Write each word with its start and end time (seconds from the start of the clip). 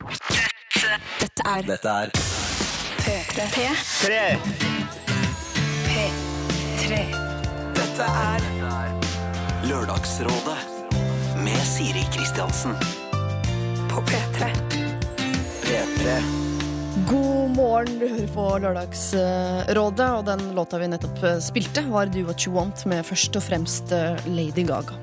Dette 0.00 1.42
er 1.46 1.62
Dette 1.66 1.92
er 1.92 2.12
P3. 3.02 3.64
Tre! 4.02 4.22
P3. 5.86 7.00
Dette 7.76 8.06
er 8.08 8.46
Lørdagsrådet 9.68 10.58
med 11.42 11.60
Siri 11.66 12.04
Kristiansen. 12.14 12.74
på 13.92 14.00
P3. 14.08 14.48
P3. 15.62 16.16
God 17.08 17.56
morgen, 17.56 17.98
du 17.98 18.08
hører 18.08 18.28
på 18.34 18.48
Lørdagsrådet, 18.64 20.10
og 20.10 20.24
den 20.26 20.54
låta 20.56 20.78
vi 20.80 20.88
nettopp 20.92 21.24
spilte, 21.44 21.84
var 21.92 22.06
Do 22.12 22.24
What 22.28 22.46
You 22.46 22.54
Want 22.56 22.86
med 22.86 23.04
først 23.04 23.36
og 23.36 23.42
fremst 23.42 23.92
eh, 23.92 24.16
Lady 24.26 24.64
Gaga. 24.68 24.96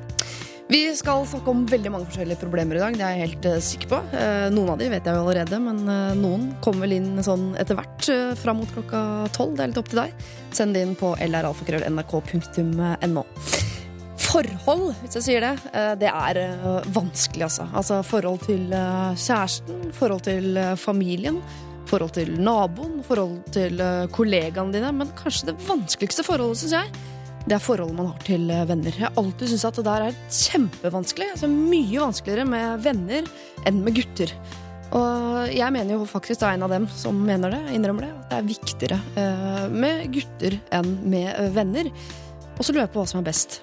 Vi 0.69 0.83
skal 0.93 1.23
snakke 1.25 1.49
om 1.49 1.63
veldig 1.65 1.89
mange 1.89 2.05
forskjellige 2.11 2.37
problemer 2.43 2.77
i 2.77 2.81
dag, 2.83 2.93
det 2.93 3.01
er 3.01 3.15
jeg 3.17 3.23
helt 3.31 3.45
eh, 3.49 3.55
sikker 3.65 3.89
på. 3.89 3.99
Eh, 4.13 4.49
Noen 4.53 4.69
av 4.75 4.77
de 4.77 4.85
vet 4.91 5.01
jeg 5.01 5.17
jo 5.17 5.23
allerede, 5.23 5.57
men 5.65 5.79
eh, 5.89 6.13
noen 6.19 6.43
kommer 6.61 6.85
vel 6.85 6.93
inn 6.99 7.23
sånn 7.25 7.57
etter 7.57 7.73
hvert 7.79 8.05
fram 8.37 8.61
mot 8.61 8.69
klokka 8.75 9.01
tolv. 9.33 9.55
Det 9.57 9.63
er 9.65 9.71
litt 9.71 9.81
opp 9.81 9.89
til 9.89 10.03
deg. 10.03 10.13
Send 10.53 10.77
det 10.77 10.83
inn 10.85 10.93
på 10.99 11.09
lralfakrøll.nrk.no. 11.25 13.23
Forhold, 14.29 14.93
hvis 15.01 15.17
jeg 15.17 15.25
sier 15.25 15.41
det, 15.41 15.55
det 16.03 16.11
er 16.13 16.37
vanskelig, 16.93 17.47
altså. 17.47 17.65
Altså 17.73 18.03
forhold 18.05 18.45
til 18.45 18.69
kjæresten, 18.69 19.89
forhold 19.97 20.21
til 20.29 20.53
familien, 20.77 21.41
forhold 21.89 22.13
til 22.13 22.37
naboen, 22.37 23.01
forhold 23.07 23.41
til 23.57 23.81
kollegaene 24.13 24.75
dine. 24.77 24.93
Men 25.01 25.09
kanskje 25.17 25.49
det 25.49 25.57
vanskeligste 25.65 26.21
forholdet, 26.27 26.61
syns 26.61 26.77
jeg, 26.77 26.93
det 27.49 27.57
er 27.57 27.63
forholdet 27.63 27.97
man 27.97 28.11
har 28.11 28.25
til 28.27 28.49
eh, 28.53 28.65
venner. 28.69 28.93
Jeg 28.93 29.07
har 29.07 29.17
alltid 29.17 29.49
syntes 29.49 29.67
at 29.69 29.77
det 29.79 29.85
der 29.87 30.07
er 30.09 30.17
kjempevanskelig. 30.29 31.29
Altså 31.33 31.49
mye 31.49 32.03
vanskeligere 32.03 32.45
med 32.49 32.83
venner 32.85 33.29
enn 33.69 33.79
med 33.85 33.97
gutter. 33.97 34.33
Og 34.97 35.49
jeg 35.53 35.73
mener 35.73 35.95
jo 35.95 36.05
faktisk 36.09 36.41
da 36.41 36.53
en 36.53 36.65
av 36.65 36.71
dem 36.73 36.85
som 36.93 37.17
mener 37.25 37.53
det, 37.53 37.61
innrømmer 37.77 38.07
det, 38.07 38.13
at 38.13 38.31
det 38.31 38.37
er 38.39 38.47
viktigere 38.47 38.99
eh, 39.21 39.65
med 39.73 40.07
gutter 40.13 40.57
enn 40.77 40.95
med 41.09 41.29
eh, 41.31 41.51
venner. 41.57 41.91
Og 42.55 42.63
så 42.63 42.73
lurer 42.73 42.85
jeg 42.85 42.93
på 42.93 43.01
hva 43.01 43.09
som 43.09 43.21
er 43.21 43.29
best. 43.29 43.59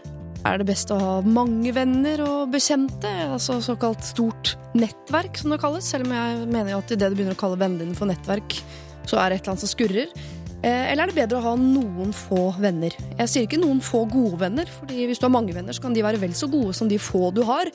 Er 0.47 0.61
det 0.61 0.69
best 0.69 0.93
å 0.95 0.99
ha 1.01 1.15
mange 1.27 1.73
venner 1.75 2.23
og 2.23 2.53
bekjente, 2.53 3.11
altså 3.27 3.59
såkalt 3.65 4.05
stort 4.07 4.55
nettverk, 4.79 5.39
som 5.39 5.55
det 5.55 5.61
kalles? 5.63 5.87
Selv 5.91 6.07
om 6.07 6.15
jeg 6.15 6.47
mener 6.47 6.75
jo 6.75 6.83
at 6.83 6.95
idet 6.95 7.11
du 7.11 7.19
begynner 7.19 7.39
å 7.39 7.41
kalle 7.41 7.59
vennene 7.59 7.83
dine 7.83 7.99
for 7.99 8.11
nettverk, 8.11 8.59
så 9.07 9.19
er 9.23 9.31
det 9.31 9.41
et 9.41 9.47
eller 9.47 9.55
annet 9.55 9.65
som 9.65 9.73
skurrer. 9.73 10.15
Eh, 10.63 10.93
Eller 10.93 11.05
er 11.05 11.13
det 11.13 11.19
bedre 11.19 11.41
å 11.41 11.47
ha 11.51 11.55
noen 11.61 12.13
få 12.17 12.51
venner? 12.63 12.95
Jeg 13.19 13.33
sier 13.33 13.49
ikke 13.49 13.61
noen 13.61 13.83
få 13.85 14.05
gode 14.11 14.41
venner, 14.41 14.71
fordi 14.81 15.07
hvis 15.09 15.21
du 15.21 15.27
har 15.29 15.35
mange 15.35 15.57
venner, 15.57 15.77
så 15.77 15.85
kan 15.85 15.97
de 15.97 16.05
være 16.05 16.21
vel 16.23 16.37
så 16.37 16.49
gode 16.51 16.75
som 16.77 16.89
de 16.91 17.01
få 17.01 17.31
du 17.37 17.43
har. 17.47 17.71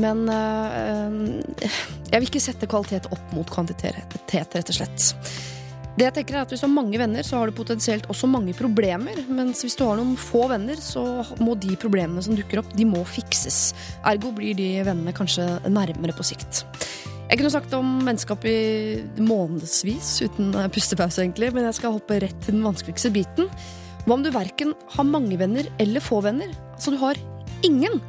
Men 0.00 0.26
øh, 0.32 1.40
jeg 2.10 2.20
vil 2.20 2.28
ikke 2.28 2.42
sette 2.42 2.68
kvalitet 2.70 3.08
opp 3.12 3.32
mot 3.36 3.48
kvantitet, 3.50 3.96
rett 4.54 4.70
og 4.70 4.76
slett. 4.76 5.10
Det 5.98 6.06
jeg 6.06 6.14
tenker 6.16 6.36
er 6.38 6.44
at 6.46 6.52
Hvis 6.52 6.62
du 6.62 6.68
har 6.68 6.72
mange 6.72 6.98
venner, 7.00 7.26
så 7.26 7.40
har 7.40 7.50
du 7.50 7.56
potensielt 7.56 8.06
også 8.08 8.28
mange 8.30 8.54
problemer. 8.56 9.18
Mens 9.28 9.64
hvis 9.64 9.76
du 9.76 9.84
har 9.84 9.98
noen 9.98 10.14
få 10.16 10.46
venner, 10.48 10.78
så 10.80 11.02
må 11.42 11.56
de 11.60 11.74
problemene 11.76 12.22
som 12.24 12.36
dukker 12.38 12.62
opp, 12.62 12.70
de 12.76 12.86
må 12.88 13.02
fikses. 13.04 13.74
Ergo 14.06 14.30
blir 14.36 14.56
de 14.56 14.70
vennene 14.86 15.12
kanskje 15.16 15.44
nærmere 15.68 16.16
på 16.16 16.24
sikt. 16.30 16.64
Jeg 17.30 17.38
kunne 17.38 17.50
snakket 17.54 17.74
om 17.78 17.90
vennskap 18.02 18.42
i 18.50 18.56
månedsvis 19.22 20.16
uten 20.26 20.50
pustepause, 20.74 21.22
egentlig, 21.22 21.52
men 21.54 21.68
jeg 21.68 21.76
skal 21.78 21.94
hoppe 21.94 22.16
rett 22.24 22.40
til 22.42 22.56
den 22.56 22.64
vanskeligste 22.66 23.12
biten. 23.14 23.46
Hva 24.02 24.16
om 24.16 24.24
du 24.24 24.32
verken 24.34 24.72
har 24.96 25.06
mange 25.06 25.38
venner 25.38 25.68
eller 25.78 26.02
få 26.02 26.18
venner? 26.26 26.50
Altså, 26.74 26.90
du 26.90 26.98
har 26.98 27.20
ingen. 27.62 28.00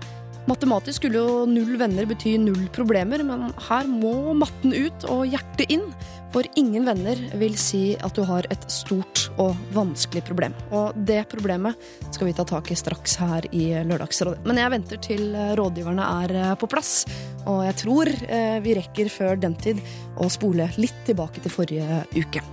Matematisk 0.50 1.02
skulle 1.02 1.22
jo 1.22 1.44
null 1.46 1.76
venner 1.78 2.08
bety 2.10 2.34
null 2.42 2.66
problemer, 2.74 3.22
men 3.26 3.52
her 3.68 3.90
må 3.90 4.34
matten 4.38 4.74
ut 4.74 5.06
og 5.12 5.28
hjertet 5.30 5.70
inn. 5.74 5.86
For 6.32 6.48
ingen 6.56 6.86
venner 6.88 7.20
vil 7.38 7.58
si 7.60 7.98
at 8.00 8.16
du 8.16 8.24
har 8.24 8.46
et 8.54 8.64
stort 8.72 9.26
og 9.42 9.58
vanskelig 9.76 10.24
problem. 10.30 10.56
Og 10.72 10.96
det 10.96 11.26
problemet 11.32 11.76
skal 12.08 12.30
vi 12.30 12.36
ta 12.38 12.46
tak 12.48 12.72
i 12.72 12.78
straks 12.80 13.18
her 13.20 13.48
i 13.52 13.66
Lørdagsrådet. 13.84 14.46
Men 14.48 14.62
jeg 14.62 14.74
venter 14.74 15.02
til 15.04 15.36
rådgiverne 15.60 16.08
er 16.24 16.36
eh, 16.40 16.54
på 16.56 16.72
plass. 16.72 17.04
Og 17.44 17.66
jeg 17.68 17.78
tror 17.84 18.14
eh, 18.30 18.62
vi 18.64 18.78
rekker 18.80 19.12
før 19.12 19.44
den 19.44 19.60
tid 19.60 19.84
å 20.16 20.32
spole 20.32 20.70
litt 20.80 21.04
tilbake 21.10 21.44
til 21.44 21.54
forrige 21.54 22.02
uke. 22.16 22.46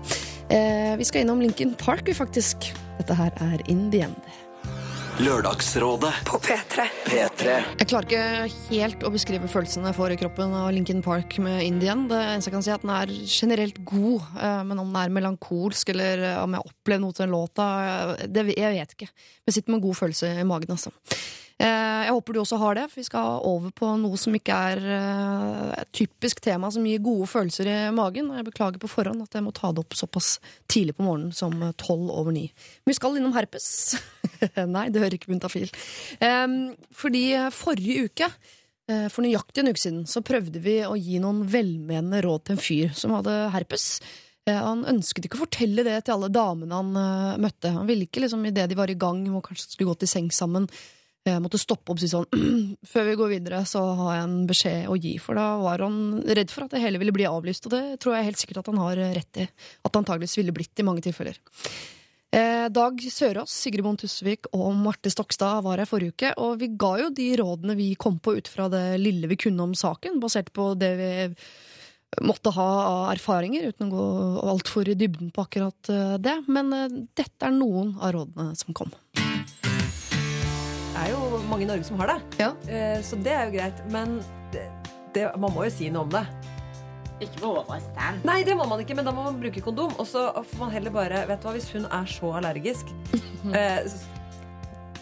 Eh, 0.50 0.98
vi 0.98 1.06
skal 1.06 1.22
innom 1.22 1.40
Lincoln 1.44 1.76
Park, 1.78 2.08
vi 2.08 2.18
faktisk. 2.18 2.72
Dette 2.98 3.14
her 3.14 3.30
er 3.46 3.62
In 3.70 3.88
the 3.94 4.02
End. 4.08 4.37
Lørdagsrådet 5.18 6.12
På 6.28 6.38
P3. 6.38 6.84
P3. 7.02 7.54
Jeg 7.80 7.88
klarer 7.90 8.06
ikke 8.06 8.66
helt 8.68 9.02
å 9.02 9.10
beskrive 9.10 9.48
følelsene 9.50 9.90
jeg 9.90 9.96
får 9.96 10.12
i 10.14 10.18
kroppen 10.20 10.52
av 10.54 10.68
Lincoln 10.70 11.00
Park 11.02 11.34
med 11.42 11.64
Indian. 11.64 12.04
Det 12.06 12.20
eneste 12.22 12.52
jeg 12.52 12.54
kan 12.54 12.62
si, 12.62 12.70
er 12.70 12.78
at 12.78 12.84
den 12.86 12.92
er 12.94 13.12
generelt 13.26 13.80
god, 13.82 14.28
eh, 14.38 14.60
men 14.68 14.78
om 14.78 14.92
den 14.92 15.00
er 15.00 15.16
melankolsk 15.16 15.90
eller 15.90 16.22
eh, 16.22 16.38
om 16.44 16.54
jeg 16.54 16.70
opplever 16.70 17.02
noe 17.02 17.16
til 17.16 17.24
den 17.24 17.34
låta, 17.34 17.66
eh, 17.88 18.22
det, 18.30 18.46
jeg 18.54 18.76
vet 18.76 18.94
ikke. 18.94 19.10
Men 19.10 19.50
jeg 19.50 19.58
sitter 19.58 19.74
med 19.74 19.80
en 19.80 19.86
god 19.88 20.00
følelse 20.04 20.30
i 20.30 20.46
magen, 20.46 20.76
altså. 20.76 20.94
Eh, 21.58 22.04
Jeg 22.08 22.12
håper 22.14 22.32
du 22.36 22.38
også 22.40 22.56
har 22.62 22.76
det, 22.78 22.84
for 22.88 23.00
vi 23.00 23.04
skal 23.08 23.40
over 23.44 23.72
på 23.74 23.88
noe 23.98 24.16
som 24.20 24.34
ikke 24.38 24.54
er 24.72 24.78
eh, 24.94 25.72
et 25.82 25.90
typisk 25.98 26.38
tema 26.44 26.70
som 26.72 26.84
gir 26.86 27.00
gode 27.04 27.26
følelser 27.28 27.66
i 27.68 27.78
magen. 27.94 28.30
Og 28.30 28.38
jeg 28.38 28.46
beklager 28.46 28.78
på 28.82 28.90
forhånd 28.92 29.24
at 29.24 29.34
jeg 29.34 29.44
må 29.44 29.50
ta 29.56 29.72
det 29.74 29.82
opp 29.82 29.96
såpass 29.98 30.36
tidlig 30.70 30.94
på 30.96 31.04
morgenen 31.08 31.34
som 31.34 31.56
tolv 31.80 32.12
over 32.14 32.32
ni. 32.32 32.46
Men 32.84 32.92
vi 32.92 32.96
skal 33.00 33.18
innom 33.18 33.34
herpes. 33.36 33.66
Nei, 34.76 34.86
det 34.94 35.02
hører 35.02 35.18
ikke 35.18 35.32
buntafil. 35.32 35.66
Eh, 36.22 36.46
Fordi 37.02 37.24
forrige 37.56 38.06
uke 38.06 38.28
eh, 38.30 39.08
for 39.10 39.26
nøyaktig 39.26 39.64
en 39.64 39.72
uke 39.74 39.82
siden 39.82 40.04
så 40.08 40.22
prøvde 40.24 40.62
vi 40.64 40.78
å 40.86 40.94
gi 40.96 41.18
noen 41.20 41.42
velmenende 41.50 42.22
råd 42.24 42.46
til 42.46 42.56
en 42.56 42.62
fyr 42.68 42.94
som 42.96 43.16
hadde 43.18 43.34
herpes. 43.56 43.88
Eh, 44.48 44.54
Han 44.62 44.86
ønsket 44.94 45.26
ikke 45.26 45.40
å 45.40 45.44
fortelle 45.44 45.82
det 45.84 45.98
til 46.06 46.14
alle 46.20 46.30
damene 46.32 46.78
han 46.78 46.94
eh, 47.02 47.42
møtte. 47.48 47.74
Han 47.74 47.90
ville 47.90 48.06
ikke 48.06 48.22
liksom 48.24 48.46
idet 48.48 48.70
de 48.70 48.78
var 48.78 48.94
i 48.94 48.96
gang 48.96 49.26
og 49.34 49.42
kanskje 49.50 49.72
skulle 49.74 49.90
gå 49.90 49.98
til 50.04 50.14
sengs 50.14 50.38
sammen, 50.40 50.70
eh, 51.28 51.38
måtte 51.42 51.60
stoppe 51.60 51.92
opp 51.92 51.98
og 51.98 52.02
si 52.02 52.10
sånn 52.10 52.26
Før 52.92 53.06
vi 53.10 53.18
går 53.20 53.32
videre, 53.36 53.62
så 53.68 53.82
har 54.00 54.16
jeg 54.16 54.24
en 54.26 54.38
beskjed 54.48 54.88
å 54.88 54.96
gi. 54.98 55.14
For 55.22 55.38
da 55.38 55.46
var 55.62 55.84
han 55.84 56.00
redd 56.24 56.50
for 56.54 56.66
at 56.66 56.74
det 56.74 56.82
hele 56.82 57.00
ville 57.02 57.14
bli 57.14 57.28
avlyst, 57.28 57.68
og 57.68 57.76
det 57.76 58.00
tror 58.02 58.16
jeg 58.16 58.30
helt 58.30 58.42
sikkert 58.42 58.62
at 58.62 58.72
han 58.72 58.82
har 58.82 59.04
rett 59.20 59.44
i. 59.44 59.46
At 59.84 59.92
det 59.92 60.02
antageligvis 60.02 60.38
ville 60.40 60.56
blitt 60.56 60.82
i 60.82 60.86
mange 60.88 61.04
tilfeller. 61.04 61.38
Eh, 62.34 62.66
Dag 62.68 63.00
Sørås, 63.00 63.54
Sigrid 63.62 63.86
Bonde 63.86 64.04
Tusvik 64.04 64.50
og 64.52 64.74
Marte 64.76 65.08
Stokstad 65.12 65.62
var 65.64 65.80
her 65.80 65.88
forrige 65.88 66.12
uke, 66.12 66.34
og 66.36 66.58
vi 66.60 66.68
ga 66.76 66.92
jo 67.04 67.08
de 67.14 67.30
rådene 67.40 67.76
vi 67.78 67.94
kom 67.96 68.18
på 68.20 68.36
ut 68.36 68.50
fra 68.52 68.68
det 68.72 68.98
lille 69.00 69.30
vi 69.30 69.40
kunne 69.40 69.64
om 69.64 69.72
saken, 69.76 70.20
basert 70.20 70.52
på 70.52 70.74
det 70.76 70.92
vi 71.00 71.10
måtte 72.24 72.52
ha 72.56 72.68
av 72.82 73.00
erfaringer, 73.14 73.70
uten 73.72 73.88
å 73.88 73.94
gå 73.94 74.04
altfor 74.52 74.88
i 74.88 74.96
dybden 74.98 75.32
på 75.32 75.44
akkurat 75.44 75.92
eh, 75.92 76.14
det. 76.20 76.38
Men 76.48 76.72
eh, 76.76 77.00
dette 77.16 77.48
er 77.48 77.56
noen 77.56 77.96
av 77.96 78.14
rådene 78.16 78.52
som 78.60 78.76
kom. 78.76 78.92
Er 80.98 81.12
jo 81.12 81.40
mange 81.48 81.64
i 81.66 81.68
Norge 81.68 81.86
som 81.86 81.98
har 82.00 82.14
det, 82.14 82.20
Ja. 82.42 82.52
Eh, 82.66 83.00
så 83.06 83.18
det 83.22 83.32
er 83.34 83.48
jo 83.48 83.56
greit. 83.58 83.82
Men 83.92 84.18
det, 84.52 84.66
det, 85.14 85.28
man 85.38 85.52
må 85.54 85.66
jo 85.68 85.70
si 85.74 85.90
noe 85.94 86.06
om 86.08 86.12
det. 86.12 86.24
Ikke 87.18 87.40
på 87.40 87.50
overstand. 87.58 88.22
Nei, 88.26 88.42
det 88.46 88.54
må 88.58 88.66
man 88.70 88.82
ikke, 88.82 88.94
men 88.94 89.06
da 89.08 89.14
må 89.14 89.24
man 89.26 89.40
bruke 89.42 89.62
kondom. 89.64 89.94
Og 89.98 90.06
så 90.06 90.28
får 90.36 90.60
man 90.60 90.70
heller 90.74 90.94
bare 90.94 91.24
Vet 91.26 91.42
du 91.42 91.48
hva, 91.48 91.54
hvis 91.56 91.70
hun 91.74 91.86
er 91.90 92.06
så 92.10 92.30
allergisk 92.38 92.92
eh, 93.58 93.80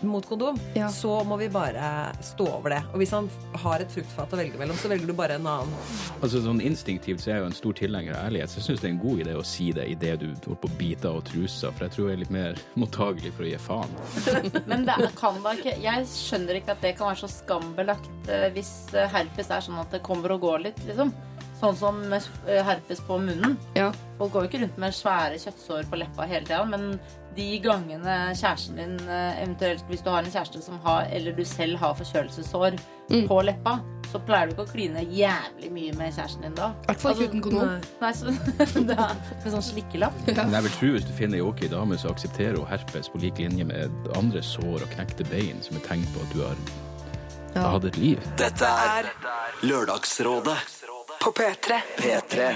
mot 0.02 0.26
kondom, 0.28 0.58
Ja. 0.74 0.88
så 0.92 1.24
må 1.24 1.36
vi 1.38 1.48
bare 1.48 2.12
stå 2.22 2.46
over 2.58 2.70
det. 2.70 2.82
Og 2.92 2.98
hvis 3.00 3.10
han 3.14 3.28
har 3.54 3.80
et 3.80 3.90
fruktfat 3.92 4.32
å 4.34 4.36
velge 4.40 4.58
mellom, 4.60 4.76
så 4.76 4.88
velger 4.92 5.06
du 5.06 5.12
bare 5.16 5.34
en 5.40 5.46
annen. 5.46 5.72
Altså 6.20 6.42
sånn 6.44 6.60
Instinktivt 6.60 7.20
så 7.22 7.30
er 7.30 7.34
jeg 7.36 7.42
jo 7.44 7.50
en 7.50 7.56
stor 7.60 7.72
tilhenger 7.72 8.16
av 8.16 8.26
ærlighet, 8.30 8.50
så 8.50 8.60
jeg 8.60 8.66
syns 8.68 8.80
det 8.82 8.88
er 8.90 8.94
en 8.94 9.02
god 9.04 9.22
idé 9.24 9.36
å 9.38 9.44
si 9.46 9.70
det 9.72 9.86
idet 9.94 10.18
du 10.20 10.26
holder 10.26 10.60
på 10.62 10.68
å 10.68 10.76
bite 10.78 11.08
av 11.08 11.22
trusa, 11.24 11.72
for 11.72 11.86
jeg 11.86 11.94
tror 11.96 12.08
jeg 12.10 12.16
er 12.18 12.22
litt 12.24 12.34
mer 12.36 12.60
mottagelig 12.76 13.32
for 13.36 13.46
å 13.46 13.50
gi 13.50 13.58
faen. 13.58 13.96
Men 14.70 14.84
det 14.88 15.12
kan 15.16 15.40
da 15.44 15.54
ikke 15.56 15.76
Jeg 15.82 16.06
skjønner 16.10 16.60
ikke 16.60 16.72
at 16.76 16.82
det 16.84 16.96
kan 16.98 17.08
være 17.12 17.22
så 17.24 17.30
skambelagt 17.32 18.28
eh, 18.28 18.48
hvis 18.56 18.74
eh, 18.94 19.08
herpes 19.12 19.50
er 19.50 19.60
sånn 19.64 19.80
at 19.80 19.90
det 19.94 20.02
kommer 20.06 20.32
og 20.36 20.40
går 20.44 20.58
litt, 20.70 20.82
liksom. 20.88 21.12
Sånn 21.56 21.76
som 21.78 22.02
eh, 22.12 22.60
herpes 22.66 23.00
på 23.06 23.16
munnen. 23.22 23.54
Ja. 23.78 23.90
Folk 24.18 24.32
går 24.34 24.44
jo 24.44 24.50
ikke 24.50 24.60
rundt 24.66 24.76
med 24.82 24.92
svære 24.92 25.38
kjøttsår 25.40 25.86
på 25.88 25.96
leppa 26.02 26.26
hele 26.28 26.44
tida, 26.44 26.64
men 26.68 26.98
de 27.36 27.58
gangene 27.64 28.14
kjæresten 28.36 28.76
din, 28.80 28.94
eh, 29.08 29.42
eventuelt 29.42 29.84
hvis 29.90 30.02
du 30.04 30.10
har 30.10 30.24
en 30.24 30.30
kjæreste 30.32 30.62
som 30.64 30.78
har, 30.84 31.06
eller 31.12 31.32
du 31.36 31.44
selv 31.44 31.76
har 31.82 31.94
forkjølelsessår 31.98 32.78
på 33.28 33.42
leppa, 33.46 33.76
så 34.10 34.20
pleier 34.24 34.46
du 34.48 34.54
ikke 34.54 34.64
å 34.64 34.70
kline 34.72 35.02
jævlig 35.12 35.68
mye 35.74 35.92
med 35.98 36.14
kjæresten 36.14 36.42
din 36.46 36.54
da. 36.56 36.68
I 36.84 36.86
hvert 36.88 37.00
fall 37.02 37.14
ikke 37.16 37.28
uten 37.34 37.42
kondom. 37.44 37.74
Nei, 38.02 38.12
så 38.16 38.32
det 38.88 38.96
er 38.96 39.14
med 39.42 39.50
sånn 39.52 39.66
slikkelapp. 39.68 40.20
Men 40.30 40.56
jeg 40.56 40.66
vil 40.68 40.74
tro 40.78 40.90
hvis 40.96 41.06
du 41.08 41.12
finner 41.18 41.40
ei 41.40 41.44
ok 41.46 41.66
dame, 41.72 41.98
så 42.00 42.10
aksepterer 42.14 42.56
hun 42.60 42.66
herpes 42.70 43.10
på 43.12 43.20
lik 43.22 43.38
linje 43.42 43.66
med 43.68 44.10
andre 44.16 44.42
sår 44.46 44.86
og 44.86 44.90
knekte 44.94 45.26
bein, 45.30 45.60
som 45.66 45.76
er 45.78 45.84
tegn 45.88 46.06
på 46.14 46.24
at 46.24 46.34
du 46.34 46.42
har 46.46 46.56
Ja. 47.56 47.70
hatt 47.72 47.84
et 47.88 47.96
liv. 47.96 48.20
Dette 48.36 48.68
er 48.68 49.06
Lørdagsrådet 49.64 50.56
På 51.20 51.30
P3. 51.32 51.78
P3. 51.96 52.50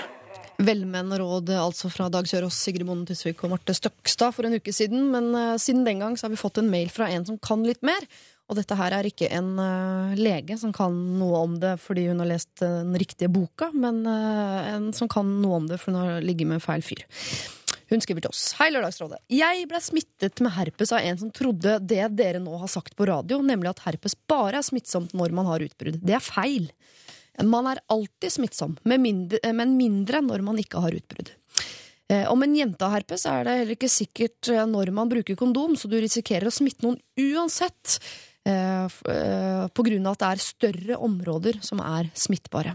Velmenende 0.61 1.17
råd 1.19 1.51
altså 1.57 1.89
fra 1.89 2.11
Dag 2.13 2.27
Sørås, 2.29 2.59
Sigrid 2.61 2.85
Bonde 2.89 3.09
Tusvik 3.09 3.41
og 3.47 3.55
Marte 3.55 3.73
Støkstad 3.77 4.35
for 4.37 4.45
en 4.45 4.59
uke 4.59 4.75
siden. 4.77 5.07
Men 5.13 5.31
uh, 5.33 5.55
siden 5.61 5.87
den 5.87 6.03
gang 6.03 6.19
så 6.19 6.27
har 6.27 6.35
vi 6.35 6.41
fått 6.41 6.61
en 6.61 6.69
mail 6.73 6.91
fra 6.93 7.09
en 7.09 7.25
som 7.25 7.39
kan 7.41 7.65
litt 7.65 7.81
mer. 7.87 8.05
og 8.51 8.59
dette 8.59 8.75
her 8.75 8.93
er 8.93 9.07
ikke 9.07 9.29
en 9.31 9.55
uh, 9.57 10.13
lege 10.19 10.59
som 10.59 10.73
kan 10.75 10.93
noe 11.21 11.39
om 11.47 11.55
det 11.63 11.77
fordi 11.81 12.09
hun 12.11 12.21
har 12.21 12.29
lest 12.33 12.65
uh, 12.65 12.83
den 12.83 12.99
riktige 12.99 13.31
boka, 13.31 13.71
men 13.73 14.03
en 14.05 14.91
som 14.93 15.09
kan 15.09 15.31
noe 15.41 15.63
om 15.63 15.71
det 15.71 15.79
fordi 15.79 15.97
hun 15.97 16.03
har 16.03 16.27
ligget 16.27 16.51
med 16.51 16.65
feil 16.65 16.85
fyr. 16.85 17.07
Hun 17.91 18.03
skriver 18.03 18.23
til 18.23 18.31
oss. 18.31 18.53
Hei, 18.61 18.69
Lørdagsrådet. 18.71 19.19
Jeg 19.35 19.65
ble 19.71 19.81
smittet 19.83 20.43
med 20.45 20.55
herpes 20.55 20.93
av 20.95 21.03
en 21.03 21.19
som 21.19 21.33
trodde 21.35 21.79
det 21.83 22.05
dere 22.19 22.39
nå 22.43 22.61
har 22.61 22.71
sagt 22.71 22.95
på 22.99 23.09
radio, 23.09 23.41
nemlig 23.43 23.73
at 23.73 23.83
herpes 23.89 24.15
bare 24.31 24.61
er 24.61 24.67
smittsomt 24.67 25.17
når 25.17 25.35
man 25.35 25.49
har 25.49 25.65
utbrudd. 25.65 25.99
Det 26.05 26.15
er 26.15 26.23
feil. 26.23 26.69
Man 27.45 27.67
er 27.71 27.81
alltid 27.89 28.33
smittsom, 28.35 28.77
men 28.85 29.05
mindre 29.77 30.21
når 30.25 30.43
man 30.45 30.59
ikke 30.61 30.83
har 30.83 30.97
utbrudd. 30.97 31.31
Eh, 32.11 32.27
Om 32.31 32.43
en 32.43 32.57
jente 32.59 32.83
har 32.85 32.99
herpes, 32.99 33.25
er 33.31 33.45
det 33.47 33.57
heller 33.61 33.77
ikke 33.77 33.91
sikkert 33.93 34.51
eh, 34.51 34.65
når 34.67 34.91
man 34.95 35.11
bruker 35.13 35.39
kondom, 35.39 35.77
så 35.79 35.89
du 35.89 35.95
risikerer 36.03 36.51
å 36.51 36.55
smitte 36.55 36.83
noen 36.87 36.99
uansett. 37.17 38.01
eh, 38.45 38.89
På 39.71 39.85
grunn 39.87 40.07
av 40.09 40.17
at 40.17 40.23
det 40.25 40.31
er 40.31 40.43
større 40.43 40.99
områder 40.99 41.61
som 41.63 41.81
er 41.85 42.11
smittbare. 42.15 42.75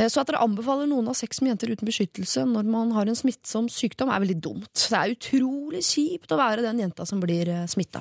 Så 0.00 0.22
at 0.22 0.30
dere 0.30 0.40
anbefaler 0.40 0.86
noen 0.88 1.10
av 1.12 1.16
sex 1.18 1.42
med 1.42 1.50
jenter 1.50 1.74
uten 1.74 1.84
beskyttelse 1.84 2.46
når 2.48 2.64
man 2.72 2.92
har 2.96 3.04
en 3.10 3.18
smittsom 3.18 3.66
sykdom, 3.68 4.08
er 4.08 4.22
veldig 4.22 4.36
dumt. 4.40 4.70
Det 4.72 4.96
er 4.96 5.12
utrolig 5.12 5.82
kjipt 5.84 6.32
å 6.32 6.38
være 6.40 6.64
den 6.64 6.80
jenta 6.80 7.04
som 7.04 7.20
blir 7.20 7.50
smitta. 7.68 8.00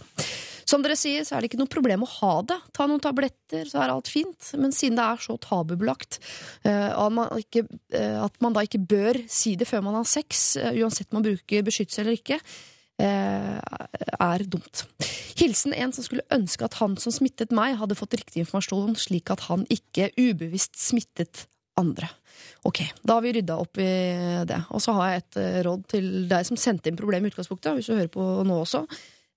Som 0.69 0.83
dere 0.85 0.97
sier, 0.99 1.23
så 1.25 1.35
er 1.35 1.41
det 1.41 1.49
ikke 1.49 1.61
noe 1.63 1.71
problem 1.71 2.03
å 2.05 2.11
ha 2.19 2.33
det. 2.45 2.57
Ta 2.75 2.85
noen 2.89 3.01
tabletter, 3.01 3.65
så 3.69 3.81
er 3.81 3.93
alt 3.93 4.09
fint. 4.11 4.51
Men 4.59 4.73
siden 4.75 4.99
det 4.99 5.05
er 5.05 5.23
så 5.23 5.37
tabubelagt, 5.41 6.19
eh, 6.67 6.89
at 6.93 7.15
man, 7.15 7.31
ikke, 7.41 7.63
eh, 7.95 8.17
at 8.21 8.35
man 8.43 8.53
da 8.53 8.65
ikke 8.67 8.81
bør 8.91 9.17
si 9.31 9.55
det 9.57 9.69
før 9.69 9.87
man 9.87 9.97
har 9.97 10.09
sex, 10.09 10.57
eh, 10.59 10.77
uansett 10.83 11.09
om 11.09 11.19
man 11.19 11.29
bruker 11.31 11.65
beskyttelse 11.65 12.03
eller 12.03 12.19
ikke, 12.19 12.41
er 12.99 14.41
dumt. 14.51 14.81
Hilsen 15.39 15.71
en 15.71 15.93
som 15.95 16.03
skulle 16.03 16.25
ønske 16.35 16.65
at 16.67 16.73
han 16.81 16.97
som 16.99 17.13
smittet 17.15 17.53
meg, 17.55 17.77
hadde 17.79 17.95
fått 17.95 18.17
riktig 18.19 18.41
informasjon, 18.43 18.97
slik 18.99 19.31
at 19.31 19.45
han 19.47 19.63
ikke 19.71 20.09
ubevisst 20.19 20.75
smittet 20.75 21.45
andre. 21.79 22.09
Ok, 22.67 22.81
da 22.99 23.15
har 23.15 23.23
vi 23.23 23.31
rydda 23.37 23.55
opp 23.55 23.79
i 23.79 23.87
det. 24.43 24.59
Og 24.75 24.83
så 24.83 24.97
har 24.97 25.13
jeg 25.13 25.23
et 25.23 25.39
råd 25.69 25.87
til 25.95 26.09
deg 26.27 26.43
som 26.49 26.59
sendte 26.59 26.91
inn 26.91 26.99
problemet 26.99 27.31
i 27.31 27.31
utgangspunktet, 27.31 27.79
hvis 27.79 27.87
du 27.87 27.95
hører 27.95 28.11
på 28.11 28.27
nå 28.43 28.59
også. 28.65 28.83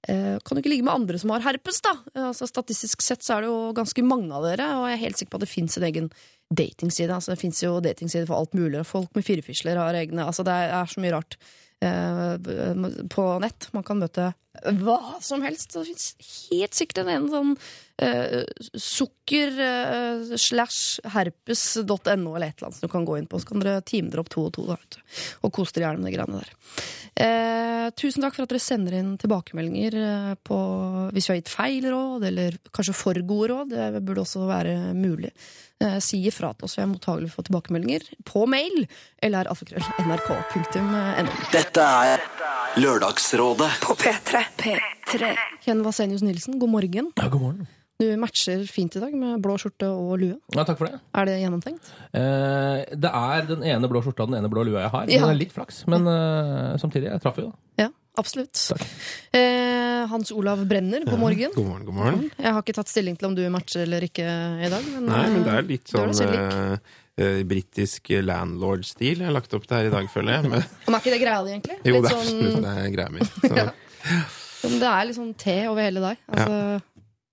Eh, 0.08 0.38
Kan 0.42 0.56
du 0.56 0.62
ikke 0.62 0.72
ligge 0.72 0.86
med 0.86 0.94
andre 0.94 1.18
som 1.18 1.30
har 1.30 1.44
herpes, 1.44 1.80
da? 1.84 1.92
Altså, 2.28 2.48
statistisk 2.50 3.02
sett 3.04 3.22
så 3.22 3.36
er 3.36 3.44
det 3.44 3.50
jo 3.52 3.72
ganske 3.76 4.02
mange 4.06 4.32
av 4.34 4.46
dere, 4.48 4.66
og 4.80 4.88
jeg 4.90 4.98
er 4.98 5.02
helt 5.04 5.20
sikker 5.20 5.34
på 5.34 5.40
at 5.40 5.46
det 5.46 5.52
fins 5.52 5.78
en 5.78 5.86
egen 5.88 6.10
datingside. 6.52 7.14
Altså, 7.14 7.32
det 7.32 7.40
fins 7.40 7.62
jo 7.62 7.76
datingside 7.84 8.26
for 8.26 8.40
alt 8.42 8.54
mulig. 8.58 8.80
og 8.82 8.88
Folk 8.88 9.14
med 9.14 9.26
firefisler 9.26 9.78
har 9.80 9.94
egne 9.94 10.26
Altså, 10.26 10.44
det 10.46 10.52
er 10.52 10.90
så 10.90 11.02
mye 11.02 11.14
rart 11.14 11.38
eh, 11.82 13.04
på 13.12 13.26
nett. 13.44 13.68
Man 13.76 13.86
kan 13.86 14.02
møte 14.02 14.32
hva 14.82 15.16
som 15.20 15.42
helst. 15.42 15.72
Det 15.74 15.84
fins 15.88 16.12
helt 16.50 16.76
sikkert 16.76 17.06
en, 17.06 17.28
sånn 17.32 17.54
uh, 18.02 18.42
eh, 18.42 20.34
slash 20.36 21.00
herpes.no 21.14 22.34
eller 22.36 22.50
et 22.50 22.58
eller 22.58 22.68
annet 22.68 22.78
som 22.78 22.86
du 22.86 22.92
kan 22.92 23.06
gå 23.08 23.18
inn 23.18 23.28
på. 23.30 23.40
Så 23.40 23.48
kan 23.52 23.62
dere 23.62 23.82
time 23.86 24.12
dere 24.12 24.24
opp 24.24 24.32
to 24.32 24.46
og 24.46 24.52
to 24.56 24.66
da, 24.68 24.76
vet 24.76 24.98
du. 24.98 25.00
og 25.46 25.54
kose 25.56 25.76
dere 25.76 25.88
gjerne 25.88 26.04
med 26.04 26.12
de 26.12 26.16
greiene 26.18 26.42
der. 26.42 26.52
Uh, 27.12 27.88
tusen 27.98 28.24
takk 28.24 28.36
for 28.36 28.46
at 28.46 28.52
dere 28.52 28.62
sender 28.62 28.94
inn 28.96 29.10
tilbakemeldinger 29.20 29.96
eh, 30.00 30.30
på 30.48 30.58
hvis 31.12 31.26
vi 31.28 31.32
har 31.32 31.40
gitt 31.40 31.52
feil 31.52 31.88
råd, 31.92 32.24
eller 32.30 32.56
kanskje 32.72 32.94
for 32.96 33.20
gode 33.28 33.50
råd. 33.52 33.74
Det 33.74 34.00
burde 34.06 34.24
også 34.24 34.46
være 34.48 34.76
mulig. 34.96 35.32
Eh, 35.82 35.98
si 36.04 36.22
ifra 36.28 36.52
til 36.54 36.68
oss, 36.68 36.78
vi 36.78 36.84
er 36.84 36.90
mottagelige 36.90 37.34
for 37.34 37.48
tilbakemeldinger 37.48 38.06
på 38.28 38.46
mail 38.50 38.86
eller 39.22 39.50
nrk.no. 40.06 41.04
Dette 41.52 41.88
er 42.06 42.24
Lørdagsrådet. 42.80 43.70
På 43.82 43.96
P3. 44.00 44.41
P3. 44.58 45.32
Ken 45.64 45.82
Vasenius 45.84 46.22
Nilsen, 46.26 46.58
god 46.62 46.70
morgen. 46.72 47.12
Ja, 47.18 47.28
god 47.32 47.40
morgen. 47.46 47.70
Du 48.02 48.08
matcher 48.18 48.64
fint 48.66 48.96
i 48.98 49.00
dag 49.02 49.12
med 49.14 49.38
blå 49.44 49.54
skjorte 49.62 49.86
og 49.94 50.16
lue. 50.18 50.34
Ja, 50.56 50.64
takk 50.66 50.80
for 50.80 50.88
det. 50.90 50.96
Er 51.14 51.28
det 51.28 51.36
gjennomtenkt? 51.38 51.90
Eh, 52.18 52.80
det 52.98 53.10
er 53.14 53.44
den 53.46 53.62
ene 53.68 53.90
blå 53.90 54.00
skjorta 54.02 54.24
og 54.24 54.32
den 54.32 54.40
ene 54.40 54.50
blå 54.50 54.64
lua 54.66 54.80
jeg 54.86 54.90
har. 54.94 55.10
Ja. 55.12 55.20
Den 55.22 55.34
er 55.36 55.38
litt 55.38 55.52
flaks, 55.54 55.84
men 55.92 56.08
eh, 56.10 56.72
samtidig, 56.82 57.12
jeg 57.12 57.22
traff 57.22 57.38
jo. 57.38 57.52
da. 57.52 57.84
Ja, 57.84 57.86
absolutt. 58.18 58.58
Takk. 58.72 58.82
Eh, 59.38 60.00
Hans 60.10 60.32
Olav 60.34 60.64
Brenner, 60.66 61.04
god 61.06 61.20
morgen. 61.22 61.54
God 61.54 61.68
morgen, 61.68 61.84
god 61.86 61.98
morgen. 62.00 62.24
Jeg 62.42 62.56
har 62.56 62.64
ikke 62.64 62.74
tatt 62.80 62.90
stilling 62.90 63.20
til 63.20 63.30
om 63.30 63.36
du 63.38 63.44
matcher 63.54 63.84
eller 63.86 64.08
ikke 64.08 64.26
i 64.26 64.72
dag. 64.72 64.90
Men, 64.96 65.06
Nei, 65.12 65.22
men 65.36 65.46
det 65.46 65.54
er 65.60 65.70
litt 65.70 65.94
sånn 65.94 66.10
eh, 66.26 66.90
eh, 67.22 67.38
britisk 67.46 68.10
landlord-stil 68.26 69.22
jeg 69.22 69.28
har 69.30 69.36
lagt 69.38 69.54
opp 69.54 69.68
det 69.70 69.78
her 69.78 69.92
i 69.92 69.94
dag, 69.94 70.10
føler 70.10 70.40
jeg. 70.40 70.50
Men, 70.50 70.66
Men 70.88 70.98
er 70.98 71.04
ikke 71.06 71.14
det 71.14 71.22
greia 71.22 71.46
di, 71.46 71.54
egentlig? 71.54 71.78
jo, 71.86 71.94
Litt 72.00 72.02
det 72.02 72.10
er 72.10 72.18
absolutt 72.18 72.52
sånn, 72.58 72.66
det 72.66 72.76
er 72.82 72.92
greia 72.98 73.14
mi. 73.14 73.30
Så 73.30 73.54
men 73.60 73.72
det 74.62 74.88
er 74.88 75.12
sånn 75.16 75.32
te 75.38 75.56
over 75.68 75.82
hele 75.82 76.00
deg. 76.04 76.18
Altså, 76.32 76.80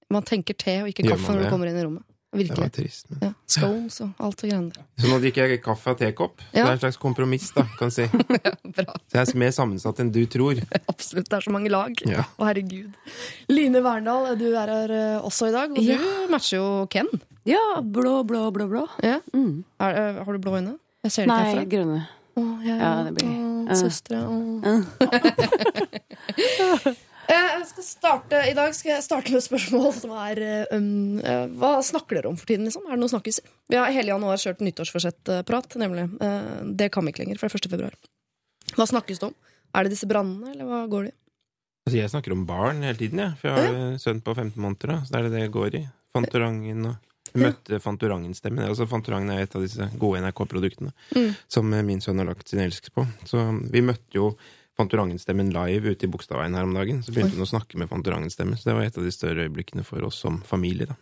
Man 0.10 0.24
tenker 0.26 0.56
te 0.58 0.80
og 0.84 0.88
ikke 0.90 1.04
Gjør 1.06 1.16
kaffe 1.18 1.28
man 1.30 1.38
når 1.38 1.44
du 1.46 1.50
kommer 1.54 1.70
inn 1.70 1.78
i 1.78 1.84
rommet. 1.86 2.06
det 2.34 2.56
var 2.58 2.70
trist. 2.74 3.06
Men. 3.10 3.20
Ja. 3.22 3.30
Scones 3.50 3.96
og 4.06 4.10
alt 4.26 4.38
det 4.42 4.50
greiene 4.52 4.72
der. 4.74 4.84
Så 5.02 5.10
nå 5.12 5.20
drikker 5.22 5.50
jeg 5.50 5.62
kaffe 5.66 5.90
av 5.94 5.98
tekopp. 6.02 6.42
Ja. 6.54 6.64
Det 6.64 6.66
er 6.66 6.72
en 6.76 6.82
slags 6.84 6.98
kompromiss, 7.02 7.48
da, 7.56 7.64
kan 7.78 7.90
du 7.90 7.96
si. 7.96 8.06
Bra. 8.80 8.96
Så 9.10 9.18
jeg 9.18 9.22
er 9.28 9.40
mer 9.42 9.54
sammensatt 9.56 10.02
enn 10.04 10.12
du 10.14 10.22
tror. 10.30 10.58
Absolutt. 10.94 11.30
Det 11.30 11.38
er 11.40 11.46
så 11.46 11.54
mange 11.54 11.70
lag. 11.74 11.94
Å, 12.06 12.10
Ja. 12.10 12.26
herregud. 12.42 12.94
Line 13.50 13.82
Verndal, 13.86 14.32
du 14.38 14.48
er 14.56 14.74
her 14.76 14.94
eh, 14.98 15.18
også 15.26 15.50
i 15.50 15.56
dag. 15.58 15.74
Og 15.74 15.90
du 15.90 16.30
matcher 16.34 16.58
jo 16.60 16.70
Ken. 16.94 17.10
Ja, 17.50 17.62
blå, 17.82 18.20
blå, 18.30 18.48
blå, 18.54 18.68
blå. 18.70 18.86
Ja. 19.06 19.20
Mm. 19.34 19.64
Er, 19.82 19.98
eh, 19.98 20.24
har 20.26 20.34
du 20.34 20.42
blå 20.44 20.58
øyne? 20.60 20.78
Jeg 21.06 21.12
ser 21.16 21.26
det 21.26 21.32
Nei, 21.32 21.40
ikke 21.40 21.54
herfra. 21.56 21.70
grønne. 21.74 22.00
Å, 22.40 22.42
ja, 22.66 22.76
Ja, 22.80 22.92
det 23.08 23.14
blir- 23.20 23.30
oh, 23.30 23.36
Ja. 23.70 23.76
Søstre. 23.78 24.18
Oh. 24.26 24.90
Jeg 27.30 27.66
skal 27.70 27.86
starte, 27.86 28.40
I 28.50 28.56
dag 28.58 28.72
skal 28.74 28.96
jeg 28.96 29.04
starte 29.06 29.30
med 29.30 29.38
et 29.38 29.46
spørsmål 29.46 29.92
som 29.94 30.10
er 30.18 30.40
eh, 30.42 30.72
um, 30.74 31.20
eh, 31.22 31.44
Hva 31.62 31.76
snakker 31.86 32.18
dere 32.18 32.32
om 32.32 32.38
for 32.40 32.50
tiden? 32.50 32.66
liksom? 32.66 32.88
Er 32.88 32.96
det 32.98 33.02
noen 33.04 33.12
snakkiser? 33.12 33.46
Vi 33.70 33.78
har 33.78 33.92
hele 33.94 34.10
januar 34.16 34.40
kjørt 34.42 34.64
nyttårsforsett-prat, 34.66 35.76
nemlig. 35.82 36.08
Eh, 36.26 36.64
Det 36.80 36.88
kan 36.96 37.06
vi 37.06 37.14
ikke 37.14 37.22
lenger, 37.28 37.38
er 37.44 37.54
1. 37.54 37.70
februar. 37.70 37.94
Hva 38.74 38.86
snakkes 38.90 39.22
det 39.22 39.28
om? 39.30 39.36
Er 39.78 39.86
det 39.86 39.94
disse 39.94 40.10
brannene, 40.10 40.56
eller 40.56 40.66
hva 40.66 40.80
går 40.90 41.04
det 41.10 41.14
i? 41.14 41.18
Altså, 41.86 41.98
jeg 42.00 42.10
snakker 42.16 42.34
om 42.34 42.48
barn 42.50 42.82
hele 42.86 42.98
tiden, 42.98 43.22
jeg. 43.22 43.38
For 43.42 43.46
jeg 43.50 43.56
har 43.68 43.78
en 43.78 44.00
sønn 44.02 44.24
på 44.26 44.34
15 44.36 44.58
måneder, 44.66 44.88
da. 44.96 44.98
Så 45.06 45.10
det 45.14 45.20
er 45.22 45.30
det 45.30 45.36
det 45.38 45.52
går 45.54 45.70
i. 45.78 45.84
Fantorangen 46.18 46.82
og 46.90 46.96
møtte 47.36 47.80
Fantorangen-stemmen. 47.82 48.66
Altså, 48.68 48.88
Fantorangen 48.88 49.30
er 49.32 49.42
et 49.44 49.56
av 49.56 49.62
disse 49.62 49.90
gode 50.00 50.22
NRK-produktene 50.24 50.92
Mm. 51.16 51.36
som 51.48 51.70
min 51.70 52.00
sønn 52.02 52.18
har 52.18 52.26
lagt 52.26 52.48
sin 52.50 52.60
elsk 52.60 52.92
på. 52.94 53.06
Så 53.26 53.44
vi 53.72 53.82
møtte 53.82 54.14
jo 54.14 54.36
Fantorangen-stemmen 54.80 55.52
live 55.52 55.92
ute 55.92 56.06
i 56.06 56.10
Bogstadveien 56.10 56.56
her 56.56 56.64
om 56.64 56.74
dagen. 56.74 57.04
Så 57.04 57.12
begynte 57.12 57.36
hun 57.36 57.44
å 57.44 57.50
snakke 57.52 57.76
med 57.78 57.90
Fantorangen-stemmen. 57.90 58.56
Så 58.58 58.70
det 58.70 58.76
var 58.76 58.84
et 58.84 58.98
av 58.98 59.04
de 59.04 59.12
større 59.12 59.48
øyeblikkene 59.50 59.84
for 59.86 60.02
oss 60.08 60.16
som 60.20 60.40
familie. 60.42 60.88
da. 60.88 60.96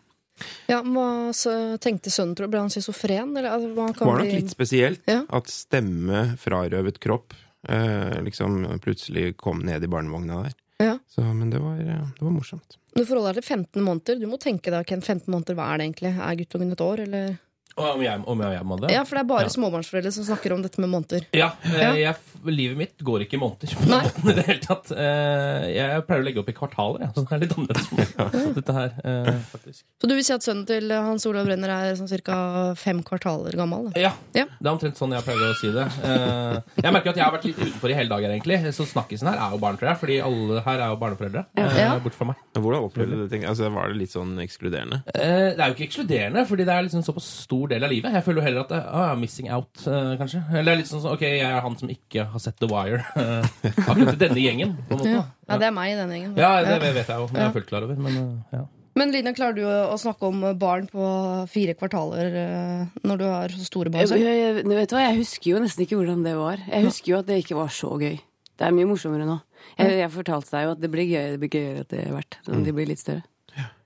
Ja, 0.69 0.81
Hva 0.83 1.33
tenkte 1.79 2.09
sønnen? 2.13 2.35
tror 2.35 2.45
du? 2.45 2.51
Ble 2.51 2.59
han 2.59 2.69
schizofren? 2.69 3.35
Altså, 3.37 3.67
Det 3.73 4.05
var 4.05 4.17
nok 4.19 4.33
litt 4.33 4.49
spesielt 4.49 4.99
Ja. 5.07 5.23
at 5.29 5.45
stemme 5.45 6.37
frarøvet 6.37 6.99
kropp 6.99 7.33
eh, 7.67 8.21
liksom 8.21 8.79
plutselig 8.79 9.35
kom 9.37 9.59
ned 9.59 9.83
i 9.83 9.87
barnevogna 9.87 10.43
der. 10.43 10.53
Ja. 10.79 10.97
Så, 11.09 11.21
men 11.33 11.49
det 11.49 11.59
var, 11.59 11.79
eh, 11.81 12.05
det 12.19 12.21
var 12.21 12.31
morsomt. 12.31 12.77
Du 12.93 13.03
forholder 13.05 13.33
deg 13.33 13.43
til 13.43 13.55
15 13.57 13.81
måneder. 13.85 14.19
Du 14.21 14.27
må 14.29 14.37
tenke 14.41 14.69
deg, 14.73 14.85
Ken, 14.89 15.01
15 15.01 15.25
måneder, 15.33 15.55
hva 15.57 15.71
er 15.73 15.77
det 15.81 15.87
egentlig? 15.89 16.11
Er 16.21 16.35
guttungen 16.37 16.71
et 16.75 16.81
år, 16.85 16.99
eller? 17.07 17.37
Og 17.77 17.95
Om 17.95 18.01
jeg, 18.01 18.21
om 18.25 18.39
jeg, 18.41 18.53
jeg 18.57 18.65
må 18.65 18.77
det? 18.81 18.89
Ja, 18.93 19.03
for 19.05 19.15
det 19.17 19.21
er 19.21 19.27
bare 19.29 19.43
Ja. 19.45 19.49
småbarnsforeldre 19.53 20.11
som 20.11 20.23
snakker 20.25 20.53
om 20.55 20.63
dette 20.65 20.81
med 20.81 20.89
måneder. 20.89 21.25
Ja, 21.37 21.51
jeg 21.63 21.81
Ja. 21.81 21.91
Jeg, 21.93 22.15
livet 22.53 22.77
mitt 22.77 22.97
går 23.03 23.23
ikke 23.25 23.37
i 23.37 23.41
måneder. 23.41 23.73
på 23.77 23.87
Nei. 23.89 24.01
i 24.31 24.35
det 24.37 24.45
hele 24.47 24.61
tatt. 24.63 24.91
Eh, 24.91 25.65
Jeg 25.77 26.03
pleier 26.07 26.21
å 26.21 26.25
legge 26.27 26.39
opp 26.43 26.49
i 26.49 26.55
kvartaler, 26.57 27.03
jeg, 27.05 27.11
så 27.15 27.23
det 27.27 27.35
er 27.37 27.43
litt 27.43 27.55
annerledes. 27.57 28.53
Dette 28.57 28.73
her, 28.77 28.93
eh, 29.03 29.31
faktisk. 29.51 29.83
Så 30.01 30.07
du 30.09 30.13
vil 30.15 30.23
si 30.27 30.33
at 30.33 30.45
sønnen 30.45 30.65
til 30.69 30.91
Hans 30.91 31.25
Olav 31.29 31.45
Brenner 31.49 31.69
er 31.75 31.95
sånn 31.99 32.09
ca. 32.23 32.73
fem 32.77 33.01
kvartaler 33.03 33.55
gammel? 33.57 33.89
Da. 33.93 33.99
Ja, 34.07 34.13
Ja. 34.35 34.45
det 34.59 34.67
er 34.67 34.71
omtrent 34.73 34.97
sånn 34.99 35.11
jeg 35.15 35.23
pleier 35.27 35.51
å 35.51 35.55
si 35.59 35.71
det. 35.71 35.87
Eh, 36.03 36.61
Jeg 36.83 36.93
merker 36.93 37.09
at 37.11 37.15
jeg 37.17 37.25
har 37.25 37.33
vært 37.35 37.45
litt 37.49 37.57
utenfor 37.59 37.89
i 37.89 37.93
hele 37.97 38.09
dag, 38.09 38.21
her, 38.23 38.31
egentlig. 38.37 38.59
Så 38.73 38.85
snakkisen 38.87 39.27
her 39.31 39.37
er 39.37 39.51
jo 39.55 39.57
barn, 39.61 39.77
tror 39.77 39.89
jeg. 39.91 39.97
Fordi 40.01 40.19
alle 40.23 40.61
her 40.65 40.79
er 40.79 40.87
jo 40.93 40.97
barneforeldre. 41.01 41.45
Ja. 41.57 41.97
Bort 41.99 42.13
fra 42.17 42.25
meg. 42.31 42.35
Hvordan 42.57 42.83
opplevde 42.87 43.15
du 43.17 43.23
det? 43.27 43.31
tenker? 43.31 43.49
Altså, 43.51 43.69
var 43.73 43.89
det 43.89 43.97
litt 43.97 44.11
sånn 44.13 44.35
ekskluderende? 44.43 45.01
Eh, 45.15 45.53
Det 45.57 45.59
er 45.59 45.67
jo 45.71 45.75
ikke 45.75 45.87
ekskluderende, 45.87 46.45
fordi 46.47 46.65
det 46.65 46.73
er 46.73 46.83
liksom 46.87 47.03
såpass 47.05 47.27
stor 47.47 47.67
del 47.67 47.83
av 47.83 47.89
livet. 47.91 48.13
Jeg 48.13 48.23
føler 48.25 48.41
jo 48.41 48.45
heller 48.47 48.61
at 48.61 48.69
det 48.69 48.81
ah, 48.87 49.15
missing 49.15 49.49
out, 49.51 49.73
kanskje. 49.83 50.41
Eller 50.51 50.63
det 50.63 50.73
er 50.73 50.81
litt 50.81 50.89
sånn 50.91 51.01
sånn, 51.01 51.13
ok, 51.17 51.21
jeg 51.21 51.41
er 51.45 51.61
han 51.61 51.77
som 51.77 51.89
ikke 51.89 52.25
har 52.31 52.36
sett 52.43 52.57
The 52.61 52.69
Wire. 52.71 53.03
Akkurat 53.89 54.15
i 54.15 54.21
denne 54.21 54.41
gjengen, 54.41 54.73
på 54.87 54.95
en 54.95 55.03
måte. 55.03 55.13
Ja. 55.13 55.23
ja, 55.47 55.59
det 55.61 55.69
er 55.69 55.75
meg 55.75 55.93
i 55.93 55.99
den 55.99 56.15
gjengen. 56.15 56.33
Ja, 56.39 56.51
det 56.65 56.79
vet 56.83 57.03
jeg 57.03 57.13
jo. 57.13 57.29
Jeg 57.33 57.43
er 57.45 57.53
fullt 57.55 57.69
klar 57.69 57.87
over. 57.87 57.99
Men 58.07 58.19
eh, 58.21 58.57
ja. 58.59 58.63
Men 58.97 59.11
Line, 59.13 59.33
klarer 59.37 59.53
du 59.53 59.61
å 59.67 59.97
snakke 60.01 60.25
om 60.25 60.41
barn 60.57 60.87
på 60.89 61.07
fire 61.51 61.75
kvartaler 61.77 62.37
eh, 62.41 62.95
når 63.05 63.19
du 63.19 63.25
har 63.29 63.53
så 63.53 63.67
store 63.67 63.91
barn 63.93 64.07
Jeg, 64.07 64.23
jeg, 64.23 64.39
jeg, 64.57 64.63
vet 64.65 64.89
du 64.89 64.95
hva, 64.97 65.03
jeg 65.05 65.19
husker 65.19 65.51
jo 65.51 65.61
nesten 65.61 65.85
ikke 65.85 65.99
hvordan 65.99 66.23
det 66.25 66.33
var. 66.37 66.63
Jeg 66.65 66.87
husker 66.87 67.13
jo 67.13 67.19
at 67.21 67.29
det 67.29 67.37
ikke 67.43 67.59
var 67.59 67.69
så 67.73 67.91
gøy. 67.93 68.17
Det 68.57 68.65
er 68.65 68.73
mye 68.73 68.89
morsommere 68.89 69.27
nå. 69.29 69.37
Jeg, 69.77 69.99
jeg 69.99 70.13
fortalte 70.13 70.53
deg 70.55 70.65
jo 70.65 70.73
at 70.73 70.81
det 70.81 70.89
blir 70.93 71.05
gøy, 71.05 71.25
det 71.35 71.41
blir 71.43 71.53
gøyere 71.53 71.83
etter 71.85 72.09
hvert. 72.15 72.39
Når 72.47 72.65
de 72.65 72.73
blir 72.79 72.89
litt 72.89 73.03
større. 73.03 73.25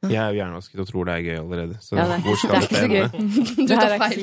Jeg 0.01 0.17
er 0.17 0.31
jo 0.33 0.37
hjernevasket 0.39 0.79
og 0.81 0.87
tror 0.89 1.05
det 1.05 1.13
er 1.13 1.25
gøy 1.27 1.35
allerede. 1.37 1.75
Så 1.83 1.95
Ja, 1.95 2.07
det 2.09 2.15
er, 2.15 2.23
hvor 2.25 2.33
det 2.33 2.39
skal 2.41 2.55
er 2.55 2.63
dette 2.63 2.73
ikke 2.73 2.81
så 2.81 2.89
gøy. 2.89 3.03
ende? 3.05 3.45
Du 3.55 3.63
Det 3.69 3.77
tar 3.77 3.93
feil. 4.01 4.21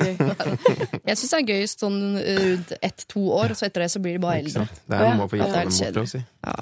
Jeg 1.09 1.17
syns 1.21 1.31
det 1.31 1.39
er 1.39 1.47
gøyest 1.53 1.85
sånn 1.85 1.99
rundt 2.19 2.73
ett-to 2.81 3.23
år, 3.37 3.55
så 3.55 3.69
etter 3.69 3.85
det 3.85 3.89
så 3.95 4.01
blir 4.03 4.19
de 4.19 4.23
bare 4.25 4.43
eldre. 4.43 4.67
Det 4.89 4.99
er 4.99 5.15
noe 5.15 5.25
å 5.25 5.31
få 5.31 5.39
er 5.39 5.55
dem 5.55 5.71
bort, 5.71 6.03
å 6.03 6.11
si. 6.11 6.21
Ja. 6.43 6.57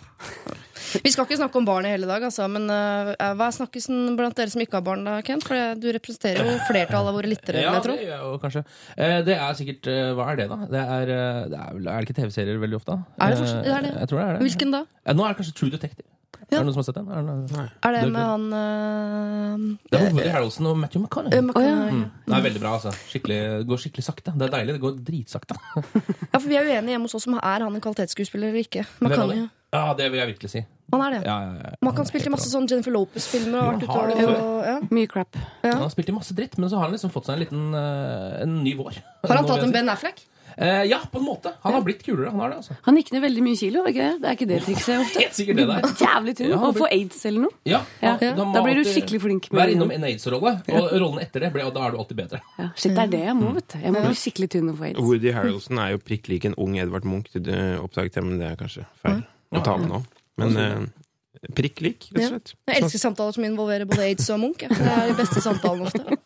Vi 1.04 1.12
skal 1.12 1.26
ikke 1.28 1.36
snakke 1.36 1.60
om 1.60 1.66
barn 1.68 1.84
i 1.84 1.92
hele 1.92 2.08
dag, 2.08 2.24
altså, 2.24 2.46
men 2.48 2.70
uh, 2.72 3.10
hva 3.36 3.50
er 3.50 3.56
snakkisen 3.58 4.14
blant 4.16 4.38
dere 4.38 4.54
som 4.54 4.62
ikke 4.64 4.78
har 4.80 4.86
barn, 4.86 5.04
da, 5.04 5.18
Kent? 5.26 5.44
For 5.44 5.76
du 5.82 5.90
representerer 5.92 6.48
jo 6.48 6.54
flertallet 6.70 7.12
av 7.12 7.18
våre 7.18 7.28
lyttere, 7.32 7.64
Ja, 7.66 7.74
jeg 7.76 7.84
det 7.90 7.98
gjør 8.06 8.14
jeg 8.14 8.22
jo 8.24 8.38
kanskje. 8.46 8.64
Uh, 8.94 9.18
Det 9.28 9.36
er 9.36 9.58
sikkert 9.60 9.90
uh, 9.92 10.12
Hva 10.16 10.30
er 10.32 10.40
det, 10.40 10.48
da? 10.54 10.60
Det 10.72 10.84
er, 10.86 11.12
det 11.52 11.60
er, 11.60 11.82
er 11.82 11.98
det 11.98 12.08
ikke 12.08 12.20
TV-serier 12.22 12.62
veldig 12.64 12.80
ofte? 12.80 13.00
Er 13.20 13.36
det 13.36 13.50
det 13.68 13.74
er 13.74 13.90
det? 13.90 13.96
Jeg 13.98 14.12
tror 14.14 14.22
det 14.22 14.28
er 14.30 14.38
det. 14.38 14.46
Hvilken 14.48 14.78
da? 14.78 14.86
Nå 15.12 15.26
er 15.28 15.34
det 15.34 15.42
kanskje 15.42 15.58
True 15.60 15.74
Detective. 15.76 16.08
Ja. 16.48 16.62
Er 16.62 16.64
det 16.64 16.68
noen 16.70 16.76
som 16.78 16.80
har 16.80 16.88
sett 16.88 16.96
den? 16.96 17.08
Er 17.12 17.26
det, 17.28 17.64
Er 17.84 17.96
det 17.98 18.04
med 18.14 18.24
han 18.24 18.46
uh, 18.56 19.66
det 19.92 20.00
er 20.00 20.14
Woody 20.16 20.30
Harrelson 20.32 20.70
og 20.70 20.78
Matthew 20.80 21.04
McConaughey. 21.04 21.42
ja. 21.66 21.76
Mm. 21.92 22.06
Det 22.24 22.38
er 22.38 22.46
veldig 22.46 22.62
bra, 22.64 22.72
altså. 22.78 22.94
Skikkelig, 23.12 23.40
det 23.60 23.68
går 23.68 23.82
skikkelig 23.84 24.06
sakte. 24.08 24.32
Det 24.32 24.48
er 24.48 24.54
deilig. 24.56 24.78
Det 24.78 24.84
går 24.86 24.96
dritsakte. 25.10 25.60
Ja, 26.32 26.40
for 26.40 26.48
vi 26.48 26.56
er 26.60 26.68
uenige 26.68 26.94
hjemme 26.96 27.10
hos 27.10 27.16
oss 27.18 27.28
om 27.28 27.36
er 27.38 27.64
han 27.66 27.76
en 27.76 27.84
kvalitetsskuespiller 27.84 28.52
eller 28.52 28.64
ikke. 28.64 28.86
Jo 29.02 29.48
Ja, 29.74 29.94
det 29.98 30.08
vil 30.12 30.22
jeg 30.22 30.32
virkelig 30.32 30.52
si. 30.54 30.64
Han 30.94 31.04
er 31.04 31.18
det. 31.18 31.20
Ja, 31.28 31.36
ja, 31.44 31.54
ja. 31.66 31.74
Man 31.84 31.96
kan 31.98 32.08
spille 32.08 32.30
i 32.30 32.32
masse 32.32 32.48
sånn 32.48 32.68
Jennifer 32.72 32.94
Lopez-filmer 32.96 33.60
og 33.60 33.68
vært 33.74 33.84
ute 33.84 33.98
han 33.98 34.38
og 34.38 34.70
ja. 34.70 34.78
Mye 34.96 35.10
crap. 35.12 35.36
Han 35.66 35.84
har 35.84 35.92
spilt 35.92 36.14
i 36.14 36.16
masse 36.16 36.36
dritt, 36.38 36.56
men 36.62 36.72
så 36.72 36.80
har 36.80 36.88
han 36.88 36.96
liksom 36.96 37.12
fått 37.12 37.28
seg 37.28 37.36
en 37.36 37.44
liten 37.44 37.76
eh, 37.76 38.42
en 38.46 38.54
ny 38.64 38.72
vår. 38.80 39.02
Har 39.28 39.42
han 39.42 39.50
tatt 39.50 39.66
en. 39.66 39.74
Ben 39.76 39.92
Affleck? 39.92 40.24
Eh, 40.58 40.84
ja, 40.90 40.98
på 41.12 41.20
en 41.20 41.26
måte. 41.28 41.52
Han 41.62 41.74
har 41.76 41.84
blitt 41.86 42.00
kulere. 42.02 42.32
Han 42.34 42.40
har 42.42 42.50
det, 42.50 42.56
altså. 42.64 42.74
Han 42.88 42.96
gikk 42.98 43.12
ned 43.14 43.22
veldig 43.22 43.44
mye 43.46 43.58
kilo, 43.60 43.84
ikke 43.86 44.02
det? 44.08 44.14
Det 44.24 44.30
er 44.32 44.38
ikke 44.38 44.48
det 44.50 44.58
trikset 44.66 45.02
ofte? 45.04 45.20
Helt 45.24 45.36
sikkert 45.38 45.60
det 45.62 45.68
der. 45.70 45.90
Jævlig 46.08 46.34
tynn. 46.40 46.50
Ja, 46.56 46.62
Å 46.66 46.72
få 46.74 46.88
aids 46.90 47.20
eller 47.30 47.44
noe. 47.46 47.54
Ja, 47.70 47.82
Ja. 48.02 48.16
Da, 48.18 48.32
da, 48.40 48.48
Da 48.56 48.64
blir 48.66 48.80
du 48.82 48.84
skikkelig 48.90 49.22
flink 49.22 49.52
med 49.52 49.62
Vær 49.62 49.74
innom 49.76 49.94
en 49.94 50.08
aids-rolle, 50.10 50.56
og 50.74 50.90
rollen 50.98 51.22
etter 51.22 51.46
det, 51.46 51.52
ble, 51.54 51.68
og 51.70 51.74
da 51.78 51.86
er 51.86 51.94
du 51.94 52.02
alltid 52.02 52.18
bedre. 52.24 52.42
Ja, 52.58 52.70
shit, 52.74 52.96
det 52.98 53.04
er 53.06 53.14
det 53.14 53.24
jeg 53.28 53.38
må, 53.38 53.54
vet 53.60 53.70
du. 53.76 53.80
Jeg 53.86 53.94
må 53.94 54.02
bli 54.08 54.18
skikkelig 54.26 54.50
tynn 54.58 54.72
og 54.74 54.80
få 54.82 54.90
aids. 54.90 55.02
Woody 55.06 55.34
Harrelson 55.38 55.84
er 55.86 55.94
jo 55.94 56.02
prikk 56.10 56.32
lik 56.34 56.50
en 56.50 56.58
ung 56.58 56.78
Edvard 56.82 57.06
Munch. 57.06 57.30
Oppdaget 57.38 58.18
jeg, 58.18 58.26
men 58.26 58.42
det 58.42 58.50
er 58.54 58.58
kanskje 58.60 58.88
feil 59.06 59.22
å 59.54 59.62
ta 59.66 59.78
med 59.78 59.94
nå. 59.94 60.02
Men 60.42 60.58
eh, 60.62 61.52
prikk 61.58 61.82
lik, 61.86 62.10
rett 62.18 62.24
og 62.26 62.34
slett. 62.34 62.56
Jeg 62.68 62.82
elsker 62.82 63.02
samtaler 63.06 63.38
som 63.38 63.46
involverer 63.46 63.86
både 63.90 64.08
aids 64.10 64.26
og 64.34 64.42
Munch. 64.42 64.66
Det 64.66 64.90
er 64.90 65.12
de 65.12 65.16
beste 65.22 65.44
samtalene 65.46 65.86
ofte. 65.92 66.18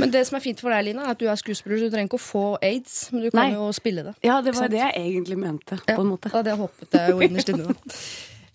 Men 0.00 0.10
det 0.14 0.22
som 0.28 0.36
er 0.38 0.44
fint 0.44 0.60
for 0.60 0.72
deg, 0.72 0.84
Lina, 0.88 1.04
er 1.06 1.16
at 1.16 1.20
du 1.20 1.26
er 1.28 1.36
skuespiller. 1.40 1.78
så 1.80 1.88
Du 1.90 1.96
trenger 1.96 2.08
ikke 2.10 2.20
å 2.20 2.26
få 2.26 2.44
aids, 2.64 3.10
men 3.12 3.26
du 3.26 3.30
kan 3.30 3.42
Nei. 3.42 3.50
jo 3.58 3.68
spille 3.76 4.02
det. 4.10 4.14
Ja, 4.24 4.40
det 4.44 4.54
var 4.56 4.68
det 4.72 4.80
jeg 4.80 4.94
egentlig 5.02 5.38
mente, 5.38 5.76
på 5.86 6.00
en 6.00 6.12
måte. 6.14 6.32
ja, 6.32 6.42
det 6.42 6.56
håpet 6.56 6.96
jeg 7.00 7.10
jo 7.16 7.20
innerst 7.28 7.52
inne. 7.54 7.76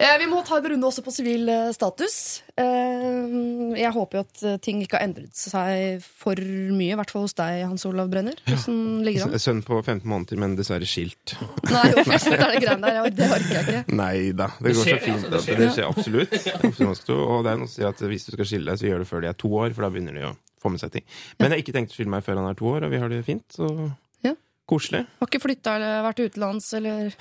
Eh, 0.02 0.16
Vi 0.18 0.26
må 0.26 0.40
ta 0.42 0.56
en 0.58 0.66
runde 0.66 0.88
også 0.88 1.04
på 1.06 1.12
sivil 1.14 1.46
eh, 1.54 1.68
status. 1.78 2.42
Eh, 2.58 3.76
Jeg 3.78 3.92
håper 3.94 4.18
jo 4.18 4.24
at 4.26 4.62
ting 4.66 4.80
ikke 4.82 4.98
har 4.98 5.06
endret 5.06 5.36
seg 5.38 6.02
for 6.02 6.42
mye, 6.42 6.96
i 6.96 6.98
hvert 6.98 7.12
fall 7.14 7.28
hos 7.28 7.36
deg, 7.38 7.60
Hans 7.70 7.86
Olav 7.86 8.10
Brenner. 8.10 8.40
Hvordan 8.48 8.80
ligger 9.06 9.28
det 9.30 9.38
an? 9.38 9.44
Sønn 9.46 9.62
på 9.68 9.78
15 9.84 10.02
måneder, 10.10 10.42
men 10.42 10.56
dessverre 10.58 10.90
skilt. 10.90 11.36
Nei, 11.70 11.84
hvorfor 12.00 12.34
er 12.34 12.56
det 12.56 12.64
greiene 12.66 12.82
der? 12.98 13.14
Det 13.14 13.30
orker 13.30 13.54
jeg 13.60 13.68
ikke. 13.68 13.96
Nei 14.02 14.16
da, 14.42 14.50
det, 14.58 14.72
Det 14.72 14.76
går 14.80 14.90
så 14.90 14.98
fint. 15.06 15.28
altså, 15.30 15.30
det 15.30 15.44
skjer. 15.46 15.62
det 15.62 15.70
skjer 15.78 15.92
absolutt. 15.94 16.38
Absolutt. 16.72 17.14
Og 17.22 17.44
det 17.46 17.54
er 17.54 17.62
noe 17.62 17.70
å 17.70 17.76
si 17.78 17.86
at 17.94 18.02
hvis 18.16 18.26
du 18.26 18.34
skal 18.40 18.50
skille 18.56 18.72
deg, 18.74 18.82
så 18.82 18.90
gjør 18.90 19.06
det 19.06 19.12
før 19.14 19.22
de 19.22 19.30
er 19.36 19.38
to 19.46 19.54
år, 19.54 19.76
for 19.78 19.86
da 19.86 19.94
begynner 19.94 20.18
de 20.18 20.26
å 20.32 20.38
få 20.62 20.70
med 20.72 20.80
seg 20.84 20.92
ting. 20.94 21.06
Men 21.40 21.50
jeg 21.50 21.52
har 21.58 21.64
ikke 21.66 21.74
tenkt 21.78 21.92
å 21.92 21.96
skille 21.98 22.14
meg 22.14 22.24
før 22.26 22.36
han 22.42 22.50
er 22.52 22.58
to 22.60 22.66
år, 22.72 22.84
og 22.86 22.92
vi 22.94 22.98
har 23.02 23.10
det 23.10 23.24
fint. 23.26 23.46
Så 23.58 23.66
Ja. 24.24 24.34
koselig. 24.70 25.06
Har 25.20 25.28
ikke 25.28 25.42
flytta 25.42 25.76
eller 25.76 26.04
vært 26.06 26.20
utenlands 26.30 26.74
eller 26.78 27.12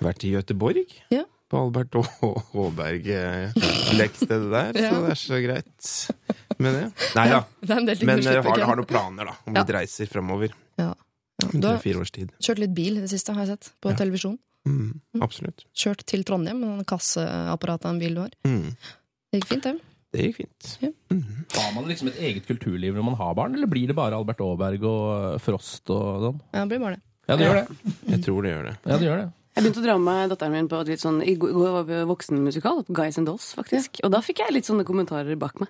Vært 0.00 0.24
i 0.24 0.32
Gøteborg. 0.36 0.86
Ja. 1.10 1.24
På 1.52 1.58
Albert 1.66 1.90
Å- 2.00 2.42
Håberg-lekkstedet 2.54 4.50
der, 4.50 4.72
Ja. 4.80 4.90
så 4.90 5.00
det 5.02 5.10
er 5.10 5.20
så 5.20 5.38
greit 5.42 6.10
med 6.58 6.72
det. 6.74 6.92
Nei 7.16 7.28
da. 7.28 7.44
Det 7.60 8.02
Men 8.06 8.22
jeg 8.22 8.42
har, 8.42 8.58
har 8.64 8.76
noen 8.76 8.86
planer, 8.88 9.24
da. 9.26 9.34
Om 9.46 9.54
litt 9.54 9.66
reiser 9.76 10.06
framover. 10.08 10.52
Ja. 10.78 10.94
Du 11.50 11.66
har 11.66 11.78
kjørt 11.82 12.58
litt 12.58 12.74
bil 12.74 12.96
i 12.98 13.00
det 13.00 13.10
siste, 13.10 13.34
har 13.34 13.44
jeg 13.46 13.58
sett. 13.58 13.72
På 13.82 13.92
televisjon. 13.96 14.38
Mm, 14.66 15.00
absolutt. 15.20 15.64
Kjørt 15.74 16.04
til 16.06 16.22
Trondheim 16.24 16.60
med 16.60 16.68
den 16.78 16.84
kasseapparatet 16.86 17.84
av 17.84 17.90
en 17.94 17.98
bil 17.98 18.14
du 18.14 18.20
har. 18.20 18.30
Mm. 18.46 18.76
Det 19.32 19.40
gikk 19.40 19.48
fint, 19.48 19.62
det. 19.64 19.80
Det 20.12 20.26
gikk 20.26 20.40
fint. 20.42 20.72
Har 21.56 21.70
man 21.76 21.86
liksom 21.88 22.10
et 22.12 22.18
eget 22.20 22.44
kulturliv 22.48 22.94
når 22.98 23.06
man 23.06 23.14
har 23.20 23.34
barn, 23.38 23.54
eller 23.56 23.70
blir 23.70 23.88
det 23.88 23.96
bare 23.96 24.16
Albert 24.18 24.42
Aaberg 24.44 24.82
og 24.88 25.38
Frost 25.40 25.88
og 25.94 26.26
sånn? 26.26 26.42
Ja, 26.52 26.64
det 26.66 26.68
blir 26.74 26.82
bare 26.84 26.98
det. 26.98 27.06
Ja, 27.30 27.36
det 27.38 27.46
gjør 27.46 27.60
det. 27.62 27.94
Jeg 28.12 28.20
tror 28.26 28.42
det 28.44 28.50
gjør 28.52 28.66
det. 28.68 28.74
Ja, 28.84 28.98
det 28.98 29.06
gjør 29.08 29.22
det. 29.22 29.30
Jeg 29.52 29.64
begynte 29.66 29.80
å 29.82 29.84
dra 29.84 29.94
med 30.00 30.30
datteren 30.32 30.54
min 30.56 30.68
på 30.72 30.78
et 30.80 30.88
litt 30.88 31.02
sånn 31.02 31.18
I 31.28 31.34
går 31.36 31.56
var 31.74 31.82
vi 31.84 31.96
voksenmusikal, 32.08 32.78
Guys 32.88 33.18
and 33.20 33.28
Dolls, 33.28 33.50
faktisk. 33.56 34.00
Og 34.04 34.12
da 34.14 34.20
fikk 34.24 34.40
jeg 34.40 34.54
litt 34.56 34.68
sånne 34.68 34.84
kommentarer 34.88 35.36
bak 35.40 35.60
meg. 35.60 35.68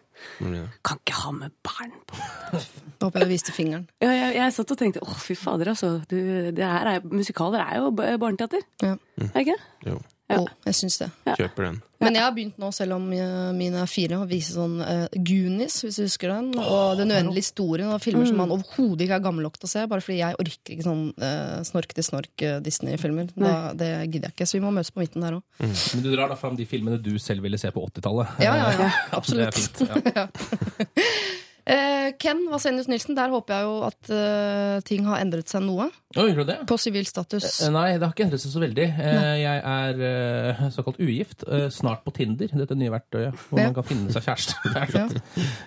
Ja. 0.54 0.68
Kan 0.86 1.00
ikke 1.02 1.16
ha 1.18 1.32
med 1.34 1.54
barn 1.66 1.90
på. 2.06 2.18
Håper 3.02 3.24
jeg 3.24 3.26
du 3.26 3.32
viste 3.34 3.54
fingeren. 3.54 3.88
Ja, 4.02 4.12
jeg, 4.14 4.36
jeg 4.38 4.54
satt 4.54 4.70
og 4.70 4.78
tenkte 4.78 5.02
åh, 5.02 5.16
fy 5.18 5.34
fader, 5.38 5.72
altså. 5.74 5.96
Du, 6.10 6.14
det 6.54 6.62
her 6.62 6.92
er, 6.92 7.06
musikaler 7.10 7.62
er 7.64 7.80
jo 7.82 7.90
ba- 7.98 8.12
barneteater. 8.22 8.62
Ja. 8.86 8.94
Er 9.32 9.42
ikke 9.42 9.56
det? 9.58 9.90
Jo, 9.90 9.98
Ja. 10.32 10.42
Å, 10.42 10.48
jeg 10.68 10.78
syns 10.78 11.00
det. 11.02 11.10
kjøper 11.38 11.68
den. 11.68 11.80
Men 12.02 12.16
jeg 12.18 12.24
har 12.24 12.32
begynt 12.34 12.56
nå, 12.58 12.68
selv 12.74 12.96
om 12.96 13.04
eh, 13.14 13.50
mine 13.54 13.82
er 13.84 13.90
fire, 13.90 14.18
å 14.18 14.26
vise 14.26 14.56
sånn 14.56 14.80
uh, 14.82 15.04
Goonies, 15.14 15.76
hvis 15.84 16.00
du 16.00 16.04
husker 16.06 16.32
den. 16.32 16.48
Og 16.58 16.98
Den 16.98 17.12
uendelige 17.14 17.44
historien, 17.46 17.92
og 17.94 18.02
filmer 18.02 18.26
som 18.26 18.40
man 18.42 18.54
overhodet 18.54 19.06
ikke 19.06 19.20
er 19.20 19.24
gammel 19.28 19.46
nok 19.46 19.60
til 19.60 19.68
å 19.68 19.72
se. 19.72 19.84
Bare 19.90 20.04
fordi 20.04 20.18
jeg 20.18 20.38
orker 20.42 20.74
ikke 20.74 20.88
sånn 20.88 21.04
uh, 21.22 21.62
eh, 21.62 22.58
Disney-filmer. 22.66 23.30
Da- 23.36 23.72
Det 23.78 23.92
gidder 24.10 24.30
jeg 24.30 24.36
ikke. 24.36 24.48
Så 24.50 24.58
vi 24.58 24.64
må 24.64 24.72
møtes 24.74 24.90
på 24.94 25.02
midten 25.04 25.22
der 25.24 25.38
òg. 25.38 25.44
Men 25.62 26.02
du 26.04 26.10
drar 26.10 26.32
da 26.32 26.38
fram 26.40 26.58
de 26.58 26.66
filmene 26.66 26.98
du 27.02 27.14
selv 27.22 27.46
ville 27.46 27.60
se 27.60 27.70
på 27.70 27.86
80-tallet. 27.86 28.42
Ja, 28.42 28.56
ja, 28.58 28.74
ja. 28.74 28.90
Det 29.12 29.16
Absolutt. 29.22 29.82
Ja. 31.66 31.74
Eh, 32.02 32.12
Ken 32.18 32.40
Vasenius 32.50 32.88
Nilsen, 32.90 33.14
der 33.14 33.30
håper 33.30 33.54
jeg 33.54 33.66
jo 33.68 33.74
at 33.86 34.10
eh, 34.10 34.80
ting 34.88 35.04
har 35.06 35.20
endret 35.22 35.48
seg 35.48 35.62
noe. 35.62 35.86
Oh, 36.18 36.26
gjør 36.28 36.44
det? 36.44 36.56
På 36.68 36.74
sivil 36.80 37.06
status. 37.06 37.46
Eh, 37.62 37.70
Nei, 37.72 37.92
det 37.94 38.02
har 38.02 38.10
ikke 38.12 38.24
endret 38.26 38.42
seg 38.42 38.50
så 38.52 38.60
veldig. 38.64 38.86
Eh, 38.98 39.36
Jeg 39.42 39.62
er 39.62 40.02
eh, 40.08 40.62
såkalt 40.74 40.98
ugift. 41.00 41.44
eh, 41.46 41.68
Snart 41.72 42.02
på 42.04 42.12
Tinder, 42.16 42.50
dette 42.58 42.74
nye 42.76 42.90
verktøyet 42.92 43.38
hvor 43.48 43.60
Ja. 43.62 43.68
man 43.70 43.74
kan 43.78 43.86
finne 43.86 44.10
seg 44.12 44.26
kjæreste. 44.26 44.58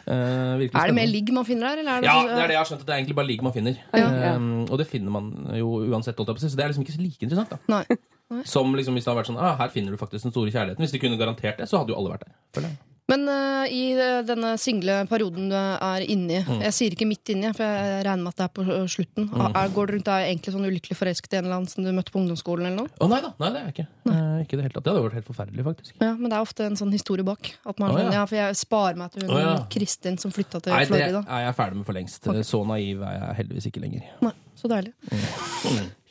Det 0.05 0.69
er, 0.75 0.87
det 0.89 0.95
mer 0.95 1.07
ligg 1.09 1.31
man 1.33 1.45
finner 1.47 1.71
der, 1.71 1.81
eller 1.81 1.97
er 1.97 2.01
det 2.01 2.09
Ja, 2.09 2.17
det 2.27 2.43
er 2.43 2.47
det 2.51 2.55
jeg 2.55 2.61
har 2.61 2.69
skjønt. 2.69 2.81
at 2.83 2.87
Det 2.87 2.93
er 2.93 2.99
egentlig 2.99 3.15
bare 3.21 3.29
ligg 3.31 3.41
man 3.47 3.53
finner. 3.55 3.79
Ja. 3.95 4.35
Og 4.69 4.77
det 4.81 4.87
finner 4.91 5.11
man 5.15 5.31
jo 5.57 5.71
uansett. 5.91 6.15
Så 6.19 6.55
det 6.55 6.63
er 6.65 6.71
liksom 6.73 6.83
ikke 6.85 6.99
like 7.01 7.23
interessant. 7.23 7.49
da 7.55 7.57
Nei. 7.71 8.41
Som 8.43 8.73
liksom 8.75 8.95
hvis 8.97 9.05
det 9.05 9.11
hadde 9.13 9.19
vært 9.21 9.29
sånn 9.29 9.37
ah, 9.37 9.55
Her 9.59 9.69
finner 9.69 9.93
du 9.93 9.97
faktisk 10.01 10.25
den 10.25 10.33
store 10.33 10.51
kjærligheten. 10.51 10.81
Hvis 10.81 10.91
de 10.95 10.99
kunne 10.99 11.17
garantert 11.19 11.57
det, 11.61 11.67
så 11.69 11.77
hadde 11.81 11.93
jo 11.93 11.97
alle 11.99 12.09
vært 12.15 12.25
der. 12.25 12.35
føler 12.57 12.69
jeg. 12.73 12.77
Men 13.11 13.27
uh, 13.29 13.65
i 13.69 13.91
eh, 13.93 14.21
denne 14.25 14.55
single 14.57 15.03
perioden 15.09 15.51
du 15.51 15.55
er 15.55 16.05
inni 16.09 16.39
Mm. 16.45 16.59
Jeg 16.61 16.73
sier 16.75 16.93
ikke 16.93 17.07
midt 17.07 17.29
inni, 17.31 17.49
for 17.55 17.63
jeg 17.63 18.03
regner 18.05 18.23
med 18.25 18.33
at 18.33 18.39
det 18.39 18.45
er 18.45 18.51
på 18.53 18.63
slutten. 18.65 19.27
slutten. 19.27 19.45
Er, 19.47 19.69
går 19.73 19.87
du 19.87 19.93
rundt 19.95 20.07
der 20.07 20.25
egentlig 20.27 20.53
sånn 20.53 20.67
ulykkelig 20.67 20.97
forelsket 20.97 21.33
i 21.33 21.37
en 21.39 21.47
eller 21.47 21.57
annen 21.59 21.69
som 21.71 21.85
du 21.85 21.89
møtte 21.95 22.13
på 22.13 22.19
ungdomsskolen? 22.21 22.67
eller 22.69 22.85
noe? 22.85 22.91
Å 23.01 23.09
nei 23.09 23.19
da, 23.23 23.31
nei, 23.41 23.49
det 23.53 23.61
er 23.61 23.65
jeg 23.65 23.75
ikke. 23.75 23.85
Eh, 24.11 24.37
ikke 24.43 24.59
det 24.59 24.67
helt. 24.67 24.77
Det 24.77 24.91
hadde 24.91 25.03
vært 25.05 25.17
helt 25.19 25.29
forferdelig, 25.29 25.65
faktisk. 25.65 25.95
Ja, 26.01 26.11
Men 26.13 26.31
det 26.31 26.37
er 26.37 26.45
ofte 26.45 26.67
en 26.67 26.77
sånn 26.79 26.93
historie 26.93 27.25
bak. 27.27 27.51
At 27.65 27.81
man, 27.81 27.95
sånn, 27.95 28.11
ja. 28.11 28.15
ja. 28.19 28.25
For 28.29 28.39
jeg 28.39 28.59
sparer 28.61 28.99
meg 29.01 29.13
til 29.15 29.25
hun 29.25 29.35
oh, 29.35 29.41
ja. 29.41 29.53
Kristin 29.73 30.19
som 30.21 30.33
flytta 30.35 30.61
til 30.61 30.75
Nei, 30.75 30.83
det 30.85 30.91
Florida. 30.93 31.23
er 31.25 31.45
jeg 31.47 31.57
ferdig 31.61 31.81
med 31.81 31.89
for 31.89 31.97
lengst. 31.97 32.31
Så 32.51 32.63
naiv 32.69 33.05
er 33.05 33.19
jeg 33.19 33.37
heldigvis 33.41 33.69
ikke 33.71 33.85
lenger. 33.85 34.09
Nei, 34.25 34.35
så 34.55 34.69
deilig. 34.71 34.93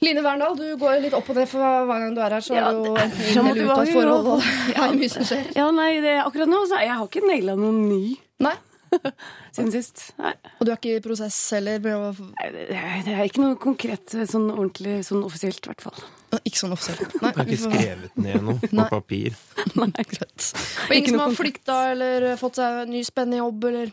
Line 0.04 0.20
Verndal, 0.24 0.56
du 0.58 0.66
går 0.76 0.98
litt 1.00 1.14
opp 1.16 1.28
og 1.32 1.38
ned 1.38 1.48
for 1.48 1.64
hver 1.88 2.02
gang 2.02 2.14
du 2.16 2.20
er 2.20 2.34
her. 2.36 2.44
Så 2.44 2.54
Ja, 2.58 2.68
er 2.68 2.72
du 2.76 2.88
jo 2.90 2.94
det- 2.94 3.06
inn 3.32 3.46
eller 3.46 3.64
ut 3.64 3.70
av 3.70 3.86
forhold. 3.88 4.26
og- 4.34 4.42
ja, 4.76 4.90
mye 4.92 5.08
som 5.10 5.24
skjer. 5.24 5.46
Ja, 5.56 5.70
nei, 5.70 6.00
det, 6.04 6.14
akkurat 6.26 6.48
nå 6.50 6.60
så 6.68 6.80
jeg 6.82 6.92
har 6.92 7.06
ikke 7.08 7.24
naila 7.26 7.56
noen 7.56 7.88
ny 7.88 8.16
Nei, 8.44 8.54
siden 9.54 9.70
sist. 9.72 10.02
Nei, 10.18 10.34
Og 10.60 10.66
du 10.66 10.72
er 10.72 10.76
ikke 10.76 10.96
i 10.98 11.00
prosess 11.00 11.38
heller? 11.56 11.78
med 11.80 11.94
å- 11.94 12.28
Nei, 12.34 12.50
det, 12.52 12.66
det 13.06 13.14
er 13.14 13.24
ikke 13.30 13.40
noe 13.46 13.56
konkret 13.56 14.12
sånn 14.28 14.50
ordentlig, 14.52 15.00
sånn 15.08 15.24
offisielt, 15.24 15.64
i 15.64 15.70
hvert 15.72 15.80
fall. 15.86 16.04
Ikke 16.44 16.58
sånn 16.58 16.72
offisielt. 16.74 17.14
Nei, 17.22 17.30
du 17.32 17.38
har 17.40 17.46
ikke 17.46 17.62
skrevet 17.70 18.16
ned 18.18 18.42
noe 18.42 18.58
på 18.60 18.88
papir? 18.98 19.36
Nei. 19.78 19.88
Greit. 19.94 20.50
Og 20.90 20.96
ingen 20.98 21.14
som 21.14 21.20
har 21.24 21.36
flykta 21.38 21.76
eller 21.94 22.34
fått 22.36 22.56
seg 22.60 22.82
en 22.84 22.90
ny 22.90 23.04
spennende 23.06 23.38
jobb, 23.40 23.64
eller 23.70 23.92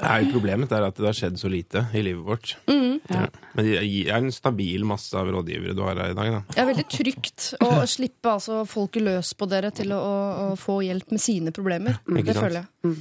Nei, 0.00 0.24
Problemet 0.32 0.72
er 0.72 0.86
at 0.86 0.96
det 0.98 1.04
har 1.04 1.16
skjedd 1.16 1.36
så 1.38 1.50
lite 1.52 1.84
i 1.94 2.02
livet 2.02 2.24
vårt. 2.26 2.54
Ja. 2.66 3.26
Men 3.52 3.66
det 3.66 3.80
er 3.82 4.16
en 4.16 4.32
stabil 4.34 4.86
masse 4.88 5.14
av 5.18 5.28
rådgivere 5.30 5.76
du 5.76 5.82
har 5.84 5.98
her 6.00 6.14
i 6.14 6.16
dag, 6.16 6.30
da. 6.38 6.40
Det 6.48 6.62
er 6.62 6.68
veldig 6.70 6.86
trygt 6.90 7.48
å 7.62 7.72
slippe 7.90 8.32
altså, 8.32 8.62
folket 8.68 9.04
løs 9.04 9.34
på 9.38 9.48
dere 9.50 9.72
til 9.74 9.92
å, 9.94 9.98
å, 10.00 10.14
å 10.52 10.54
få 10.58 10.80
hjelp 10.86 11.12
med 11.14 11.22
sine 11.22 11.52
problemer. 11.54 12.00
Mm. 12.08 12.22
Det 12.24 12.38
føler 12.38 12.62
jeg. 12.62 12.70
Mm. 12.82 12.96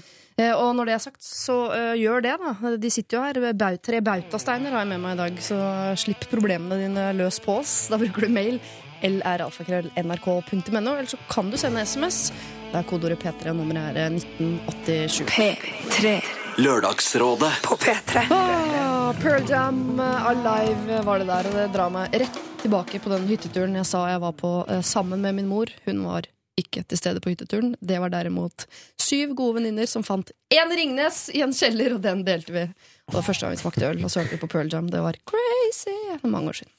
og 0.57 0.69
når 0.77 0.91
det 0.91 0.95
er 0.97 1.03
sagt, 1.07 1.23
så 1.25 1.57
uh, 1.71 1.93
gjør 1.97 2.27
det, 2.27 2.35
da. 2.43 2.75
De 2.83 2.93
sitter 2.93 3.17
jo 3.17 3.23
her. 3.25 3.41
Bau, 3.55 3.81
tre 3.81 4.03
bautasteiner 4.05 4.75
har 4.75 4.83
jeg 4.83 4.91
med 4.91 5.03
meg 5.05 5.15
i 5.15 5.21
dag, 5.23 5.41
så 5.47 5.59
slipp 6.01 6.27
problemene 6.31 6.81
dine 6.83 7.11
løs 7.17 7.39
på 7.43 7.61
oss. 7.63 7.75
Da 7.93 7.99
bruker 8.01 8.27
du 8.27 8.35
mail 8.35 8.61
lralfakrøll.nrk.no, 9.03 10.93
eller 10.95 11.09
så 11.09 11.17
kan 11.29 11.51
du 11.51 11.57
sende 11.57 11.85
SMS. 11.85 12.31
Det 12.71 12.79
er 12.79 12.87
kodeordet 12.87 13.19
P3, 13.23 13.51
og 13.51 13.57
nummeret 13.59 13.97
er 13.99 14.13
1987. 14.15 15.25
P3 15.31 16.19
Lørdagsrådet. 16.61 17.51
på 17.63 17.75
P3. 17.79 18.25
Ah, 18.29 19.13
Pearl 19.21 19.49
Jam 19.49 19.99
eh, 19.99 20.27
Alive 20.27 21.01
var 21.03 21.19
det 21.19 21.27
der, 21.27 21.47
og 21.47 21.55
det 21.55 21.67
drar 21.73 21.91
meg 21.93 22.15
rett 22.21 22.39
tilbake 22.61 22.99
på 23.01 23.09
den 23.11 23.25
hytteturen 23.29 23.75
jeg 23.79 23.87
sa 23.89 24.03
jeg 24.11 24.21
var 24.21 24.35
på 24.37 24.51
eh, 24.69 24.83
sammen 24.85 25.23
med 25.23 25.35
min 25.39 25.49
mor. 25.49 25.71
Hun 25.87 26.03
var 26.05 26.27
ikke 26.59 26.83
til 26.83 26.99
stede 26.99 27.21
på 27.23 27.31
hytteturen. 27.31 27.73
Det 27.79 27.99
var 28.03 28.11
derimot 28.13 28.67
syv 29.01 29.33
gode 29.39 29.59
venninner 29.59 29.89
som 29.89 30.03
fant 30.05 30.31
én 30.53 30.75
Ringnes 30.75 31.29
i 31.33 31.41
en 31.45 31.55
kjeller, 31.55 31.95
og 31.95 32.03
den 32.03 32.25
delte 32.27 32.55
vi. 32.55 32.65
Det 33.11 33.17
var 33.17 33.25
første 33.27 33.43
gang 33.43 33.51
vi 33.51 33.59
smakte 33.59 33.87
øl, 33.89 33.97
og 34.07 34.11
så 34.11 34.21
hørte 34.21 34.31
vi 34.31 34.39
på 34.39 34.47
Pearl 34.47 34.69
Jam. 34.71 34.85
Det 34.87 34.99
var 35.03 35.17
crazy! 35.27 35.95
For 36.21 36.31
mange 36.31 36.47
år 36.53 36.61
siden. 36.61 36.69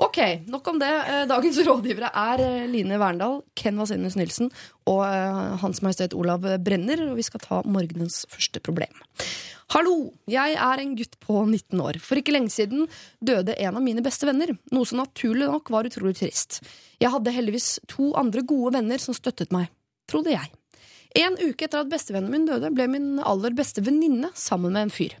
Ok, 0.00 0.18
nok 0.48 0.68
om 0.72 0.78
det. 0.80 0.88
Eh, 0.88 1.24
Dagens 1.28 1.58
rådgivere 1.66 2.08
er 2.08 2.40
eh, 2.40 2.62
Line 2.72 2.96
Verndal, 3.02 3.42
Ken 3.52 3.76
Vasenius 3.76 4.16
Nilsen 4.16 4.48
og 4.88 5.02
eh, 5.04 5.58
Hans 5.60 5.82
Majestet 5.84 6.16
Olav 6.16 6.46
Brenner. 6.64 7.02
Og 7.10 7.18
vi 7.20 7.26
skal 7.28 7.44
ta 7.44 7.60
morgenens 7.68 8.22
første 8.32 8.64
problem. 8.64 9.04
Hallo! 9.76 10.14
Jeg 10.24 10.56
er 10.56 10.80
en 10.80 10.94
gutt 10.96 11.18
på 11.20 11.42
19 11.44 11.84
år. 11.84 12.00
For 12.00 12.16
ikke 12.16 12.32
lenge 12.32 12.54
siden 12.56 12.88
døde 13.20 13.52
en 13.52 13.76
av 13.76 13.84
mine 13.84 14.04
beste 14.06 14.24
venner. 14.24 14.54
Noe 14.72 14.88
som 14.88 15.02
naturlig 15.02 15.50
nok 15.52 15.68
var 15.74 15.84
utrolig 15.90 16.16
trist. 16.22 16.62
Jeg 16.96 17.12
hadde 17.12 17.36
heldigvis 17.36 17.74
to 17.92 18.14
andre 18.16 18.40
gode 18.40 18.78
venner 18.78 19.04
som 19.04 19.12
støttet 19.12 19.52
meg. 19.52 19.68
Trodde 20.08 20.32
jeg. 20.32 20.48
En 21.14 21.36
uke 21.38 21.68
etter 21.68 21.84
at 21.84 21.92
bestevennen 21.92 22.32
min 22.32 22.48
døde, 22.48 22.72
ble 22.74 22.88
min 22.90 23.20
aller 23.22 23.52
beste 23.54 23.84
venninne 23.84 24.32
sammen 24.34 24.72
med 24.74 24.88
en 24.88 24.94
fyr. 24.96 25.12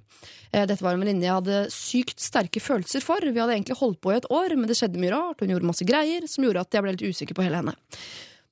Eh, 0.54 0.66
Dette 0.70 0.84
var 0.84 0.94
en 0.94 1.02
venninne 1.02 1.26
jeg 1.26 1.34
hadde 1.34 1.64
sykt 1.74 2.22
sterke 2.22 2.62
følelser 2.62 3.02
for. 3.02 3.24
Vi 3.24 3.40
hadde 3.40 3.56
egentlig 3.56 3.80
holdt 3.80 4.00
på 4.04 4.12
i 4.12 4.20
et 4.20 4.28
år, 4.30 4.54
men 4.54 4.70
det 4.70 4.78
skjedde 4.78 5.00
mye 5.02 5.14
rart. 5.14 5.42
Hun 5.42 5.50
gjorde 5.50 5.70
masse 5.72 5.88
greier 5.88 6.28
som 6.30 6.46
gjorde 6.46 6.62
at 6.62 6.76
jeg 6.76 6.84
ble 6.84 6.94
litt 6.94 7.08
usikker 7.10 7.36
på 7.36 7.46
hele 7.46 7.62
henne. 7.62 7.74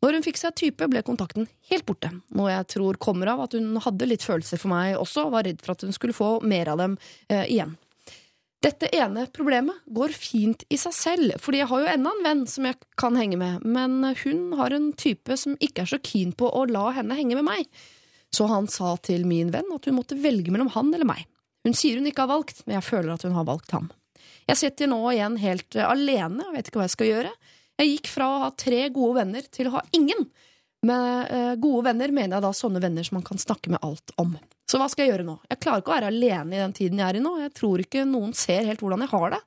Når 0.03 0.17
hun 0.19 0.25
fikk 0.27 0.41
seg 0.41 0.57
type, 0.59 0.89
ble 0.91 1.05
kontakten 1.07 1.47
helt 1.71 1.87
borte. 1.87 2.11
Noe 2.35 2.51
jeg 2.51 2.67
tror 2.75 2.99
kommer 2.99 3.31
av 3.31 3.45
at 3.45 3.55
hun 3.55 3.77
hadde 3.85 4.09
litt 4.11 4.27
følelser 4.27 4.59
for 4.59 4.73
meg 4.73 4.97
også, 4.99 5.29
og 5.29 5.37
var 5.37 5.47
redd 5.47 5.63
for 5.63 5.77
at 5.77 5.87
hun 5.87 5.95
skulle 5.95 6.17
få 6.17 6.33
mer 6.43 6.73
av 6.73 6.83
dem 6.83 6.97
eh, 7.31 7.47
igjen. 7.47 7.77
Dette 8.63 8.91
ene 8.95 9.29
problemet 9.35 9.79
går 9.91 10.13
fint 10.15 10.61
i 10.71 10.79
seg 10.79 10.95
selv, 10.95 11.39
fordi 11.43 11.63
jeg 11.63 11.71
har 11.71 11.83
jo 11.83 11.95
enda 11.95 12.11
en 12.15 12.27
venn 12.27 12.43
som 12.51 12.67
jeg 12.67 12.79
kan 12.99 13.19
henge 13.19 13.39
med, 13.39 13.63
men 13.63 14.03
hun 14.23 14.53
har 14.59 14.75
en 14.75 14.93
type 14.99 15.39
som 15.39 15.57
ikke 15.63 15.83
er 15.83 15.91
så 15.95 15.99
keen 16.03 16.35
på 16.35 16.51
å 16.51 16.67
la 16.71 16.89
henne 16.99 17.19
henge 17.19 17.39
med 17.39 17.47
meg. 17.47 17.71
Så 18.35 18.47
han 18.51 18.67
sa 18.71 18.95
til 19.03 19.27
min 19.29 19.51
venn 19.55 19.71
at 19.75 19.87
hun 19.87 19.99
måtte 19.99 20.19
velge 20.19 20.55
mellom 20.55 20.71
han 20.75 20.95
eller 20.95 21.11
meg. 21.11 21.27
Hun 21.67 21.77
sier 21.79 21.99
hun 21.99 22.09
ikke 22.11 22.25
har 22.25 22.33
valgt, 22.33 22.63
men 22.67 22.79
jeg 22.79 22.89
føler 22.89 23.15
at 23.15 23.27
hun 23.27 23.37
har 23.37 23.47
valgt 23.49 23.75
ham. 23.77 23.91
Jeg 24.51 24.59
sitter 24.59 24.91
nå 24.91 25.01
igjen 25.13 25.37
helt 25.43 25.77
eh, 25.79 25.89
alene 25.89 26.49
vet 26.55 26.69
ikke 26.69 26.81
hva 26.81 26.89
jeg 26.89 26.97
skal 26.97 27.11
gjøre. 27.11 27.35
Jeg 27.81 27.93
gikk 27.93 28.11
fra 28.13 28.29
å 28.29 28.41
ha 28.45 28.51
tre 28.59 28.87
gode 28.95 29.21
venner 29.23 29.47
til 29.55 29.71
å 29.71 29.77
ha 29.79 29.83
ingen. 29.97 30.27
Med 30.87 31.31
eh, 31.31 31.53
gode 31.63 31.87
venner 31.87 32.15
mener 32.15 32.37
jeg 32.37 32.45
da 32.45 32.53
sånne 32.57 32.83
venner 32.83 33.07
som 33.07 33.21
man 33.21 33.27
kan 33.27 33.41
snakke 33.41 33.71
med 33.73 33.83
alt 33.87 34.15
om. 34.21 34.35
Så 34.69 34.81
hva 34.81 34.89
skal 34.91 35.07
jeg 35.07 35.15
gjøre 35.15 35.27
nå? 35.29 35.37
Jeg 35.51 35.61
klarer 35.63 35.83
ikke 35.83 35.93
å 35.93 35.97
være 35.99 36.11
alene 36.11 36.57
i 36.57 36.63
den 36.63 36.75
tiden 36.77 37.03
jeg 37.03 37.09
er 37.09 37.19
i 37.19 37.23
nå. 37.23 37.37
Jeg 37.43 37.55
tror 37.59 37.83
ikke 37.83 38.07
noen 38.09 38.35
ser 38.37 38.67
helt 38.67 38.83
hvordan 38.83 39.05
jeg 39.05 39.13
har 39.15 39.37
det. 39.37 39.43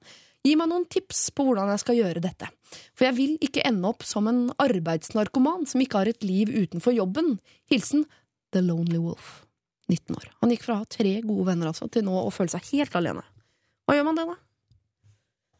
Gi 0.45 0.53
meg 0.59 0.69
noen 0.69 0.85
tips 0.91 1.23
på 1.33 1.47
hvordan 1.47 1.71
jeg 1.73 1.81
skal 1.81 1.97
gjøre 1.97 2.21
dette. 2.23 2.51
For 2.93 3.07
jeg 3.07 3.17
vil 3.17 3.33
ikke 3.43 3.65
ende 3.65 3.89
opp 3.89 4.05
som 4.05 4.29
en 4.29 4.43
arbeidsnarkoman 4.61 5.65
som 5.69 5.81
ikke 5.81 6.03
har 6.03 6.11
et 6.11 6.27
liv 6.27 6.51
utenfor 6.53 6.95
jobben. 6.95 7.39
Hilsen 7.71 8.05
The 8.53 8.61
Lonely 8.61 9.01
Wolf. 9.01 9.44
19 9.91 10.15
år. 10.17 10.25
Han 10.41 10.49
gikk 10.53 10.63
fra 10.65 10.73
å 10.75 10.81
ha 10.83 10.85
tre 10.89 11.15
gode 11.21 11.45
venner 11.51 11.67
altså, 11.71 11.87
til 11.91 12.03
nå 12.07 12.15
å 12.25 12.31
føle 12.33 12.49
seg 12.53 12.63
helt 12.73 12.95
alene. 12.97 13.21
Hva 13.85 13.95
gjør 13.99 14.07
man 14.11 14.15
det, 14.21 14.25
da? 14.31 14.37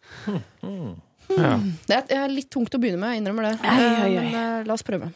Ja. 1.26 1.56
Det 1.90 1.96
er- 1.98 2.12
er 2.24 2.28
litt 2.30 2.52
tungt 2.54 2.76
å 2.78 2.78
begynne 2.78 3.00
med, 3.02 3.16
jeg 3.16 3.22
innrømmer 3.24 3.48
det. 3.48 3.54
Ai, 3.66 3.82
ai, 3.82 4.02
ai. 4.06 4.10
Men 4.14 4.36
eh, 4.38 4.66
la 4.70 4.74
oss 4.78 4.84
prøve. 4.86 5.08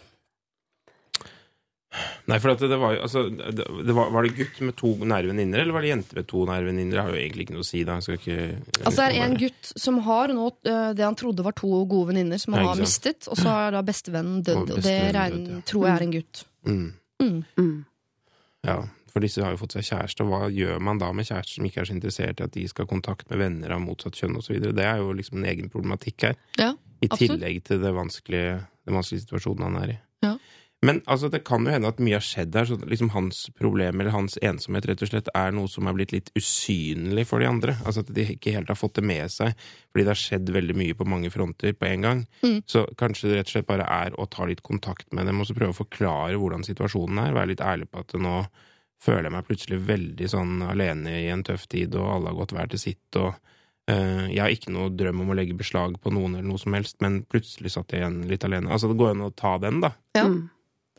Nei, 2.30 2.38
for 2.38 2.52
at 2.54 2.62
det 2.62 2.78
var 2.78 2.94
jo 2.94 3.02
altså, 3.06 3.22
det, 3.34 3.94
var, 3.98 4.10
var 4.14 4.26
det 4.26 4.32
gutt 4.38 4.60
med 4.66 4.76
to 4.78 4.92
nære 5.10 5.30
venninner, 5.32 5.62
eller 5.64 5.74
var 5.74 5.82
det 5.86 5.90
jente 5.90 6.18
med 6.20 6.28
to 6.30 6.44
nære 6.46 6.68
venninner? 6.68 6.96
Det 7.00 7.02
har 7.06 7.14
jo 7.16 7.20
egentlig 7.22 7.46
ikke 7.48 7.56
noe 7.58 7.66
å 7.66 7.70
si, 7.70 7.82
da. 7.86 7.96
Jeg 7.98 8.06
skal 8.06 8.18
ikke 8.20 8.86
Altså 8.86 8.98
Det 9.00 9.08
er 9.08 9.24
en 9.26 9.38
gutt 9.42 9.72
som 9.86 9.98
har 10.06 10.34
nå 10.38 10.46
eh, 10.70 10.92
det 10.98 11.06
han 11.06 11.18
trodde 11.18 11.46
var 11.46 11.56
to 11.58 11.72
gode 11.90 12.12
venninner, 12.12 12.42
som 12.42 12.54
han 12.58 12.66
Ja, 12.66 12.70
har 12.76 12.82
mistet, 12.82 13.26
og 13.30 13.38
så 13.42 13.56
er 13.56 13.74
da 13.78 13.82
bestevennen 13.86 14.44
dødd. 14.46 14.62
Og 14.62 14.62
Og 14.62 14.70
det 14.70 14.78
bestevennen 14.84 15.18
regn, 15.18 15.40
død, 15.48 15.56
ja. 15.58 15.62
tror 15.74 15.88
jeg 15.88 15.96
er 15.96 16.06
en 16.08 16.16
gutt. 16.18 16.44
mm. 16.70 16.88
Mm. 17.20 17.40
Mm. 17.58 17.74
Ja, 18.70 18.78
for 19.14 19.26
disse 19.26 19.44
har 19.44 19.56
jo 19.56 19.62
fått 19.62 19.78
seg 19.78 19.88
kjæreste, 19.90 20.26
og 20.26 20.32
hva 20.34 20.52
gjør 20.54 20.84
man 20.84 21.02
da 21.02 21.12
med 21.16 21.28
kjærester 21.30 21.60
som 21.60 21.70
ikke 21.70 21.84
er 21.84 21.90
så 21.90 21.96
interessert 21.96 22.42
i 22.42 22.48
at 22.48 22.56
de 22.56 22.68
skal 22.70 22.88
ha 22.88 22.94
kontakt 22.94 23.30
med 23.32 23.42
venner 23.42 23.76
av 23.76 23.84
motsatt 23.84 24.20
kjønn 24.20 24.38
osv.? 24.40 24.60
Det 24.76 24.86
er 24.86 25.02
jo 25.02 25.16
liksom 25.18 25.42
en 25.42 25.50
egen 25.52 25.72
problematikk 25.74 26.30
her. 26.30 26.40
Ja, 26.60 26.74
I 27.02 27.12
tillegg 27.16 27.64
til 27.68 27.82
det 27.84 27.96
vanskelige, 27.96 28.62
den 28.88 29.00
vanskelige 29.00 29.26
situasjonen 29.26 29.70
han 29.70 29.82
er 29.84 29.96
i. 29.96 30.00
Ja. 30.26 30.34
Men 30.86 31.02
altså, 31.12 31.28
det 31.28 31.42
kan 31.48 31.66
jo 31.68 31.74
hende 31.74 31.90
at 31.92 32.00
mye 32.00 32.16
har 32.16 32.24
skjedd 32.24 32.56
her, 32.56 32.68
så 32.70 32.78
liksom 32.88 33.12
hans 33.12 33.42
problem 33.60 34.00
eller 34.00 34.14
hans 34.16 34.38
ensomhet 34.46 34.86
rett 34.88 35.02
og 35.04 35.10
slett 35.12 35.28
er 35.36 35.52
noe 35.56 35.68
som 35.72 35.90
er 35.90 35.98
blitt 35.98 36.14
litt 36.16 36.32
usynlig 36.40 37.26
for 37.28 37.44
de 37.44 37.50
andre. 37.50 37.76
Altså 37.84 38.06
at 38.06 38.14
de 38.16 38.24
ikke 38.36 38.54
helt 38.56 38.72
har 38.72 38.80
fått 38.80 38.96
det 38.96 39.04
med 39.10 39.28
seg, 39.34 39.52
fordi 39.92 40.06
det 40.06 40.14
har 40.14 40.22
skjedd 40.22 40.54
veldig 40.56 40.78
mye 40.80 40.96
på 40.96 41.08
mange 41.10 41.32
fronter 41.34 41.76
på 41.76 41.90
en 41.90 42.08
gang. 42.08 42.24
Mm. 42.46 42.62
Så 42.70 42.86
kanskje 43.00 43.28
det 43.28 43.42
rett 43.42 43.52
og 43.52 43.58
slett 43.58 43.70
bare 43.74 43.90
er 43.92 44.16
å 44.16 44.28
ta 44.32 44.48
litt 44.48 44.64
kontakt 44.64 45.12
med 45.12 45.28
dem 45.28 45.44
og 45.44 45.50
så 45.50 45.58
prøve 45.58 45.76
å 45.76 45.82
forklare 45.82 46.40
hvordan 46.40 46.64
situasjonen 46.68 47.26
er. 47.26 47.36
Være 47.36 47.52
litt 47.52 47.66
ærlig 47.66 47.90
på 47.92 48.06
at 48.06 48.16
nå 48.16 48.38
føler 49.04 49.30
jeg 49.30 49.36
meg 49.36 49.48
plutselig 49.48 49.80
veldig 49.88 50.30
sånn 50.32 50.64
alene 50.68 51.16
i 51.24 51.28
en 51.34 51.44
tøff 51.48 51.66
tid, 51.72 51.96
og 51.96 52.10
alle 52.16 52.32
har 52.32 52.40
gått 52.42 52.56
hver 52.56 52.72
til 52.72 52.82
sitt, 52.82 53.20
og 53.20 53.32
uh, 53.32 54.26
jeg 54.28 54.42
har 54.42 54.54
ikke 54.54 54.74
noe 54.76 54.92
drøm 54.94 55.24
om 55.24 55.34
å 55.34 55.38
legge 55.40 55.58
beslag 55.60 56.00
på 56.04 56.14
noen 56.16 56.38
eller 56.38 56.50
noe 56.52 56.62
som 56.62 56.76
helst, 56.78 57.00
men 57.04 57.22
plutselig 57.32 57.76
satt 57.76 57.96
jeg 57.96 58.04
igjen 58.04 58.24
litt 58.30 58.48
alene. 58.48 58.72
Altså, 58.72 58.92
det 58.92 59.00
går 59.00 59.14
an 59.16 59.28
å 59.30 59.36
ta 59.36 59.56
den, 59.64 59.80
da. 59.86 59.94
Ja. 60.18 60.28
Mm. 60.28 60.50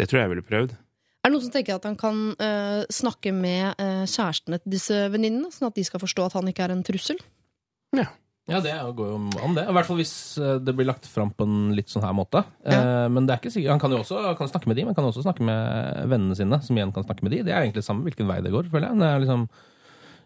Det 0.01 0.09
tror 0.09 0.21
jeg 0.21 0.29
jeg 0.29 0.35
ville 0.35 0.49
prøvd. 0.49 0.79
Er 1.21 1.29
det 1.29 1.35
noen 1.35 1.45
som 1.45 1.53
tenker 1.53 1.77
at 1.77 1.85
han 1.85 1.99
kan 2.01 2.21
uh, 2.41 2.83
snakke 2.89 3.35
med 3.37 3.77
uh, 3.77 4.07
kjærestene 4.09 4.63
til 4.63 4.79
disse 4.79 5.03
venninnene, 5.13 5.53
sånn 5.53 5.69
at 5.69 5.77
de 5.77 5.85
skal 5.85 6.01
forstå 6.01 6.31
at 6.31 6.37
han 6.39 6.49
ikke 6.49 6.65
er 6.65 6.73
en 6.73 6.85
trussel? 6.87 7.21
Ja, 7.97 8.07
det 8.59 8.75
går 8.99 9.11
jo 9.13 9.19
an, 9.39 9.55
det. 9.55 9.63
I 9.71 9.75
hvert 9.77 9.87
fall 9.87 10.01
hvis 10.01 10.13
eh, 10.43 10.57
det 10.59 10.75
blir 10.75 10.89
lagt 10.89 11.07
fram 11.07 11.31
på 11.31 11.47
en 11.47 11.71
litt 11.77 11.93
sånn 11.93 12.03
her 12.03 12.17
måte. 12.17 12.43
Ja. 12.67 13.07
Men 13.07 13.29
det 13.29 13.37
er 13.37 13.43
ikke 13.43 13.53
sikkert. 13.55 13.77
Han 13.77 13.83
kan 13.83 13.95
jo 13.95 14.01
også 14.03 14.35
kan 14.39 14.51
snakke 14.51 14.71
med 14.71 14.81
de, 14.81 14.89
men 14.89 14.97
kan 14.99 15.07
også 15.07 15.23
snakke 15.23 15.47
med 15.47 16.11
vennene 16.11 16.39
sine, 16.39 16.59
som 16.67 16.79
igjen 16.79 16.95
kan 16.97 17.07
snakke 17.07 17.23
med 17.27 17.37
de. 17.37 17.45
Det 17.47 17.55
er 17.55 17.63
egentlig 17.63 17.87
samme 17.87 18.09
hvilken 18.09 18.27
vei 18.31 18.41
det 18.43 18.51
går, 18.55 18.73
føler 18.73 18.91
jeg. 18.91 18.99
Det 18.99 19.11
er 19.11 19.23
liksom, 19.23 19.47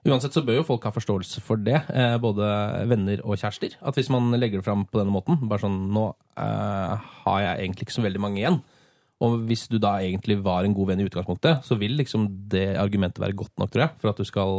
uansett 0.08 0.36
så 0.36 0.44
bør 0.48 0.62
jo 0.62 0.68
folk 0.68 0.88
ha 0.88 0.94
forståelse 0.96 1.44
for 1.44 1.60
det, 1.60 1.82
eh, 1.92 2.16
både 2.22 2.48
venner 2.88 3.20
og 3.24 3.36
kjærester. 3.40 3.76
At 3.84 4.00
hvis 4.00 4.12
man 4.12 4.32
legger 4.40 4.62
det 4.62 4.68
fram 4.68 4.86
på 4.88 5.02
denne 5.02 5.12
måten, 5.12 5.44
bare 5.50 5.66
sånn 5.66 5.82
Nå 5.92 6.08
eh, 6.40 7.10
har 7.26 7.44
jeg 7.44 7.66
egentlig 7.66 7.88
ikke 7.88 7.98
så 8.00 8.06
veldig 8.08 8.24
mange 8.24 8.40
igjen. 8.40 8.62
Og 9.22 9.44
hvis 9.48 9.68
du 9.70 9.78
da 9.80 9.96
egentlig 10.02 10.40
var 10.44 10.66
en 10.66 10.74
god 10.76 10.90
venn 10.90 11.04
i 11.04 11.06
utgangspunktet, 11.06 11.64
så 11.66 11.78
vil 11.80 11.96
liksom 12.00 12.26
det 12.50 12.74
argumentet 12.80 13.22
være 13.22 13.36
godt 13.38 13.54
nok, 13.60 13.70
tror 13.72 13.86
jeg, 13.86 13.96
for 14.02 14.10
at 14.10 14.20
du 14.20 14.28
skal 14.28 14.56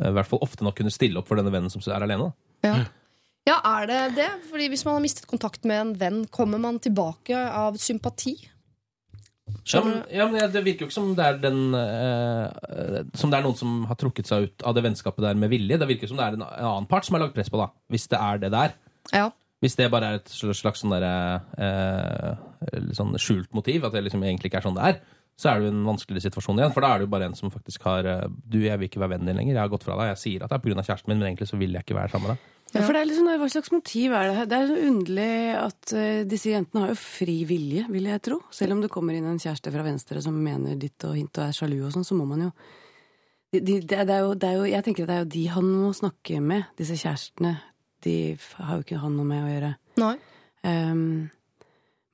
eh, 0.00 0.10
i 0.10 0.14
hvert 0.16 0.30
fall 0.30 0.42
ofte 0.44 0.66
nok 0.66 0.76
kunne 0.80 0.92
stille 0.94 1.20
opp 1.20 1.30
for 1.30 1.40
denne 1.40 1.52
vennen 1.54 1.72
som 1.72 1.84
er 1.86 2.04
alene. 2.04 2.28
da. 2.28 2.43
Ja. 2.64 2.80
ja, 3.50 3.60
er 3.74 3.86
det 3.90 4.00
det? 4.18 4.30
Fordi 4.50 4.70
hvis 4.72 4.84
man 4.86 4.98
har 4.98 5.04
mistet 5.04 5.28
kontakt 5.30 5.68
med 5.68 5.80
en 5.80 5.94
venn, 6.00 6.24
kommer 6.32 6.60
man 6.62 6.80
tilbake 6.82 7.36
av 7.36 7.78
sympati? 7.82 8.36
Ja, 9.68 9.80
men, 9.84 10.02
ja, 10.12 10.24
men 10.28 10.52
det 10.52 10.60
virker 10.64 10.84
jo 10.84 10.88
ikke 10.88 10.96
som 10.96 11.10
det 11.16 11.24
er 11.24 11.38
den 11.40 11.76
eh, 11.76 13.02
Som 13.16 13.30
det 13.32 13.38
er 13.38 13.44
noen 13.44 13.56
som 13.56 13.82
har 13.88 13.96
trukket 14.00 14.28
seg 14.28 14.48
ut 14.48 14.64
av 14.64 14.76
det 14.76 14.84
vennskapet 14.84 15.24
der 15.24 15.38
med 15.40 15.52
vilje. 15.52 15.78
Det 15.80 15.88
virker 15.88 16.08
som 16.08 16.20
det 16.20 16.26
er 16.26 16.36
en, 16.36 16.44
en 16.44 16.68
annen 16.70 16.88
part 16.88 17.06
som 17.06 17.16
har 17.16 17.24
lagt 17.26 17.36
press 17.36 17.52
på, 17.52 17.60
da. 17.60 17.70
Hvis 17.92 18.08
det 18.12 18.20
er 18.20 18.40
det 18.40 18.52
der. 18.54 18.76
Ja. 19.12 19.28
Hvis 19.64 19.76
det 19.80 19.90
bare 19.92 20.10
er 20.10 20.18
et 20.20 20.32
slags 20.32 20.82
sånn 20.82 20.92
der, 20.92 21.06
eh, 21.56 22.88
sånn 22.96 23.16
skjult 23.20 23.52
motiv, 23.56 23.86
at 23.86 23.94
det 23.96 24.04
liksom 24.04 24.24
egentlig 24.24 24.50
ikke 24.50 24.60
er 24.60 24.66
sånn 24.66 24.76
det 24.76 24.88
er, 24.90 24.98
så 25.40 25.50
er 25.50 25.60
det 25.60 25.68
jo 25.68 25.72
en 25.72 25.86
vanskeligere 25.88 26.28
situasjon 26.28 26.60
igjen. 26.60 26.74
For 26.74 26.84
da 26.84 26.92
er 26.92 27.00
det 27.00 27.06
jo 27.08 27.12
bare 27.14 27.28
en 27.30 27.38
som 27.38 27.52
faktisk 27.52 27.86
har 27.88 28.08
eh, 28.10 28.26
Du, 28.44 28.60
jeg 28.64 28.76
vil 28.80 28.90
ikke 28.90 29.00
være 29.02 29.16
vennen 29.16 29.32
din 29.32 29.40
lenger. 29.40 29.56
Jeg 29.56 29.64
har 29.64 29.72
gått 29.72 29.86
fra 29.86 29.96
deg. 30.00 30.12
Jeg 30.12 30.22
sier 30.24 30.44
at 30.44 30.52
det 30.52 30.58
er 30.60 30.64
pga. 30.66 30.84
kjæresten 30.84 31.12
min, 31.12 31.22
men 31.22 31.30
egentlig 31.30 31.48
så 31.50 31.60
vil 31.60 31.72
jeg 31.72 31.86
ikke 31.86 31.96
være 31.98 32.12
sammen 32.12 32.32
med 32.32 32.36
deg. 32.36 32.52
Ja, 32.74 32.82
for 32.82 32.92
det 32.96 33.00
er 33.04 33.06
liksom, 33.06 33.28
Hva 33.38 33.48
slags 33.52 33.70
motiv 33.70 34.12
er 34.18 34.28
det 34.28 34.36
her? 34.40 34.46
Det 34.50 34.56
er 34.58 34.70
så 34.70 34.78
underlig 34.88 35.28
at 35.60 35.92
uh, 35.94 36.22
disse 36.26 36.50
jentene 36.50 36.82
har 36.84 36.90
jo 36.94 36.96
fri 36.98 37.36
vilje, 37.46 37.84
vil 37.94 38.08
jeg 38.10 38.22
tro. 38.26 38.40
Selv 38.54 38.74
om 38.74 38.80
det 38.82 38.90
kommer 38.90 39.14
inn 39.14 39.28
en 39.30 39.38
kjæreste 39.38 39.70
fra 39.74 39.84
venstre 39.86 40.22
som 40.24 40.34
mener 40.42 40.74
ditt 40.80 41.06
og 41.06 41.14
hint 41.18 41.38
og 41.38 41.46
er 41.46 41.54
sjalu 41.54 41.76
og 41.86 41.92
sånn, 41.94 42.06
så 42.08 42.18
må 42.18 42.26
man 42.26 42.48
jo 42.48 42.50
de, 43.54 43.60
de, 43.60 43.76
det, 43.86 43.94
er- 44.00 44.08
det, 44.08 44.16
er 44.16 44.24
jo, 44.26 44.32
det 44.34 44.48
er 44.50 44.56
jo 44.58 44.64
Jeg 44.66 44.84
tenker 44.88 45.04
at 45.06 45.12
det 45.12 45.14
er 45.16 45.22
jo 45.24 45.30
de 45.36 45.44
han 45.54 45.70
må 45.84 45.92
snakke 45.94 46.40
med, 46.42 46.66
disse 46.80 46.96
kjærestene. 46.98 47.54
De 48.02 48.16
har 48.58 48.74
jo 48.80 48.82
ikke 48.84 48.98
han 49.04 49.14
noe 49.16 49.28
med 49.28 49.44
å 49.46 49.52
gjøre. 49.52 49.70
Nei. 50.02 50.14
Um, 50.66 51.30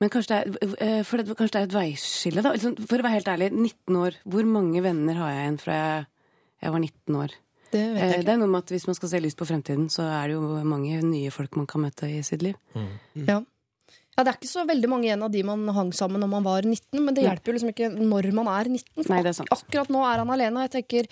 men 0.01 0.09
kanskje 0.13 0.37
det, 0.45 0.59
er, 0.61 0.75
eh, 0.85 1.01
for 1.05 1.17
det, 1.21 1.33
kanskje 1.37 1.55
det 1.57 1.61
er 1.63 1.67
et 1.71 1.75
veiskille, 1.79 2.41
da. 2.45 2.53
Liksom, 2.55 2.77
For 2.89 3.01
å 3.01 3.05
være 3.05 3.17
helt 3.19 3.27
ærlig, 3.33 3.49
19 3.53 3.97
år. 3.99 4.15
Hvor 4.29 4.47
mange 4.49 4.81
venner 4.85 5.17
har 5.19 5.33
jeg 5.33 5.43
igjen 5.47 5.59
fra 5.61 5.75
jeg, 5.81 6.05
jeg 6.63 6.73
var 6.77 6.81
19 6.85 7.19
år? 7.25 7.35
Det 7.71 7.81
vet 7.93 8.01
jeg 8.03 8.11
ikke. 8.19 8.25
Det 8.27 8.33
er 8.35 8.39
noe 8.41 8.51
med 8.51 8.63
at 8.65 8.73
Hvis 8.75 8.85
man 8.89 8.95
skal 8.97 9.09
se 9.13 9.19
lyst 9.23 9.37
på 9.39 9.47
fremtiden, 9.47 9.87
så 9.93 10.03
er 10.03 10.27
det 10.27 10.35
jo 10.35 10.43
mange 10.67 10.99
nye 11.07 11.31
folk 11.31 11.55
man 11.55 11.67
kan 11.71 11.81
møte 11.85 12.09
i 12.11 12.21
sitt 12.27 12.43
liv. 12.43 12.55
Ja. 13.15 13.39
ja, 13.39 14.23
det 14.23 14.27
er 14.27 14.37
ikke 14.37 14.51
så 14.51 14.65
veldig 14.67 14.89
mange 14.91 15.07
igjen 15.07 15.23
av 15.23 15.31
de 15.31 15.43
man 15.47 15.63
hang 15.75 15.91
sammen 15.95 16.19
når 16.23 16.31
man 16.33 16.43
var 16.47 16.67
19, 16.67 16.99
men 17.05 17.15
det 17.15 17.23
hjelper 17.27 17.51
jo 17.51 17.57
liksom 17.57 17.71
ikke 17.73 17.91
når 17.95 18.31
man 18.35 18.49
er 18.51 18.71
19. 18.73 19.03
For 19.05 19.13
Nei, 19.15 19.21
det 19.23 19.31
er 19.33 19.37
sant. 19.39 19.53
akkurat 19.55 19.91
nå 19.93 20.01
er 20.03 20.23
han 20.23 20.33
alene, 20.35 20.57
og 20.59 20.67
jeg 20.67 20.73
tenker 20.83 21.07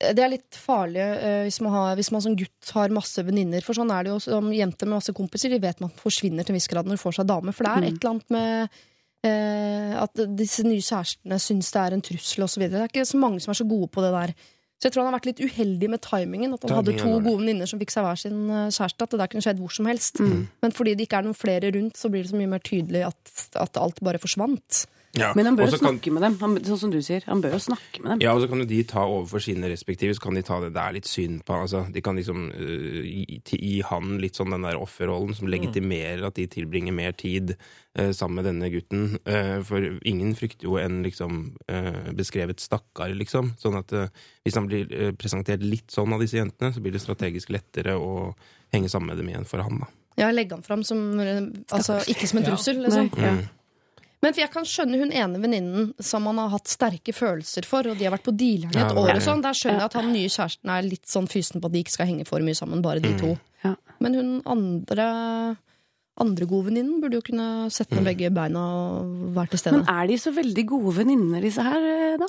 eh, 0.00 0.14
det 0.16 0.24
er 0.24 0.32
litt 0.32 0.56
farlig 0.58 1.02
uh, 1.04 1.42
hvis, 1.46 1.60
man 1.62 1.72
har, 1.76 1.92
hvis 2.00 2.10
man 2.14 2.24
som 2.24 2.34
gutt 2.40 2.72
har 2.74 2.94
masse 2.96 3.22
venninner. 3.28 3.62
For 3.62 3.76
sånn 3.78 3.92
er 3.94 4.08
det 4.08 4.14
jo 4.14 4.22
som 4.24 4.48
jenter 4.52 4.88
med 4.88 4.98
masse 4.98 5.12
kompiser. 5.14 5.52
De 5.52 5.60
vet 5.62 5.78
man 5.84 5.92
forsvinner 6.00 6.42
til 6.48 6.56
en 6.56 6.58
viss 6.58 6.70
grad 6.72 6.88
når 6.88 6.98
du 6.98 7.02
får 7.04 7.20
seg 7.20 7.28
dame. 7.30 7.52
For 7.54 7.68
det 7.68 7.74
er 7.76 7.84
Mm. 7.84 7.86
et 7.92 8.00
eller 8.00 8.10
annet 8.14 8.34
med 8.34 8.80
uh, 9.28 9.92
at 10.02 10.24
disse 10.40 10.64
nye 10.66 10.82
kjærestene 10.82 11.38
syns 11.38 11.70
det 11.70 11.84
er 11.84 11.94
en 11.94 12.02
trussel 12.02 12.42
osv. 12.48 12.64
Det 12.66 12.80
er 12.80 12.88
ikke 12.90 13.06
så 13.06 13.20
mange 13.22 13.38
som 13.44 13.52
er 13.54 13.60
så 13.60 13.68
gode 13.68 13.92
på 13.92 14.02
det 14.02 14.10
der. 14.16 14.34
Så 14.82 14.88
jeg 14.88 14.96
tror 14.96 15.04
han 15.04 15.12
har 15.12 15.20
vært 15.20 15.28
litt 15.28 15.40
uheldig 15.46 15.88
med 15.92 16.00
timingen. 16.02 16.56
At 16.56 16.64
han 16.66 16.80
hadde 16.80 16.96
to 16.98 17.12
gode 17.22 17.38
venninner 17.38 17.68
som 17.70 17.78
fikk 17.78 17.92
seg 17.94 18.02
hver 18.02 18.18
sin 18.18 18.40
eh, 18.50 18.64
kjæreste. 18.66 19.06
At 19.06 19.12
det 19.14 19.20
der 19.20 19.30
kunne 19.30 19.44
skjedd 19.46 19.60
hvor 19.62 19.70
som 19.76 19.86
helst. 19.86 20.18
Mm. 20.18 20.40
Men 20.64 20.74
fordi 20.74 20.96
det 20.98 21.06
ikke 21.06 21.20
er 21.20 21.28
noen 21.28 21.38
flere 21.38 21.70
rundt, 21.76 22.00
så 22.00 22.10
blir 22.10 22.26
det 22.26 22.32
så 22.32 22.40
mye 22.40 22.50
mer 22.50 22.64
tydelig 22.66 23.04
at, 23.06 23.34
at 23.62 23.78
alt 23.78 24.02
bare 24.02 24.18
forsvant. 24.18 24.82
Ja, 25.12 25.34
Men 25.36 25.44
han 25.44 25.56
bør 25.58 25.68
jo 25.68 25.76
snakke 25.76 26.00
kan- 26.00 26.14
med 26.14 26.22
dem, 26.24 26.36
han, 26.40 26.54
sånn 26.64 26.78
som 26.80 26.90
du 26.90 27.02
sier. 27.04 27.20
Han 27.26 27.42
bør 27.44 27.52
jo 27.52 27.58
snakke 27.60 28.00
med 28.00 28.12
dem. 28.14 28.20
Ja, 28.24 28.32
og 28.32 28.40
så 28.40 28.48
kan 28.48 28.62
jo 28.62 28.64
de 28.64 28.82
ta 28.88 29.02
overfor 29.04 29.42
sine 29.44 29.68
respektive, 29.68 30.14
så 30.16 30.22
kan 30.24 30.34
de 30.34 30.42
ta 30.42 30.58
det 30.60 30.72
det 30.72 30.80
er 30.80 30.96
litt 30.96 31.10
synd 31.10 31.44
på 31.44 31.52
altså, 31.52 31.92
De 31.92 32.00
kan 32.00 32.16
liksom 32.16 32.46
uh, 32.48 33.02
gi, 33.04 33.42
gi 33.44 33.82
han 33.84 34.16
litt 34.22 34.40
sånn 34.40 34.50
den 34.56 34.64
der 34.64 34.80
offerrollen 34.80 35.36
som 35.36 35.48
legitimerer 35.52 36.24
at 36.24 36.34
de 36.40 36.46
tilbringer 36.46 36.96
mer 36.96 37.12
tid 37.12 37.56
uh, 37.98 38.10
sammen 38.16 38.40
med 38.40 38.48
denne 38.48 38.72
gutten. 38.72 39.18
Uh, 39.28 39.60
for 39.62 39.84
ingen 40.02 40.34
frykter 40.34 40.64
jo 40.64 40.78
en 40.80 41.02
liksom 41.04 41.56
beskrevet 42.16 42.60
stakkar, 42.60 43.12
liksom. 43.16 43.52
Sånn 43.60 43.76
at 43.76 43.92
hvis 43.92 44.56
han 44.56 44.66
blir 44.66 45.12
presentert 45.18 45.60
litt 45.60 45.92
sånn 45.92 46.12
av 46.12 46.20
disse 46.20 46.38
jentene, 46.38 46.72
så 46.72 46.80
blir 46.80 46.92
det 46.92 47.02
strategisk 47.02 47.50
lettere 47.52 47.98
å 48.00 48.34
henge 48.72 48.88
sammen 48.88 49.12
med 49.12 49.20
dem 49.20 49.28
igjen 49.28 49.48
for 49.48 49.60
han, 49.60 49.82
da. 49.84 49.88
Ja, 50.16 50.30
legge 50.32 50.56
han 50.56 50.64
fram 50.64 50.84
som 50.84 51.20
altså, 51.20 52.00
ikke 52.08 52.28
som 52.28 52.40
en 52.40 52.48
trussel, 52.48 52.80
liksom. 52.84 53.12
Nei. 53.16 53.34
Mm. 53.42 53.50
Men 54.22 54.36
jeg 54.38 54.50
kan 54.54 54.62
skjønne 54.68 54.98
hun 55.00 55.10
ene 55.10 55.40
venninnen 55.42 55.88
som 55.98 56.26
han 56.30 56.38
har 56.38 56.52
hatt 56.52 56.70
sterke 56.70 57.10
følelser 57.12 57.64
for, 57.66 57.88
og 57.90 57.98
de 57.98 58.04
har 58.06 58.12
vært 58.14 58.22
på 58.28 58.36
dealeren 58.38 58.70
et 58.70 58.92
Ja, 58.94 59.00
år 59.02 59.16
og 59.16 59.22
sånn. 59.24 59.42
Der 59.42 59.56
skjønner 59.58 59.80
jeg 59.82 59.88
at 59.90 59.96
han 59.98 60.12
nye 60.14 60.28
kjæresten 60.30 60.70
er 60.70 60.82
litt 60.86 61.06
sånn 61.10 61.26
fysen 61.26 61.60
på 61.60 61.66
at 61.66 61.72
de 61.74 61.82
ikke 61.82 61.90
skal 61.96 62.06
henge 62.06 62.26
for 62.28 62.38
mye 62.40 62.54
sammen, 62.54 62.82
bare 62.82 63.00
de 63.02 63.10
Mm. 63.10 63.18
to. 63.18 63.38
Ja. 63.64 63.74
Men 64.00 64.14
hun 64.14 64.42
andre 64.46 65.56
andre 66.22 66.46
gode 66.46 66.66
venninnen 66.68 67.00
burde 67.00 67.14
jo 67.18 67.22
kunne 67.22 67.70
sette 67.72 67.96
Mm. 67.96 68.04
ned 68.04 68.04
begge 68.16 68.30
beina 68.34 68.60
og 68.60 69.34
være 69.34 69.50
til 69.50 69.58
stede. 69.58 69.72
Men 69.72 69.88
er 69.88 70.06
de 70.06 70.14
så 70.18 70.30
veldig 70.32 70.66
gode 70.66 70.94
venninner, 70.94 71.40
disse 71.40 71.62
her, 71.62 71.80
eh, 71.82 72.16
da? 72.18 72.26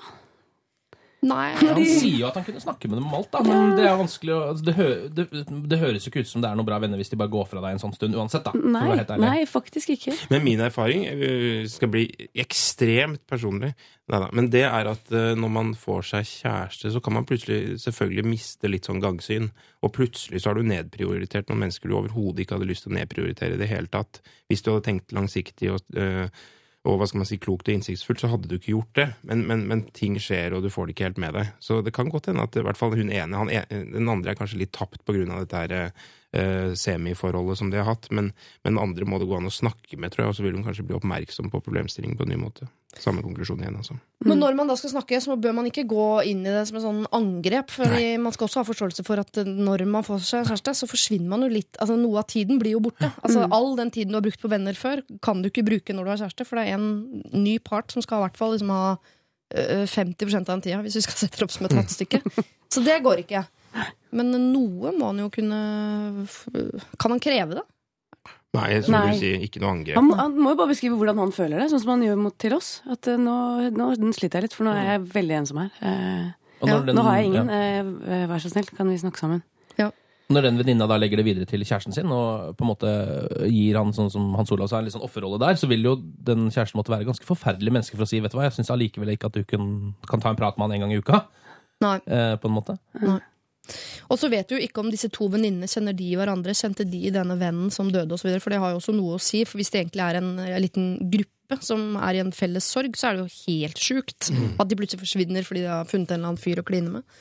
Nei, 1.23 1.53
Han 1.59 1.79
sier 1.87 2.19
jo 2.19 2.27
at 2.27 2.37
han 2.39 2.45
kunne 2.47 2.61
snakke 2.63 2.89
med 2.91 2.99
dem 2.99 3.07
om 3.07 3.15
alt, 3.19 3.29
da. 3.33 3.41
Men 3.47 3.73
det 3.77 3.87
er 3.87 3.97
vanskelig 3.99 4.35
å 4.35 4.39
altså, 4.51 4.65
det, 4.67 4.75
hø, 4.77 4.87
det, 5.15 5.27
det 5.71 5.79
høres 5.81 6.05
jo 6.05 6.11
ikke 6.11 6.25
ut 6.25 6.31
som 6.31 6.43
det 6.43 6.51
er 6.51 6.59
noen 6.59 6.67
bra 6.67 6.79
venner 6.83 6.99
hvis 6.99 7.13
de 7.13 7.19
bare 7.19 7.33
går 7.33 7.49
fra 7.49 7.63
deg 7.63 7.77
en 7.77 7.83
sånn 7.83 7.95
stund 7.95 8.17
uansett, 8.19 8.45
da. 8.45 8.53
Nei, 8.59 8.85
helt 8.91 9.13
ærlig. 9.15 9.25
nei 9.25 9.47
faktisk 9.49 9.95
ikke. 9.95 10.15
Men 10.33 10.45
min 10.45 10.63
erfaring 10.65 11.05
øh, 11.13 11.65
skal 11.71 11.91
bli 11.93 12.07
ekstremt 12.43 13.23
personlig. 13.29 13.73
Neida, 14.11 14.27
Men 14.35 14.49
det 14.51 14.65
er 14.67 14.89
at 14.91 15.11
øh, 15.15 15.31
når 15.39 15.51
man 15.55 15.69
får 15.79 16.09
seg 16.09 16.27
kjæreste, 16.27 16.91
så 16.91 16.99
kan 17.03 17.15
man 17.15 17.27
plutselig 17.27 17.79
selvfølgelig 17.85 18.25
miste 18.27 18.71
litt 18.71 18.89
sånn 18.89 18.99
gangsyn. 19.03 19.47
Og 19.83 19.93
plutselig 19.95 20.43
så 20.43 20.51
har 20.51 20.59
du 20.59 20.67
nedprioritert 20.67 21.47
noen 21.47 21.65
mennesker 21.65 21.87
du 21.87 21.95
overhodet 22.01 22.43
ikke 22.43 22.57
hadde 22.57 22.67
lyst 22.67 22.87
til 22.87 22.91
å 22.91 22.97
nedprioritere 22.99 23.55
i 23.55 23.61
det 23.61 23.71
hele 23.71 23.87
tatt. 23.91 24.19
Hvis 24.51 24.65
du 24.65 24.73
hadde 24.73 24.85
tenkt 24.89 25.15
langsiktig 25.15 25.71
og, 25.71 25.87
øh, 25.95 26.27
og 26.83 26.97
hva 26.99 27.05
skal 27.07 27.21
man 27.21 27.27
si, 27.29 27.37
klokt 27.39 27.69
og 27.69 27.77
innsiktsfullt, 27.77 28.19
så 28.19 28.27
hadde 28.33 28.49
du 28.51 28.57
ikke 28.57 28.73
gjort 28.73 28.93
det. 28.99 29.05
Men, 29.29 29.45
men, 29.47 29.61
men 29.69 29.83
ting 29.95 30.17
skjer, 30.19 30.51
og 30.57 30.65
du 30.65 30.69
får 30.73 30.89
det 30.89 30.95
ikke 30.97 31.05
helt 31.07 31.21
med 31.23 31.33
deg. 31.37 31.53
Så 31.63 31.77
det 31.85 31.93
kan 31.95 32.09
godt 32.11 32.27
hende 32.27 32.43
at 32.43 32.57
i 32.59 32.63
hvert 32.65 32.79
fall 32.79 32.91
hun 32.99 33.07
ene 33.13 33.39
han, 33.39 33.49
en- 33.49 33.93
Den 33.93 34.09
andre 34.11 34.33
er 34.33 34.39
kanskje 34.39 34.59
litt 34.59 34.73
tapt 34.75 34.99
på 35.07 35.15
grunn 35.15 35.31
av 35.31 35.45
dette 35.45 35.61
her 35.61 35.71
eh, 35.77 36.03
semiforholdet 36.33 37.59
som 37.59 37.69
de 37.69 37.77
har 37.77 37.85
hatt. 37.85 38.07
Men, 38.09 38.31
men 38.65 38.79
andre 38.81 39.05
må 39.05 39.19
det 39.21 39.27
gå 39.29 39.37
an 39.37 39.49
å 39.49 39.53
snakke 39.53 39.99
med, 40.01 40.13
tror 40.13 40.25
jeg, 40.25 40.31
og 40.31 40.37
så 40.37 40.45
vil 40.45 40.55
hun 40.57 40.63
kanskje 40.65 40.85
bli 40.87 40.95
oppmerksom 40.97 41.51
på 41.53 41.61
problemstillingen 41.61 42.17
på 42.17 42.25
en 42.25 42.33
ny 42.33 42.39
måte. 42.41 42.69
Samme 43.01 43.23
konklusjon 43.25 43.61
igjen, 43.63 43.77
altså. 43.79 43.95
Men 44.25 44.37
når 44.37 44.53
man 44.57 44.69
da 44.69 44.75
skal 44.77 44.91
snakke, 44.91 45.17
så 45.21 45.33
bør 45.41 45.55
man 45.57 45.65
ikke 45.69 45.85
gå 45.89 46.05
inn 46.29 46.43
i 46.45 46.51
det 46.53 46.61
som 46.69 46.77
en 46.77 46.83
sånn 46.83 46.99
angrep. 47.17 47.71
For 47.73 47.95
man 48.21 48.35
skal 48.35 48.47
også 48.47 48.61
ha 48.61 48.67
forståelse 48.67 49.05
for 49.07 49.21
at 49.21 49.39
når 49.47 49.85
man 49.89 50.05
får 50.05 50.21
seg 50.27 50.45
kjæreste, 50.51 50.75
så 50.77 50.89
forsvinner 50.89 51.31
man 51.31 51.45
jo 51.45 51.49
litt 51.53 51.79
Altså 51.81 51.97
Noe 51.97 52.21
av 52.21 52.27
tiden 52.29 52.61
blir 52.61 52.75
jo 52.75 52.83
borte. 52.85 53.09
Altså 53.25 53.47
All 53.49 53.73
den 53.79 53.91
tiden 53.93 54.13
du 54.13 54.19
har 54.19 54.25
brukt 54.25 54.41
på 54.41 54.51
venner 54.51 54.77
før, 54.77 55.01
kan 55.25 55.41
du 55.41 55.49
ikke 55.49 55.65
bruke 55.65 55.95
når 55.95 56.05
du 56.05 56.13
har 56.13 56.21
kjæreste, 56.21 56.47
for 56.49 56.61
det 56.61 56.67
er 56.69 56.77
en 56.77 57.23
ny 57.33 57.57
part 57.65 57.93
som 57.93 58.05
skal 58.05 58.21
i 58.21 58.27
hvert 58.27 58.37
fall 58.39 58.53
liksom 58.53 58.71
ha 58.73 58.85
øh, 58.93 59.85
50 59.89 60.37
av 60.37 60.47
den 60.53 60.63
tida, 60.67 60.83
hvis 60.85 60.99
vi 61.01 61.05
skal 61.07 61.19
sette 61.23 61.41
det 61.41 61.47
opp 61.47 61.55
som 61.55 61.65
et 61.67 61.77
hattestykke. 61.81 62.21
Så 62.73 62.85
det 62.85 63.01
går 63.05 63.25
ikke. 63.25 63.45
Men 64.13 64.29
noe 64.53 64.91
må 64.95 65.09
han 65.11 65.21
jo 65.23 65.29
kunne 65.33 65.59
Kan 67.01 67.11
han 67.15 67.19
kreve 67.23 67.57
det? 67.59 67.63
Nei, 68.53 68.67
som 68.85 68.93
Nei. 68.93 69.07
du 69.15 69.17
sier, 69.17 69.39
ikke 69.41 69.59
noe 69.63 69.71
angrep. 69.73 69.95
Han, 69.97 70.05
må- 70.11 70.17
han 70.19 70.35
må 70.37 70.51
jo 70.53 70.57
bare 70.59 70.69
beskrive 70.69 70.93
hvordan 70.99 71.17
han 71.17 71.31
føler 71.33 71.57
det, 71.63 71.71
sånn 71.71 71.81
som 71.81 71.89
han 71.95 72.03
gjør 72.05 72.19
mot 72.21 72.35
til 72.37 72.53
oss. 72.53 72.67
At 72.85 73.07
eh, 73.09 73.17
nå, 73.17 73.33
nå 73.73 73.87
sliter 74.13 74.37
jeg 74.37 74.45
litt, 74.45 74.53
for 74.53 74.67
nå 74.67 74.75
er 74.77 74.91
jeg 74.91 75.07
veldig 75.15 75.37
ensom 75.39 75.57
her. 75.63 75.71
Eh, 75.81 76.27
ja, 76.69 76.77
den- 76.85 76.93
nå 76.95 77.01
har 77.07 77.17
jeg 77.17 77.31
ingen. 77.31 77.49
ja. 77.49 77.81
Eh, 77.81 78.27
vær 78.29 78.43
så 78.43 78.51
snill, 78.53 78.69
kan 78.77 78.87
vi 78.93 78.99
snakke 79.01 79.17
sammen? 79.23 79.41
Når 80.33 80.41
den 80.45 80.55
venninna 80.57 80.85
da 80.87 80.95
legger 80.97 81.19
det 81.19 81.25
videre 81.27 81.45
til 81.45 81.59
kjæresten 81.67 81.93
sin, 81.93 82.07
og 82.09 82.55
på 82.57 82.63
en 82.63 82.69
måte 82.69 82.91
gir 83.51 83.75
han 83.75 83.91
sånn 83.93 84.07
som 84.09 84.29
Hans 84.37 84.49
Olav 84.55 84.69
sa, 84.71 84.79
en 84.79 84.85
litt 84.87 84.93
sånn 84.95 85.03
offerrolle 85.03 85.37
der, 85.37 85.57
så 85.59 85.67
vil 85.67 85.83
jo 85.83 85.97
den 85.99 86.47
kjæresten 86.49 86.79
måtte 86.79 86.93
være 86.93 87.05
ganske 87.05 87.27
forferdelig 87.27 87.69
menneske 87.75 87.97
for 87.99 88.05
å 88.05 88.07
si 88.07 88.21
vet 88.23 88.31
du 88.31 88.37
hva, 88.39 88.45
jeg 88.47 88.55
syns 88.55 88.71
allikevel 88.71 89.11
ikke 89.13 89.27
at 89.29 89.35
du 89.35 89.43
kan, 89.43 89.67
kan 90.09 90.23
ta 90.23 90.29
en 90.31 90.39
prat 90.39 90.57
med 90.57 90.69
han 90.71 90.77
en 90.77 90.85
gang 90.87 90.93
i 90.95 91.01
uka. 91.03 91.19
Nei. 91.83 91.97
Eh, 92.07 92.37
på 92.39 92.47
en 92.49 92.55
måte. 92.55 92.77
Og 94.11 94.19
så 94.19 94.29
vet 94.31 94.49
du 94.49 94.57
jo 94.57 94.63
ikke 94.63 94.83
om 94.83 94.89
disse 94.91 95.09
to 95.13 95.29
venninnene 95.31 95.69
kjenner 95.71 95.95
de 95.95 96.09
hverandre. 96.19 96.55
Kjente 96.57 96.85
de 96.87 97.01
denne 97.15 97.37
vennen 97.39 97.71
som 97.73 97.91
døde 97.93 98.17
osv.? 98.17 98.33
For 98.43 98.53
det 98.53 98.59
har 98.63 98.73
jo 98.73 98.81
også 98.81 98.95
noe 98.95 99.17
å 99.17 99.23
si. 99.23 99.43
For 99.47 99.61
hvis 99.61 99.71
det 99.73 99.83
egentlig 99.83 100.05
er 100.05 100.19
en, 100.19 100.33
en 100.43 100.63
liten 100.63 100.93
gruppe 101.13 101.59
som 101.63 101.97
er 102.01 102.17
i 102.17 102.23
en 102.23 102.33
felles 102.35 102.65
sorg, 102.65 102.95
så 102.97 103.09
er 103.09 103.17
det 103.17 103.25
jo 103.25 103.43
helt 103.47 103.81
sjukt 103.81 104.31
at 104.31 104.69
de 104.69 104.77
plutselig 104.79 105.03
forsvinner 105.03 105.45
fordi 105.45 105.65
de 105.65 105.69
har 105.69 105.89
funnet 105.89 106.11
en 106.11 106.17
eller 106.17 106.31
annen 106.31 106.41
fyr 106.41 106.61
å 106.61 106.65
kline 106.65 106.97
med. 106.97 107.19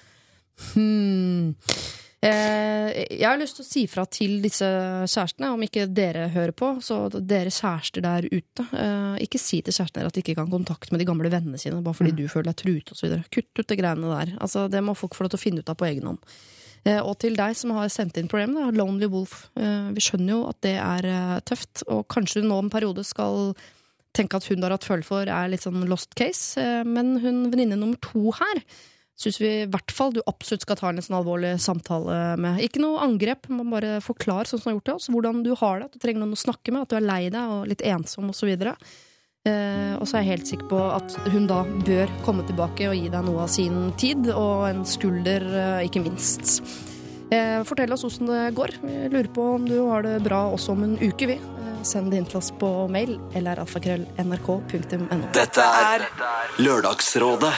Hmm. 0.73 1.53
Eh, 2.23 2.89
jeg 3.19 3.27
har 3.27 3.39
lyst 3.41 3.57
til 3.59 3.65
å 3.65 3.67
si 3.67 3.81
fra 3.91 4.05
til 4.07 4.37
disse 4.45 4.67
kjærestene, 5.11 5.49
om 5.51 5.65
ikke 5.67 5.89
dere 5.91 6.29
hører 6.31 6.55
på. 6.55 6.77
Så 6.85 7.09
dere 7.19 7.51
kjærester 7.51 8.05
der 8.05 8.29
ute, 8.31 8.67
eh, 8.79 9.17
ikke 9.27 9.41
si 9.43 9.59
til 9.61 9.75
kjærestene 9.75 10.07
at 10.07 10.15
de 10.15 10.23
ikke 10.23 10.39
kan 10.39 10.51
kontakte 10.51 10.95
med 10.95 11.03
de 11.03 11.09
gamle 11.09 11.33
vennene 11.33 11.59
sine 11.59 11.83
bare 11.83 11.99
fordi 11.99 12.15
du 12.15 12.29
føler 12.31 12.53
deg 12.53 12.61
truet 12.63 12.95
osv. 12.95 13.17
Kutt 13.27 13.59
ut 13.59 13.67
de 13.67 13.77
greiene 13.77 14.15
der. 14.15 14.37
Altså, 14.39 14.69
det 14.71 14.85
må 14.85 14.95
folk 14.95 15.17
få 15.19 15.27
lov 15.27 15.35
til 15.35 15.41
å 15.41 15.47
finne 15.49 15.59
ut 15.59 15.69
av 15.69 15.77
på 15.77 15.89
egen 15.91 16.07
hånd. 16.07 16.23
Eh, 16.85 17.01
og 17.03 17.19
til 17.19 17.35
deg 17.35 17.59
som 17.59 17.75
har 17.75 17.91
sendt 17.91 18.17
inn 18.17 18.31
problemet, 18.31 18.55
da, 18.55 18.71
Lonely 18.71 19.11
Wolf. 19.11 19.51
Vi 19.57 20.03
skjønner 20.03 20.37
jo 20.37 20.49
at 20.49 20.61
det 20.63 20.79
er 20.79 21.41
tøft, 21.43 21.83
og 21.89 22.07
kanskje 22.07 22.43
du 22.43 22.47
nå 22.47 22.59
en 22.63 22.71
periode 22.71 23.03
skal 23.03 23.57
tenke 24.15 24.37
at 24.37 24.47
hun 24.47 24.61
du 24.61 24.69
har 24.69 24.77
hatt 24.77 24.87
følge 24.87 25.09
for, 25.09 25.27
er 25.27 25.51
litt 25.51 25.63
sånn 25.65 25.89
lost 25.89 26.15
case, 26.15 26.61
men 26.85 27.17
hun 27.19 27.51
venninne 27.51 27.79
nummer 27.81 27.99
to 27.99 28.31
her 28.31 28.63
syns 29.19 29.39
vi 29.41 29.51
i 29.63 29.69
hvert 29.71 29.93
fall 29.95 30.15
du 30.15 30.21
absolutt 30.27 30.65
skal 30.65 30.79
ta 30.81 30.91
en 30.91 31.03
sånn 31.05 31.19
alvorlig 31.21 31.55
samtale 31.63 32.37
med. 32.41 32.61
Ikke 32.65 32.83
noe 32.83 33.03
angrep, 33.05 33.49
man 33.53 33.71
bare 33.73 34.01
forklar 34.05 34.49
sånn 34.49 34.61
som 34.61 34.71
du 34.71 34.73
har 34.73 34.79
gjort 34.79 34.89
til 34.91 35.01
oss, 35.01 35.09
hvordan 35.13 35.43
du 35.47 35.55
har 35.59 35.81
det, 35.81 35.89
at 35.89 35.97
du 35.97 36.03
trenger 36.03 36.25
noen 36.25 36.37
å 36.37 36.43
snakke 36.43 36.75
med, 36.75 36.85
at 36.85 36.93
du 36.93 36.99
er 36.99 37.09
lei 37.09 37.25
deg 37.33 37.57
og 37.57 37.67
litt 37.71 37.85
ensom 37.87 38.33
osv. 38.33 38.53
Eh, 39.43 39.95
og 39.99 40.07
så 40.07 40.17
er 40.17 40.23
jeg 40.23 40.31
helt 40.31 40.51
sikker 40.53 40.69
på 40.71 40.81
at 40.95 41.17
hun 41.35 41.49
da 41.51 41.65
bør 41.87 42.11
komme 42.27 42.47
tilbake 42.47 42.87
og 42.91 42.95
gi 42.95 43.11
deg 43.11 43.27
noe 43.27 43.45
av 43.45 43.51
sin 43.51 43.91
tid, 43.99 44.31
og 44.31 44.69
en 44.71 44.85
skulder, 44.87 45.47
eh, 45.51 45.85
ikke 45.89 46.05
minst. 46.05 46.63
Eh, 47.33 47.63
fortell 47.65 47.93
oss 47.93 48.05
åssen 48.05 48.29
det 48.29 48.51
går. 48.55 48.75
Vi 48.83 49.09
lurer 49.09 49.31
på 49.35 49.47
om 49.55 49.69
du 49.69 49.79
har 49.89 50.03
det 50.05 50.19
bra 50.23 50.45
også 50.53 50.77
om 50.77 50.85
en 50.85 50.99
uke, 51.01 51.27
vi. 51.27 51.39
Eh, 51.41 51.83
send 51.83 52.13
det 52.13 52.21
inn 52.21 52.29
til 52.29 52.39
oss 52.43 52.53
på 52.55 52.71
mail 52.93 53.17
eller 53.35 53.63
alfakrøll.nrk.no. 53.65 55.23
Dette 55.33 55.65
er 55.65 56.07
Lørdagsrådet 56.61 57.55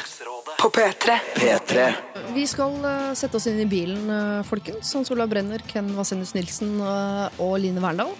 På 0.60 0.70
P3. 0.70 1.18
P3. 1.36 1.92
Vi 2.34 2.46
skal 2.46 2.84
eh, 2.84 3.12
sette 3.18 3.36
oss 3.36 3.46
inn 3.50 3.60
i 3.60 3.66
bilen, 3.68 4.06
uh, 4.10 4.44
folkens. 4.46 4.94
Hans 4.96 5.10
Olav 5.14 5.28
Brenner, 5.32 5.62
Ken 5.68 5.90
Vasenius 5.96 6.34
Nilsen 6.34 6.78
eh, 6.80 7.42
og 7.42 7.58
Line 7.62 7.82
Verndal. 7.82 8.14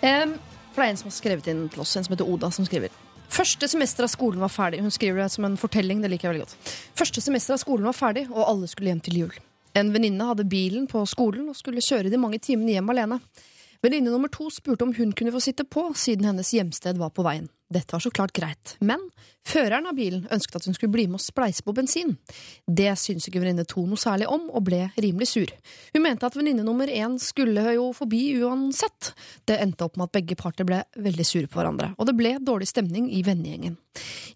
For 0.00 0.82
det 0.82 0.86
er 0.86 0.92
en 0.92 1.00
som 1.00 1.10
har 1.10 1.16
skrevet 1.16 1.50
inn 1.50 1.66
til 1.72 1.82
oss, 1.82 1.96
en 1.96 2.06
som 2.06 2.14
heter 2.14 2.28
Oda, 2.28 2.50
som 2.54 2.68
skriver. 2.68 2.94
Første 3.32 3.68
semester 3.68 4.06
av 4.06 4.12
skolen 4.12 4.42
var 4.44 4.52
ferdig. 4.52 4.82
Hun 4.84 4.94
skriver 4.94 5.24
det 5.24 5.32
som 5.34 5.48
en 5.48 5.58
fortelling. 5.58 6.00
det 6.04 6.12
liker 6.12 6.28
jeg 6.28 6.34
veldig 6.34 6.46
godt. 6.46 6.72
Første 6.96 7.24
semester 7.24 7.56
av 7.56 7.62
skolen 7.64 7.88
var 7.88 7.96
ferdig, 7.96 8.26
og 8.30 8.44
alle 8.46 8.70
skulle 8.70 8.92
hjem 8.92 9.02
til 9.02 9.20
jul. 9.24 9.36
En 9.76 9.92
venninne 9.92 10.28
hadde 10.28 10.46
bilen 10.48 10.86
på 10.88 11.02
skolen 11.08 11.48
og 11.50 11.58
skulle 11.58 11.84
kjøre 11.84 12.12
de 12.12 12.20
mange 12.20 12.38
timene 12.38 12.76
hjem 12.76 12.94
alene. 12.94 13.20
Venninne 13.84 14.12
nummer 14.12 14.32
to 14.32 14.48
spurte 14.52 14.86
om 14.86 14.94
hun 14.96 15.12
kunne 15.16 15.34
få 15.34 15.42
sitte 15.44 15.66
på, 15.68 15.90
siden 15.96 16.28
hennes 16.28 16.52
hjemsted 16.54 16.98
var 17.00 17.12
på 17.14 17.24
veien. 17.26 17.48
Dette 17.66 17.96
var 17.96 18.02
så 18.02 18.12
klart 18.14 18.30
greit, 18.30 18.76
men 18.78 19.00
føreren 19.46 19.88
av 19.90 19.96
bilen 19.98 20.28
ønsket 20.30 20.60
at 20.60 20.66
hun 20.68 20.76
skulle 20.76 20.92
bli 20.94 21.08
med 21.10 21.18
og 21.18 21.24
spleise 21.24 21.64
på 21.66 21.74
bensin. 21.74 22.12
Det 22.62 22.92
syntes 22.94 23.26
ikke 23.26 23.40
venninne 23.42 23.64
to 23.66 23.82
noe 23.88 23.98
særlig 23.98 24.28
om, 24.30 24.44
og 24.54 24.62
ble 24.68 24.84
rimelig 24.94 25.26
sur. 25.32 25.50
Hun 25.90 26.04
mente 26.04 26.28
at 26.28 26.38
venninne 26.38 26.62
nummer 26.66 26.86
én 26.86 27.16
skulle 27.22 27.64
jo 27.74 27.88
forbi 27.96 28.20
uansett. 28.38 29.10
Det 29.50 29.58
endte 29.64 29.88
opp 29.88 29.98
med 29.98 30.06
at 30.06 30.14
begge 30.14 30.38
parter 30.38 30.68
ble 30.68 30.84
veldig 30.94 31.26
sure 31.26 31.50
på 31.50 31.58
hverandre, 31.58 31.90
og 31.98 32.06
det 32.06 32.14
ble 32.20 32.36
dårlig 32.38 32.70
stemning 32.70 33.10
i 33.10 33.24
vennegjengen. 33.26 33.74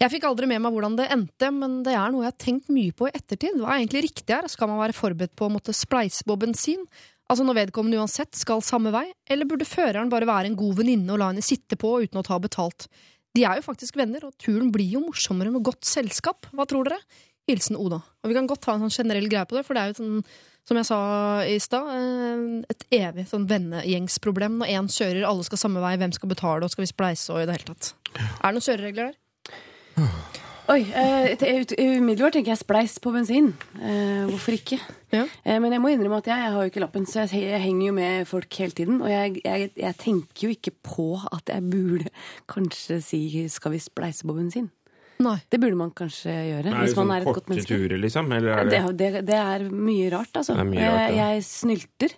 Jeg 0.01 0.15
fikk 0.17 0.27
aldri 0.27 0.51
med 0.51 0.65
meg 0.65 0.75
hvordan 0.75 0.99
det 0.99 1.11
endte, 1.15 1.53
men 1.55 1.81
det 1.87 1.95
er 1.95 2.11
noe 2.11 2.27
jeg 2.27 2.33
har 2.33 2.43
tenkt 2.49 2.75
mye 2.75 2.97
på 2.97 3.07
i 3.07 3.15
ettertid. 3.15 3.63
Hva 3.63 3.77
er 3.77 3.85
egentlig 3.85 4.09
riktig 4.09 4.35
her? 4.35 4.51
Skal 4.51 4.73
man 4.73 4.83
være 4.83 4.97
forberedt 4.97 5.39
på 5.39 5.47
å 5.47 5.55
måtte 5.55 5.77
spleise 5.77 6.27
på 6.27 6.39
bensin? 6.41 6.83
Altså 7.31 7.47
når 7.47 7.61
vedkommende 7.61 8.01
uansett 8.03 8.35
skal 8.35 8.63
samme 8.65 8.91
vei, 8.95 9.07
eller 9.31 9.47
burde 9.47 9.69
føreren 9.69 10.11
bare 10.11 10.27
være 10.27 10.51
en 10.51 10.59
god 10.59 10.81
venninne 10.81 11.15
og 11.15 11.21
la 11.23 11.31
henne 11.31 11.45
sitte 11.47 11.79
på 11.79 11.93
uten 12.03 12.19
å 12.19 12.27
ta 12.27 12.41
betalt? 12.43 12.89
De 13.37 13.45
er 13.47 13.61
jo 13.61 13.67
faktisk 13.69 13.99
venner, 14.01 14.25
og 14.27 14.35
turen 14.43 14.73
blir 14.75 14.97
jo 14.97 15.05
morsommere 15.05 15.53
med 15.55 15.63
godt 15.67 15.87
selskap. 15.87 16.49
Hva 16.51 16.67
tror 16.67 16.89
dere? 16.89 16.99
Hilsen 17.47 17.79
Oda. 17.79 18.01
Og 18.23 18.31
vi 18.31 18.37
kan 18.37 18.49
godt 18.51 18.65
ta 18.67 18.75
en 18.75 18.83
sånn 18.83 19.05
generell 19.05 19.29
greie 19.31 19.47
på 19.47 19.55
det, 19.55 19.63
for 19.67 19.79
det 19.79 19.85
er 19.85 19.93
jo 19.93 20.01
sånn, 20.01 20.25
som 20.67 20.81
jeg 20.81 20.89
sa 20.91 20.99
i 21.47 21.55
stad, 21.63 21.93
eh, 21.95 22.43
et 22.75 22.85
evig 22.99 23.29
sånn 23.31 23.47
vennegjengsproblem. 23.51 24.59
Når 24.61 24.75
én 24.75 24.91
kjører, 24.91 25.23
alle 25.31 25.47
skal 25.47 25.63
samme 25.63 25.83
vei, 25.83 25.95
hvem 26.03 26.15
skal 26.19 26.35
betale, 26.35 26.67
og 26.67 26.75
skal 26.75 26.87
vi 26.87 26.91
spleise 26.91 27.31
og 27.31 27.45
i 27.45 27.47
det 27.47 27.61
hele 27.61 27.71
tatt. 27.71 27.95
Er 28.19 28.51
det 28.51 28.55
noen 28.59 28.67
kjøreregler 28.67 29.11
der? 29.11 29.19
Oi, 30.71 30.85
eh, 30.95 31.33
umiddelbart 31.99 32.37
tenker 32.37 32.53
jeg 32.53 32.61
spleis 32.61 32.93
på 33.03 33.11
bensin. 33.11 33.49
Eh, 33.81 34.29
hvorfor 34.31 34.55
ikke? 34.55 34.77
Ja. 35.11 35.25
Eh, 35.43 35.57
men 35.59 35.75
jeg 35.75 35.83
må 35.83 35.91
innrømme 35.91 36.21
at 36.23 36.29
jeg, 36.31 36.45
jeg 36.45 36.53
har 36.55 36.63
jo 36.63 36.71
ikke 36.71 36.83
lappen, 36.85 37.07
så 37.11 37.25
jeg, 37.25 37.41
jeg 37.49 37.63
henger 37.65 37.87
jo 37.89 37.95
med 37.97 38.29
folk 38.31 38.59
hele 38.63 38.77
tiden. 38.79 39.01
Og 39.03 39.11
jeg, 39.11 39.41
jeg, 39.43 39.73
jeg 39.75 39.97
tenker 39.99 40.47
jo 40.47 40.53
ikke 40.55 40.75
på 40.87 41.09
at 41.27 41.51
jeg 41.51 41.67
burde 41.73 42.13
kanskje 42.51 43.01
si 43.03 43.49
'skal 43.51 43.75
vi 43.75 43.83
spleise 43.83 44.23
på 44.23 44.37
bensin'? 44.37 44.71
Nei. 45.21 45.37
Det 45.51 45.59
burde 45.61 45.77
man 45.77 45.91
kanskje 45.91 46.31
gjøre. 46.31 46.71
Nei, 46.71 46.85
hvis 46.87 46.97
man 46.97 47.09
sånn 47.09 47.17
er 47.17 47.27
et 47.27 47.35
godt 47.35 47.51
menneske. 47.51 47.75
turer, 47.75 47.99
liksom? 48.01 48.33
Eller 48.33 48.51
er 48.55 48.71
Det, 48.71 48.81
det 48.97 49.13
det, 49.13 49.27
det 49.27 49.41
er 49.43 49.67
mye 49.69 50.11
rart, 50.15 50.33
altså. 50.39 50.55
Mye 50.65 50.87
rart, 50.87 51.17
jeg 51.19 51.43
snylter. 51.51 52.15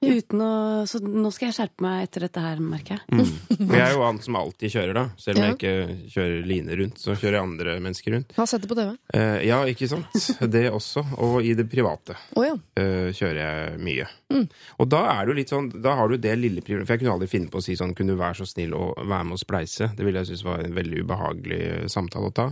Uten 0.00 0.40
å, 0.40 0.50
så 0.88 0.98
nå 1.04 1.28
skal 1.34 1.50
jeg 1.50 1.56
skjerpe 1.58 1.84
meg 1.84 2.06
etter 2.06 2.24
dette 2.24 2.40
her, 2.40 2.60
merker 2.64 2.96
jeg. 2.96 3.02
Mm. 3.12 3.66
Jeg 3.74 3.82
er 3.84 3.90
jo 3.92 4.04
han 4.06 4.20
som 4.24 4.38
alltid 4.40 4.72
kjører, 4.72 4.94
da. 4.96 5.02
Selv 5.20 5.36
om 5.36 5.44
Ja. 5.44 5.50
jeg 5.50 5.58
ikke 5.58 6.12
kjører 6.14 6.46
Line 6.48 6.76
rundt, 6.80 7.00
så 7.02 7.12
kjører 7.18 7.36
jeg 7.36 7.44
andre 7.44 7.74
mennesker 7.84 8.14
rundt. 8.16 8.32
Har 8.38 8.48
sett 8.48 8.64
det 8.64 8.70
på 8.70 8.78
TV. 8.78 8.94
Eh, 9.12 9.36
ja, 9.50 9.58
ikke 9.68 9.88
sant? 9.92 10.16
Det 10.56 10.64
også. 10.72 11.04
Og 11.20 11.44
i 11.44 11.52
det 11.58 11.66
private 11.70 12.16
oh, 12.36 12.46
ja. 12.46 12.54
eh, 12.80 13.10
kjører 13.16 13.40
jeg 13.42 13.78
mye. 13.84 14.08
Mm. 14.32 14.46
Og 14.80 14.88
da 14.88 15.02
er 15.18 15.28
du 15.28 15.34
litt 15.36 15.50
sånn 15.52 15.68
Da 15.82 15.96
har 15.98 16.08
du 16.08 16.14
det 16.22 16.36
lille 16.38 16.62
privilegiet 16.62 16.86
For 16.86 16.94
jeg 16.94 17.00
kunne 17.02 17.14
aldri 17.16 17.26
finne 17.32 17.50
på 17.50 17.58
å 17.58 17.64
si 17.64 17.74
sånn 17.74 17.96
Kunne 17.98 18.14
du 18.14 18.20
være 18.20 18.38
så 18.38 18.46
snill 18.46 18.76
å 18.78 18.92
være 19.00 19.24
med 19.26 19.34
å 19.34 19.40
spleise? 19.42 19.88
Det 19.98 20.06
ville 20.06 20.22
jeg 20.22 20.28
synes 20.30 20.44
var 20.46 20.62
en 20.62 20.76
veldig 20.76 21.02
ubehagelig 21.02 21.58
eh, 21.66 21.86
samtale 21.90 22.30
å 22.30 22.34
ta. 22.38 22.46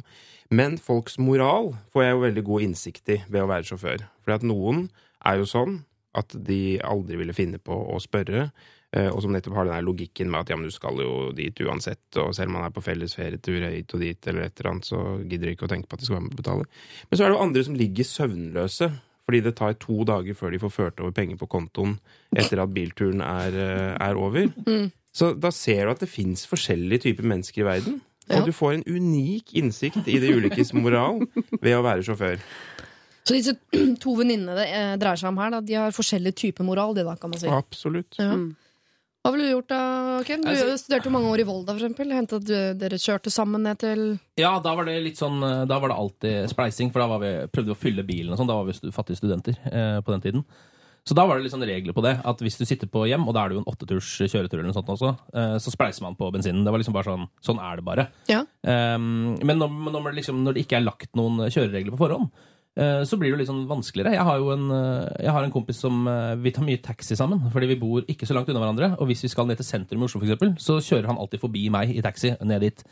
Men 0.51 0.75
folks 0.83 1.18
moral 1.23 1.71
får 1.94 2.05
jeg 2.09 2.16
jo 2.16 2.25
veldig 2.25 2.44
god 2.51 2.66
innsikt 2.66 3.12
i 3.14 3.18
ved 3.29 3.44
å 3.44 3.51
være 3.51 3.68
sjåfør. 3.71 4.05
Fordi 4.25 4.38
at 4.40 4.47
noen 4.51 4.88
er 5.29 5.38
jo 5.38 5.47
sånn 5.51 5.79
at 6.19 6.35
de 6.45 6.79
aldri 6.85 7.17
ville 7.21 7.35
finne 7.37 7.59
på 7.63 7.73
å 7.95 7.99
spørre. 8.03 8.51
eh, 8.93 9.09
Og 9.13 9.21
som 9.23 9.33
nettopp 9.35 9.55
har 9.59 9.67
den 9.69 9.85
logikken 9.85 10.31
med 10.33 10.41
at 10.41 10.49
ja, 10.51 10.57
men 10.57 10.65
du 10.69 10.73
skal 10.75 10.97
jo 11.03 11.33
dit 11.37 11.55
uansett, 11.61 12.01
og 12.17 12.35
selv 12.35 12.49
om 12.49 12.55
man 12.59 12.65
er 12.69 12.73
på 12.75 12.83
felles 12.83 13.15
ferietur 13.15 13.61
hit 13.71 13.93
og 13.95 14.01
dit, 14.01 14.27
eller 14.27 14.47
et 14.49 14.61
eller 14.61 14.71
annet, 14.73 14.85
så 14.89 15.03
gidder 15.29 15.47
de 15.51 15.55
ikke 15.57 15.67
å 15.69 15.73
tenke 15.75 15.89
på 15.91 15.95
at 15.99 16.01
de 16.01 16.07
skal 16.09 16.17
være 16.17 16.25
med 16.29 16.33
og 16.37 16.41
betale. 16.43 16.65
Men 17.11 17.19
så 17.19 17.25
er 17.25 17.29
det 17.29 17.37
jo 17.37 17.43
andre 17.45 17.65
som 17.69 17.77
ligger 17.77 18.05
søvnløse 18.09 18.91
fordi 19.29 19.43
det 19.45 19.57
tar 19.59 19.75
to 19.77 20.05
dager 20.09 20.33
før 20.33 20.51
de 20.55 20.59
får 20.63 20.71
ført 20.73 21.01
over 21.05 21.13
penger 21.13 21.37
på 21.37 21.47
kontoen 21.53 21.99
etter 22.33 22.63
at 22.63 22.71
bilturen 22.73 23.21
er, 23.21 23.53
eh, 23.53 23.97
er 24.09 24.17
over. 24.17 24.49
Så 25.13 25.35
da 25.39 25.51
ser 25.53 25.85
du 25.85 25.91
at 25.93 26.01
det 26.01 26.09
fins 26.09 26.47
forskjellige 26.49 27.03
typer 27.11 27.29
mennesker 27.29 27.61
i 27.61 27.67
verden. 27.69 28.01
Og 28.31 28.37
Ja. 28.39 28.45
du 28.45 28.53
får 28.53 28.73
en 28.79 28.85
unik 28.89 29.53
innsikt 29.57 30.09
i 30.09 30.17
det 30.21 30.33
ulikes 30.33 30.73
moral 30.73 31.21
ved 31.61 31.77
å 31.77 31.85
være 31.85 32.05
sjåfør. 32.09 32.41
Så 33.29 33.37
disse 33.37 33.55
to 34.03 34.14
venninnene 34.17 34.57
det 34.57 34.69
eh, 34.73 34.95
dreier 35.01 35.21
seg 35.21 35.33
om 35.33 35.43
her, 35.43 35.53
da, 35.53 35.61
de 35.64 35.77
har 35.77 35.95
forskjellig 35.95 36.33
type 36.38 36.64
moral, 36.64 36.97
det 36.97 37.05
da, 37.09 37.19
kan 37.21 37.33
man 37.35 37.43
si. 37.43 37.51
Absolutt. 37.53 38.17
Ja. 38.21 38.33
Mm. 38.33 38.49
Hva 39.27 39.33
ville 39.35 39.49
du 39.49 39.51
gjort 39.51 39.69
da, 39.73 39.81
Ken? 40.25 40.45
Du 40.47 40.49
Altså- 40.49 40.79
studerte 40.79 41.11
jo 41.11 41.12
mange 41.12 41.29
år 41.29 41.43
i 41.43 41.45
Volda, 41.45 41.75
for 41.75 41.83
eksempel. 41.83 42.14
Hendte 42.14 42.38
at 42.38 42.79
dere 42.81 43.01
kjørte 43.03 43.33
sammen 43.35 43.67
ned 43.67 43.81
til 43.83 44.05
Ja, 44.38 44.55
da 44.64 44.73
var 44.79 44.87
det 44.88 44.95
litt 45.05 45.19
sånn 45.21 45.43
eh, 45.43 45.67
Da 45.69 45.79
var 45.83 45.91
det 45.93 45.99
alltid 45.99 46.49
spleising, 46.55 46.93
for 46.95 47.03
da 47.03 47.11
var 47.11 47.21
vi, 47.21 47.33
prøvde 47.53 47.75
vi 47.75 47.77
å 47.77 47.83
fylle 47.83 48.07
bilen 48.09 48.33
og 48.33 48.38
sånn. 48.41 48.49
Da 48.49 48.57
var 48.57 48.69
vi 48.71 48.79
stu, 48.79 48.88
fattige 48.95 49.21
studenter 49.21 49.59
eh, 49.69 50.01
på 50.01 50.14
den 50.14 50.25
tiden. 50.25 50.45
Så 51.09 51.17
da 51.17 51.25
var 51.25 51.38
det 51.38 51.47
litt 51.47 51.55
sånn 51.55 51.64
regler 51.64 51.95
på 51.97 52.05
det. 52.05 52.14
At 52.29 52.41
hvis 52.45 52.59
du 52.61 52.67
sitter 52.69 52.88
på 52.93 53.07
hjem, 53.09 53.25
og 53.29 53.33
da 53.37 53.43
er 53.45 53.51
det 53.51 53.57
jo 53.57 53.62
en 53.62 53.71
åtteturs 53.71 54.09
kjøretur 54.29 54.59
eller 54.59 54.69
noe 54.69 54.77
sånt 54.77 54.91
også, 54.93 55.12
eh, 55.33 55.55
så 55.64 55.73
spleiser 55.73 56.05
man 56.05 56.17
på 56.19 56.29
bensinen. 56.35 56.64
Det 56.67 56.75
var 56.75 56.83
liksom 56.83 56.97
bare 56.97 57.09
sånn 57.09 57.29
Sånn 57.45 57.61
er 57.64 57.81
det 57.81 57.85
bare. 57.87 58.09
Ja. 58.29 58.43
Um, 58.62 59.38
men 59.41 59.57
når, 59.61 59.73
når, 59.88 60.11
det 60.11 60.19
liksom, 60.21 60.43
når 60.45 60.57
det 60.57 60.67
ikke 60.67 60.79
er 60.79 60.85
lagt 60.85 61.17
noen 61.17 61.49
kjøreregler 61.49 61.95
på 61.97 62.03
forhånd, 62.03 62.29
så 63.09 63.19
blir 63.19 63.33
det 63.35 63.41
litt 63.41 63.51
sånn 63.51 63.64
vanskeligere. 63.67 64.14
Jeg 64.14 64.27
har 64.29 64.38
jo 64.38 64.53
en, 64.55 64.67
eh, 64.71 65.25
jeg 65.25 65.35
har 65.35 65.43
en 65.43 65.55
kompis 65.55 65.81
som 65.83 66.07
eh, 66.07 66.35
Vi 66.38 66.53
tar 66.55 66.67
mye 66.67 66.83
taxi 66.83 67.17
sammen, 67.19 67.41
fordi 67.51 67.73
vi 67.73 67.79
bor 67.81 68.05
ikke 68.07 68.29
så 68.29 68.37
langt 68.37 68.51
unna 68.53 68.62
hverandre. 68.62 68.93
Og 69.03 69.11
hvis 69.11 69.25
vi 69.27 69.31
skal 69.33 69.49
ned 69.49 69.59
til 69.59 69.67
sentrum 69.67 70.05
i 70.05 70.07
Oslo, 70.07 70.21
for 70.21 70.29
eksempel, 70.29 70.55
så 70.62 70.79
kjører 70.79 71.11
han 71.11 71.19
alltid 71.19 71.43
forbi 71.43 71.64
meg 71.75 71.91
i 71.97 72.05
taxi 72.05 72.37
ned 72.38 72.62
dit. 72.62 72.85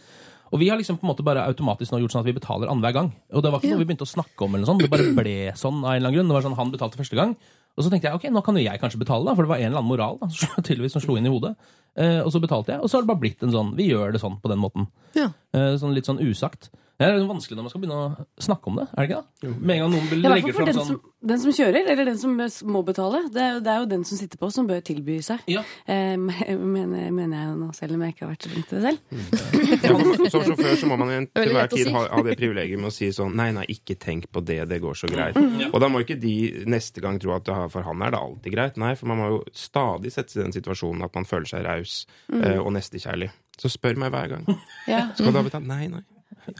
Og 0.54 0.60
vi 0.62 0.68
har 0.70 0.78
liksom 0.78 0.98
på 0.98 1.06
en 1.06 1.10
måte 1.10 1.26
bare 1.26 1.44
automatisk 1.46 1.92
nå 1.92 2.00
gjort 2.02 2.14
sånn 2.14 2.22
at 2.22 2.30
vi 2.30 2.34
betaler 2.36 2.70
annenhver 2.70 2.94
gang. 2.94 3.12
Og 3.34 3.42
det 3.42 3.50
var 3.50 3.62
ikke 3.62 3.72
noe 3.74 3.82
vi 3.82 3.88
begynte 3.88 4.06
å 4.06 4.10
snakke 4.10 4.46
om, 4.46 4.54
eller 4.54 4.66
noe 4.66 4.72
sånt. 4.72 4.82
det 4.82 4.90
bare 4.90 5.14
ble 5.14 5.36
sånn 5.58 5.80
av 5.82 5.90
en 5.90 5.98
eller 5.98 6.10
annen 6.10 6.18
grunn. 6.18 6.30
Det 6.30 6.36
var 6.38 6.46
sånn 6.46 6.58
Han 6.58 6.74
betalte 6.74 7.00
første 7.00 7.18
gang. 7.18 7.34
Og 7.76 7.84
så 7.84 7.92
tenkte 7.92 8.08
jeg 8.08 8.16
ok, 8.16 8.30
nå 8.32 8.42
kan 8.42 8.56
jo 8.56 8.64
jeg 8.64 8.80
kanskje 8.80 9.00
betale, 9.02 9.26
da, 9.26 9.34
for 9.36 9.44
det 9.44 9.52
var 9.52 9.60
en 9.60 9.68
eller 9.68 9.82
annen 9.82 9.90
moral 9.90 10.16
da, 10.22 10.30
tydeligvis 10.66 10.96
som 10.96 11.02
slo 11.04 11.18
inn 11.18 11.28
i 11.28 11.32
hodet. 11.32 11.52
Eh, 11.94 12.22
og 12.22 12.30
så 12.32 12.40
betalte 12.40 12.72
jeg, 12.72 12.80
og 12.80 12.88
så 12.88 12.96
har 12.96 13.04
det 13.04 13.10
bare 13.10 13.20
blitt 13.20 13.44
en 13.44 13.52
sånn 13.52 13.74
Vi 13.76 13.90
gjør 13.90 14.14
det 14.14 14.20
sånn 14.22 14.38
på 14.40 14.50
den 14.52 14.62
måten. 14.62 14.88
Ja. 15.16 15.28
Eh, 15.52 15.74
sånn 15.80 15.94
litt 15.96 16.08
sånn 16.08 16.22
usagt. 16.24 16.70
Det 16.96 17.04
er 17.04 17.18
jo 17.18 17.26
vanskelig 17.28 17.56
når 17.58 17.64
man 17.66 17.72
skal 17.72 17.80
begynne 17.82 17.96
å 18.00 18.24
snakke 18.40 18.70
om 18.70 18.78
det, 18.80 18.84
er 18.96 18.96
det 18.96 19.10
ikke 19.10 19.18
det? 19.42 19.50
Med 19.60 19.72
en 19.76 19.80
gang 19.82 19.90
noen 19.92 20.06
i 20.16 20.20
legger 20.22 20.54
fram 20.56 20.68
den 20.70 20.76
sånn 20.78 20.86
som, 20.88 21.00
den 21.28 21.40
som 21.42 21.52
kjører, 21.58 21.88
eller 21.92 22.08
den 22.08 22.16
som 22.22 22.36
må 22.72 22.80
betale. 22.86 23.20
Det 23.34 23.42
er, 23.42 23.50
jo- 23.56 23.60
det 23.66 23.72
er 23.74 23.82
jo 23.82 23.88
den 23.90 24.04
som 24.08 24.16
sitter 24.20 24.40
på, 24.40 24.48
som 24.54 24.68
bør 24.70 24.80
tilby 24.86 25.18
seg. 25.26 25.42
Ja. 25.52 25.60
Eh, 25.84 26.14
mener, 26.76 27.10
mener 27.12 27.36
jeg 27.42 27.58
nå, 27.60 27.68
selv 27.76 27.98
om 27.98 28.04
jeg 28.06 28.14
ikke 28.16 28.24
har 28.24 28.32
vært 28.32 28.46
så 28.48 28.52
flink 28.54 28.70
til 28.70 28.80
det 28.80 28.86
selv. 28.88 28.98
Ja, 29.86 29.92
for, 29.92 30.24
som 30.32 30.46
sjåfør 30.48 30.78
så 30.80 30.88
må 30.88 30.96
man 31.02 31.12
til 31.36 31.52
hver 31.52 31.68
tid 31.70 31.84
si. 31.84 31.92
ha, 31.92 32.06
ha 32.16 32.22
det 32.24 32.38
privilegiet 32.40 32.80
med 32.80 32.88
å 32.88 32.94
si 32.94 33.10
sånn 33.14 33.34
Nei, 33.36 33.50
nei, 33.54 33.66
ikke 33.76 33.98
tenk 34.00 34.30
på 34.32 34.40
det, 34.46 34.62
det 34.70 34.80
går 34.82 34.96
så 34.96 35.10
greit. 35.12 35.36
Mm. 35.36 35.68
Og 35.68 35.78
da 35.82 35.90
må 35.92 36.00
ikke 36.02 36.16
de 36.22 36.32
neste 36.70 37.04
gang 37.04 37.20
tro 37.22 37.36
at 37.36 37.50
for 37.72 37.84
han 37.86 38.02
er 38.06 38.14
det 38.16 38.22
alltid 38.24 38.56
greit. 38.56 38.80
Nei, 38.80 38.94
for 38.96 39.12
man 39.12 39.20
må 39.20 39.28
jo 39.34 39.38
stadig 39.52 40.14
sette 40.16 40.32
seg 40.32 40.40
i 40.40 40.46
den 40.48 40.56
situasjonen 40.56 41.04
at 41.06 41.14
man 41.18 41.28
føler 41.28 41.50
seg 41.52 41.66
raus 41.68 42.00
eh, 42.32 42.56
og 42.56 42.72
nestekjærlig. 42.78 43.28
Så 43.60 43.68
spør 43.72 44.00
meg 44.00 44.12
hver 44.16 44.32
gang. 44.36 44.48
Ja. 44.88 45.10
Skal 45.16 45.32
du 45.32 45.38
ha 45.42 45.44
betalt? 45.46 45.68
Nei, 45.68 45.86
nei. 45.92 46.02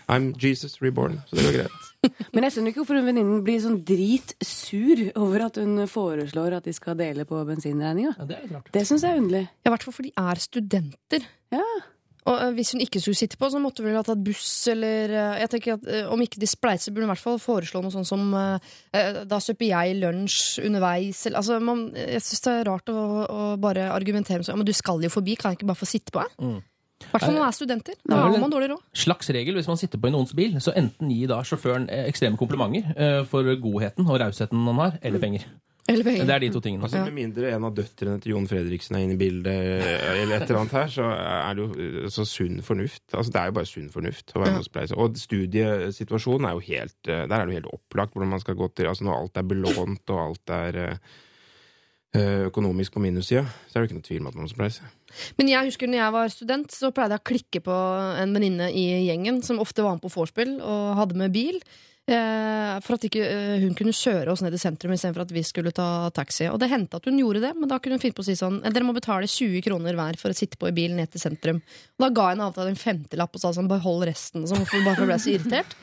I'm 0.09 0.33
Jesus 0.39 0.79
reborn, 0.83 1.21
så 1.29 1.39
det 1.39 1.47
går 1.49 1.59
greit. 1.61 1.91
Men 2.35 2.47
jeg 2.47 2.55
skjønner 2.55 2.73
ikke 2.73 2.83
hvorfor 2.83 3.01
hun 3.01 3.09
venninnen 3.09 3.43
blir 3.47 3.59
sånn 3.63 3.81
dritsur 3.87 5.03
over 5.19 5.49
at 5.49 5.59
hun 5.63 5.83
foreslår 5.91 6.59
at 6.61 6.69
de 6.69 6.75
skal 6.77 6.99
dele 6.99 7.27
på 7.29 7.43
bensinregninga. 7.49 8.15
ja, 8.19 8.29
Det 8.29 8.39
er. 8.45 8.63
Det 8.73 8.87
syns 8.87 9.05
jeg 9.07 9.17
er 9.17 9.23
underlig. 9.23 9.45
Ja, 9.49 9.71
i 9.71 9.75
hvert 9.75 9.87
fall 9.87 9.97
for 9.97 10.07
de 10.07 10.15
er 10.23 10.43
studenter. 10.47 11.29
Ja. 11.55 11.67
Og 12.27 12.41
eh, 12.43 12.53
hvis 12.57 12.73
hun 12.75 12.83
ikke 12.83 13.01
skulle 13.03 13.19
sitte 13.19 13.39
på, 13.39 13.49
så 13.51 13.61
måtte 13.63 13.83
hun 13.83 13.91
vel 13.91 13.99
ha 14.01 14.05
tatt 14.07 14.23
buss, 14.27 14.49
eller 14.73 15.13
eh, 15.15 15.41
Jeg 15.45 15.51
tenker 15.53 15.77
at 15.77 15.85
eh, 15.87 16.09
Om 16.11 16.25
ikke 16.25 16.41
de 16.43 16.49
spleiser, 16.51 16.91
burde 16.91 17.07
hun 17.07 17.11
i 17.11 17.15
hvert 17.15 17.23
fall 17.23 17.39
foreslå 17.43 17.83
noe 17.85 17.95
sånt 17.95 18.09
som 18.09 18.25
Da 18.35 19.39
kjøper 19.43 19.69
jeg 19.69 19.99
lunsj 20.01 20.65
underveis, 20.67 21.23
eller 21.29 21.43
Altså, 21.43 21.61
man, 21.63 21.85
jeg 21.95 22.25
syns 22.27 22.43
det 22.47 22.55
er 22.57 22.67
rart 22.71 22.91
å, 22.91 22.97
å 23.31 23.45
bare 23.63 23.91
argumentere 23.95 24.41
med 24.41 24.49
sånn 24.49 24.57
Ja, 24.57 24.63
men 24.63 24.69
du 24.69 24.75
skal 24.77 25.07
jo 25.07 25.13
forbi, 25.13 25.37
kan 25.39 25.55
jeg 25.55 25.61
ikke 25.61 25.71
bare 25.71 25.83
få 25.85 25.91
sitte 25.91 26.15
på, 26.15 26.25
jeg? 26.27 26.35
Mm. 26.43 26.59
I 27.05 27.11
hvert 27.11 27.23
fall 27.27 27.35
når 27.35 27.43
man 27.43 27.51
er 27.51 27.57
studenter. 27.57 27.99
Da 28.09 28.23
har 28.23 28.39
man 28.41 28.53
dårlig 28.53 28.71
råd. 28.73 28.87
Slags 28.97 29.29
regel 29.37 29.59
hvis 29.59 29.69
man 29.69 29.79
sitter 29.81 30.01
på 30.01 30.09
i 30.09 30.15
noens 30.15 30.33
bil, 30.37 30.57
så 30.65 30.73
enten 30.79 31.13
gi 31.13 31.27
da 31.29 31.43
sjåføren 31.45 31.91
eh, 31.93 32.07
ekstreme 32.09 32.41
komplimenter 32.41 32.97
eh, 32.97 33.21
for 33.29 33.47
godheten 33.61 34.09
og 34.09 34.21
rausheten 34.23 34.65
han 34.71 34.81
har, 34.81 34.99
eller 35.05 35.23
penger. 35.23 35.45
Eller 35.87 36.03
penger. 36.03 36.25
Det 36.27 36.35
er 36.35 36.43
de 36.43 36.49
to 36.51 36.61
tingene. 36.61 36.83
Altså, 36.83 37.05
Med 37.07 37.15
mindre 37.15 37.51
en 37.55 37.67
av 37.69 37.75
døtrene 37.77 38.19
til 38.23 38.33
Jon 38.33 38.49
Fredriksen 38.51 38.97
er 38.99 39.05
inne 39.05 39.15
i 39.15 39.21
bildet, 39.21 39.53
eller 39.53 40.35
et 40.35 40.49
eller 40.49 40.59
annet 40.65 40.75
her, 40.75 40.89
så 40.91 41.11
er 41.13 41.59
det 41.59 41.63
jo 41.63 41.85
eh, 41.85 42.09
så 42.11 42.27
sunn 42.27 42.59
fornuft. 42.67 43.05
Altså, 43.13 43.31
det 43.31 43.43
er 43.43 43.53
jo 43.53 43.57
bare 43.61 43.71
sunn 43.71 43.93
fornuft 43.95 44.35
å 44.35 44.43
være 44.43 44.57
med 44.57 44.97
og. 44.97 45.05
Og 45.05 45.21
studiesituasjonen 45.21 46.49
er 46.49 46.57
jo 46.57 46.65
helt 46.67 47.13
eh, 47.13 47.23
Der 47.29 47.37
er 47.37 47.45
det 47.47 47.55
jo 47.55 47.61
helt 47.61 47.71
opplagt 47.77 48.17
hvordan 48.17 48.35
man 48.35 48.43
skal 48.43 48.59
gå 48.59 48.71
til 48.75 48.91
Altså, 48.91 49.07
når 49.07 49.21
alt 49.21 49.39
er 49.39 49.49
belånt, 49.53 50.11
og 50.11 50.23
alt 50.25 50.55
er 50.57 50.81
eh, 50.83 50.91
eh, 50.97 51.23
økonomisk 52.49 52.97
på 52.97 53.03
minussida, 53.03 53.45
så 53.69 53.77
er 53.77 53.83
det 53.83 53.91
ikke 53.91 53.99
noe 53.99 54.07
tvil 54.07 54.23
om 54.23 54.31
at 54.31 54.39
man 54.39 54.47
må 54.47 54.53
spleise. 54.53 54.87
Men 55.39 55.51
jeg 55.51 55.71
husker 55.71 55.91
når 55.91 56.01
jeg 56.01 56.15
var 56.17 56.33
student, 56.33 56.75
så 56.75 56.93
pleide 56.95 57.17
jeg 57.17 57.25
å 57.25 57.29
klikke 57.33 57.65
på 57.67 57.81
en 58.23 58.37
venninne 58.37 58.71
i 58.73 58.87
gjengen 59.07 59.43
som 59.47 59.61
ofte 59.63 59.85
var 59.85 59.97
med 59.97 60.05
på 60.05 60.13
vorspiel 60.15 60.57
og 60.61 60.97
hadde 61.01 61.19
med 61.21 61.35
bil. 61.35 61.61
Eh, 62.07 62.77
for 62.87 62.95
at 62.95 63.05
ikke 63.09 63.19
eh, 63.27 63.57
hun 63.65 63.73
kunne 63.75 63.91
kjøre 63.91 64.31
oss 64.31 64.43
ned 64.45 64.55
i 64.55 64.61
sentrum 64.63 64.93
istedenfor 64.95 65.25
at 65.25 65.33
vi 65.35 65.43
skulle 65.43 65.73
ta 65.75 66.07
taxi. 66.15 66.45
Og 66.47 66.61
det 66.63 66.69
hendte 66.71 67.01
at 67.01 67.09
hun 67.09 67.19
gjorde 67.19 67.43
det, 67.43 67.51
men 67.59 67.67
da 67.71 67.81
kunne 67.83 67.99
hun 67.99 68.03
finne 68.03 68.15
på 68.15 68.23
å 68.23 68.29
si 68.29 68.37
sånn 68.39 68.61
Dere 68.63 68.87
må 68.87 68.95
betale 68.95 69.27
20 69.27 69.65
kroner 69.67 69.99
hver 69.99 70.19
for 70.21 70.31
å 70.31 70.37
sitte 70.39 70.61
på 70.61 70.71
i 70.71 70.77
bilen 70.77 71.01
ned 71.01 71.11
til 71.11 71.25
sentrum. 71.25 71.59
Og 71.99 72.05
da 72.05 72.11
ga 72.15 72.29
jeg 72.29 72.37
henne 72.37 72.47
alltid 72.47 72.71
en 72.71 72.79
femtelapp 72.79 73.35
og 73.35 73.43
sa 73.43 73.51
sånn 73.57 73.71
behold 73.73 74.07
resten. 74.07 74.47
Så 74.47 74.61
for, 74.61 74.87
bare 74.87 75.03
jeg 75.03 75.11
ble 75.11 75.19
så 75.25 75.33
irritert. 75.35 75.75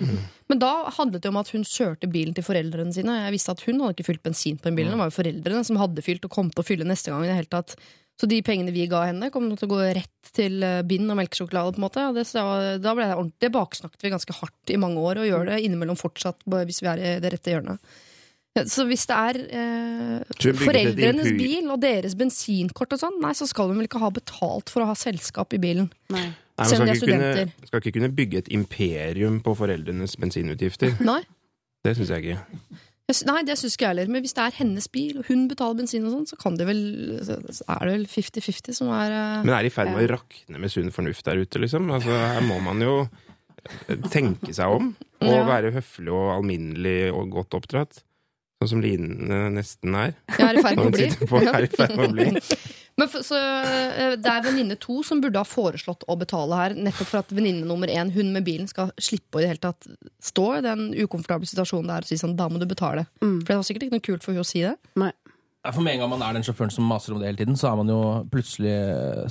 Men 0.51 0.61
da 0.63 0.71
handlet 0.95 1.25
det 1.25 1.31
om 1.33 1.41
at 1.41 1.51
hun 1.51 1.67
kjørte 1.67 2.07
bilen 2.13 2.37
til 2.37 2.47
foreldrene 2.47 2.95
sine. 2.95 3.17
Jeg 3.25 3.35
visste 3.35 3.57
at 3.57 3.65
hun 3.67 3.83
hadde 3.83 3.97
ikke 3.97 4.07
fylt 4.13 4.23
bensin 4.23 4.61
på 4.61 4.69
den 4.69 4.79
bilen. 4.79 4.95
Det 4.95 5.01
var 5.03 5.11
jo 5.11 5.17
foreldrene 5.17 5.67
som 5.67 5.81
hadde 5.81 6.05
fylt 6.05 6.23
og 6.29 6.35
kom 6.35 6.53
til 6.53 6.63
å 6.63 6.67
fylle 6.67 6.87
neste 6.87 7.11
gang. 7.11 7.27
i 7.27 7.31
det 7.31 7.39
hele 7.41 7.51
tatt 7.51 7.75
så 8.19 8.29
de 8.29 8.39
pengene 8.45 8.71
vi 8.75 8.85
ga 8.91 9.07
henne, 9.09 9.31
kom 9.33 9.49
til 9.57 9.67
å 9.67 9.71
gå 9.73 9.81
rett 9.97 10.31
til 10.37 10.61
eh, 10.63 10.81
bind 10.87 11.09
og 11.09 11.17
melkesjokolade. 11.19 11.73
på 11.73 11.81
en 11.81 11.85
måte 11.87 12.07
og 12.09 12.17
det, 12.19 12.27
så 12.29 12.43
Da 12.81 12.93
ble 12.95 13.09
det 13.09 13.17
ordentlig 13.17 13.51
baksnakket 13.55 14.05
vi 14.05 14.13
ganske 14.13 14.37
hardt 14.39 14.73
i 14.73 14.79
mange 14.79 15.01
år, 15.01 15.21
og 15.21 15.29
gjør 15.29 15.49
det 15.49 15.61
innimellom 15.65 15.99
fortsatt 15.99 16.45
hvis 16.45 16.83
vi 16.83 16.91
er 16.91 17.01
i 17.01 17.13
det 17.23 17.33
rette 17.33 17.55
hjørnet. 17.55 17.93
Ja, 18.53 18.63
Så 18.69 18.85
hvis 18.85 19.07
det 19.09 19.17
er 19.17 19.39
eh, 19.57 20.53
foreldrenes 20.61 21.31
bil 21.39 21.71
og 21.73 21.81
deres 21.81 22.13
bensinkort 22.19 22.93
og 22.93 23.01
sånn, 23.01 23.17
nei, 23.23 23.33
så 23.33 23.47
skal 23.49 23.71
hun 23.71 23.81
vel 23.81 23.89
ikke 23.89 24.01
ha 24.03 24.11
betalt 24.13 24.69
for 24.69 24.85
å 24.85 24.91
ha 24.91 24.97
selskap 24.97 25.55
i 25.57 25.61
bilen. 25.63 25.89
Nei. 26.13 26.27
Nei, 26.53 26.65
Selv 26.69 26.83
om 26.83 26.85
de 26.85 26.93
er 26.93 26.99
ikke 26.99 27.09
kunne, 27.09 27.65
skal 27.65 27.81
ikke 27.81 27.95
kunne 27.95 28.11
bygge 28.13 28.43
et 28.43 28.49
imperium 28.53 29.39
på 29.41 29.55
foreldrenes 29.57 30.13
bensinutgifter. 30.21 30.99
Nei, 31.01 31.23
Det 31.83 31.95
syns 31.97 32.13
jeg 32.13 32.27
ikke. 32.29 32.83
Nei 33.27 33.41
det 33.43 33.57
syns 33.59 33.73
ikke 33.75 33.83
jeg 33.83 33.91
heller. 33.93 34.11
Men 34.15 34.23
hvis 34.23 34.33
det 34.37 34.43
er 34.45 34.55
hennes 34.61 34.87
bil, 34.87 35.17
og 35.19 35.27
hun 35.27 35.47
betaler 35.51 35.75
bensin 35.81 36.05
og 36.07 36.13
sånn, 36.15 36.27
så 36.29 36.37
kan 36.39 36.55
det 36.59 36.67
vel 36.69 36.79
så 37.25 37.35
er 37.67 37.83
det 37.89 37.95
vel 37.97 38.05
50-50 38.07 38.77
som 38.79 38.93
er 38.95 39.11
eh, 39.11 39.43
Men 39.43 39.55
er 39.57 39.67
i 39.67 39.73
ferd 39.73 39.91
med 39.91 40.05
å 40.05 40.13
rakne 40.15 40.61
med 40.63 40.71
sunn 40.71 40.91
fornuft 40.95 41.25
der 41.27 41.41
ute, 41.43 41.59
liksom? 41.59 41.91
Altså, 41.91 42.15
her 42.15 42.41
må 42.47 42.61
man 42.63 42.79
jo 42.83 42.95
tenke 44.11 44.53
seg 44.55 44.71
om, 44.71 44.93
og 45.23 45.29
Ja. 45.33 45.43
være 45.47 45.71
høflig 45.75 46.11
og 46.11 46.31
alminnelig 46.37 47.13
og 47.15 47.29
godt 47.31 47.55
oppdratt. 47.59 48.01
Sånn 48.63 48.69
som 48.69 48.81
Line 48.83 49.51
nesten 49.51 49.95
er. 49.99 50.13
Jeg 50.37 50.47
er 50.47 50.59
i 50.59 50.63
ferd 50.63 51.97
med 51.97 52.07
å 52.07 52.13
bli. 52.15 52.31
å. 52.93 52.99
Men 53.01 53.09
for, 53.09 53.25
så, 53.25 53.37
eh, 53.37 54.15
det 54.21 54.29
er 54.29 54.43
venninne 54.45 54.77
to 54.81 55.01
som 55.03 55.21
burde 55.21 55.41
ha 55.41 55.47
foreslått 55.47 56.05
å 56.07 56.17
betale 56.19 56.59
her, 56.59 56.75
nettopp 56.77 57.09
for 57.09 57.23
at 57.23 57.33
venninne 57.33 57.65
nummer 57.65 57.89
én, 57.89 58.11
hun 58.13 58.31
med 58.35 58.45
bilen, 58.45 58.67
skal 58.69 58.91
slippe 59.01 59.39
å 59.39 59.41
i 59.41 59.47
det 59.47 59.53
hele 59.53 59.63
tatt 59.63 59.87
stå 60.21 60.45
i 60.57 60.63
den 60.65 60.91
ukomfortable 60.93 61.49
situasjonen 61.49 61.89
det 61.89 61.95
er 61.97 62.05
og 62.05 62.11
si 62.11 62.19
sånn, 62.21 62.37
da 62.37 62.47
må 62.49 62.61
du 62.61 62.67
betale. 62.69 63.07
For 63.19 63.49
det 63.49 63.57
var 63.57 63.65
sikkert 63.67 63.87
ikke 63.87 63.97
noe 63.97 64.07
kult 64.11 64.23
for 64.25 64.33
hun 64.33 64.43
å 64.45 64.47
si 64.47 64.61
det. 64.61 64.75
Nei. 64.99 65.11
For 65.71 65.79
med 65.79 65.95
en 65.95 66.01
gang 66.03 66.09
man 66.11 66.23
er 66.25 66.35
den 66.35 66.43
sjåføren 66.43 66.73
som 66.75 66.83
maser 66.89 67.13
om 67.15 67.21
det 67.21 67.29
hele 67.29 67.39
tiden, 67.39 67.55
så 67.55 67.69
er 67.69 67.77
man 67.79 67.87
jo 67.87 67.99
plutselig 68.31 68.73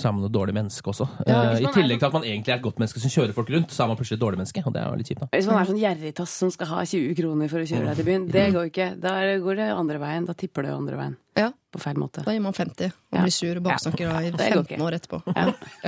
så 0.00 0.08
er 0.08 0.14
man 0.16 0.24
et 0.24 0.32
dårlig 0.32 0.54
menneske 0.56 0.88
også. 0.88 1.08
Ja, 1.28 1.42
Eh, 1.42 1.60
I 1.60 1.66
er 1.66 1.74
tillegg 1.74 1.98
til 2.00 2.08
at 2.08 2.14
man 2.14 2.24
egentlig 2.24 2.52
er 2.52 2.60
et 2.60 2.64
godt 2.64 2.78
menneske 2.80 3.00
som 3.02 3.12
kjører 3.12 3.34
folk 3.36 3.50
rundt, 3.52 3.72
så 3.74 3.84
er 3.84 3.90
man 3.90 3.98
plutselig 3.98 4.16
et 4.16 4.22
dårlig 4.22 4.38
menneske, 4.40 4.62
og 4.64 4.72
det 4.72 4.80
er 4.82 4.88
jo 4.88 5.00
litt 5.00 5.10
kjipt, 5.10 5.24
da. 5.24 5.28
Hvis 5.34 5.48
man 5.50 5.58
er 5.58 5.68
sånn 5.68 5.80
gjerrigtass 5.82 6.36
som 6.42 6.52
skal 6.54 6.70
ha 6.70 6.84
20 6.88 7.16
kroner 7.18 7.50
for 7.52 7.64
å 7.64 7.68
kjøre 7.68 7.88
deg 7.90 8.00
til 8.00 8.08
byen, 8.08 8.24
det 8.32 8.46
går 8.54 8.70
ikke. 8.70 8.88
Da 9.02 9.12
går 9.42 9.60
det 9.60 9.68
andre 9.74 10.00
veien. 10.02 10.28
Da 10.28 10.36
tipper 10.38 10.68
det 10.68 10.72
andre 10.72 11.00
veien. 11.00 11.18
Ja. 11.36 11.48
På 11.72 11.80
feil 11.80 11.96
måte. 11.96 12.24
Da 12.24 12.34
gir 12.34 12.42
man 12.44 12.52
50 12.52 12.92
og 12.92 13.22
blir 13.22 13.32
sur 13.32 13.56
og 13.56 13.64
baksnakker 13.64 14.04
ja. 14.04 14.16
i 14.20 14.32
Det 14.32 14.48
går 14.52 14.66
15 14.68 14.82
år 14.84 14.96
etterpå. 14.98 15.22
Ja. 15.32 15.46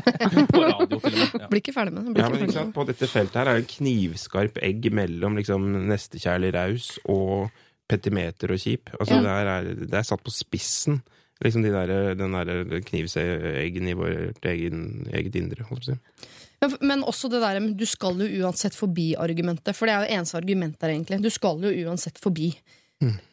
På 0.54 0.62
radio, 0.64 1.00
til 1.00 1.10
og 1.12 1.18
med. 1.20 1.34
Ja. 1.42 1.48
Blir 1.50 1.60
ikke 1.60 1.74
ferdig 1.76 1.92
med 1.92 2.08
det. 2.08 2.24
Ja, 2.24 2.30
men 2.32 2.48
det. 2.48 2.64
På 2.76 2.86
dette 2.88 3.08
feltet 3.10 3.36
her 3.40 3.50
er 3.52 3.60
det 3.60 3.68
knivskarp 3.74 4.60
egg 4.64 4.88
mellom 4.96 5.36
liksom, 5.40 5.68
nestekjærlig 5.90 6.54
raus 6.56 6.94
og 7.04 7.52
petimeter 7.90 8.52
og 8.54 8.60
kjip. 8.62 8.90
Altså, 8.98 9.18
Ja. 9.18 9.22
det, 9.22 9.34
er, 9.54 9.86
det 9.86 9.98
er 10.00 10.06
satt 10.06 10.24
på 10.24 10.32
spissen. 10.34 11.02
Liksom 11.44 11.64
de 11.64 11.72
der, 11.74 12.14
den 12.16 12.32
der 12.32 12.80
knivseggen 12.86 13.88
i 13.90 13.96
vårt 13.98 14.44
egen, 14.48 15.06
eget 15.12 15.34
indre. 15.36 15.66
Holdt 15.68 15.84
på 15.84 15.92
å 15.92 15.94
si. 15.94 16.28
Ja, 16.62 16.68
Men 16.80 17.02
også 17.04 17.28
det 17.28 17.42
der 17.42 17.58
du 17.76 17.84
skal 17.86 18.16
jo 18.22 18.44
uansett 18.46 18.72
forbi-argumentet. 18.78 19.74
For 19.76 19.86
det 19.90 19.94
er 19.96 20.04
jo 20.06 20.14
eneste 20.20 20.38
argument 20.38 20.78
der, 20.80 20.94
egentlig. 20.94 21.20
Du 21.20 21.28
skal 21.34 21.60
jo 21.60 21.72
uansett 21.88 22.18
forbi. 22.22 22.54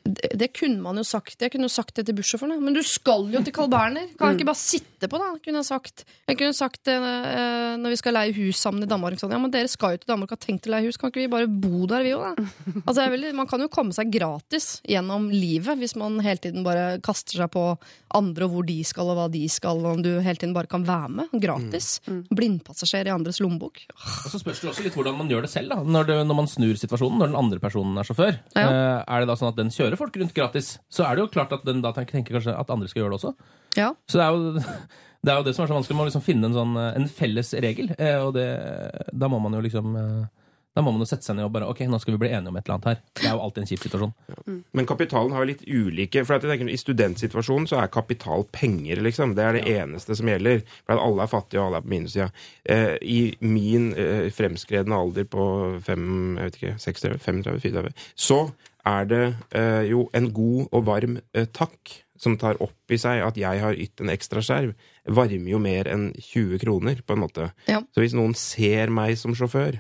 Det, 0.01 0.31
det 0.39 0.49
kunne 0.57 0.81
man 0.81 0.97
jo 0.97 1.03
sagt. 1.05 1.37
Jeg 1.41 1.53
kunne 1.53 1.67
jo 1.69 1.73
sagt 1.73 1.95
det 1.99 2.07
til 2.07 2.17
bussjåførene. 2.17 2.57
Men 2.63 2.75
du 2.75 2.81
skal 2.85 3.27
jo 3.31 3.41
til 3.45 3.53
Carl 3.55 3.69
Berner! 3.71 4.09
Kan 4.17 4.31
jeg 4.31 4.41
ikke 4.41 4.49
bare 4.49 4.61
sitte 4.61 5.09
på, 5.11 5.19
da? 5.21 5.29
Kunne 5.43 5.61
jeg 5.61 5.69
sagt. 5.69 6.05
Jeg 6.29 6.39
kunne 6.39 6.57
sagt 6.57 6.81
det 6.89 6.95
eh, 6.97 7.77
når 7.81 7.93
vi 7.93 7.99
skal 8.01 8.17
leie 8.17 8.35
hus 8.35 8.61
sammen 8.61 8.85
i 8.85 8.89
Danmark. 8.89 9.19
Sånn, 9.21 9.33
ja, 9.33 9.39
men 9.41 9.53
dere 9.53 9.69
skal 9.71 9.95
jo 9.95 10.01
til 10.01 10.11
Danmark 10.13 10.33
og 10.33 10.39
har 10.39 10.45
tenkt 10.47 10.69
å 10.69 10.73
leie 10.73 10.87
hus. 10.87 10.97
Kan 11.01 11.13
ikke 11.13 11.23
vi 11.23 11.31
bare 11.31 11.49
bo 11.51 11.85
der, 11.91 12.05
vi 12.07 12.15
òg, 12.17 12.27
da? 12.31 12.47
Altså, 12.87 13.05
jeg 13.05 13.21
er 13.29 13.37
man 13.37 13.49
kan 13.49 13.61
jo 13.61 13.69
komme 13.71 13.93
seg 13.95 14.09
gratis 14.13 14.79
gjennom 14.87 15.29
livet 15.31 15.79
hvis 15.79 15.93
man 15.99 16.17
hele 16.23 16.41
tiden 16.41 16.65
bare 16.65 16.97
kaster 17.03 17.43
seg 17.43 17.51
på 17.53 17.63
andre 18.17 18.47
og 18.47 18.55
hvor 18.55 18.65
de 18.67 18.77
skal 18.85 19.11
og 19.11 19.17
hva 19.17 19.27
de 19.31 19.43
skal, 19.51 19.79
og 19.85 19.99
om 19.99 20.01
du 20.03 20.09
hele 20.23 20.39
tiden 20.39 20.55
bare 20.55 20.69
kan 20.71 20.83
være 20.87 21.11
med. 21.21 21.35
Gratis. 21.41 21.93
Blindpassasjer 22.31 23.07
i 23.07 23.13
andres 23.13 23.39
lommebok. 23.43 23.83
Og 23.93 24.33
så 24.33 24.41
spørs 24.41 24.61
det 24.63 24.71
også 24.71 24.85
litt 24.85 24.97
hvordan 24.97 25.17
man 25.19 25.31
gjør 25.31 25.45
det 25.45 25.51
selv, 25.53 25.71
da. 25.73 25.79
Når, 25.85 26.09
det, 26.09 26.17
når 26.27 26.39
man 26.41 26.49
snur 26.51 26.79
situasjonen, 26.79 27.21
når 27.21 27.31
den 27.31 27.39
andre 27.39 27.61
personen 27.63 27.99
er 28.01 28.07
sjåfør. 28.07 28.35
Ja. 28.55 28.65
Eh, 28.65 28.97
er 29.05 29.23
det 29.23 29.31
da 29.31 29.37
sånn 29.39 29.51
at 29.51 29.59
den 29.59 29.71
kjører 29.73 29.90
folk 29.99 30.17
rundt 30.19 30.36
gratis, 30.38 30.73
så 30.91 31.06
er 31.08 31.15
det 31.15 31.25
jo 31.25 31.32
klart 31.34 31.54
at 31.56 31.65
den 31.67 31.82
da 31.84 31.93
tenker, 31.95 32.23
kanskje 32.27 32.58
at 32.58 32.73
andre 32.73 32.89
skal 32.91 33.04
gjøre 33.04 33.15
det 33.15 33.21
også. 33.21 33.34
Ja. 33.80 33.93
Så 34.08 34.19
det 34.19 34.25
er 34.27 34.36
jo 34.36 34.54
det, 35.25 35.32
er 35.32 35.39
jo 35.39 35.47
det 35.47 35.56
som 35.56 35.65
er 35.65 35.71
så 35.71 35.80
vanskelig. 35.80 35.97
Man 35.97 36.06
må 36.06 36.12
liksom 36.12 36.25
finne 36.25 36.49
en 36.49 36.58
sånn 36.58 36.77
eh, 36.82 36.93
en 36.99 37.10
felles 37.12 37.56
regel, 37.65 37.91
eh, 37.97 38.19
og 38.21 38.36
det, 38.38 38.47
da 39.12 39.32
må 39.32 39.41
man 39.43 39.58
jo 39.58 39.63
liksom 39.65 39.97
eh, 39.99 40.30
da 40.71 40.84
må 40.84 40.93
man 40.93 41.04
jo 41.04 41.08
sette 41.10 41.27
seg 41.27 41.36
ned 41.36 41.47
og 41.47 41.51
bare 41.54 41.67
Ok, 41.67 41.84
nå 41.89 41.99
skal 41.99 42.15
vi 42.15 42.21
bli 42.23 42.32
enige 42.32 42.51
om 42.51 42.58
et 42.58 42.63
eller 42.63 42.77
annet 42.77 42.88
her. 42.88 42.99
Det 43.19 43.25
er 43.27 43.36
jo 43.36 43.43
alltid 43.43 43.63
en 43.63 43.69
kjip 43.71 43.84
situasjon. 43.86 44.13
Men 44.77 44.88
kapitalen 44.88 45.36
har 45.36 45.43
jo 45.43 45.49
litt 45.49 45.65
ulike 45.67 46.23
For 46.23 46.38
jeg 46.38 46.47
tenker, 46.47 46.71
I 46.71 46.80
studentsituasjonen 46.80 47.67
så 47.67 47.82
er 47.82 47.91
kapital 47.91 48.45
penger, 48.56 49.01
liksom. 49.04 49.36
Det 49.36 49.43
er 49.45 49.58
det 49.58 49.65
eneste 49.73 50.15
som 50.17 50.32
gjelder. 50.32 50.63
For 50.86 50.95
at 50.95 51.04
alle 51.04 51.25
er 51.25 51.32
fattige, 51.34 51.60
og 51.60 51.67
alle 51.67 51.82
er 51.82 51.88
på 51.88 51.91
minussida. 51.91 52.30
Eh, 52.63 52.95
I 53.04 53.19
min 53.43 53.91
eh, 53.99 54.30
fremskredne 54.36 54.95
alder 54.95 55.27
på 55.27 55.45
fem, 55.84 56.06
jeg 56.39 56.51
vet 56.51 56.60
ikke, 56.62 56.75
36, 56.88 57.19
35, 57.27 57.63
34, 57.67 57.95
så 58.15 58.41
er 58.88 59.06
det 59.10 59.24
eh, 59.58 59.84
jo 59.91 60.08
en 60.17 60.30
god 60.34 60.67
og 60.72 60.86
varm 60.88 61.20
eh, 61.38 61.46
takk 61.54 61.98
som 62.22 62.36
tar 62.38 62.60
opp 62.62 62.94
i 62.94 62.98
seg 63.02 63.22
at 63.26 63.38
jeg 63.38 63.62
har 63.63 63.74
ytt 63.74 64.02
en 64.04 64.12
ekstra 64.13 64.41
skjerv, 64.46 64.76
varmer 65.10 65.50
jo 65.56 65.60
mer 65.62 65.88
enn 65.89 66.12
20 66.17 66.60
kroner, 66.62 67.00
på 67.02 67.15
en 67.15 67.24
måte. 67.24 67.48
Ja. 67.70 67.80
Så 67.94 68.04
hvis 68.04 68.13
noen 68.17 68.36
ser 68.38 68.91
meg 68.94 69.15
som 69.17 69.34
sjåfør 69.38 69.80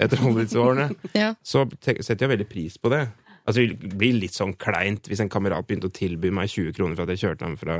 etter 0.00 0.20
alle 0.20 0.44
disse 0.44 0.60
årene, 0.60 0.90
Ja. 1.16 1.30
så 1.44 1.64
setter 1.80 2.24
jeg 2.26 2.32
veldig 2.34 2.48
pris 2.50 2.76
på 2.80 2.92
det. 2.92 3.06
Altså, 3.48 3.64
det 3.64 3.94
blir 3.96 4.18
litt 4.20 4.36
sånn 4.36 4.52
kleint 4.60 5.08
hvis 5.08 5.22
en 5.24 5.32
kamerat 5.32 5.64
begynte 5.68 5.88
å 5.88 5.94
tilby 5.96 6.28
meg 6.36 6.52
20 6.52 6.76
kroner 6.76 6.96
for 6.98 7.08
at 7.08 7.14
jeg 7.16 7.24
kjørte 7.24 7.46
ham 7.48 7.56
fra 7.60 7.78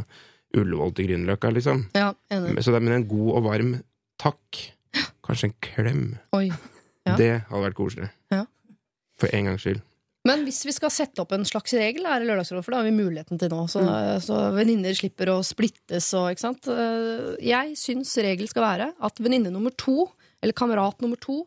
Ullevål 0.57 0.95
til 0.97 1.11
Grünerløkka, 1.11 1.51
liksom. 1.53 1.83
ja. 1.93 2.09
Så 2.33 2.73
det 2.73 2.79
er 2.79 2.85
med 2.87 2.95
en 3.03 3.09
god 3.11 3.31
og 3.37 3.45
varm 3.45 3.75
takk. 4.21 4.63
Kanskje 5.29 5.51
en 5.51 5.57
klem. 5.61 6.01
Ja. 6.41 7.15
Det 7.21 7.29
hadde 7.51 7.61
vært 7.67 7.77
koselig. 7.77 8.09
Ja. 8.33 8.47
For 9.21 9.29
en 9.37 9.51
gangs 9.51 9.67
skyld. 9.67 9.85
Men 10.29 10.45
hvis 10.47 10.61
vi 10.69 10.75
skal 10.77 10.93
sette 10.93 11.23
opp 11.23 11.33
en 11.37 11.47
slags 11.49 11.73
regel 11.79 12.07
er 12.09 12.21
det 12.21 12.29
Lørdagsrådet, 12.29 12.65
for 12.67 12.75
det 12.75 12.81
har 12.83 12.89
vi 12.89 12.97
muligheten 12.97 13.41
til 13.41 13.53
nå, 13.53 13.63
så, 13.73 13.85
så 14.25 14.41
venninner 14.57 14.97
slipper 14.97 15.33
å 15.33 15.39
splittes 15.47 16.11
og 16.19 16.33
ikke 16.33 16.45
sant. 16.45 16.69
Eh, 16.73 17.39
Jeg 17.49 17.79
syns 17.81 18.13
regelen 18.21 18.51
skal 18.51 18.67
være 18.67 18.91
at 19.09 19.23
venninne 19.25 19.53
nummer 19.55 19.75
to, 19.79 20.11
eller 20.43 20.57
kamerat 20.57 21.01
nummer 21.05 21.21
to, 21.23 21.43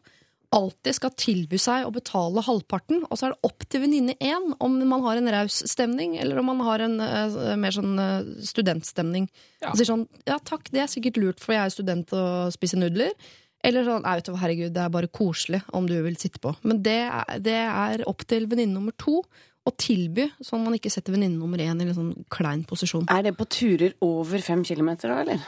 alltid 0.52 0.98
skal 0.98 1.14
tilby 1.16 1.60
seg 1.62 1.86
å 1.88 1.94
betale 1.96 2.44
halvparten, 2.44 3.06
og 3.08 3.16
så 3.16 3.30
er 3.30 3.36
det 3.36 3.48
opp 3.48 3.64
til 3.72 3.86
venninne 3.86 4.18
én 4.20 4.50
om 4.60 4.74
man 4.84 5.06
har 5.06 5.20
en 5.22 5.32
raus 5.32 5.62
stemning, 5.72 6.18
eller 6.20 6.42
om 6.42 6.50
man 6.52 6.64
har 6.68 6.84
en 6.84 6.98
uh, 7.00 7.54
mer 7.60 7.76
sånn 7.76 7.94
eh, 8.02 8.34
studentstemning. 8.50 9.30
Og 9.70 9.80
sier 9.80 9.88
sånn 9.94 10.08
ja 10.28 10.42
takk, 10.44 10.68
det 10.74 10.84
er 10.84 10.92
sikkert 10.92 11.22
lurt, 11.22 11.40
for 11.44 11.56
jeg 11.56 11.64
er 11.64 11.76
student 11.78 12.12
og 12.18 12.52
spiser 12.56 12.84
nudler. 12.84 13.16
Eller 13.64 13.86
sånn 13.86 14.06
vet 14.06 14.32
herregud, 14.42 14.74
det 14.74 14.84
er 14.84 14.94
bare 14.94 15.10
koselig 15.14 15.62
om 15.78 15.88
du 15.90 15.96
vil 16.02 16.18
sitte 16.20 16.42
på. 16.42 16.54
Men 16.66 16.82
det 16.86 17.00
er, 17.06 17.34
det 17.44 17.58
er 17.62 18.06
opp 18.10 18.26
til 18.30 18.48
venninne 18.50 18.74
nummer 18.74 18.96
to 18.98 19.22
å 19.62 19.74
tilby, 19.78 20.26
sånn 20.42 20.64
man 20.66 20.74
ikke 20.74 20.90
setter 20.90 21.14
venninne 21.14 21.38
nummer 21.38 21.62
én 21.62 21.78
i 21.78 21.86
en 21.86 21.94
sånn 21.94 22.14
klein 22.34 22.64
posisjon. 22.66 23.06
Er 23.14 23.28
det 23.28 23.36
på 23.38 23.46
turer 23.46 23.94
over 24.02 24.42
fem 24.42 24.64
kilometer, 24.66 25.14
da, 25.14 25.20
eller? 25.22 25.44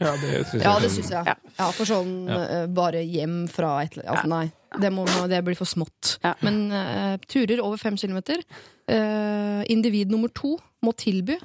Ja, 0.00 0.16
det 0.18 0.42
syns 0.50 0.64
Ja, 0.64 0.72
jeg. 0.72 0.82
det 0.82 0.90
synes 0.96 1.12
jeg. 1.12 1.36
Ja, 1.60 1.68
for 1.76 1.86
sånn 1.86 2.12
ja. 2.26 2.42
bare 2.74 3.04
hjem 3.06 3.44
fra 3.52 3.76
et 3.84 3.94
eller 3.94 4.10
altså, 4.10 4.30
Nei, 4.32 4.46
det, 4.82 4.90
må, 4.94 5.06
det 5.30 5.42
blir 5.46 5.58
for 5.58 5.68
smått. 5.68 6.16
Ja. 6.24 6.34
Men 6.42 6.64
uh, 6.74 7.14
turer 7.30 7.62
over 7.62 7.78
fem 7.78 7.98
kilometer 8.00 8.42
uh, 8.42 9.62
Individ 9.70 10.10
nummer 10.10 10.32
to 10.34 10.56
må 10.82 10.94
tilby 10.98 11.38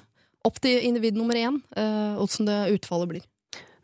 opp 0.48 0.62
til 0.64 0.80
individ 0.88 1.18
nummer 1.20 1.36
én 1.38 1.60
uh, 1.78 2.38
det 2.48 2.60
utfallet 2.78 3.12
blir. 3.12 3.26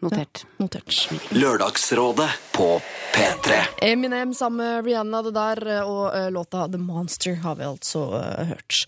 Notert. 0.04 0.44
Notert. 0.62 0.98
Lørdagsrådet 1.36 2.30
på 2.56 2.68
P3. 3.14 3.60
Eminem 3.88 4.34
sammen 4.38 4.62
med 4.64 4.86
Rihanna, 4.88 5.22
det 5.26 5.34
der, 5.36 5.64
og 5.88 6.06
eh, 6.16 6.30
låta 6.34 6.68
The 6.68 6.80
Monster 6.82 7.36
har 7.44 7.56
vi 7.60 7.68
altså 7.68 8.06
eh, 8.20 8.46
hørt. 8.54 8.84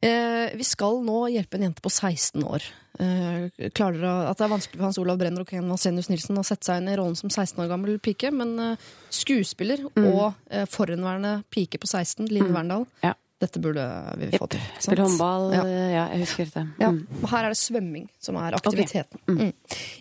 Eh, 0.00 0.50
vi 0.56 0.64
skal 0.64 1.02
nå 1.04 1.26
hjelpe 1.34 1.58
en 1.58 1.66
jente 1.68 1.82
på 1.84 1.90
16 1.92 2.44
år. 2.44 2.64
Eh, 3.00 3.68
klarer 3.76 3.96
dere 4.00 4.28
at 4.28 4.38
det 4.40 4.44
er 4.46 4.52
vanskelig 4.52 4.78
for 4.80 4.86
Hans 4.88 4.98
Olav 5.00 5.18
Brenner 5.20 5.44
og 5.44 5.48
Ken 5.48 5.68
Vasenius 5.72 6.10
Nilsen 6.12 6.40
å 6.40 6.44
sette 6.44 6.68
seg 6.68 6.80
inn 6.82 6.90
i 6.92 6.96
rollen 6.98 7.16
som 7.16 7.30
16 7.32 7.60
år 7.64 7.68
gammel 7.70 7.98
pike, 8.02 8.32
men 8.34 8.54
eh, 8.64 8.90
skuespiller 9.12 9.86
og 9.94 10.32
eh, 10.50 10.66
forhenværende 10.68 11.40
pike 11.52 11.80
på 11.80 11.88
16, 11.90 12.28
Line 12.32 12.52
Verndal, 12.56 12.86
Ja. 13.04 13.14
Dette 13.40 13.60
burde 13.62 13.84
vi 14.20 14.28
få 14.38 14.46
til. 14.52 14.60
Spille 14.78 15.06
håndball. 15.06 15.46
Ja. 15.56 15.62
Ja. 15.64 16.04
jeg 16.12 16.20
husker 16.26 16.50
det. 16.52 16.64
Ja, 16.80 16.90
Mm. 16.90 17.06
og 17.22 17.28
Her 17.30 17.44
er 17.48 17.54
det 17.54 17.60
svømming 17.60 18.06
som 18.20 18.36
er 18.36 18.52
aktiviteten. 18.58 19.18
Mm. 19.26 19.52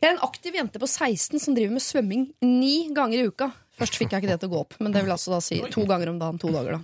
Jeg 0.02 0.04
er 0.10 0.14
en 0.16 0.24
aktiv 0.28 0.54
jente 0.60 0.80
på 0.82 0.88
16 0.90 1.40
som 1.40 1.56
driver 1.56 1.72
med 1.78 1.82
svømming 1.86 2.28
ni 2.44 2.90
ganger 2.94 3.24
i 3.24 3.28
uka. 3.32 3.52
Først 3.80 3.96
fikk 3.96 4.12
jeg 4.12 4.24
ikke 4.24 4.34
det 4.34 4.40
til 4.42 4.50
å 4.50 4.54
gå 4.54 4.60
opp, 4.66 4.74
men 4.84 4.92
det 4.92 5.04
vil 5.06 5.12
altså 5.16 5.32
da 5.32 5.40
si 5.40 5.62
to 5.72 5.86
ganger 5.88 6.10
om 6.12 6.20
dagen. 6.20 6.38
to 6.40 6.52
dager 6.52 6.78
da. 6.78 6.82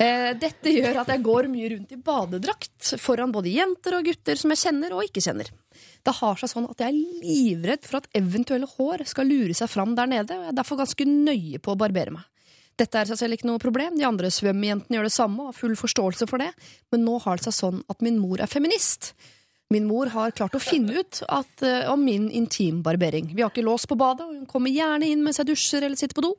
Eh, 0.00 0.34
dette 0.36 0.68
gjør 0.72 0.98
at 1.00 1.08
jeg 1.08 1.22
går 1.24 1.46
mye 1.48 1.68
rundt 1.72 1.92
i 1.92 1.96
badedrakt 1.96 2.90
foran 3.00 3.32
både 3.32 3.48
jenter 3.54 3.96
og 3.96 4.04
gutter 4.04 4.36
som 4.36 4.50
jeg 4.52 4.60
kjenner 4.60 4.92
og 4.92 5.04
ikke 5.06 5.22
kjenner. 5.24 5.48
Det 6.04 6.14
har 6.14 6.36
seg 6.36 6.50
sånn 6.52 6.66
at 6.70 6.78
jeg 6.84 6.92
er 6.92 7.24
livredd 7.24 7.84
for 7.88 7.98
at 8.02 8.08
eventuelle 8.16 8.68
hår 8.68 9.04
skal 9.08 9.26
lure 9.28 9.54
seg 9.56 9.68
fram 9.72 9.94
der 9.96 10.06
nede, 10.06 10.32
og 10.36 10.44
jeg 10.44 10.52
er 10.52 10.58
derfor 10.60 10.76
ganske 10.80 11.04
nøye 11.08 11.58
på 11.60 11.72
å 11.72 11.78
barbere 11.80 12.12
meg. 12.12 12.24
Dette 12.78 13.00
er 13.00 13.08
seg 13.10 13.18
selv 13.18 13.34
ikke 13.34 13.48
noe 13.48 13.58
problem, 13.62 13.96
de 13.98 14.06
andre 14.06 14.30
svømmejentene 14.30 14.98
gjør 14.98 15.08
det 15.08 15.14
samme 15.14 15.42
og 15.42 15.50
har 15.50 15.58
full 15.58 15.74
forståelse 15.78 16.28
for 16.30 16.42
det, 16.42 16.52
men 16.92 17.02
nå 17.06 17.16
har 17.24 17.40
det 17.40 17.48
seg 17.48 17.56
sånn 17.56 17.82
at 17.90 18.04
min 18.06 18.20
mor 18.22 18.38
er 18.42 18.50
feminist. 18.50 19.12
Min 19.74 19.84
mor 19.84 20.08
har 20.14 20.32
klart 20.32 20.54
å 20.56 20.62
finne 20.62 20.94
ut 20.96 21.18
at, 21.28 21.50
uh, 21.60 21.90
om 21.92 22.00
min 22.00 22.30
intimbarbering. 22.32 23.34
Vi 23.34 23.42
har 23.42 23.50
ikke 23.52 23.66
lås 23.66 23.84
på 23.84 23.98
badet, 24.00 24.24
og 24.24 24.38
hun 24.38 24.46
kommer 24.48 24.72
gjerne 24.72 25.10
inn 25.10 25.24
mens 25.26 25.42
jeg 25.42 25.50
dusjer 25.50 25.84
eller 25.84 25.98
sitter 25.98 26.16
på 26.16 26.24
do. 26.24 26.30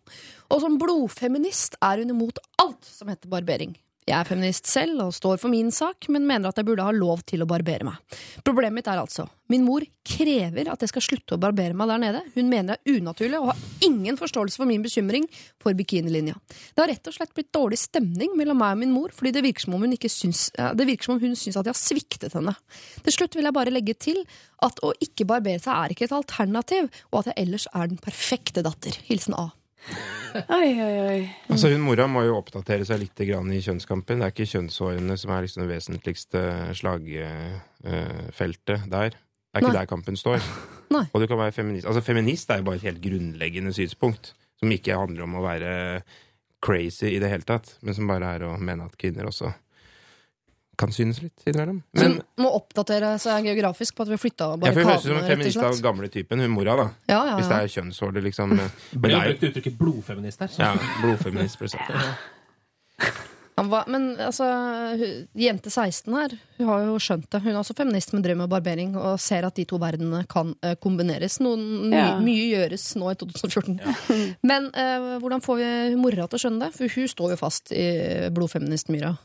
Og 0.49 0.63
som 0.63 0.80
blodfeminist 0.82 1.78
er 1.86 2.02
hun 2.02 2.15
imot 2.15 2.41
alt 2.63 2.88
som 2.88 3.12
heter 3.12 3.30
barbering. 3.30 3.75
Jeg 4.10 4.17
er 4.17 4.26
feminist 4.26 4.65
selv 4.65 5.04
og 5.04 5.13
står 5.13 5.38
for 5.38 5.54
min 5.54 5.69
sak, 5.74 6.08
men 6.10 6.26
mener 6.26 6.50
at 6.50 6.58
jeg 6.58 6.65
burde 6.65 6.86
ha 6.86 6.93
lov 6.95 7.22
til 7.30 7.43
å 7.45 7.48
barbere 7.50 7.86
meg. 7.86 8.17
Problemet 8.41 8.80
mitt 8.80 8.89
er 8.89 9.02
altså 9.02 9.28
min 9.50 9.63
mor 9.65 9.84
krever 10.06 10.69
at 10.69 10.84
jeg 10.84 10.91
skal 10.91 11.04
slutte 11.04 11.36
å 11.36 11.41
barbere 11.41 11.74
meg 11.78 11.89
der 11.89 12.02
nede. 12.02 12.22
Hun 12.36 12.50
mener 12.50 12.78
det 12.78 12.89
er 12.93 13.00
unaturlig 13.02 13.39
og 13.39 13.52
har 13.52 13.62
ingen 13.86 14.17
forståelse 14.17 14.62
for 14.62 14.69
min 14.69 14.84
bekymring 14.86 15.26
for 15.62 15.78
bikinilinja. 15.78 16.38
Det 16.50 16.84
har 16.84 16.91
rett 16.91 17.10
og 17.10 17.17
slett 17.17 17.34
blitt 17.38 17.52
dårlig 17.54 17.80
stemning 17.82 18.34
mellom 18.38 18.62
meg 18.62 18.78
og 18.78 18.82
min 18.82 18.93
mor, 18.93 19.13
fordi 19.13 19.34
det 19.36 19.45
virker 19.45 19.65
som 19.65 19.78
om 19.78 19.86
hun, 19.86 19.98
syns, 20.10 20.48
virker 20.58 21.10
som 21.10 21.17
om 21.17 21.22
hun 21.22 21.38
syns 21.38 21.58
at 21.58 21.69
jeg 21.69 21.76
har 21.76 21.82
sviktet 21.82 22.38
henne. 22.38 22.56
Til 23.06 23.17
slutt 23.17 23.38
vil 23.38 23.50
jeg 23.50 23.58
bare 23.58 23.74
legge 23.74 23.98
til 23.98 24.22
at 24.65 24.82
å 24.86 24.93
ikke 25.06 25.30
barbere 25.30 25.62
seg 25.62 25.74
er 25.76 25.95
ikke 25.95 26.10
et 26.10 26.17
alternativ, 26.17 26.89
og 27.10 27.22
at 27.22 27.32
jeg 27.32 27.45
ellers 27.45 27.69
er 27.74 27.89
den 27.89 28.02
perfekte 28.02 28.65
datter. 28.65 29.02
Hilsen 29.10 29.38
A. 29.38 29.52
Oi, 30.54 30.70
oi, 30.78 30.98
oi. 31.10 31.22
Altså, 31.50 31.72
hun 31.74 31.82
mora 31.82 32.06
må 32.12 32.22
jo 32.28 32.36
oppdatere 32.38 32.86
seg 32.86 33.00
litt 33.02 33.18
grann 33.26 33.50
i 33.54 33.62
kjønnskampen. 33.66 34.20
Det 34.22 34.28
er 34.28 34.34
ikke 34.36 34.51
kjønnshårene 34.51 35.16
som 35.18 35.32
er 35.34 35.45
liksom 35.45 35.64
det 35.64 35.72
vesentligste 35.72 36.41
slagfeltet 36.78 38.86
der. 38.91 39.10
Det 39.10 39.58
er 39.58 39.64
ikke 39.64 39.72
Nei. 39.72 39.80
der 39.80 39.89
kampen 39.89 40.16
står. 40.20 40.39
Nei. 40.95 41.06
Og 41.10 41.18
du 41.24 41.28
kan 41.30 41.41
være 41.41 41.56
feminist. 41.56 41.88
Altså, 41.89 42.01
feminist 42.06 42.51
er 42.53 42.62
jo 42.62 42.68
bare 42.70 42.80
et 42.82 42.88
helt 42.89 43.03
grunnleggende 43.03 43.74
synspunkt. 43.74 44.34
Som 44.60 44.74
ikke 44.76 44.99
handler 44.99 45.24
om 45.26 45.38
å 45.39 45.45
være 45.45 45.72
crazy 46.62 47.08
i 47.14 47.22
det 47.24 47.30
hele 47.32 47.47
tatt, 47.47 47.78
men 47.82 47.95
som 47.95 48.10
bare 48.10 48.34
er 48.36 48.41
å 48.43 48.58
mene 48.60 48.86
at 48.89 48.97
kvinner 48.99 49.26
også 49.30 49.47
kan 50.80 50.93
synes 50.95 51.19
litt 51.21 51.43
innimellom. 51.45 51.82
Men 51.99 52.13
hun 52.15 52.45
må 52.45 52.53
oppdatere 52.55 53.11
seg 53.19 53.43
geografisk 53.49 53.97
på 53.97 54.05
at 54.05 54.11
vi 54.13 54.15
har 54.15 54.23
flytta 54.23 54.49
jeg 54.63 54.75
hun 54.77 54.88
høres 54.88 55.03
ut 55.03 55.09
som 55.11 55.17
en 55.19 55.27
feminist 55.27 55.63
av 55.69 55.80
gamle 55.84 56.07
typen, 56.13 56.39
hun 56.45 56.53
mora, 56.55 56.77
da. 56.80 56.88
Ja, 57.11 57.19
ja, 57.34 57.38
Hvis 57.39 57.51
det 57.51 57.57
ja. 57.59 57.65
er 57.67 57.73
kjønnshåret, 57.75 58.23
liksom. 58.30 58.55
Men 58.57 58.71
Det 59.03 59.11
er 59.19 59.34
jo 59.34 59.49
uttrykket 59.51 59.77
blodfeminist 59.82 60.39
her. 60.45 60.53
så- 60.55 60.63
ja, 60.63 60.75
blodfeminist. 61.03 61.59
ble 61.59 61.67
sagt. 61.75 61.91
Ja, 63.59 63.63
hva- 63.67 63.84
Men 63.91 64.15
altså, 64.23 64.45
jente 65.36 65.67
16 65.69 66.13
her, 66.15 66.32
hun 66.57 66.67
har 66.69 66.84
jo 66.86 66.93
skjønt 67.03 67.25
det. 67.30 67.41
Hun 67.43 67.51
er 67.51 67.59
også 67.59 67.75
feminist, 67.75 68.13
men 68.13 68.23
driver 68.23 68.38
med 68.45 68.49
barbering 68.53 68.93
og 68.95 69.17
ser 69.19 69.43
at 69.43 69.55
de 69.59 69.65
to 69.67 69.75
verdenene 69.82 70.21
kan 70.32 70.53
eh, 70.63 70.75
kombineres. 70.80 71.41
Noen, 71.43 71.89
my, 71.89 71.95
Ja. 71.99 72.13
Mye 72.23 72.45
gjøres 72.53 72.86
nå 72.95 73.11
i 73.11 73.17
2014. 73.19 73.82
Men 74.47 74.69
eh, 74.71 75.19
hvordan 75.19 75.43
får 75.43 75.59
vi 75.59 75.95
mora 75.99 76.27
til 76.32 76.39
å 76.39 76.43
skjønne 76.45 76.63
det? 76.69 76.71
For 76.77 76.88
hun 76.95 77.07
står 77.11 77.36
jo 77.36 77.39
fast 77.41 77.73
i 77.75 78.30
blodfeministmyra. 78.32 79.17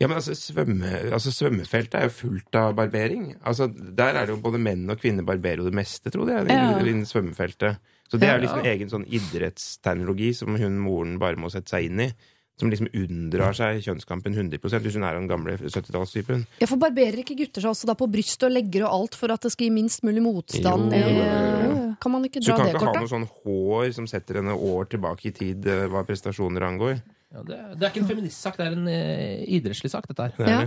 Ja, 0.00 0.06
men 0.08 0.16
altså, 0.18 0.34
svømme, 0.36 0.90
altså 1.12 1.32
Svømmefeltet 1.34 1.94
er 2.00 2.08
jo 2.08 2.14
fullt 2.18 2.54
av 2.60 2.74
barbering. 2.78 3.34
Altså, 3.44 3.68
Der 3.72 4.14
er 4.14 4.26
det 4.26 4.34
jo 4.36 4.40
både 4.42 4.58
menn 4.62 4.88
og 4.90 4.98
kvinner 5.00 5.24
barberer 5.26 5.62
jo 5.62 5.68
det 5.70 5.74
meste, 5.74 6.10
tror 6.10 6.28
jeg, 6.28 6.48
Ja. 6.48 6.78
innen 6.78 7.06
svømmefeltet. 7.06 7.78
Så 8.08 8.18
det 8.20 8.28
er 8.28 8.38
jo 8.38 8.46
liksom 8.46 8.60
en 8.62 8.70
egen 8.70 8.88
sånn 8.88 9.06
idrettsteknologi 9.10 10.32
som 10.36 10.56
hun 10.56 10.78
moren 10.78 11.18
bare 11.18 11.36
må 11.40 11.50
sette 11.50 11.72
seg 11.74 11.88
inn 11.90 12.00
i. 12.06 12.12
Som 12.56 12.70
liksom 12.72 12.88
unndrar 12.96 13.52
seg 13.52 13.82
kjønnskampen 13.84 14.32
100 14.32 14.80
hvis 14.80 14.94
hun 14.96 15.04
er 15.04 15.18
den 15.18 15.26
gamle 15.28 15.58
70-tallstypen. 15.60 16.46
Ja, 16.62 16.66
for 16.70 16.80
barberer 16.80 17.18
ikke 17.20 17.36
gutter 17.36 17.60
seg 17.60 17.68
også 17.74 17.84
da 17.90 17.92
på 17.98 18.08
brystet 18.08 18.46
og 18.48 18.54
legger 18.54 18.86
og 18.86 18.94
alt 18.96 19.14
for 19.18 19.28
at 19.34 19.42
det 19.44 19.52
skal 19.52 19.66
gi 19.68 19.74
minst 19.74 20.00
mulig 20.02 20.22
motstand? 20.24 20.88
Jo, 20.88 20.96
i, 20.96 21.18
jo, 21.18 21.26
jo, 21.66 21.74
Kan 22.00 22.12
man 22.12 22.24
ikke 22.24 22.40
Så 22.40 22.54
du 22.54 22.56
kan 22.56 22.64
det 22.66 22.74
ikke 22.74 22.80
ha 22.86 22.94
kortet? 22.94 23.02
noe 23.02 23.12
sånn 23.12 23.28
hår 23.44 23.92
som 23.92 24.06
setter 24.08 24.40
henne 24.40 24.56
år 24.56 24.88
tilbake 24.88 25.28
i 25.28 25.34
tid 25.36 25.66
eh, 25.68 25.84
hva 25.92 26.00
prestasjoner 26.08 26.64
angår. 26.64 27.02
Ja, 27.34 27.42
det, 27.42 27.60
det 27.78 27.82
er 27.86 27.90
ikke 27.94 28.04
en 28.04 28.10
feministsak, 28.14 28.56
det 28.56 28.66
er 28.66 28.76
en 28.78 28.88
eh, 28.88 29.44
idrettslig 29.58 29.90
sak, 29.90 30.06
dette 30.08 30.22
her. 30.28 30.34
Det 30.38 30.46
er 30.48 30.58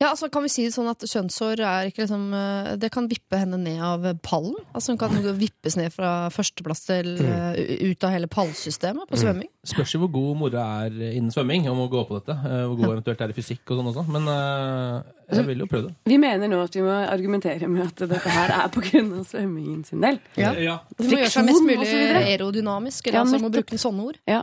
Ja, 0.00 0.14
altså 0.14 0.30
Kan 0.32 0.40
vi 0.40 0.48
si 0.48 0.62
det 0.64 0.72
sånn 0.72 0.86
at 0.88 1.02
kjønnshår 1.04 1.60
er 1.60 1.90
ikke 1.90 2.06
liksom 2.06 2.22
eh, 2.32 2.68
Det 2.80 2.88
kan 2.90 3.04
vippe 3.06 3.36
henne 3.36 3.58
ned 3.60 3.82
av 3.84 4.06
pallen? 4.24 4.54
Altså 4.72 4.94
Hun 4.94 4.98
kan 5.02 5.12
vippes 5.42 5.76
ned 5.76 5.92
fra 5.92 6.30
førsteplass 6.32 6.86
til 6.86 7.10
Mm. 7.20 7.26
eh, 7.28 7.90
ut 7.90 8.06
av 8.08 8.14
hele 8.14 8.26
pallsystemet 8.32 9.10
på 9.12 9.18
svømming? 9.20 9.50
Spørs 9.68 9.92
jo 9.92 10.00
hvor 10.00 10.08
god 10.14 10.38
mora 10.40 10.62
er 10.86 10.96
innen 11.10 11.28
svømming, 11.30 11.68
om 11.68 11.82
å 11.84 11.90
gå 11.92 12.00
på 12.08 12.16
dette. 12.16 12.32
eh, 12.32 12.64
Hvor 12.64 12.78
god 12.80 12.94
eventuelt 12.94 13.20
er 13.26 13.28
i 13.28 13.36
fysikk 13.36 13.60
og 13.74 13.82
sånn 13.82 13.90
også. 13.92 14.06
Men 14.16 14.30
eh, 14.32 15.36
jeg 15.36 15.46
vil 15.50 15.58
jo 15.58 15.68
prøve 15.68 15.90
det. 15.90 15.94
Vi 16.14 16.16
mener 16.24 16.48
nå 16.48 16.62
at 16.64 16.80
vi 16.80 16.86
må 16.88 16.96
argumentere 17.04 17.68
med 17.68 17.84
at 17.90 18.00
dette 18.08 18.32
her 18.38 18.56
er 18.56 18.72
på 18.72 18.80
grunn 18.88 19.12
av 19.20 19.28
svømmingen 19.28 19.84
sin 19.84 20.00
del. 20.00 20.16
Ja. 20.40 20.54
Ja. 20.56 20.78
Du 20.96 21.04
må 21.04 21.20
gjøre 21.20 21.28
seg 21.36 21.44
mest 21.52 21.60
mulig 21.60 21.76
og 21.76 21.84
så 21.92 22.00
videre. 22.00 22.24
aerodynamisk. 22.24 23.04
Eller 23.12 23.20
Ja, 23.20 23.26
altså 23.28 23.44
må 23.44 23.52
bruke 23.52 23.76
sånne 23.84 24.08
ord. 24.14 24.16
Ja. 24.26 24.42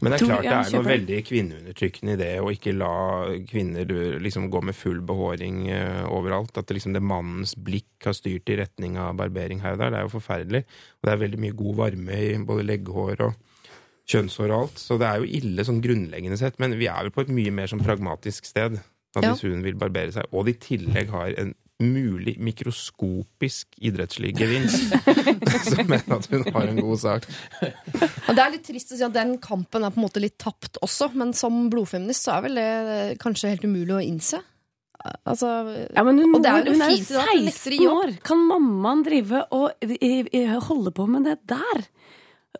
Men 0.00 0.12
det 0.12 0.18
er 0.20 0.26
klart 0.26 0.44
det 0.46 0.52
er 0.54 0.72
noe 0.74 0.86
veldig 0.86 1.18
kvinneundertrykkende 1.28 2.14
i 2.14 2.20
det 2.20 2.30
å 2.42 2.50
ikke 2.52 2.74
la 2.76 2.92
kvinner 3.50 3.90
uh, 3.90 4.18
liksom 4.22 4.50
gå 4.52 4.62
med 4.68 4.76
full 4.78 5.00
behåring 5.06 5.64
uh, 5.70 6.04
overalt. 6.14 6.54
At 6.56 6.68
det 6.68 6.78
liksom 6.78 6.94
det 6.96 7.02
mannens 7.04 7.56
blikk 7.56 8.08
har 8.08 8.16
styrt 8.16 8.52
i 8.52 8.58
retning 8.60 8.98
av 9.00 9.16
barbering 9.20 9.62
her 9.64 9.76
og 9.76 9.82
der. 9.82 9.94
Det 9.94 10.00
er 10.00 10.06
jo 10.08 10.14
forferdelig. 10.14 10.62
Og 11.00 11.08
det 11.08 11.14
er 11.14 11.24
veldig 11.24 11.42
mye 11.46 11.58
god 11.58 11.80
varme 11.82 12.20
i 12.20 12.30
både 12.46 12.68
legghår 12.70 13.26
og 13.28 13.34
kjønnshår 14.10 14.50
og 14.50 14.58
alt. 14.58 14.80
Så 14.80 14.98
det 15.00 15.08
er 15.08 15.22
jo 15.22 15.30
ille 15.40 15.66
sånn 15.66 15.82
grunnleggende 15.84 16.38
sett. 16.40 16.58
Men 16.62 16.76
vi 16.80 16.90
er 16.90 17.06
vel 17.06 17.14
på 17.14 17.24
et 17.24 17.34
mye 17.34 17.54
mer 17.54 17.70
sånn 17.70 17.84
pragmatisk 17.84 18.48
sted. 18.48 18.80
At 19.14 19.22
Ja. 19.22 19.30
hvis 19.30 19.44
hun 19.46 19.62
vil 19.62 19.76
barbere 19.78 20.10
seg, 20.10 20.26
og 20.32 20.46
det 20.46 20.56
i 20.56 20.74
tillegg 20.74 21.12
har 21.14 21.36
en 21.38 21.54
mulig 21.82 22.36
mikroskopisk 22.38 23.74
idrettslig 23.82 24.30
gevinst, 24.38 24.94
så 25.70 25.82
mener 25.82 26.16
at 26.16 26.28
hun 26.30 26.44
har 26.54 26.70
en 26.70 26.78
god 26.78 27.00
sak. 27.02 27.28
Og 27.64 28.30
det 28.30 28.44
er 28.44 28.52
litt 28.54 28.66
trist 28.68 28.94
å 28.94 28.98
si 28.98 29.06
at 29.06 29.14
den 29.16 29.36
kampen 29.42 29.82
er 29.82 29.94
på 29.94 29.98
en 29.98 30.06
måte 30.06 30.22
litt 30.22 30.36
tapt 30.40 30.78
også, 30.84 31.10
men 31.18 31.34
som 31.36 31.66
blodfeminist 31.72 32.28
så 32.28 32.36
er 32.36 32.44
vel 32.46 32.60
det 32.60 32.68
kanskje 33.22 33.54
helt 33.54 33.66
umulig 33.66 33.96
å 33.96 34.02
innse. 34.04 34.40
Altså 35.28 35.48
Ja, 35.92 36.04
men 36.06 36.20
hun, 36.22 36.36
Og 36.38 36.44
det 36.44 36.50
er 36.50 36.62
jo 36.64 36.76
hun 36.76 36.84
er 36.84 36.94
fint 36.94 37.10
jo 37.10 37.16
i 37.16 37.18
dag, 37.18 37.26
det 37.26 37.34
er 37.34 37.46
lettere 37.48 37.74
16 37.74 37.82
jobb. 37.82 37.98
år! 37.98 38.14
Kan 38.24 38.44
mammaen 38.48 39.02
drive 39.04 39.42
og 39.52 39.84
i, 39.98 40.12
i, 40.24 40.44
holde 40.68 40.94
på 40.96 41.08
med 41.10 41.26
det 41.28 41.38
der? 41.50 41.82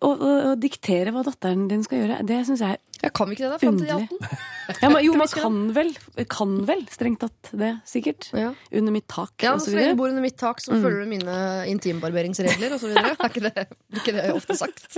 Og, 0.03 0.11
og, 0.19 0.35
og 0.51 0.59
diktere 0.61 1.15
hva 1.15 1.23
datteren 1.25 1.69
din 1.71 1.85
skal 1.87 2.03
gjøre? 2.03 2.19
Det 2.27 2.43
syns 2.49 2.65
jeg 2.65 2.77
er 2.77 2.83
ja, 3.05 3.13
Kan 3.15 3.31
vi 3.31 3.37
ikke 3.37 3.47
det, 3.47 3.53
da? 3.55 3.61
Fram 3.63 3.79
til 3.81 3.89
de 3.91 3.97
18? 4.09 4.51
Ja, 4.81 4.89
men, 4.89 5.03
jo, 5.05 5.13
man 5.21 5.29
kan 5.29 5.57
vel, 5.77 5.91
kan 6.33 6.53
vel 6.65 6.87
strengt 6.89 7.21
tatt 7.21 7.51
det, 7.53 7.75
sikkert. 7.85 8.31
Ja. 8.33 8.55
Under 8.73 8.95
mitt 8.95 9.05
tak, 9.13 9.35
Ja, 9.45 9.53
og 9.53 9.61
så 9.61 9.69
så 9.69 9.77
lenge 9.77 9.93
du 9.93 9.99
bor 10.01 10.09
under 10.09 10.25
mitt 10.25 10.39
tak, 10.41 10.63
så 10.65 10.73
følger 10.73 11.05
du 11.05 11.11
mine 11.11 11.35
intimbarberingsregler 11.69 12.73
osv. 12.79 12.95
Er 13.05 13.29
ikke 13.29 13.45
det, 13.45 13.67
blir 13.93 14.01
ikke 14.01 14.15
det 14.17 14.25
ofte 14.33 14.57
sagt? 14.57 14.97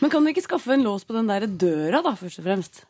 Men 0.00 0.12
kan 0.12 0.24
du 0.24 0.32
ikke 0.32 0.46
skaffe 0.46 0.72
en 0.72 0.86
lås 0.86 1.04
på 1.04 1.12
den 1.18 1.28
der 1.28 1.44
døra, 1.44 2.00
da, 2.06 2.14
først 2.16 2.40
og 2.40 2.48
fremst? 2.48 2.80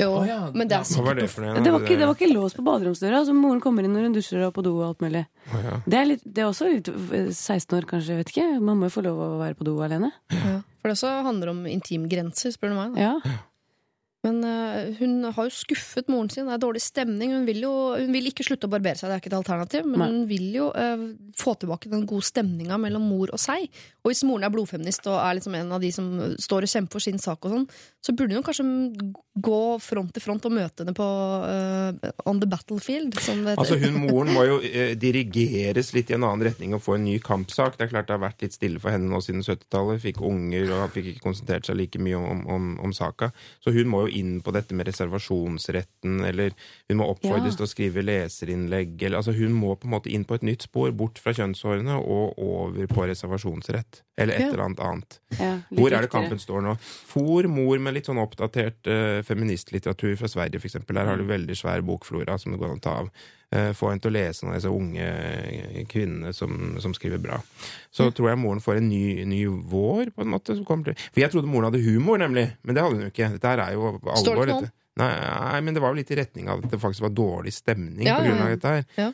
Jo, 0.00 0.08
oh, 0.16 0.24
ja. 0.26 0.38
men 0.54 0.70
det 0.70 0.78
er 0.78 0.86
Hva 0.88 1.04
var 1.04 1.18
det 1.18 1.26
for 1.30 1.44
noe? 1.44 1.60
Det 1.60 1.74
var 1.74 1.84
ikke, 1.84 1.98
det 2.00 2.08
var 2.08 2.16
ikke 2.16 2.30
lås 2.32 2.56
på 2.56 2.64
baderomsdøra. 2.66 3.20
Altså, 3.20 3.34
moren 3.36 3.60
kommer 3.64 3.86
inn 3.86 3.92
når 3.96 4.08
hun 4.08 4.16
dusjer 4.16 4.46
og 4.46 4.54
på 4.56 4.64
do 4.64 4.72
og 4.78 4.86
alt 4.88 5.04
mulig. 5.04 5.26
Oh, 5.50 5.60
ja. 5.66 5.76
Det 5.84 6.00
er, 6.00 6.08
litt, 6.14 6.24
det 6.24 6.44
er 6.44 6.48
også 6.48 6.70
litt 6.70 6.90
eh, 6.90 7.28
16 7.34 7.76
år, 7.76 7.88
kanskje. 7.90 8.18
vet 8.22 8.32
ikke. 8.32 8.48
Man 8.64 8.80
må 8.80 8.88
jo 8.88 8.96
få 8.96 9.04
lov 9.06 9.20
å 9.26 9.30
være 9.42 9.58
på 9.58 9.68
do 9.68 9.76
alene. 9.84 10.12
ja. 10.34 10.58
For 10.80 10.88
det 10.88 10.96
også 10.96 11.12
handler 11.26 11.50
om 11.52 11.64
intimgrenser, 11.68 12.54
spør 12.54 12.72
du 12.72 12.76
meg. 12.78 12.94
Da. 12.96 13.10
Ja. 13.10 13.38
Men 14.26 14.42
eh, 14.44 14.90
hun 14.98 15.24
har 15.24 15.46
jo 15.48 15.52
skuffet 15.54 16.10
moren 16.12 16.28
sin. 16.28 16.48
Det 16.48 16.58
er 16.58 16.60
dårlig 16.60 16.82
stemning. 16.84 17.32
Hun 17.32 17.46
vil 17.48 17.62
jo 17.64 17.72
hun 17.96 18.12
vil 18.12 18.28
ikke 18.28 18.44
slutte 18.44 18.68
å 18.68 18.72
barbere 18.72 18.98
seg, 18.98 19.08
det 19.08 19.16
er 19.16 19.22
ikke 19.22 19.30
et 19.32 19.38
alternativ. 19.38 19.86
Men 19.88 20.02
Nei. 20.02 20.08
hun 20.12 20.26
vil 20.28 20.48
jo 20.58 20.66
uh, 20.74 21.06
få 21.40 21.54
tilbake 21.60 21.88
den 21.92 22.04
gode 22.08 22.26
stemninga 22.28 22.76
mellom 22.80 23.06
mor 23.08 23.32
og 23.32 23.40
seg. 23.40 23.64
Og 24.04 24.12
hvis 24.12 24.22
moren 24.28 24.44
er 24.44 24.52
blodfeminist 24.52 25.08
og 25.08 25.16
er 25.20 25.38
liksom 25.38 25.56
en 25.56 25.72
av 25.76 25.80
de 25.80 25.90
som 25.94 26.10
står 26.40 26.66
og 26.66 26.72
kjemper 26.74 26.98
for 26.98 27.04
sin 27.04 27.20
sak, 27.20 27.44
og 27.44 27.54
sånn, 27.54 27.66
så 28.04 28.14
burde 28.16 28.36
hun 28.36 28.44
kanskje 28.44 28.64
gå 29.40 29.62
front 29.80 30.12
til 30.16 30.24
front 30.24 30.46
og 30.48 30.54
møte 30.56 30.84
henne 30.84 30.94
på 30.96 31.06
uh, 31.06 32.12
on 32.28 32.40
the 32.42 32.48
battlefield, 32.50 33.16
som 33.24 33.40
det 33.44 33.54
heter. 33.54 33.64
Altså 33.64 33.80
hun 33.80 33.98
Moren 34.04 34.34
må 34.36 34.44
jo 34.48 34.60
uh, 34.60 34.92
dirigeres 35.00 35.94
litt 35.96 36.12
i 36.12 36.18
en 36.18 36.28
annen 36.28 36.44
retning 36.50 36.76
og 36.76 36.84
få 36.84 36.98
en 36.98 37.06
ny 37.08 37.16
kampsak. 37.24 37.78
Det 37.78 37.88
er 37.88 37.92
klart 37.94 38.08
det 38.10 38.16
har 38.18 38.24
vært 38.26 38.44
litt 38.44 38.56
stille 38.56 38.82
for 38.82 38.92
henne 38.92 39.08
nå 39.08 39.22
siden 39.24 39.44
70-tallet. 39.46 40.04
Fikk 40.04 40.20
unger 40.28 40.76
og 40.76 40.92
fikk 40.92 41.14
ikke 41.14 41.26
konsentrert 41.30 41.68
seg 41.68 41.80
like 41.80 42.00
mye 42.02 42.20
om, 42.20 42.44
om, 42.52 42.70
om 42.84 42.96
saka. 42.96 43.32
Så 43.64 43.72
hun 43.76 43.88
må 43.88 44.04
jo 44.06 44.09
inn 44.12 44.40
på 44.42 44.52
dette 44.52 44.74
med 44.74 44.86
reservasjonsretten, 44.86 46.20
eller 46.24 46.52
hun 46.88 46.98
må 47.00 47.08
oppfordres 47.10 47.54
Ja. 47.54 47.56
til 47.60 47.66
å 47.66 47.70
skrive 47.70 48.02
leserinnlegg. 48.04 49.02
Eller, 49.02 49.16
altså 49.18 49.32
hun 49.36 49.52
må 49.52 49.76
på 49.78 49.84
en 49.88 49.94
måte 49.94 50.10
inn 50.12 50.24
på 50.24 50.34
et 50.34 50.42
nytt 50.42 50.62
spor, 50.62 50.90
bort 50.92 51.18
fra 51.18 51.32
kjønnshårene 51.32 51.96
og 52.00 52.38
over 52.38 52.86
på 52.86 53.06
reservasjonsrett. 53.08 54.02
Eller 54.18 54.34
et 54.34 54.40
Ja. 54.40 54.48
eller 54.52 54.64
annet 54.64 54.80
annet. 54.80 55.18
Ja, 55.38 55.60
Hvor 55.72 55.86
er 55.92 56.00
det 56.02 56.10
viktigere. 56.10 56.10
kampen 56.10 56.38
står 56.38 56.62
nå? 56.62 56.78
For 56.80 57.42
mor 57.48 57.78
med 57.78 57.94
litt 57.94 58.06
sånn 58.06 58.18
oppdatert 58.20 58.86
uh, 58.86 59.22
feministlitteratur 59.22 60.16
fra 60.18 60.28
Sverige, 60.28 60.60
eksempel. 60.60 60.94
Der 60.94 61.06
har 61.06 61.16
du 61.16 61.24
veldig 61.24 61.56
svær 61.56 61.80
bokflora 61.82 62.38
som 62.38 62.52
det 62.52 62.60
går 62.60 62.70
an 62.72 62.78
å 62.78 62.82
ta 62.82 62.90
av. 63.00 63.10
Eh, 63.50 63.72
få 63.74 63.88
henne 63.90 63.98
til 63.98 64.12
å 64.12 64.14
lese 64.14 64.44
noen 64.44 64.52
av 64.54 64.60
disse 64.60 64.70
unge 64.70 65.06
eh, 65.06 65.78
kvinnene 65.90 66.30
som, 66.36 66.76
som 66.78 66.92
skriver 66.94 67.18
bra. 67.22 67.40
Så 67.90 68.06
tror 68.14 68.28
jeg 68.30 68.38
moren 68.38 68.62
får 68.62 68.78
en 68.78 68.86
ny, 68.86 69.24
ny 69.26 69.40
vår, 69.72 70.12
på 70.14 70.22
en 70.22 70.30
måte. 70.36 70.54
For 70.62 71.18
jeg 71.18 71.32
trodde 71.32 71.50
moren 71.50 71.66
hadde 71.66 71.82
humor, 71.82 72.20
nemlig. 72.22 72.46
Men 72.62 72.76
det 72.76 72.84
hadde 72.84 73.00
hun 73.00 73.08
jo 73.08 73.10
ikke. 73.10 73.32
Dette 73.34 73.54
er 73.56 73.74
jo 73.74 73.88
alvor. 73.90 74.20
Står 74.22 74.44
det 74.44 74.52
dette. 74.52 74.70
Nei, 75.00 75.08
nei, 75.16 75.58
men 75.66 75.74
det 75.74 75.82
var 75.82 75.94
jo 75.94 75.98
litt 75.98 76.12
i 76.14 76.18
retning 76.18 76.50
av 76.50 76.62
at 76.62 76.70
det 76.70 76.78
faktisk 76.82 77.06
var 77.06 77.12
dårlig 77.14 77.52
stemning 77.56 78.06
Ja, 78.06 78.18
på 78.20 78.26
grunn 78.28 78.42
av 78.44 78.52
dette 78.52 78.74
her. 78.76 78.86
Ja. 78.98 79.08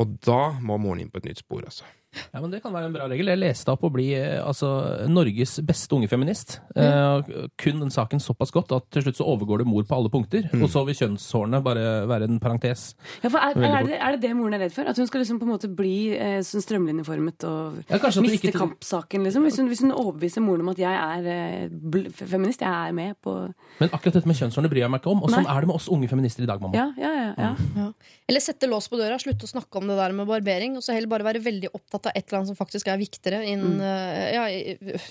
Og 0.00 0.16
da 0.24 0.40
må 0.64 0.78
moren 0.80 1.04
inn 1.04 1.12
på 1.12 1.20
et 1.20 1.28
nytt 1.28 1.42
spor, 1.42 1.64
altså. 1.68 1.84
Ja, 2.32 2.40
men 2.40 2.50
Det 2.52 2.60
kan 2.62 2.72
være 2.74 2.90
en 2.90 2.94
bra 2.94 3.06
regel. 3.08 3.30
Jeg 3.32 3.40
leste 3.40 3.72
opp 3.72 3.84
å 3.86 3.90
bli 3.92 4.10
eh, 4.18 4.38
altså, 4.44 4.68
Norges 5.08 5.56
beste 5.64 5.96
unge 5.96 6.08
feminist. 6.10 6.58
Eh, 6.76 7.30
kun 7.60 7.80
den 7.80 7.92
saken 7.92 8.20
såpass 8.20 8.52
godt 8.52 8.74
at 8.76 8.88
til 8.92 9.06
slutt 9.06 9.20
så 9.20 9.26
overgår 9.32 9.62
det 9.62 9.68
mor 9.70 9.84
på 9.88 9.96
alle 9.96 10.12
punkter. 10.12 10.44
Mm. 10.52 10.64
Og 10.66 10.72
så 10.72 10.82
vil 10.88 10.98
kjønnshårene 10.98 11.62
bare 11.64 11.86
være 12.10 12.28
en 12.28 12.40
parentes. 12.42 12.90
Ja, 13.22 13.30
for 13.32 13.40
er, 13.40 13.56
er, 13.56 13.88
det, 13.88 13.96
er 13.96 14.16
det 14.16 14.22
det 14.26 14.34
moren 14.36 14.58
er 14.58 14.64
redd 14.66 14.74
for? 14.76 14.88
At 14.92 15.00
hun 15.00 15.08
skal 15.08 15.24
liksom 15.24 15.40
på 15.40 15.48
en 15.48 15.54
måte 15.54 15.70
bli 15.72 15.94
eh, 16.12 16.40
sånn 16.46 16.64
strømlinjeformet 16.64 17.48
og 17.48 17.80
Ja, 17.88 18.00
miste 18.20 18.50
ikke- 18.50 18.58
kampsaken, 18.58 19.24
liksom? 19.26 19.48
Hvis 19.48 19.60
hun, 19.62 19.72
hvis 19.72 19.84
hun 19.86 19.96
overbeviser 19.96 20.44
moren 20.44 20.66
om 20.66 20.72
at 20.74 20.82
jeg 20.82 20.92
er 20.92 21.30
eh, 21.32 22.12
feminist, 22.12 22.60
jeg 22.60 22.68
er 22.72 22.92
med 22.96 23.16
på 23.24 23.38
Men 23.80 23.88
akkurat 23.88 24.20
dette 24.20 24.28
med 24.28 24.36
kjønnshårene 24.36 24.72
bryr 24.72 24.84
jeg 24.84 24.92
meg 24.92 25.00
ikke 25.00 25.14
om. 25.14 25.24
Og 25.24 25.32
sånn 25.32 25.46
Nei. 25.46 25.56
er 25.56 25.64
det 25.64 25.72
med 25.72 25.80
oss 25.80 25.88
unge 25.92 26.12
feminister 26.12 26.44
i 26.44 26.50
dag, 26.50 26.60
mamma. 26.60 26.76
Ja, 26.76 26.90
ja, 27.00 27.12
ja. 27.16 27.32
ja. 27.38 27.52
Ja. 27.78 27.88
Eller 28.28 28.44
sette 28.44 28.68
lås 28.68 28.88
på 28.92 29.00
døra, 29.00 29.18
slutte 29.20 29.48
å 29.48 29.50
snakke 29.50 29.80
om 29.80 29.88
det 29.88 29.96
der 29.98 30.14
med 30.16 30.28
barbering, 30.28 30.76
og 30.78 30.84
så 30.84 30.94
heller 30.96 31.10
bare 31.10 31.26
være 31.26 31.42
veldig 31.44 31.72
opptatt 31.72 32.01
av 32.06 32.12
et 32.16 32.24
eller 32.28 32.38
annet 32.40 32.50
som 32.52 32.56
faktisk 32.58 32.88
er 32.92 32.98
viktigere 33.00 33.40
innen, 33.46 33.80
eh, 33.80 34.34
ja, 34.34 34.44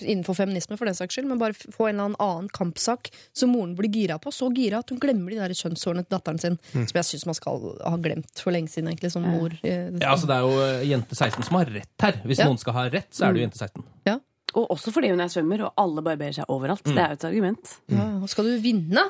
innenfor 0.02 0.34
feminisme, 0.38 0.76
for 0.78 0.84
den 0.88 0.94
saks 0.98 1.14
skyld, 1.16 1.28
men 1.30 1.38
bare 1.40 1.54
få 1.54 1.88
en 1.90 2.00
eller 2.00 2.16
annen 2.20 2.48
kampsak 2.52 3.10
som 3.32 3.50
moren 3.54 3.74
blir 3.78 3.90
gira 3.92 4.18
på. 4.22 4.32
Så 4.32 4.50
gira 4.54 4.78
at 4.82 4.90
hun 4.90 4.98
glemmer 5.02 5.30
de 5.30 5.40
der 5.40 5.54
kjønnshårene 5.56 6.04
til 6.06 6.16
datteren 6.18 6.40
sin, 6.40 6.58
som 6.72 6.98
jeg 7.00 7.04
syns 7.10 7.26
man 7.26 7.34
skal 7.38 7.60
ha 7.84 7.96
glemt 7.96 8.42
for 8.42 8.52
lenge 8.54 8.68
siden, 8.72 8.88
egentlig, 8.92 9.12
som 9.12 9.22
mor. 9.22 9.50
eh, 9.62 9.90
Ja, 10.00 10.12
altså 10.14 10.26
Det 10.26 10.36
er 10.36 10.40
jo 10.46 10.60
eh, 10.66 10.84
jente 10.90 11.14
16 11.14 11.42
som 11.44 11.56
har 11.56 11.66
rett 11.66 12.06
her. 12.06 12.12
Hvis 12.24 12.38
Ja. 12.38 12.46
noen 12.46 12.58
skal 12.58 12.72
ha 12.74 12.88
rett, 12.88 13.10
så 13.12 13.26
er 13.28 13.32
det 13.32 13.40
jo 13.42 13.46
jente 13.48 13.58
16. 13.58 13.84
Og 14.54 14.68
også 14.68 14.92
fordi 14.92 15.08
hun 15.08 15.20
er 15.24 15.28
svømmer, 15.32 15.62
og 15.64 15.72
alle 15.80 16.02
barberer 16.04 16.34
seg 16.36 16.44
overalt. 16.52 16.84
Det 16.84 16.98
er 16.98 17.14
jo 17.14 17.16
et 17.16 17.24
argument. 17.24 17.70
Ja, 17.88 18.18
og 18.20 18.28
skal 18.28 18.44
du 18.44 18.58
vinne, 18.60 19.00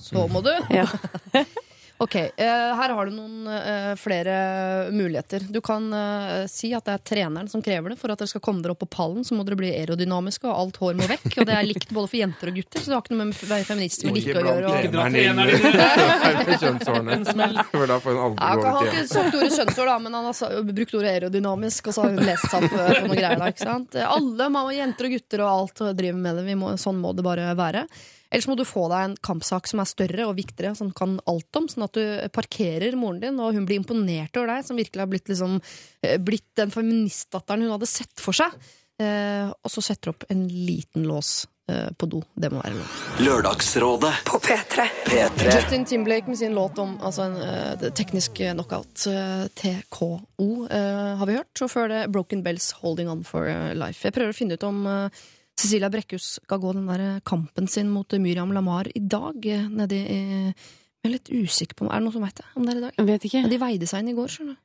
så 0.00 0.24
må 0.32 0.40
du. 0.42 0.48
Ja. 0.72 0.86
Ok, 2.00 2.14
eh, 2.14 2.46
her 2.78 2.88
har 2.94 3.06
du 3.06 3.10
noen 3.10 3.46
eh, 3.50 3.94
flere 3.98 4.90
muligheter. 4.94 5.42
Du 5.50 5.58
kan 5.60 5.92
eh, 5.92 6.44
si 6.46 6.70
at 6.76 6.86
det 6.86 6.92
er 6.94 7.00
treneren 7.10 7.48
som 7.50 7.62
krever 7.62 7.90
det. 7.90 7.96
For 7.98 8.12
at 8.14 8.20
dere 8.20 8.30
skal 8.30 8.42
komme 8.44 8.62
dere 8.62 8.76
opp 8.76 8.84
på 8.84 8.90
pallen, 8.92 9.24
så 9.26 9.34
må 9.34 9.42
dere 9.46 9.58
bli 9.58 9.72
aerodynamiske, 9.74 10.46
og 10.46 10.54
alt 10.54 10.78
hår 10.78 10.94
må 11.00 11.08
vekk. 11.10 11.26
Og 11.32 11.48
det 11.48 11.56
er 11.56 11.66
likt 11.66 11.90
både 11.90 12.12
for 12.12 12.20
jenter 12.20 12.52
og 12.52 12.60
gutter, 12.60 12.84
så 12.84 12.92
det 12.92 12.94
har 12.94 13.02
ikke 13.02 13.16
noe 13.16 13.24
med 13.24 13.34
å 13.34 13.48
være 13.50 13.66
feminist 13.66 14.04
eller 14.04 14.20
ikke 14.20 14.36
å 14.36 14.44
gjøre. 14.46 14.68
Og... 14.68 14.76
Ikke 14.78 14.92
blant 14.94 15.18
treneren 16.86 17.26
da 17.88 17.96
får 18.04 18.20
aldri 18.28 18.44
Ja, 18.44 18.52
han 18.52 18.76
har 18.76 18.92
ikke 18.92 19.08
sagt 19.08 19.38
ordet 19.40 19.50
kjønnshår, 19.56 19.90
da, 19.90 19.96
men 20.04 20.18
han 20.18 20.28
har 20.28 20.70
brukt 20.70 20.94
ordet 21.00 21.14
aerodynamisk, 21.16 21.90
og 21.90 21.96
så 21.96 22.04
har 22.04 22.14
hun 22.14 22.28
lest 22.28 22.46
seg 22.46 22.68
opp 22.68 22.76
på 22.76 23.08
noen 23.08 23.16
greier. 23.16 23.42
Da, 23.42 23.50
ikke 23.50 23.66
sant? 23.66 23.98
Alle, 24.04 24.46
mamma, 24.46 24.70
jenter 24.76 25.10
og 25.10 25.16
gutter 25.16 25.42
og 25.42 25.50
alt 25.50 25.82
driver 25.98 26.22
med 26.22 26.38
det. 26.38 26.46
Vi 26.46 26.56
må, 26.62 26.76
sånn 26.78 27.02
må 27.02 27.10
det 27.18 27.26
bare 27.26 27.50
være. 27.58 27.88
Ellers 28.28 28.48
må 28.50 28.58
du 28.58 28.64
få 28.68 28.86
deg 28.92 29.04
en 29.06 29.18
kampsak 29.24 29.68
som 29.70 29.80
er 29.80 29.88
større 29.88 30.26
og 30.28 30.36
viktigere, 30.36 30.74
som 30.76 30.90
kan 30.92 31.16
alt 31.30 31.58
om, 31.58 31.68
sånn 31.70 31.86
at 31.86 31.96
du 31.96 32.32
parkerer 32.34 32.96
moren 32.98 33.22
din, 33.22 33.38
og 33.40 33.56
hun 33.56 33.68
blir 33.68 33.80
imponert 33.80 34.36
over 34.36 34.52
deg, 34.52 34.66
som 34.68 34.76
virkelig 34.76 35.04
har 35.04 35.08
blitt, 35.08 35.30
liksom, 35.32 35.60
eh, 36.04 36.18
blitt 36.20 36.50
den 36.60 36.74
feministdatteren 36.74 37.64
hun 37.64 37.72
hadde 37.78 37.88
sett 37.88 38.20
for 38.20 38.36
seg. 38.36 38.52
Eh, 39.00 39.46
og 39.48 39.70
så 39.70 39.84
setter 39.84 40.10
opp 40.10 40.26
en 40.28 40.42
liten 40.50 41.06
lås 41.06 41.46
eh, 41.70 41.88
på 41.96 42.08
do. 42.10 42.20
Det 42.34 42.50
må 42.50 42.60
være 42.60 42.74
lov. 42.74 42.96
Lørdagsrådet 43.22 44.10
På 44.26 44.40
P3. 44.42 44.88
P3. 45.06 45.46
Justin 45.46 45.86
Timberlake 45.86 46.28
med 46.28 46.40
sin 46.40 46.56
låt 46.58 46.80
om 46.82 46.96
altså 46.98 47.28
en 47.28 47.38
eh, 47.38 47.88
teknisk 47.94 48.42
knockout, 48.42 49.06
eh, 49.06 49.46
TKO, 49.54 50.10
eh, 50.66 51.14
har 51.22 51.30
vi 51.30 51.38
hørt. 51.38 51.62
Og 51.62 51.70
før 51.70 51.88
det 51.94 52.04
Broken 52.12 52.42
Bells 52.44 52.72
Holding 52.82 53.08
On 53.08 53.24
For 53.24 53.48
Life. 53.78 54.02
Jeg 54.02 54.18
prøver 54.18 54.34
å 54.34 54.40
finne 54.40 54.58
ut 54.58 54.66
om 54.66 54.82
eh, 54.90 55.22
Cecilia 55.58 55.90
Brekkhus 55.90 56.36
skal 56.38 56.60
gå 56.62 56.72
den 56.76 56.86
der 56.90 57.02
eh, 57.16 57.20
kampen 57.26 57.66
sin 57.70 57.90
mot 57.90 58.12
eh, 58.14 58.20
Myriam 58.22 58.52
Lamar 58.54 58.86
i 58.94 59.00
dag. 59.02 59.38
eh, 59.46 59.66
Nedi 59.68 59.98
i 60.04 60.18
Jeg 60.52 61.06
er 61.08 61.14
litt 61.16 61.28
usikker 61.30 61.78
på 61.78 61.88
Er 61.90 61.98
det 61.98 62.06
noen 62.06 62.14
som 62.14 62.24
veit 62.26 62.38
det? 62.38 62.46
Om 62.58 62.64
det 62.66 62.74
er 62.74 62.80
i 62.80 62.86
dag? 62.86 62.96
Jeg 62.98 63.06
vet 63.10 63.28
ikke. 63.28 63.42
Ja, 63.44 63.50
de 63.52 63.58
veide 63.62 63.86
seg 63.90 64.04
inn 64.04 64.12
i 64.12 64.16
går, 64.18 64.30
skjønner 64.34 64.56
du. 64.56 64.64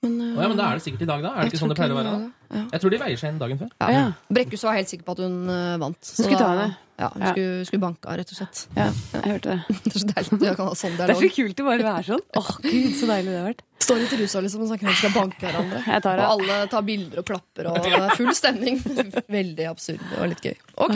Men, 0.00 0.14
Å 0.32 0.40
ja, 0.40 0.48
men 0.48 0.56
da 0.56 0.66
er 0.70 0.78
det 0.78 0.84
sikkert 0.86 1.02
i 1.04 1.08
dag, 1.10 1.20
da? 1.26 1.30
Er 1.36 1.44
det 1.44 1.50
ikke 1.50 1.58
sånn 1.60 1.72
det 1.74 1.76
pleier 1.76 1.92
å 1.92 1.96
være? 1.98 2.12
da? 2.14 2.54
Ja. 2.56 2.60
Jeg 2.72 2.80
tror 2.80 2.92
de 2.94 2.98
veier 3.02 3.18
seg 3.20 3.32
inn 3.34 3.40
dagen 3.42 3.58
før. 3.60 3.72
Ja. 3.82 3.88
Ja. 3.92 4.04
Brekkhus 4.32 4.62
var 4.64 4.78
helt 4.78 4.88
sikker 4.88 5.04
på 5.04 5.12
at 5.12 5.20
hun 5.26 5.34
uh, 5.50 5.74
vant. 5.82 5.98
Hun 6.00 6.24
skulle 6.24 6.38
ta. 6.40 6.52
Ja, 7.00 7.10
hun 7.12 7.20
Ja. 7.26 7.32
Skulle, 7.34 7.66
skulle 7.68 7.82
banke 7.82 8.08
henne, 8.08 8.22
rett 8.22 8.32
og 8.32 8.38
slett. 8.38 8.62
Ja, 8.78 8.86
jeg 9.18 9.34
hørte 9.34 9.58
det. 9.58 9.76
Det 9.84 9.92
er 9.92 9.98
så 10.00 10.08
deilig 10.08 10.38
at 10.38 10.46
jeg 10.46 10.56
kan 10.62 10.70
ha 10.70 10.78
sånn 10.80 10.96
Det 10.96 11.04
er 11.04 11.20
så 11.20 11.30
kult 11.36 11.60
å 11.60 11.66
bare 11.68 11.84
være 11.90 12.06
sånn. 12.08 12.24
Åh, 12.40 12.48
gud, 12.64 12.88
så 12.96 13.10
deilig 13.12 13.28
det 13.34 13.36
har 13.42 13.48
vært. 13.50 13.62
Står 13.90 14.04
i 14.06 14.20
rusa 14.22 14.40
liksom, 14.44 14.62
og 14.64 14.70
snakker 14.70 14.86
om 14.86 14.92
at 14.92 14.96
de 14.96 15.00
skal 15.02 15.14
banke 15.16 15.42
hverandre. 15.42 15.80
Og 16.22 16.22
alle 16.36 16.58
tar 16.70 16.84
bilder 16.86 17.20
og 17.22 17.26
klapper, 17.26 17.68
og 17.72 18.14
full 18.16 18.30
stemning. 18.38 18.78
Veldig 19.40 19.66
absurd 19.70 20.04
og 20.16 20.30
litt 20.30 20.44
gøy. 20.46 20.54
Ok, 20.86 20.94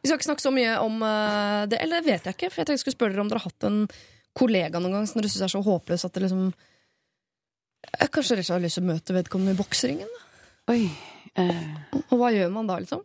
Vi 0.00 0.08
skal 0.08 0.16
ikke 0.16 0.28
snakke 0.30 0.44
så 0.46 0.52
mye 0.54 0.78
om 0.80 0.96
eh, 1.04 1.66
det, 1.68 1.82
eller 1.84 2.00
det 2.00 2.08
vet 2.14 2.30
jeg 2.30 2.38
ikke. 2.38 2.48
For 2.50 2.62
jeg 2.62 2.70
tenkte 2.70 2.78
jeg 2.78 2.84
skulle 2.86 2.96
spørre 2.96 3.12
dere 3.14 3.24
om 3.26 3.30
dere 3.32 3.42
har 3.44 3.50
hatt 3.52 3.68
en 3.68 3.78
kollega 4.40 4.80
noen 4.80 4.96
gang 4.96 5.06
som 5.10 5.20
dere 5.20 5.28
syns 5.32 5.44
er 5.44 5.52
så 5.52 5.60
håpløs 5.66 6.06
at 6.08 6.16
det 6.16 6.24
liksom 6.24 6.46
eh, 6.48 8.08
Kanskje 8.08 8.38
dere 8.40 8.54
har 8.56 8.64
lyst 8.64 8.78
til 8.80 8.86
å 8.86 8.90
møte 8.94 9.16
vedkommende 9.20 9.52
i 9.56 9.60
bokseringen? 9.60 10.12
Oi. 10.72 10.82
Eh, 11.38 12.00
Og 12.08 12.16
hva 12.18 12.32
gjør 12.34 12.50
man 12.56 12.70
da, 12.70 12.80
liksom? 12.80 13.04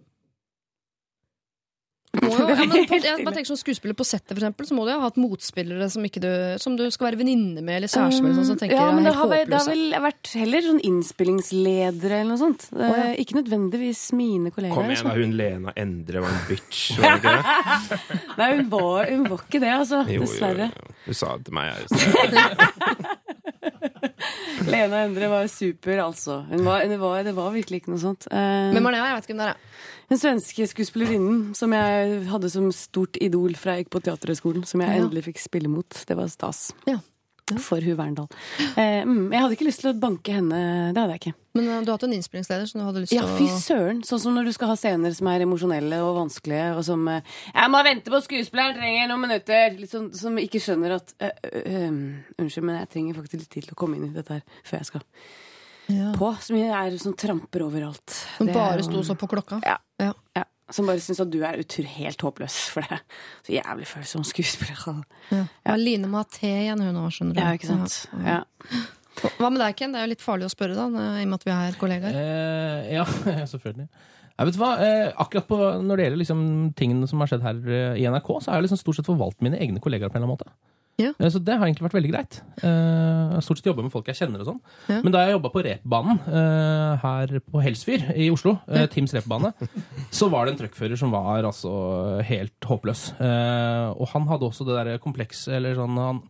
Jo, 2.22 2.30
ja, 2.50 2.56
men 2.62 2.70
på, 2.90 2.96
jeg 3.02 3.26
bare 3.26 3.36
tenker 3.36 3.50
som 3.50 3.58
Skuespiller 3.60 3.96
på 3.98 4.06
settet, 4.08 4.32
for 4.34 4.40
eksempel, 4.42 4.66
så 4.70 4.74
må 4.78 4.82
du 4.88 4.92
ha 4.94 5.00
hatt 5.04 5.18
motspillere 5.20 5.86
som, 5.92 6.02
ikke 6.08 6.22
du, 6.24 6.30
som 6.62 6.72
du 6.80 6.84
skal 6.94 7.06
være 7.10 7.20
venninne 7.22 7.62
med, 7.66 7.74
eller 7.80 7.90
kjæreste 7.92 8.22
med, 8.26 8.32
sånn, 8.38 8.48
som 8.52 8.58
tenker 8.62 8.76
ja, 8.80 8.86
men 8.96 9.04
det 9.08 9.14
har, 9.18 9.28
det 9.50 9.58
har 9.60 9.68
vel 9.70 9.86
vært 10.06 10.26
heller 10.40 10.62
sånn 10.66 10.82
innspillingsledere 10.86 12.16
eller 12.22 12.32
noe 12.34 12.42
sånt. 12.42 12.62
Oh, 12.76 12.80
ja. 12.96 13.08
Ikke 13.22 13.36
nødvendigvis 13.40 14.02
mine 14.18 14.48
kolleger. 14.56 14.76
Kom 14.78 14.86
igjen, 14.90 15.02
altså. 15.02 15.12
da. 15.12 15.16
Hun 15.22 15.34
Lena 15.40 15.70
Endre 15.86 16.18
var 16.26 16.32
en 16.36 16.44
bitch, 16.50 16.80
var 17.00 17.04
det 17.06 17.10
ikke 17.20 17.34
det? 17.36 17.44
Nei, 18.40 18.50
hun 18.56 18.66
var, 18.74 19.02
hun 19.12 19.24
var 19.32 19.40
ikke 19.48 19.60
det, 19.64 19.74
altså. 19.82 19.98
Jo, 20.12 20.20
Dessverre. 20.26 20.68
jo. 20.72 20.76
Du 21.06 21.14
sa 21.14 21.28
det 21.38 21.44
til 21.50 21.56
meg 21.58 21.66
jeg. 21.72 21.80
Lena 24.66 25.04
Endre 25.06 25.28
var 25.30 25.46
super, 25.52 26.00
altså. 26.06 26.40
Hun 26.50 26.64
var, 26.66 26.86
det, 26.90 26.98
var, 27.02 27.20
det 27.24 27.34
var 27.38 27.52
virkelig 27.54 27.82
ikke 27.84 27.92
noe 27.94 28.02
sånt. 28.02 28.26
Eh, 28.32 28.72
Hvem 28.74 28.86
er 28.90 28.96
det? 28.96 29.00
Jeg 29.04 29.16
vet 29.18 29.24
ikke 29.28 29.36
hvem 29.36 29.44
det 29.44 29.50
er. 29.52 29.58
Den 30.10 30.22
svenske 30.22 30.68
skuespillerinnen 30.70 31.56
som 31.58 31.74
jeg 31.74 32.22
hadde 32.30 32.52
som 32.54 32.70
stort 32.76 33.18
idol 33.22 33.56
fra 33.58 33.76
jeg 33.76 33.86
gikk 33.86 33.96
på 33.98 34.04
Teaterhøgskolen, 34.06 34.66
som 34.66 34.82
jeg 34.82 34.90
Ja. 34.96 35.04
endelig 35.04 35.26
fikk 35.26 35.42
spille 35.42 35.68
mot. 35.72 35.90
Det 35.90 36.16
var 36.18 36.28
stas. 36.28 36.72
Ja. 36.86 37.00
For 37.62 37.78
Hu 37.78 37.94
Verndal. 37.94 38.26
Eh, 38.76 39.04
mm, 39.06 39.30
jeg 39.32 39.40
hadde 39.40 39.54
ikke 39.54 39.68
lyst 39.68 39.82
til 39.84 39.92
å 39.92 40.00
banke 40.02 40.34
henne. 40.34 40.94
Det 40.96 40.98
hadde 40.98 41.14
jeg 41.14 41.22
ikke. 41.22 41.34
Men 41.54 41.68
uh, 41.68 41.82
du 41.86 41.92
har 41.92 42.00
hatt 42.00 42.06
en 42.08 42.16
innspillingsleder 42.18 42.66
som 42.66 42.82
du 42.82 42.86
hadde 42.88 43.04
lyst 43.04 43.14
til 43.14 43.20
Ja, 43.20 43.28
til 43.30 43.38
fy 43.38 43.60
søren. 43.62 44.02
Sånn 44.02 44.20
som 44.24 44.34
når 44.34 44.50
du 44.50 44.54
skal 44.56 44.72
ha 44.72 44.76
scener 44.76 45.14
som 45.14 45.30
er 45.30 45.46
emosjonelle 45.46 46.00
og 46.02 46.18
vanskelige, 46.18 46.72
og 46.76 46.84
som 46.84 47.08
eh, 47.08 47.22
'Jeg 47.54 47.70
må 47.70 47.84
vente 47.86 48.10
på 48.10 48.22
skuespilleren, 48.26 48.74
trenger 48.74 49.08
noen 49.14 49.22
minutter.' 49.28 49.78
Sånn, 49.86 50.10
som 50.18 50.42
ikke 50.42 50.58
skjønner 50.60 50.98
at 50.98 51.14
eh, 51.20 51.38
eh, 51.44 51.88
um, 51.88 52.24
Unnskyld, 52.40 52.66
men 52.66 52.80
jeg 52.80 52.90
trenger 52.90 53.14
faktisk 53.14 53.38
litt 53.38 53.50
tid 53.54 53.64
til 53.64 53.78
å 53.78 53.78
komme 53.78 53.98
inn 53.98 54.10
i 54.10 54.16
dette 54.18 54.34
her 54.34 54.44
før 54.64 54.78
jeg 54.82 54.86
skal 54.90 55.02
ja. 55.92 56.12
på. 56.18 56.32
Som 56.44 56.60
er 56.60 56.98
sånn 57.02 57.16
tramper 57.20 57.66
overalt. 57.68 58.18
Som 58.38 58.52
bare 58.54 58.84
sto 58.86 59.04
så 59.06 59.18
på 59.20 59.30
klokka? 59.32 59.62
Ja. 59.66 59.78
Ja. 60.02 60.12
ja. 60.38 60.46
Som 60.74 60.90
bare 60.90 61.02
syns 61.04 61.22
at 61.22 61.30
du 61.30 61.40
er 61.46 61.60
utur 61.62 61.86
helt 61.86 62.26
håpløs 62.26 62.58
for 62.74 62.88
det. 62.90 63.00
Så 63.46 63.54
jævlig 63.54 63.88
følsom 63.90 64.26
skuespiller. 64.26 65.04
Ja. 65.30 65.44
Ja. 65.68 65.78
Line 65.78 66.10
må 66.10 66.24
ha 66.24 66.28
te 66.30 66.50
igjen, 66.50 66.82
hun 66.82 67.02
òg, 67.04 67.12
skjønner 67.14 67.38
du. 67.38 67.44
Ja, 67.44 67.54
ikke 67.58 67.70
sant. 67.70 68.00
Ja. 68.26 68.42
Hva 69.38 69.48
med 69.52 69.62
deg, 69.62 69.78
Ken? 69.80 69.94
Det 69.94 70.02
er 70.02 70.08
jo 70.08 70.14
litt 70.16 70.26
farlig 70.26 70.50
å 70.50 70.52
spørre, 70.52 70.76
da, 70.76 70.90
i 71.22 71.24
og 71.24 71.32
med 71.32 71.38
at 71.38 71.48
vi 71.48 71.54
er 71.54 71.80
kollegaer. 71.80 72.20
Eh, 72.20 72.94
ja, 72.98 73.06
selvfølgelig. 73.54 73.88
Jeg 74.36 74.50
vet 74.50 74.58
hva, 74.60 74.70
eh, 74.84 75.10
akkurat 75.24 75.46
på, 75.48 75.58
Når 75.86 75.96
det 75.96 76.08
gjelder 76.08 76.20
liksom, 76.20 76.42
tingene 76.76 77.08
som 77.08 77.22
har 77.24 77.32
skjedd 77.32 77.46
her 77.46 77.62
eh, 77.72 78.02
i 78.02 78.08
NRK, 78.12 78.34
så 78.42 78.52
har 78.52 78.60
jeg 78.60 78.68
liksom 78.68 78.82
stort 78.82 79.00
sett 79.00 79.08
forvalgt 79.08 79.46
mine 79.46 79.60
egne 79.62 79.80
kollegaer 79.84 80.12
på 80.12 80.18
en 80.18 80.24
eller 80.24 80.34
annen 80.34 80.42
måte. 80.42 80.75
Ja. 80.98 81.10
Eh, 81.20 81.28
Så 81.28 81.42
det 81.44 81.58
har 81.58 81.66
egentlig 81.68 81.84
vært 81.90 81.98
veldig 81.98 82.12
greit. 82.14 82.38
Eh, 82.64 82.70
Jeg 82.70 83.34
har 83.36 83.42
stort 83.44 83.60
sett 83.60 83.68
jobba 83.68 83.84
med 83.84 83.92
folk 83.92 84.08
jeg 84.08 84.16
kjenner 84.16 84.40
og 84.40 84.48
sånn. 84.48 84.60
Ja. 84.88 85.02
Men 85.04 85.12
da 85.12 85.26
jeg 85.26 85.34
jobba 85.36 85.50
på 85.52 85.64
repbanen 85.66 86.20
eh, 86.30 86.94
her 87.02 87.34
på 87.44 87.64
Helsfyr 87.66 88.06
i 88.16 88.30
Oslo, 88.32 88.54
ja. 88.72 88.86
Tims 88.88 89.12
repbane, 89.18 89.52
så 90.12 90.30
var 90.32 90.46
det 90.48 90.54
en 90.56 90.62
truckfører 90.64 90.96
som 90.98 91.12
var 91.12 91.44
altså 91.44 92.22
helt 92.24 92.60
håpløs. 92.70 93.10
Og 93.20 94.08
han 94.14 94.28
hadde 94.32 94.48
også 94.48 94.64
det 94.68 94.78
derre 94.78 95.00
kompleks 95.04 95.48
Eller 95.52 95.76
sånn 95.76 95.98
han, 96.00 96.22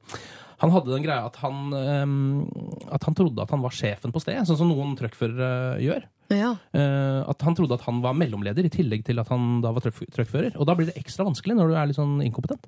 han 0.64 0.72
hadde 0.72 0.90
den 0.96 1.04
greia 1.04 1.26
at 1.28 1.36
han, 1.44 2.48
at 2.96 3.04
han 3.06 3.16
trodde 3.18 3.44
at 3.44 3.52
han 3.54 3.62
var 3.62 3.74
sjefen 3.76 4.14
på 4.16 4.22
stedet, 4.24 4.48
sånn 4.48 4.58
som 4.62 4.70
noen 4.72 4.96
truckførere 4.98 5.78
gjør. 5.84 6.06
Ja. 6.34 6.54
At 7.28 7.44
han 7.46 7.54
trodde 7.58 7.76
at 7.78 7.84
han 7.86 8.00
var 8.02 8.16
mellomleder, 8.18 8.66
i 8.66 8.72
tillegg 8.74 9.04
til 9.06 9.20
at 9.22 9.30
han 9.34 9.60
da 9.62 9.74
var 9.76 9.84
truck- 9.86 10.08
truckfører. 10.16 10.56
Og 10.58 10.66
da 10.66 10.74
blir 10.80 10.90
det 10.90 10.98
ekstra 11.02 11.28
vanskelig 11.28 11.58
når 11.60 11.70
du 11.70 11.76
er 11.78 11.92
litt 11.92 12.00
sånn 12.00 12.18
inkompetent. 12.26 12.66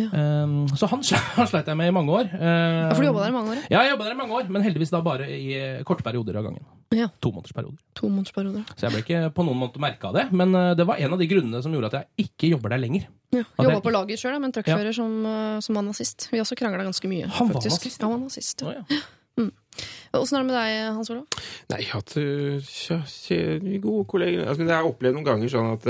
Ja. 0.00 0.08
Eh, 0.08 0.52
så 0.76 0.88
han, 0.88 1.02
han 1.36 1.48
sleit 1.50 1.68
jeg 1.68 1.78
med 1.78 1.90
i 1.90 1.94
mange 1.94 2.14
år. 2.16 2.30
Uh, 2.32 2.48
Ja, 2.92 2.92
For 2.94 3.02
du 3.04 3.08
jobba 3.10 3.24
der 3.26 3.32
i 3.32 3.36
mange 3.36 3.54
år? 3.54 3.60
ja? 3.60 3.68
Ja, 3.74 3.82
jeg 3.84 3.94
jobba 3.94 4.06
der 4.08 4.14
i 4.14 4.20
mange 4.22 4.38
år, 4.38 4.48
men 4.54 4.64
heldigvis 4.64 4.92
da 4.92 5.02
bare 5.04 5.28
i 5.28 5.52
eh, 5.58 5.82
korte 5.88 6.04
perioder 6.06 6.38
av 6.40 6.48
gangen. 6.48 6.64
Ja. 6.96 7.08
Tomånedersperioder. 7.24 7.78
To. 8.00 8.10
Så 8.76 8.86
jeg 8.86 8.94
ble 8.94 9.02
ikke 9.04 9.22
på 9.36 9.46
noen 9.46 9.60
måte 9.60 9.82
merka 9.82 10.10
av 10.10 10.18
det, 10.18 10.26
men 10.32 10.54
eh, 10.58 10.72
det 10.78 10.86
var 10.88 11.00
en 11.00 11.16
av 11.16 11.20
de 11.20 11.28
grunnene 11.30 11.62
som 11.64 11.74
gjorde 11.74 11.92
at 11.92 11.98
jeg 12.00 12.28
ikke 12.28 12.52
jobber 12.54 12.74
der 12.74 12.82
lenger. 12.84 13.08
Ja. 13.32 13.46
Jobba 13.60 13.80
på 13.84 13.94
lager 13.94 14.20
sjøl, 14.20 14.36
med 14.40 14.50
en 14.50 14.56
truckfører 14.58 14.92
som, 14.96 15.12
uh, 15.24 15.56
som 15.64 15.78
var 15.78 15.86
nazist. 15.86 16.28
Vi 16.32 16.40
også 16.42 16.56
krangla 16.58 16.84
ganske 16.84 17.08
mye. 17.08 17.30
Han 17.32 17.48
var 17.48 17.60
faktisk. 17.60 17.78
nazist? 17.80 18.04
Han 18.04 18.12
var 18.12 18.22
nazist. 18.26 18.64
Ja. 18.66 18.84
ja. 18.92 19.02
Åssen 20.12 20.36
er 20.36 20.42
det 20.42 20.48
med 20.50 20.56
deg, 20.58 20.72
Hans 20.92 21.08
Olav? 21.08 21.38
Nei, 21.72 21.78
jeg 21.80 21.88
har 21.88 22.02
hatt 22.02 23.80
gode 23.80 24.04
kolleger. 24.10 24.42
Altså, 24.44 24.60
men 24.60 24.68
jeg 24.68 24.76
har 24.76 24.88
opplevd 24.90 25.16
noen 25.16 25.28
ganger 25.30 25.52
sånn 25.54 25.70
at 25.78 25.88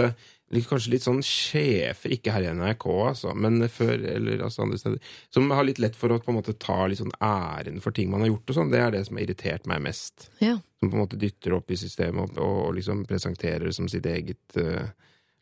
Kanskje 0.52 0.90
litt 0.92 1.04
sånn 1.06 1.22
sjefer, 1.24 2.12
ikke 2.12 2.32
her 2.34 2.44
i 2.44 2.50
NRK, 2.52 2.84
altså, 3.08 3.30
men 3.32 3.62
før 3.72 3.94
eller 3.96 4.42
altså 4.44 4.66
andre 4.66 4.80
steder, 4.80 5.14
som 5.32 5.48
har 5.48 5.64
litt 5.64 5.80
lett 5.80 5.96
for 5.96 6.12
å 6.12 6.18
på 6.20 6.28
en 6.28 6.36
måte 6.36 6.52
ta 6.60 6.82
litt 6.90 7.00
sånn 7.00 7.14
æren 7.24 7.80
for 7.80 7.96
ting 7.96 8.10
man 8.12 8.20
har 8.20 8.34
gjort 8.34 8.52
og 8.52 8.58
sånn. 8.58 8.72
Det 8.72 8.82
er 8.82 8.92
det 8.92 9.00
som 9.08 9.16
har 9.16 9.24
irritert 9.24 9.68
meg 9.70 9.80
mest. 9.86 10.28
Ja. 10.44 10.58
Som 10.80 10.92
på 10.92 10.98
en 10.98 11.04
måte 11.06 11.20
dytter 11.20 11.56
opp 11.56 11.72
i 11.72 11.78
systemet 11.80 12.36
og, 12.36 12.58
og 12.66 12.76
liksom 12.76 13.06
presenterer 13.08 13.64
det 13.70 13.76
som 13.78 13.88
sitt 13.88 14.08
eget 14.08 14.60
uh, 14.60 14.92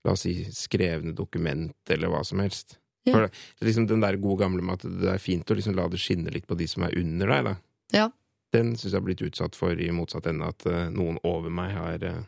La 0.01 0.15
oss 0.15 0.23
si 0.25 0.33
skrevne 0.57 1.13
dokument, 1.13 1.75
eller 1.93 2.09
hva 2.09 2.23
som 2.25 2.41
helst. 2.41 2.79
Ja. 3.05 3.19
For 3.19 3.67
liksom 3.67 3.85
Den 3.91 4.01
der 4.01 4.17
gode 4.17 4.45
gamle 4.45 4.63
med 4.65 4.79
at 4.79 5.01
det 5.03 5.11
er 5.13 5.21
fint 5.21 5.51
å 5.51 5.57
liksom 5.59 5.75
la 5.77 5.85
det 5.93 6.01
skinne 6.01 6.33
litt 6.33 6.47
på 6.49 6.57
de 6.57 6.69
som 6.71 6.87
er 6.87 6.97
under 6.97 7.35
deg, 7.35 7.51
da. 7.51 7.55
Ja. 7.93 8.07
Den 8.55 8.73
syns 8.77 8.95
jeg 8.95 8.97
har 8.97 9.05
blitt 9.05 9.27
utsatt 9.27 9.59
for 9.59 9.77
i 9.77 9.91
motsatt 9.93 10.31
ende, 10.31 10.49
at 10.49 10.65
uh, 10.71 10.87
noen 10.95 11.19
over 11.27 11.53
meg 11.53 11.75
har 11.77 12.07
uh, 12.07 12.23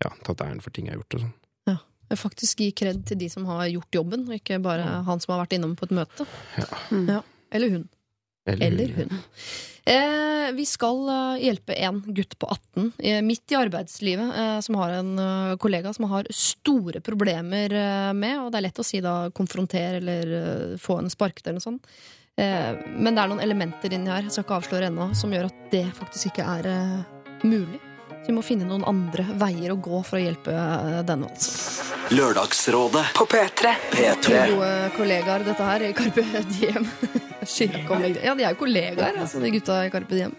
ja, 0.00 0.14
tatt 0.24 0.46
æren 0.46 0.62
for 0.64 0.72
ting 0.72 0.88
jeg 0.88 0.96
har 0.96 1.02
gjort 1.02 1.18
og 1.18 1.26
sånn. 1.26 1.36
Faktisk 2.16 2.62
gi 2.64 2.70
kred 2.72 3.02
til 3.08 3.18
de 3.20 3.28
som 3.32 3.44
har 3.50 3.66
gjort 3.68 4.00
jobben, 4.00 4.24
og 4.28 4.36
ikke 4.38 4.60
bare 4.64 5.02
han 5.04 5.20
som 5.20 5.34
har 5.34 5.42
vært 5.44 5.58
innom 5.58 5.74
på 5.76 5.88
et 5.88 5.96
møte. 6.00 6.28
Ja. 6.56 7.22
Eller 7.52 7.74
hun. 7.74 7.88
Eller 8.48 8.94
hun. 8.96 9.12
Eh, 9.88 10.52
vi 10.52 10.64
skal 10.68 11.08
eh, 11.08 11.44
hjelpe 11.46 11.72
en 11.80 12.02
gutt 12.12 12.34
på 12.38 12.48
18 12.50 12.90
eh, 12.98 13.22
midt 13.24 13.52
i 13.52 13.56
arbeidslivet 13.56 14.36
eh, 14.36 14.58
som 14.64 14.76
har 14.76 14.98
en 14.98 15.14
eh, 15.22 15.54
kollega 15.60 15.94
som 15.96 16.10
har 16.10 16.28
store 16.34 17.00
problemer 17.04 17.72
med, 18.12 18.34
og 18.42 18.52
det 18.52 18.60
er 18.60 18.66
lett 18.66 18.82
å 18.82 18.84
si 18.84 19.00
da 19.04 19.16
konfrontere 19.32 20.02
eller 20.02 20.76
få 20.82 21.00
en 21.00 21.08
sparket 21.12 21.46
eller 21.46 21.60
noe 21.60 21.68
sånt. 21.70 21.88
Eh, 22.36 22.84
men 23.00 23.16
det 23.16 23.24
er 23.24 23.32
noen 23.32 23.44
elementer 23.44 23.96
inni 23.96 24.12
her 24.12 24.28
jeg 24.28 24.36
skal 24.36 24.44
ikke 24.44 24.60
avsløre 24.60 24.92
ennå, 24.92 25.10
som 25.16 25.32
gjør 25.32 25.48
at 25.48 25.68
det 25.72 25.86
faktisk 25.96 26.34
ikke 26.34 26.48
er 26.58 26.72
mulig. 27.48 27.80
Så 28.22 28.32
vi 28.32 28.36
må 28.36 28.42
finne 28.44 28.66
noen 28.68 28.84
andre 28.88 29.24
veier 29.40 29.72
å 29.72 29.78
gå 29.80 30.02
for 30.06 30.18
å 30.18 30.22
hjelpe 30.22 30.52
eh, 30.52 31.00
denne, 31.06 31.30
altså. 31.30 31.86
Lørdagsrådet 32.08 33.04
På 33.16 33.26
P3. 33.28 33.74
P3 33.92 34.42
Gode 34.54 34.72
kollegaer, 34.96 35.44
dette 35.44 35.68
her, 35.70 35.84
i 35.88 35.94
Carpe 35.96 36.24
Diem. 36.56 36.88
Ja, 37.48 38.34
de 38.36 38.44
er 38.44 38.50
jo 38.52 38.58
kollegaer, 38.60 39.16
altså, 39.22 39.38
de 39.40 39.48
gutta 39.54 39.78
i 39.86 39.92
Carpe 39.92 40.12
Diem. 40.12 40.34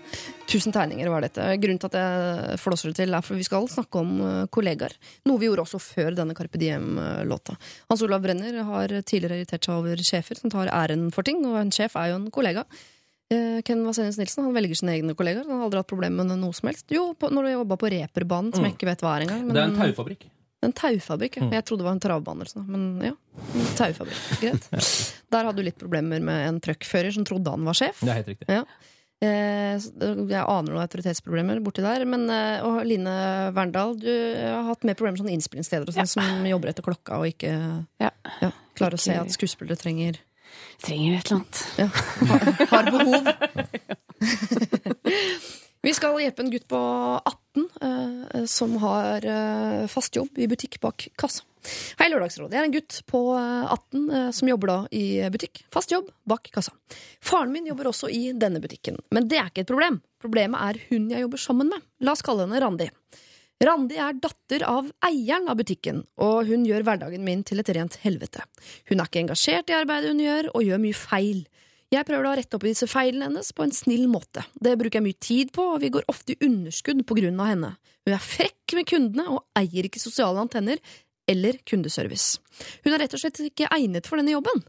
Tusen 0.49 0.73
tegninger 0.75 1.09
var 1.09 1.23
dette. 1.25 1.45
Grunnen 1.61 1.79
til 1.81 1.89
at 1.89 1.97
jeg 1.97 2.59
flåser 2.61 2.91
det 2.91 2.99
til, 2.99 3.15
er 3.15 3.25
for 3.25 3.39
vi 3.39 3.47
skal 3.47 3.65
snakke 3.71 4.03
om 4.03 4.11
eh, 4.25 4.43
kollegaer. 4.53 4.93
Noe 5.29 5.41
vi 5.41 5.49
gjorde 5.49 5.65
også 5.65 5.81
før 5.81 6.13
denne 6.19 6.35
Carpe 6.37 6.61
Diem-låta. 6.61 7.57
Hans 7.89 8.05
Olav 8.05 8.21
Brenner 8.25 8.61
har 8.67 8.93
tidligere 9.01 9.39
irritert 9.39 9.65
seg 9.65 9.79
over 9.79 10.05
sjefer 10.05 10.37
som 10.37 10.53
tar 10.53 10.69
æren 10.75 11.09
for 11.15 11.25
ting, 11.25 11.41
og 11.49 11.57
en 11.63 11.73
sjef 11.73 11.97
er 11.97 12.11
jo 12.13 12.19
en 12.19 12.29
kollega. 12.33 12.67
Eh, 13.29 13.61
Ken 13.61 13.83
Vasenius 13.85 14.17
Nilsen 14.17 14.43
han 14.47 14.53
velger 14.55 14.75
sine 14.79 14.95
egne 14.97 15.13
kollegaer. 15.13 15.45
Han 15.45 15.59
har 15.59 15.67
aldri 15.67 15.77
hatt 15.83 15.87
problemer 15.91 16.25
med 16.25 16.39
noe 16.41 16.53
som 16.57 16.69
helst. 16.71 16.85
Jo, 16.89 17.11
på, 17.13 17.29
når 17.29 17.45
du 17.45 17.51
jobba 17.53 17.77
på 17.77 17.91
reperbanen, 17.93 18.53
som 18.55 18.65
jeg 18.65 18.73
ikke 18.77 18.89
vet 18.89 19.01
hva 19.05 19.15
er 19.19 19.25
engang. 19.27 19.45
men- 19.45 19.53
Det 19.55 19.61
er 19.63 19.69
en 19.69 19.77
taufabrikk. 19.93 20.23
en 20.63 20.73
taufabrikk, 20.73 21.35
ja. 21.37 21.49
Jeg 21.49 21.65
trodde 21.65 21.77
det 21.79 21.85
var 21.85 21.91
en 21.93 21.99
travbane, 21.99 22.41
eller 22.41 22.49
sånn, 22.51 22.67
men 22.67 23.01
ja. 23.01 23.13
En 23.53 23.75
taufabrikk, 23.77 24.39
greit. 24.41 24.69
Der 25.31 25.43
hadde 25.45 25.55
du 25.57 25.63
litt 25.63 25.77
problemer 25.77 26.19
med 26.21 26.47
en 26.47 26.59
truckfører 26.59 27.13
som 27.13 27.23
trodde 27.23 27.47
han 27.53 27.63
var 27.63 27.73
sjef. 27.77 27.99
Det 28.01 28.09
er 28.09 28.23
helt 28.23 28.27
riktig. 28.33 28.49
Ja. 28.49 28.63
Eh, 29.21 29.75
jeg 29.77 30.41
aner 30.47 30.71
noen 30.71 30.81
autoritetsproblemer 30.87 31.59
borti 31.61 31.83
der. 31.83 32.05
Men, 32.07 32.29
eh, 32.31 32.61
og 32.63 32.81
Line 32.87 33.51
Verndal, 33.53 33.93
du 33.99 34.09
har 34.09 34.63
hatt 34.71 34.83
mer 34.87 34.95
problemer 34.95 35.17
med 35.19 35.25
sånne 35.27 35.35
innspillingssteder 35.37 35.87
og 35.87 35.93
sånn, 35.93 36.07
som 36.07 36.45
jobber 36.47 36.69
etter 36.71 36.81
klokka 36.81 37.19
og 37.19 37.27
ikke 37.27 37.51
Ja. 37.99 38.09
ja, 38.41 38.51
klarer 38.75 38.95
å 38.95 38.99
se 38.99 39.11
at 39.13 39.27
skuespillere 39.27 39.77
trenger 39.77 40.17
Trenger 40.83 41.17
et 41.17 41.31
eller 41.31 41.35
annet. 41.35 41.67
ja, 41.77 41.89
har, 42.71 42.91
behov. 42.91 43.27
Vi 45.81 45.93
skal 45.95 46.17
hjelpe 46.19 46.41
en 46.43 46.51
gutt 46.51 46.65
på 46.67 46.77
18 46.77 47.69
eh, 47.81 48.45
som 48.51 48.73
har 48.83 49.25
eh, 49.25 49.87
fast 49.91 50.15
jobb 50.15 50.37
i 50.39 50.47
butikk 50.51 50.79
bak 50.83 51.07
kassa. 51.19 51.43
Hei, 51.99 52.07
Lørdagsrådet. 52.11 52.53
Jeg 52.55 52.61
er 52.61 52.65
en 52.67 52.73
gutt 52.75 52.99
på 53.07 53.21
eh, 53.35 53.73
18 53.75 54.09
eh, 54.09 54.31
som 54.35 54.47
jobber 54.51 54.67
da 54.71 54.77
i 54.95 55.29
butikk. 55.31 55.63
Fast 55.71 55.91
jobb 55.91 56.09
bak 56.27 56.49
kassa. 56.55 56.71
Faren 57.23 57.51
min 57.55 57.67
jobber 57.67 57.87
også 57.91 58.07
i 58.11 58.31
denne 58.35 58.59
butikken, 58.63 58.95
men 59.15 59.27
det 59.31 59.37
er 59.39 59.47
ikke 59.51 59.61
et 59.65 59.71
problem. 59.71 60.01
Problemet 60.19 60.59
er 60.67 60.75
hun 60.89 61.09
jeg 61.11 61.21
jobber 61.25 61.37
sammen 61.43 61.67
med. 61.71 61.79
La 62.03 62.11
oss 62.15 62.23
kalle 62.25 62.43
henne 62.47 62.59
Randi. 62.63 62.87
Randi 63.59 63.97
er 63.99 64.15
datter 64.15 64.63
av 64.63 64.85
eieren 65.03 65.49
av 65.51 65.57
butikken, 65.59 66.05
og 66.23 66.47
hun 66.47 66.61
gjør 66.63 66.85
hverdagen 66.87 67.25
min 67.25 67.41
til 67.43 67.59
et 67.59 67.71
rent 67.75 67.97
helvete. 68.05 68.45
Hun 68.87 69.01
er 69.01 69.09
ikke 69.09 69.19
engasjert 69.25 69.71
i 69.71 69.75
arbeidet 69.75 70.13
hun 70.13 70.21
gjør, 70.23 70.47
og 70.53 70.63
gjør 70.63 70.79
mye 70.79 70.95
feil. 70.95 71.41
Jeg 71.91 72.05
prøver 72.07 72.23
da 72.23 72.31
å 72.31 72.37
rette 72.39 72.55
opp 72.55 72.63
i 72.63 72.71
disse 72.71 72.87
feilene 72.87 73.27
hennes 73.27 73.49
på 73.51 73.65
en 73.65 73.75
snill 73.75 74.05
måte. 74.07 74.45
Det 74.55 74.77
bruker 74.79 75.01
jeg 75.01 75.07
mye 75.09 75.19
tid 75.25 75.51
på, 75.51 75.65
og 75.73 75.83
vi 75.83 75.91
går 75.91 76.07
ofte 76.07 76.37
i 76.37 76.39
underskudd 76.47 77.03
på 77.09 77.17
grunn 77.19 77.41
av 77.43 77.51
henne. 77.51 77.73
Hun 78.07 78.15
er 78.15 78.23
frekk 78.23 78.77
med 78.77 78.87
kundene 78.87 79.27
og 79.33 79.43
eier 79.59 79.89
ikke 79.89 80.01
sosiale 80.01 80.39
antenner 80.39 80.79
eller 81.29 81.59
kundeservice. 81.67 82.39
Hun 82.85 82.95
er 82.95 83.03
rett 83.03 83.17
og 83.17 83.23
slett 83.25 83.43
ikke 83.43 83.67
egnet 83.75 84.07
for 84.07 84.21
denne 84.21 84.37
jobben. 84.37 84.63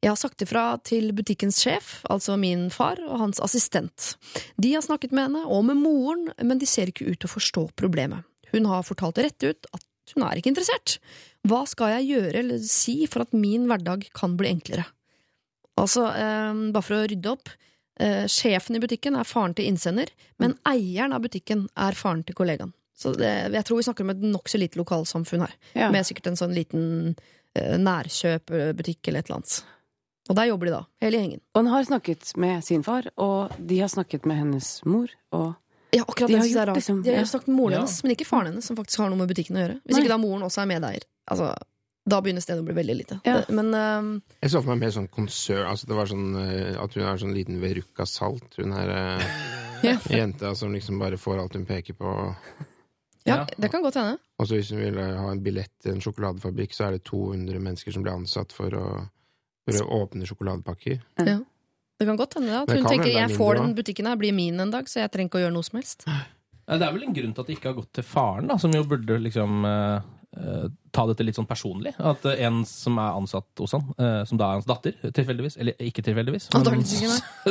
Jeg 0.00 0.14
har 0.14 0.16
sagt 0.16 0.40
ifra 0.40 0.64
til 0.80 1.10
butikkens 1.12 1.60
sjef, 1.60 1.98
altså 2.08 2.38
min 2.40 2.70
far, 2.72 3.02
og 3.04 3.20
hans 3.20 3.42
assistent. 3.44 4.14
De 4.56 4.72
har 4.72 4.86
snakket 4.86 5.12
med 5.12 5.28
henne, 5.28 5.44
og 5.44 5.66
med 5.68 5.76
moren, 5.76 6.30
men 6.40 6.62
de 6.62 6.68
ser 6.70 6.88
ikke 6.88 7.04
ut 7.10 7.20
til 7.20 7.28
å 7.28 7.34
forstå 7.34 7.66
problemet. 7.76 8.24
Hun 8.52 8.66
har 8.70 8.82
fortalt 8.86 9.18
rett 9.22 9.42
ut 9.46 9.66
at 9.74 9.84
hun 10.14 10.24
er 10.26 10.40
ikke 10.40 10.50
interessert. 10.52 10.98
Hva 11.46 11.62
skal 11.70 11.92
jeg 12.00 12.08
gjøre 12.10 12.40
eller 12.42 12.58
si 12.66 13.06
for 13.06 13.22
at 13.24 13.32
min 13.36 13.68
hverdag 13.70 14.08
kan 14.16 14.36
bli 14.36 14.50
enklere? 14.50 14.84
Altså, 15.80 16.08
eh, 16.12 16.52
bare 16.74 16.82
for 16.84 16.98
å 16.98 17.06
rydde 17.08 17.30
opp. 17.30 17.48
Eh, 18.00 18.24
sjefen 18.32 18.76
i 18.76 18.80
butikken 18.82 19.16
er 19.16 19.28
faren 19.28 19.54
til 19.54 19.68
innsender, 19.70 20.08
men 20.40 20.54
eieren 20.66 21.12
av 21.12 21.22
butikken 21.22 21.66
er 21.76 21.92
faren 21.96 22.24
til 22.24 22.34
kollegaen. 22.34 22.72
Så 22.96 23.14
det, 23.16 23.52
jeg 23.52 23.64
tror 23.64 23.76
vi 23.78 23.84
snakker 23.86 24.04
om 24.04 24.10
et 24.12 24.20
nokså 24.24 24.58
lite 24.60 24.76
lokalsamfunn 24.80 25.40
her, 25.46 25.54
Ja. 25.74 25.90
med 25.90 26.04
sikkert 26.04 26.26
en 26.28 26.36
sånn 26.36 26.54
liten 26.56 27.16
eh, 27.56 27.76
nærkjøpbutikk 27.78 29.08
eller 29.08 29.18
et 29.20 29.26
eller 29.30 29.36
annet. 29.40 29.62
Og 30.30 30.36
der 30.36 30.46
jobber 30.50 30.66
de 30.68 30.72
da, 30.76 30.82
hele 31.02 31.18
gjengen. 31.18 31.40
Og 31.54 31.62
han 31.64 31.70
har 31.72 31.84
snakket 31.88 32.36
med 32.36 32.62
sin 32.64 32.82
far, 32.86 33.08
og 33.18 33.50
de 33.58 33.80
har 33.80 33.88
snakket 33.88 34.26
med 34.28 34.36
hennes 34.38 34.68
mor. 34.86 35.08
Og 35.32 35.54
Ja, 35.92 36.04
akkurat 36.06 36.28
De 36.28 36.34
det 36.34 36.40
har 36.40 36.66
gjort 36.66 36.76
liksom- 36.76 37.02
De 37.02 37.10
har 37.10 37.18
ja. 37.18 37.24
sagt 37.26 37.46
moren 37.48 37.72
Ja. 37.72 37.78
hennes, 37.80 38.02
men 38.04 38.12
ikke 38.14 38.26
faren 38.26 38.46
hennes, 38.52 38.64
som 38.64 38.76
faktisk 38.76 38.98
har 38.98 39.10
noe 39.10 39.18
med 39.18 39.28
butikken 39.28 39.56
å 39.56 39.60
gjøre. 39.64 39.80
Hvis 39.84 39.96
Nei. 39.96 40.02
ikke 40.04 40.08
da 40.14 40.18
moren 40.18 40.42
også 40.46 40.62
er 40.62 40.66
medeier. 40.70 41.02
Altså, 41.30 41.54
da 42.08 42.20
begynner 42.20 42.40
stedet 42.40 42.62
å 42.62 42.64
bli 42.66 42.74
veldig 42.74 42.96
lite. 42.96 43.20
Ja. 43.24 43.40
Det, 43.40 43.48
men 43.54 43.74
uh, 43.74 44.20
Jeg 44.42 44.50
så 44.50 44.62
for 44.62 44.70
meg 44.74 44.78
mer 44.80 44.90
sånn 44.90 45.08
konsern 45.10 45.66
altså 45.66 45.86
Det 45.86 45.96
var 45.96 46.06
sånn 46.06 46.34
eh, 46.36 46.82
at 46.82 46.94
hun 46.94 47.02
er 47.04 47.16
sånn 47.18 47.34
liten 47.34 47.60
Veruca 47.60 48.06
Salt. 48.06 48.54
Hun 48.56 48.72
er 48.72 48.88
uh, 49.18 49.22
Ja. 49.82 49.96
jenta 50.08 50.54
som 50.56 50.72
liksom 50.72 50.98
bare 50.98 51.16
får 51.16 51.38
alt 51.40 51.54
hun 51.54 51.66
peker 51.66 51.94
på. 51.94 52.36
ja, 53.26 53.36
Ja. 53.36 53.46
det 53.58 53.70
kan 53.70 53.82
godt 53.82 53.94
hende. 53.94 54.18
Og 54.38 54.46
så 54.46 54.54
hvis 54.56 54.70
hun 54.70 54.78
vil 54.80 54.98
eh, 54.98 55.16
ha 55.16 55.30
en 55.30 55.42
billett 55.42 55.70
til 55.82 55.92
en 55.92 56.00
sjokoladefabrikk, 56.00 56.72
så 56.72 56.86
er 56.88 56.90
det 56.98 57.04
200 57.04 57.58
mennesker 57.60 57.92
som 57.92 58.02
blir 58.02 58.12
ansatt 58.12 58.52
for 58.52 58.70
å, 58.70 59.08
for 59.68 59.84
å 59.84 60.02
åpne 60.06 60.26
sjokoladepakker. 60.26 61.00
Det 62.00 62.06
kan 62.08 62.16
godt 62.16 62.38
hende 62.38 62.54
ja, 62.54 62.62
at 62.64 62.70
hun 62.72 62.86
tenker 62.88 63.10
er 63.10 63.18
jeg 63.26 63.36
får 63.36 63.58
den 63.58 63.74
butikken 63.76 64.06
her, 64.08 64.16
blir 64.16 64.32
min 64.32 64.62
en 64.62 64.70
dag, 64.72 64.86
så 64.88 65.02
jeg 65.02 65.12
trenger 65.12 65.28
ikke 65.28 65.40
å 65.42 65.42
gjøre 65.42 65.52
noe 65.52 65.66
som 65.66 65.76
helst. 65.76 66.06
Det 66.08 66.86
er 66.86 66.94
vel 66.94 67.04
en 67.04 67.16
grunn 67.18 67.34
til 67.36 67.42
at 67.42 67.50
det 67.50 67.56
ikke 67.58 67.68
har 67.68 67.76
gått 67.76 67.90
til 67.98 68.06
faren, 68.06 68.48
da, 68.48 68.56
som 68.62 68.72
jo 68.72 68.80
burde 68.88 69.18
liksom 69.20 69.66
eh, 69.68 70.08
eh, 70.40 70.66
ta 70.96 71.04
dette 71.10 71.26
litt 71.26 71.36
sånn 71.36 71.48
personlig. 71.50 71.92
At 71.98 72.24
eh, 72.30 72.40
en 72.46 72.62
som 72.68 72.96
er 73.02 73.18
ansatt 73.18 73.60
hos 73.60 73.76
han, 73.76 73.90
eh, 74.00 74.20
som 74.30 74.40
da 74.40 74.48
er 74.48 74.60
hans 74.62 74.68
datter, 74.70 74.96
tilfeldigvis, 75.18 75.58
eller 75.60 75.88
ikke 75.90 76.04
tilfeldigvis, 76.06 76.48
men 76.54 76.84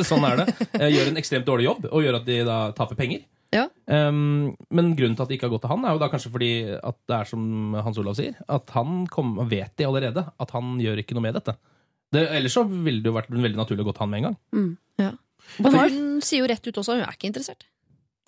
sånn 0.10 0.26
er 0.26 0.42
det, 0.42 0.48
eh, 0.80 0.88
gjør 0.96 1.12
en 1.12 1.20
ekstremt 1.22 1.46
dårlig 1.46 1.68
jobb, 1.68 1.86
og 1.92 2.06
gjør 2.06 2.18
at 2.18 2.26
de 2.26 2.40
da 2.48 2.60
taper 2.74 2.98
penger. 2.98 3.22
Ja. 3.54 3.64
Um, 3.90 4.52
men 4.70 4.92
grunnen 4.98 5.16
til 5.18 5.24
at 5.24 5.30
det 5.30 5.38
ikke 5.38 5.48
har 5.48 5.54
gått 5.56 5.64
til 5.66 5.72
han, 5.72 5.86
er 5.86 5.94
jo 5.94 6.02
da 6.02 6.10
kanskje 6.10 6.30
fordi 6.30 6.50
at 6.74 6.98
det 7.10 7.16
er 7.16 7.30
som 7.30 7.74
Hans 7.82 7.98
Olav 8.02 8.18
sier, 8.18 8.38
at 8.46 8.70
han 8.76 9.04
kom, 9.10 9.36
vet 9.50 9.74
de 9.78 9.86
allerede 9.86 10.26
at 10.26 10.54
han 10.54 10.76
gjør 10.82 11.02
ikke 11.02 11.18
noe 11.18 11.26
med 11.26 11.38
dette. 11.38 11.56
Det, 12.12 12.24
ellers 12.34 12.54
så 12.56 12.64
ville 12.66 13.02
det 13.04 13.10
jo 13.10 13.16
vært 13.16 13.30
veldig 13.30 13.56
naturlig 13.60 13.84
å 13.84 13.88
gå 13.90 13.92
til 13.94 14.04
han 14.04 14.10
med 14.10 14.18
en 14.24 14.28
gang. 14.30 14.38
Ja. 14.98 15.10
han 15.62 15.90
Hun 15.94 16.20
sier 16.26 16.42
jo 16.42 16.48
rett 16.50 16.66
ut 16.66 16.74
også, 16.80 16.92
at 16.96 16.98
hun 16.98 17.06
er 17.08 17.14
ikke 17.18 17.30
interessert. 17.30 17.66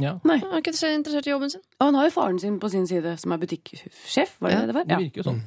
Ja, 0.00 0.14
nei, 0.26 0.38
Hun 0.40 0.54
er 0.56 0.62
ikke 0.62 0.72
interessert 0.72 1.26
i 1.26 1.30
jobben 1.34 1.50
sin. 1.52 1.60
og 1.78 1.86
han 1.90 1.94
har 1.98 2.06
jo 2.08 2.14
faren 2.14 2.38
sin 2.40 2.58
på 2.62 2.70
sin 2.70 2.86
side, 2.86 3.18
som 3.20 3.32
er 3.34 3.38
butikksjef. 3.42 4.38
Var 4.40 4.50
det 4.50 4.54
Ja, 4.54 4.60
det 4.60 4.66
det 4.66 4.74
var? 4.74 4.84
Det 4.84 4.98
virker 5.04 5.22
jo 5.22 5.28
sånn. 5.30 5.42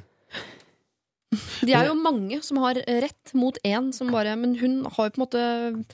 De 1.66 1.72
er 1.74 1.88
jo 1.88 1.96
mange 1.98 2.38
som 2.46 2.60
har 2.62 2.78
rett 2.86 3.32
mot 3.34 3.56
én 3.66 3.92
som 3.92 4.12
bare 4.14 4.36
Men 4.38 4.54
hun 4.60 4.84
har 4.86 5.08
jo 5.08 5.10
på 5.16 5.18
en 5.20 5.24
måte 5.26 5.84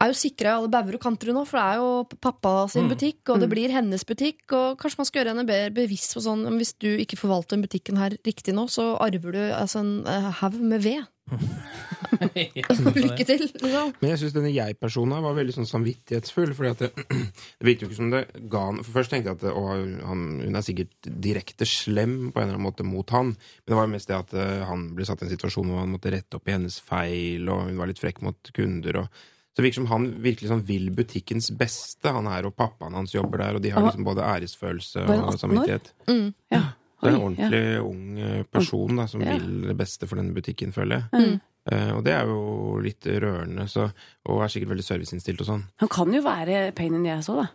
er 0.00 0.08
jo 0.08 0.16
sikra 0.16 0.52
i 0.52 0.56
alle 0.56 0.70
bauger 0.72 0.96
og 0.96 1.02
kanter 1.02 1.28
nå, 1.36 1.42
for 1.44 1.58
det 1.58 1.64
er 1.66 1.76
jo 1.76 2.20
pappa 2.24 2.52
sin 2.72 2.86
Mm. 2.86 2.92
butikk, 2.94 3.28
og 3.28 3.40
det 3.40 3.50
blir 3.50 3.68
hennes 3.68 4.04
butikk. 4.04 4.40
Og 4.52 4.78
kanskje 4.78 4.98
man 4.98 5.04
skal 5.06 5.20
gjøre 5.24 5.34
henne 5.34 5.46
bedre 5.46 5.74
bevisst 5.74 6.14
på 6.14 6.22
sånn 6.24 6.46
Hvis 6.56 6.72
du 6.78 6.96
ikke 6.96 7.18
forvalter 7.18 7.56
den 7.56 7.62
butikken 7.66 7.98
her 7.98 8.10
riktig 8.24 8.54
nå, 8.54 8.64
så 8.68 8.96
arver 9.00 9.32
du 9.32 9.52
altså 9.52 9.80
en 9.80 10.06
eh, 10.06 10.30
haug 10.40 10.54
med 10.60 10.80
ved. 10.82 11.04
Lykke 11.30 13.24
til, 13.26 13.42
liksom. 13.44 13.92
Men 14.00 14.12
jeg 14.12 14.20
syns 14.22 14.34
denne 14.34 14.52
jeg-personen 14.52 15.24
var 15.24 15.36
veldig 15.36 15.54
sånn 15.56 15.68
samvittighetsfull. 15.70 16.54
fordi 16.56 16.72
at 16.72 16.84
det, 16.84 16.90
det 17.60 17.68
virket 17.68 17.84
jo 17.84 17.90
ikke 17.90 17.98
som 18.00 18.12
det 18.12 18.22
ga 18.52 18.64
han 18.68 18.80
For 18.82 19.00
først 19.00 19.14
tenkte 19.14 19.32
jeg 19.32 19.40
at 19.40 19.46
å, 19.52 19.64
han, 20.10 20.24
hun 20.42 20.60
er 20.60 20.66
sikkert 20.66 21.10
direkte 21.28 21.68
slem 21.68 22.16
på 22.30 22.40
en 22.40 22.48
eller 22.48 22.58
annen 22.58 22.68
måte 22.68 22.86
mot 22.86 23.16
han. 23.16 23.34
Men 23.34 23.72
det 23.72 23.80
var 23.80 23.92
mest 23.92 24.10
det 24.10 24.18
at 24.18 24.36
eh, 24.36 24.62
han 24.68 24.90
ble 24.96 25.08
satt 25.08 25.24
i 25.24 25.28
en 25.28 25.34
situasjon 25.34 25.70
hvor 25.70 25.84
han 25.84 25.92
måtte 25.94 26.14
rette 26.14 26.40
opp 26.40 26.50
i 26.50 26.56
hennes 26.56 26.80
feil, 26.84 27.50
og 27.52 27.68
hun 27.68 27.78
var 27.80 27.90
litt 27.90 28.02
frekk 28.02 28.24
mot 28.26 28.54
kunder. 28.56 29.04
og 29.04 29.28
så 29.50 29.58
det 29.58 29.64
virker 29.66 29.80
som 29.80 29.88
han 29.90 30.04
virkelig 30.22 30.48
sånn 30.52 30.62
vil 30.62 30.92
butikkens 30.94 31.50
beste. 31.58 32.12
Han 32.14 32.28
er 32.30 32.46
og 32.46 32.54
pappaen 32.58 32.94
hans 32.94 33.14
jobber 33.16 33.42
der, 33.42 33.58
og 33.58 33.64
de 33.64 33.72
har 33.74 33.82
liksom 33.82 34.06
både 34.06 34.22
æresfølelse 34.22 35.02
Var 35.08 35.10
han 35.10 35.26
18 35.26 35.34
og 35.34 35.40
samvittighet. 35.42 35.90
Mm. 36.06 36.28
Ja. 36.54 36.62
Det 37.00 37.08
er 37.08 37.14
en 37.16 37.22
ordentlig 37.22 37.46
ordentlig 37.46 37.80
ung 37.90 38.18
eh, 38.18 38.42
person 38.44 38.96
da, 38.96 39.06
som 39.06 39.20
Ja. 39.22 39.36
vil 39.38 39.62
det 39.68 39.76
beste 39.76 40.06
for 40.06 40.16
denne 40.16 40.34
butikken, 40.34 40.72
føler 40.72 41.02
jeg. 41.10 41.20
Mm. 41.20 41.40
Uh, 41.70 41.92
og 41.98 42.04
det 42.04 42.12
er 42.16 42.24
jo 42.26 42.78
litt 42.82 43.04
rørende, 43.04 43.66
så, 43.68 43.90
og 44.26 44.42
er 44.42 44.48
sikkert 44.48 44.70
veldig 44.72 44.84
serviceinnstilt 44.84 45.40
og 45.44 45.46
sånn. 45.46 45.64
Han 45.82 45.88
kan 45.92 46.12
jo 46.12 46.22
være 46.24 46.72
pain 46.74 46.94
in 46.94 47.04
the 47.04 47.10
ass 47.12 47.28
òg, 47.28 47.42
da. 47.44 47.48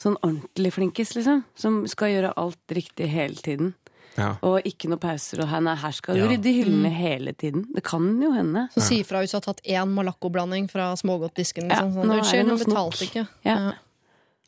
Sånn 0.00 0.16
ordentlig 0.22 0.72
flinkis, 0.72 1.14
liksom. 1.16 1.42
Som 1.54 1.86
skal 1.90 2.08
gjøre 2.14 2.32
alt 2.36 2.72
riktig 2.72 3.08
hele 3.10 3.34
tiden. 3.34 3.74
Ja. 4.16 4.36
Og 4.42 4.62
ikke 4.64 4.88
noe 4.88 4.98
pauser. 4.98 5.42
Og 5.42 5.48
han 5.48 5.66
er 5.68 5.76
her 5.76 5.92
skal 5.92 6.14
du 6.16 6.22
Ja. 6.22 6.28
rydde 6.30 6.50
hyllene 6.56 6.88
hele 6.90 7.32
tiden. 7.32 7.66
Det 7.74 7.82
kan 7.84 8.20
jo 8.22 8.32
hende. 8.32 8.68
Så 8.74 8.80
si 8.80 9.00
ifra 9.02 9.20
hvis 9.20 9.30
du 9.30 9.36
har 9.36 9.42
tatt 9.42 9.60
én 9.64 9.92
Malaco-blanding 9.92 10.70
fra 10.70 10.94
smågodtdisken. 10.96 11.68
Ja, 11.70 11.82
Liksom. 11.82 11.94
Sånn, 11.94 12.06
nå 12.06 12.12
er 12.12 12.16
det 12.16 12.24
Unnskyld, 12.24 12.46
noe 12.46 12.56
nå 12.56 12.64
betalte 12.64 13.04
ikke. 13.06 13.28
Ja. 13.44 13.72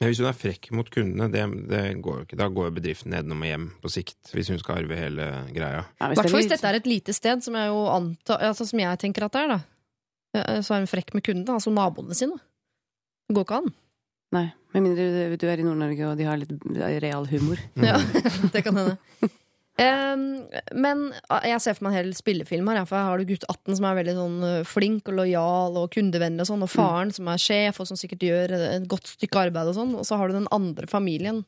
Hvis 0.09 0.18
hun 0.22 0.28
er 0.30 0.36
frekk 0.36 0.70
mot 0.74 0.88
kundene, 0.90 1.28
det, 1.32 1.42
det 1.70 1.82
går 2.03 2.16
jo 2.18 2.24
ikke. 2.26 2.38
Da 2.40 2.48
går 2.48 2.68
jo 2.70 2.74
bedriften 2.78 3.12
nedenom 3.14 3.42
og 3.44 3.48
hjem 3.50 3.66
på 3.82 3.90
sikt, 3.92 4.18
hvis 4.34 4.48
hun 4.53 4.59
skal 4.62 4.80
arve 4.82 4.96
hele 4.98 5.26
greia. 5.55 5.84
I 6.00 6.09
hvert 6.14 6.22
fall 6.30 6.38
hvis 6.40 6.50
dette 6.50 6.68
er 6.70 6.78
et 6.80 6.88
lite 6.90 7.14
sted, 7.16 7.42
som 7.44 7.55
jeg 7.59 7.68
jo 7.70 7.82
antar 7.92 8.42
Altså 8.48 8.66
som 8.68 8.80
jeg 8.82 8.98
tenker 9.03 9.24
at 9.28 9.32
det 9.36 9.44
er, 9.44 9.53
da. 9.55 9.61
Så 10.64 10.74
er 10.74 10.82
hun 10.84 10.88
frekk 10.90 11.12
med 11.14 11.24
kundene, 11.26 11.55
altså 11.59 11.70
naboene 11.74 12.16
sine. 12.16 12.38
Det 13.28 13.36
går 13.36 13.44
ikke 13.46 13.61
an. 13.62 13.72
Nei, 14.32 14.46
med 14.72 14.82
mindre 14.86 15.05
du- 15.12 15.36
du 15.36 15.46
er 15.53 15.61
i 15.61 15.64
Nord-Norge 15.66 16.07
og 16.09 16.16
de 16.16 16.24
har 16.24 16.38
litt 16.40 16.53
real 17.05 17.26
humor. 17.28 17.61
Ja, 17.76 17.98
det 18.55 18.62
kan 18.64 18.78
hende. 18.80 18.96
Men 19.81 21.07
ah, 21.33 21.47
jeg 21.49 21.62
ser 21.64 21.77
for 21.77 21.87
meg 21.87 21.95
en 21.95 21.99
hel 22.03 22.12
spillefilm 22.16 22.68
her. 22.68 22.83
For 22.89 22.99
her 22.99 23.09
har 23.09 23.23
du 23.23 23.31
gutt 23.31 23.47
18 23.49 23.79
som 23.79 23.89
er 23.89 23.99
veldig 24.03 24.14
sånn 24.18 24.37
eh, 24.49 24.61
flink 24.68 25.09
og 25.09 25.18
lojal 25.23 25.81
og 25.81 25.91
kundevennlig, 25.95 26.45
og 26.45 26.51
sånn, 26.51 26.66
og 26.66 26.73
faren 26.73 27.12
som 27.14 27.31
er 27.33 27.41
sjef 27.41 27.81
og 27.81 27.89
som 27.89 27.99
sikkert 27.99 28.27
gjør 28.29 28.57
et 28.59 28.87
godt 28.91 29.14
stykke 29.14 29.49
arbeid. 29.49 29.73
Og 29.73 29.79
sånn 29.79 29.97
Og 29.99 30.07
så 30.09 30.20
har 30.20 30.29
du 30.29 30.37
den 30.37 30.51
andre 30.55 30.89
familien 30.91 31.43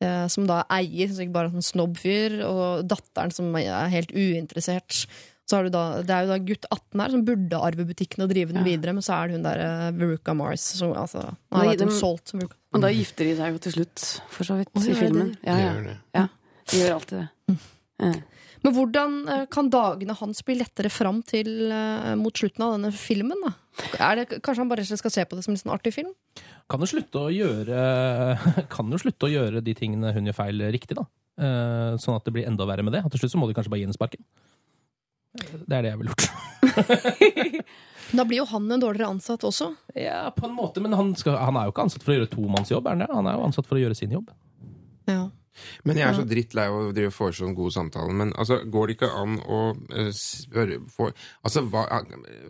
eh, 0.00 0.26
som 0.32 0.48
da 0.48 0.62
eier, 0.72 1.10
som 1.10 1.20
sikkert 1.20 1.36
bare 1.36 1.50
er 1.50 1.54
en 1.54 1.60
sånn 1.60 1.70
snobbfyr, 1.74 2.40
og 2.48 2.86
datteren 2.88 3.34
som 3.34 3.52
er 3.60 3.92
helt 3.92 4.14
uinteressert. 4.16 5.04
Så 5.46 5.60
har 5.60 5.68
du 5.68 5.70
da, 5.70 6.02
det 6.02 6.10
er 6.10 6.24
jo 6.24 6.32
da 6.32 6.40
gutt 6.42 6.64
18 6.72 7.02
her 7.04 7.12
som 7.14 7.20
burde 7.28 7.58
arve 7.62 7.84
butikken 7.86 8.24
og 8.24 8.32
drive 8.32 8.50
den 8.50 8.64
videre, 8.66 8.96
men 8.96 9.04
så 9.06 9.14
er 9.14 9.28
det 9.28 9.36
hun 9.36 9.44
der 9.44 9.60
uh, 9.62 9.92
Veruca 9.94 10.34
Mars 10.34 10.64
som 10.80 10.90
altså 10.98 11.22
har 11.22 11.68
vært 11.70 11.92
solgt 11.94 12.32
som 12.32 12.42
Veruca. 12.42 12.58
Og 12.74 12.82
da 12.82 12.90
gifter 12.90 13.28
de 13.28 13.36
seg 13.38 13.54
jo 13.54 13.60
til 13.62 13.76
slutt, 13.76 14.06
for 14.34 14.48
så 14.48 14.56
vidt, 14.58 14.72
Å, 14.74 14.82
i 14.82 14.96
filmen. 14.98 15.30
Det. 15.36 15.46
Ja, 15.46 15.60
ja. 15.62 15.76
det. 15.84 15.94
ja. 16.18 16.24
De 16.70 16.80
gjør 16.82 16.96
alltid 16.96 17.18
det. 17.22 17.58
Ja. 18.02 18.14
Men 18.64 18.74
hvordan 18.74 19.12
eh, 19.30 19.44
kan 19.52 19.68
dagene 19.70 20.16
hans 20.18 20.40
bli 20.44 20.56
lettere 20.58 20.90
fram 20.90 21.20
til 21.26 21.70
eh, 21.70 22.14
mot 22.18 22.34
slutten 22.34 22.64
av 22.66 22.72
denne 22.74 22.90
filmen? 22.96 23.38
da? 23.44 23.52
Er 24.02 24.18
det, 24.22 24.40
kanskje 24.42 24.64
han 24.64 24.70
bare 24.72 24.86
skal 24.88 25.12
se 25.12 25.24
på 25.28 25.36
det 25.38 25.44
som 25.46 25.54
en 25.54 25.60
sånn 25.60 25.74
artig 25.74 25.92
film? 25.94 26.10
Kan 26.66 26.82
jo 26.82 26.88
slutte 26.90 27.26
å 27.28 27.30
gjøre 27.30 27.76
Kan 28.74 28.90
jo 28.90 28.98
slutte 28.98 29.28
å 29.28 29.30
gjøre 29.30 29.62
de 29.62 29.74
tingene 29.78 30.10
hun 30.16 30.26
gjør 30.26 30.38
feil, 30.40 30.64
riktig, 30.74 30.98
da. 30.98 31.06
Eh, 31.38 31.94
Sånn 32.02 32.16
at 32.18 32.26
det 32.26 32.34
blir 32.34 32.48
enda 32.48 32.66
verre 32.68 32.82
med 32.86 32.96
det. 32.96 33.04
Og 33.06 33.12
til 33.14 33.22
slutt 33.22 33.36
så 33.36 33.40
må 33.40 33.48
de 33.50 33.54
kanskje 33.56 33.70
bare 33.72 33.84
gi 33.84 33.86
henne 33.86 33.96
sparken. 33.96 34.24
Det 35.36 35.76
er 35.76 35.84
det 35.84 35.92
jeg 35.92 36.00
ville 36.02 36.14
gjort. 36.16 36.26
Da 38.14 38.22
blir 38.22 38.38
jo 38.38 38.44
han 38.46 38.68
en 38.70 38.82
dårligere 38.82 39.08
ansatt 39.10 39.42
også. 39.46 39.72
Ja, 39.98 40.28
på 40.30 40.46
en 40.46 40.54
måte, 40.54 40.78
men 40.82 40.92
han, 40.94 41.08
skal, 41.18 41.40
han 41.42 41.56
er 41.58 41.66
jo 41.66 41.72
ikke 41.74 41.86
ansatt 41.88 42.04
for 42.06 42.14
å 42.14 42.18
gjøre 42.20 42.28
tomannsjobb, 42.30 42.86
er 42.86 42.94
han 42.94 43.02
det? 43.02 43.08
Han 43.10 43.26
er 43.26 43.34
jo 43.34 43.46
ansatt 43.48 43.66
for 43.66 43.78
å 43.78 43.82
gjøre 43.82 43.96
sin 43.98 44.14
jobb. 44.14 44.28
Ja. 45.10 45.24
Men 45.84 46.00
jeg 46.00 46.08
er 46.08 46.16
så 46.18 46.24
drittlei 46.28 46.66
av 46.70 46.90
å 46.90 47.10
foreslå 47.14 47.50
gode 47.56 47.74
samtaler. 47.74 48.14
Men 48.16 48.32
altså, 48.36 48.58
går 48.72 48.86
det 48.90 48.96
ikke 48.96 49.10
an 49.20 49.38
å 49.42 49.60
eh, 49.94 50.10
spørre 50.16 50.80
for, 50.92 51.14
Altså, 51.46 51.62
hva, 51.70 51.84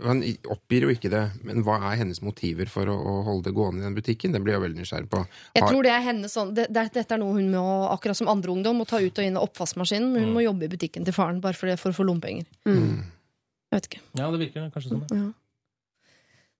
Han 0.04 0.22
oppgir 0.52 0.86
jo 0.86 0.92
ikke 0.94 1.10
det, 1.12 1.22
men 1.46 1.62
hva 1.66 1.78
er 1.90 2.00
hennes 2.02 2.22
motiver 2.24 2.70
for 2.72 2.88
å, 2.90 2.96
å 2.96 3.16
holde 3.26 3.50
det 3.50 3.56
gående 3.56 3.82
i 3.82 3.86
den 3.86 3.96
butikken? 3.98 4.34
Det 4.34 4.42
blir 4.44 4.56
jeg 4.56 4.64
veldig 4.66 4.82
nysgjerrig 4.82 5.10
på. 5.12 5.22
Jeg 5.56 5.66
tror 5.66 5.86
det 5.86 5.94
er 5.94 6.04
hennes 6.06 6.36
sånn 6.36 6.54
det, 6.56 6.68
det, 6.74 6.88
Dette 6.96 7.16
er 7.16 7.22
noe 7.22 7.36
hun 7.36 7.50
må, 7.52 7.64
akkurat 7.92 8.18
som 8.18 8.30
andre 8.32 8.54
ungdom, 8.54 8.80
må 8.82 8.88
ta 8.88 9.00
ut 9.02 9.18
og 9.18 9.24
inn 9.24 9.38
av 9.38 9.48
oppvaskmaskinen. 9.48 10.12
Men 10.12 10.28
hun 10.28 10.36
må 10.36 10.44
jobbe 10.46 10.68
i 10.68 10.72
butikken 10.76 11.06
til 11.06 11.16
faren 11.16 11.42
bare 11.44 11.58
for, 11.58 11.70
det, 11.70 11.78
for 11.82 11.92
å 11.92 11.98
få 11.98 12.06
lommepenger. 12.08 12.48
Jeg 12.66 13.74
vet 13.80 13.90
ikke. 13.90 14.04
Ja, 14.16 14.30
det 14.32 14.40
virker 14.46 14.70
kanskje 14.72 14.94
sånn. 14.94 15.04
ja. 15.12 15.26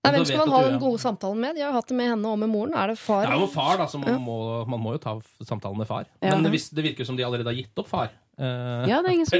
Nei, 0.05 0.11
hvem 0.13 0.25
skal 0.25 0.37
man 0.45 0.49
ha 0.55 0.59
du- 0.63 0.69
den 0.69 0.79
gode 0.79 0.99
samtalen 1.01 1.39
med? 1.41 1.55
Jeg 1.57 1.65
har 1.65 1.73
hatt 1.73 1.87
det 1.87 1.95
med 1.97 2.09
henne 2.09 2.25
og 2.31 2.39
med 2.39 2.49
moren. 2.49 2.73
Er 2.75 2.87
det 2.87 2.97
far? 2.99 3.25
Det 3.25 3.33
er 3.33 3.39
jo 3.39 3.47
far, 3.47 3.77
da, 3.77 3.85
så 3.87 3.99
man, 3.99 4.07
Ja. 4.09 4.17
må, 4.17 4.65
man 4.67 4.79
må 4.79 4.91
jo 4.93 4.97
ta 4.99 5.19
samtalen 5.43 5.77
med 5.77 5.87
far. 5.87 6.05
Ja. 6.21 6.35
Men 6.37 6.43
det, 6.43 6.69
det 6.73 6.83
virker 6.85 7.05
som 7.05 7.15
de 7.17 7.23
allerede 7.23 7.45
har 7.49 7.53
gitt 7.55 7.75
opp 7.77 7.87
far. 7.87 8.09
Eh, 8.39 8.87
Ja, 8.87 9.01
det 9.01 9.09
er 9.09 9.13
ingen 9.13 9.25
som. 9.29 9.39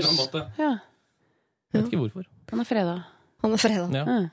Ja, 0.58 0.80
Jeg 1.74 1.84
vet 1.84 1.92
ikke 1.92 2.00
hvorfor. 2.02 2.26
han 2.50 2.60
er 2.60 2.64
freda. 2.66 3.06
Han 3.44 3.54
er 3.54 3.58
freda. 3.58 3.88
Ja. 3.94 4.04
Ja. 4.06 4.30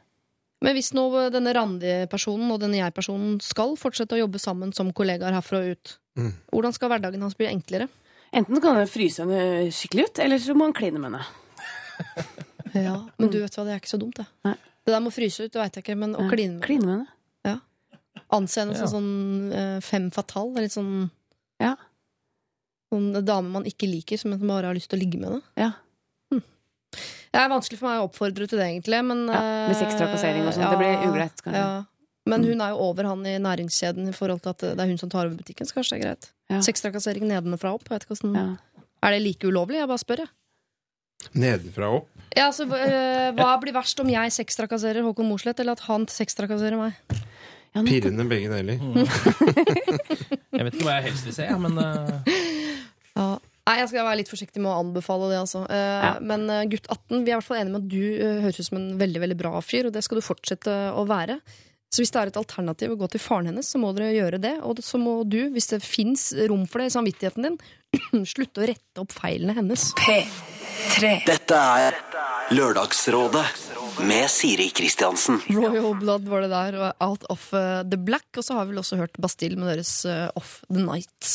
Men 0.63 0.75
hvis 0.75 0.93
nå 0.95 1.31
denne 1.31 1.53
Randi-personen 1.55 2.51
og 2.51 2.59
denne 2.61 2.79
jeg-personen 2.81 3.41
skal 3.43 3.77
fortsette 3.77 4.17
å 4.17 4.19
jobbe 4.27 4.41
sammen 4.41 4.73
som 4.75 4.93
kollegaer 4.93 5.33
herfra 5.35 5.59
og 5.61 5.71
ut, 5.77 5.99
Mm. 6.17 6.33
hvordan 6.53 6.73
skal 6.73 6.89
hverdagen 6.89 7.21
hans 7.21 7.35
bli 7.35 7.47
enklere? 7.47 7.89
Enten 8.33 8.61
kan 8.63 8.75
han 8.77 8.87
fryse 8.87 9.19
henne 9.19 9.69
skikkelig 9.71 10.05
ut, 10.09 10.19
eller 10.19 10.39
så 10.39 10.55
må 10.55 10.65
han 10.65 10.73
kline 10.73 10.99
med 10.99 11.13
henne. 11.13 11.27
Ja, 12.75 13.05
Men 13.19 13.31
du 13.31 13.41
vet 13.41 13.55
hva, 13.55 13.65
det 13.65 13.75
er 13.75 13.81
ikke 13.81 13.93
så 13.93 13.99
dumt, 14.01 14.17
det. 14.17 14.27
Nei. 14.45 14.55
Det 14.85 14.93
der 14.93 15.01
med 15.01 15.13
å 15.13 15.17
fryse 15.17 15.47
ut, 15.47 15.53
det 15.53 15.61
veit 15.63 15.77
jeg 15.79 15.85
ikke, 15.87 15.97
men 15.97 16.15
å 16.17 16.25
Ja, 16.27 16.31
kline 16.33 16.59
med 16.59 16.63
Kline 16.67 16.85
med 16.85 16.95
henne. 16.99 17.11
Anse 18.35 18.61
henne 18.63 18.75
som 18.79 18.89
sånn 18.91 19.53
eh, 19.53 19.79
fem 19.85 20.11
fatal. 20.15 20.53
Litt 20.59 20.75
sånn 20.75 21.11
Ja. 21.63 21.75
Sånn 22.93 23.13
dame 23.25 23.51
man 23.51 23.65
ikke 23.69 23.89
liker, 23.91 24.19
som 24.21 24.35
bare 24.39 24.69
har 24.71 24.77
lyst 24.77 24.91
til 24.93 24.99
å 24.99 25.03
ligge 25.03 25.21
med 25.21 25.37
det. 25.37 25.43
Ja. 25.65 25.73
Det 27.35 27.41
er 27.43 27.49
vanskelig 27.51 27.81
for 27.81 27.91
meg 27.91 27.99
å 27.99 28.07
oppfordre 28.07 28.47
til 28.47 28.61
det, 28.61 28.69
egentlig. 28.71 29.01
Men, 29.03 29.25
Ja, 29.27 29.41
med 29.67 29.73
eh, 29.75 29.79
sextrakassering 29.81 30.47
og 30.47 30.55
sånt. 30.55 30.71
Det 30.71 30.79
blir 30.79 31.09
ugreit, 31.09 31.41
kanskje. 31.43 31.63
Ja. 31.65 31.83
Men 32.31 32.45
hun 32.47 32.61
er 32.63 32.71
jo 32.73 32.85
over 32.87 33.05
han 33.11 33.27
i 33.27 33.35
næringskjeden 33.43 34.07
i 34.09 34.15
forhold 34.15 34.45
til 34.45 34.53
at 34.55 34.63
det 34.63 34.81
er 34.81 34.87
hun 34.89 35.01
som 35.01 35.11
tar 35.11 35.27
over 35.27 35.37
butikken. 35.37 35.67
Så 35.67 35.75
kanskje 35.75 35.97
det 35.97 35.99
er 35.99 36.05
greit. 36.07 36.29
Ja. 36.53 36.61
Sextrakassering 36.65 37.27
nedenfra 37.29 37.75
opp. 37.75 37.89
Jeg 37.91 37.97
vet 37.99 38.07
ikke 38.07 38.15
hvordan... 38.15 38.39
Ja. 38.39 38.85
Er 39.05 39.13
det 39.13 39.21
like 39.25 39.51
ulovlig? 39.51 39.81
Jeg 39.83 39.91
bare 39.91 40.01
spør, 40.01 40.23
jeg. 40.23 40.31
Nedenfra 41.35 41.91
og 41.91 41.99
opp. 42.05 42.14
Ja, 42.35 42.49
altså, 42.49 42.67
hva 42.67 43.53
blir 43.63 43.75
verst 43.77 44.01
om 44.03 44.09
jeg 44.11 44.33
sextrakasserer 44.35 45.05
Håkon 45.07 45.29
Mosleth, 45.29 45.63
eller 45.63 45.77
at 45.77 45.85
han 45.87 46.09
sextrakasserer 46.11 46.81
meg? 46.81 46.97
Ja, 47.75 47.83
men... 47.83 47.91
Pirrende 47.91 48.27
begge 48.31 48.51
deler. 48.53 48.79
Jeg 50.55 50.67
vet 50.69 50.77
ikke 50.77 50.87
hva 50.87 51.01
jeg 51.01 51.09
helst 51.09 51.27
vil 51.27 51.35
se, 51.35 51.49
ja, 51.49 51.59
men 51.59 51.75
uh... 51.81 52.33
Ja. 53.15 53.33
Nei, 53.65 53.79
jeg 53.81 53.89
skal 53.91 54.05
være 54.05 54.19
litt 54.21 54.29
forsiktig 54.31 54.61
med 54.61 54.71
å 54.71 54.81
anbefale 54.83 55.31
det, 55.31 55.39
altså. 55.41 55.65
Uh, 55.67 55.77
Ja. 56.05 56.11
Men 56.23 56.45
uh, 56.53 56.63
gutt 56.71 56.87
18, 56.87 57.23
vi 57.25 57.33
er 57.33 57.33
i 57.33 57.39
hvert 57.39 57.47
fall 57.47 57.61
enige 57.63 57.75
med 57.75 57.87
at 57.87 57.93
du 57.95 58.43
høres 58.45 58.61
ut 58.61 58.69
som 58.69 58.81
en 58.81 58.91
veldig 59.01 59.23
veldig 59.25 59.39
bra 59.41 59.55
fyr, 59.65 59.89
og 59.89 59.95
det 59.95 60.05
skal 60.07 60.21
du 60.21 60.27
fortsette 60.27 60.75
å 60.95 61.07
være. 61.09 61.39
Så 61.95 62.03
hvis 62.03 62.11
det 62.11 62.21
er 62.21 62.31
et 62.31 62.39
alternativ 62.41 62.93
å 62.93 62.99
gå 62.99 63.09
til 63.13 63.23
faren 63.23 63.49
hennes, 63.51 63.69
så 63.71 63.79
må 63.79 63.93
dere 63.95 64.11
gjøre 64.11 64.41
det. 64.43 64.57
Og 64.67 64.81
så 64.83 64.99
må 64.99 65.21
du, 65.31 65.45
hvis 65.55 65.71
det 65.71 65.79
fins 65.87 66.33
rom 66.51 66.65
for 66.71 66.83
det 66.83 66.91
i 66.91 66.95
samvittigheten 66.95 67.47
din, 67.47 67.59
slutte 68.35 68.63
å 68.65 68.69
rette 68.71 69.03
opp 69.03 69.15
feilene 69.15 69.57
hennes. 69.59 69.91
P3. 70.01 71.15
Dette 71.27 71.61
er 71.81 71.97
Lørdagsrådet 72.55 73.45
med 74.05 74.27
Siri 74.33 74.69
Kristiansen. 74.75 75.41
Royal 75.55 75.95
Blood 76.01 76.27
var 76.29 76.45
det 76.45 76.51
der, 76.53 76.77
og 76.83 77.05
Out 77.05 77.25
of 77.33 77.47
eh, 77.55 77.81
the 77.89 77.99
Black. 78.01 78.27
Og 78.37 78.45
så 78.45 78.59
har 78.59 78.67
vi 78.67 78.75
vel 78.75 78.83
også 78.83 78.99
hørt 79.01 79.19
Bastille 79.23 79.59
med 79.61 79.71
deres 79.71 79.97
eh, 80.09 80.27
Off 80.39 80.59
the 80.69 80.83
Night. 80.83 81.35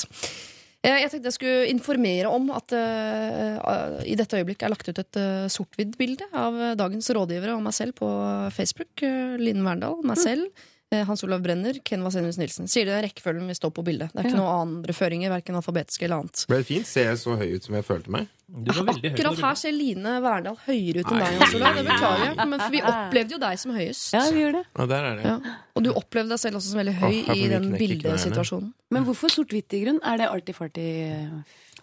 Eh, 0.84 0.96
Jeg 1.02 1.12
tenkte 1.12 1.28
jeg 1.32 1.38
skulle 1.38 1.70
informere 1.72 2.32
om 2.32 2.52
at 2.56 2.72
eh, 2.76 4.04
i 4.08 4.16
dette 4.20 4.40
øyeblikk 4.40 4.64
er 4.64 4.72
lagt 4.72 4.88
ut 4.88 5.00
et 5.02 5.20
uh, 5.20 5.48
sort-hvitt-bilde 5.52 6.30
av 6.36 6.60
dagens 6.80 7.10
rådgivere 7.16 7.56
og 7.58 7.64
meg 7.66 7.76
selv 7.76 7.98
på 8.00 8.08
Facebook. 8.56 8.92
Uh, 9.04 9.36
Linn 9.42 9.64
Verndal, 9.66 10.00
meg 10.08 10.20
selv, 10.22 10.48
eh, 10.48 10.68
Hans 10.92 11.22
Olav 11.24 11.44
Brenner, 11.46 11.78
Ken 11.86 12.02
Vasenius 12.02 12.40
Nilsen. 12.42 12.66
Sier 12.68 12.88
det 12.90 12.96
rekkefølgen 13.06 13.46
vi 13.46 13.54
står 13.54 13.70
på 13.78 13.84
bildet. 13.86 14.10
Det 14.14 14.24
er 14.24 14.30
ikke 14.30 14.38
Ja. 14.40 14.42
noen 14.42 14.80
andre 14.80 14.94
føringer, 14.98 15.30
verken 15.30 15.56
alfabetiske 15.60 16.08
eller 16.08 16.24
annet. 16.24 16.46
Ble 16.50 16.58
det 16.58 16.66
fint? 16.66 16.88
Ser 16.90 17.12
jeg 17.12 17.18
så 17.22 17.36
høy 17.38 17.56
ut 17.56 17.64
som 17.64 17.76
jeg 17.76 17.86
følte 17.86 18.10
meg? 18.10 18.28
du 18.50 18.72
var 18.74 18.88
veldig 18.88 19.12
høy. 19.12 19.14
Akkurat 19.14 19.40
her 19.46 19.58
ser 19.62 19.72
Line 19.72 20.14
Verndal 20.24 20.56
høyere 20.66 21.04
ut 21.04 21.12
enn 21.12 21.20
deg, 21.22 21.36
Hans 21.38 21.54
Olav. 21.54 21.76
Det 21.78 21.86
beklager 21.86 22.26
jeg, 22.26 22.48
men 22.50 22.60
for 22.60 22.74
vi 22.74 22.82
opplevde 22.82 23.36
jo 23.36 23.38
deg 23.44 23.60
som 23.62 23.72
høyest. 23.76 24.14
Ja, 24.16 24.24
vi 24.34 24.42
gjør 24.42 24.56
det. 24.58 24.64
Og, 24.76 24.90
der 24.90 25.04
er 25.12 25.16
det. 25.20 25.26
Ja. 25.30 25.56
Og 25.76 25.84
du 25.86 25.92
opplevde 25.94 26.34
deg 26.34 26.40
selv 26.42 26.58
også 26.58 26.72
som 26.74 26.80
veldig 26.82 26.96
høy 26.98 27.18
oh, 27.30 27.36
i 27.38 27.48
den 27.54 27.70
bildesituasjonen. 27.78 28.74
Men 28.90 29.06
hvorfor 29.06 29.30
sort-hvitt 29.30 29.78
i 29.78 29.84
grunn? 29.86 30.02
Er 30.02 30.18
det 30.18 30.32
arty-farty? 30.34 30.88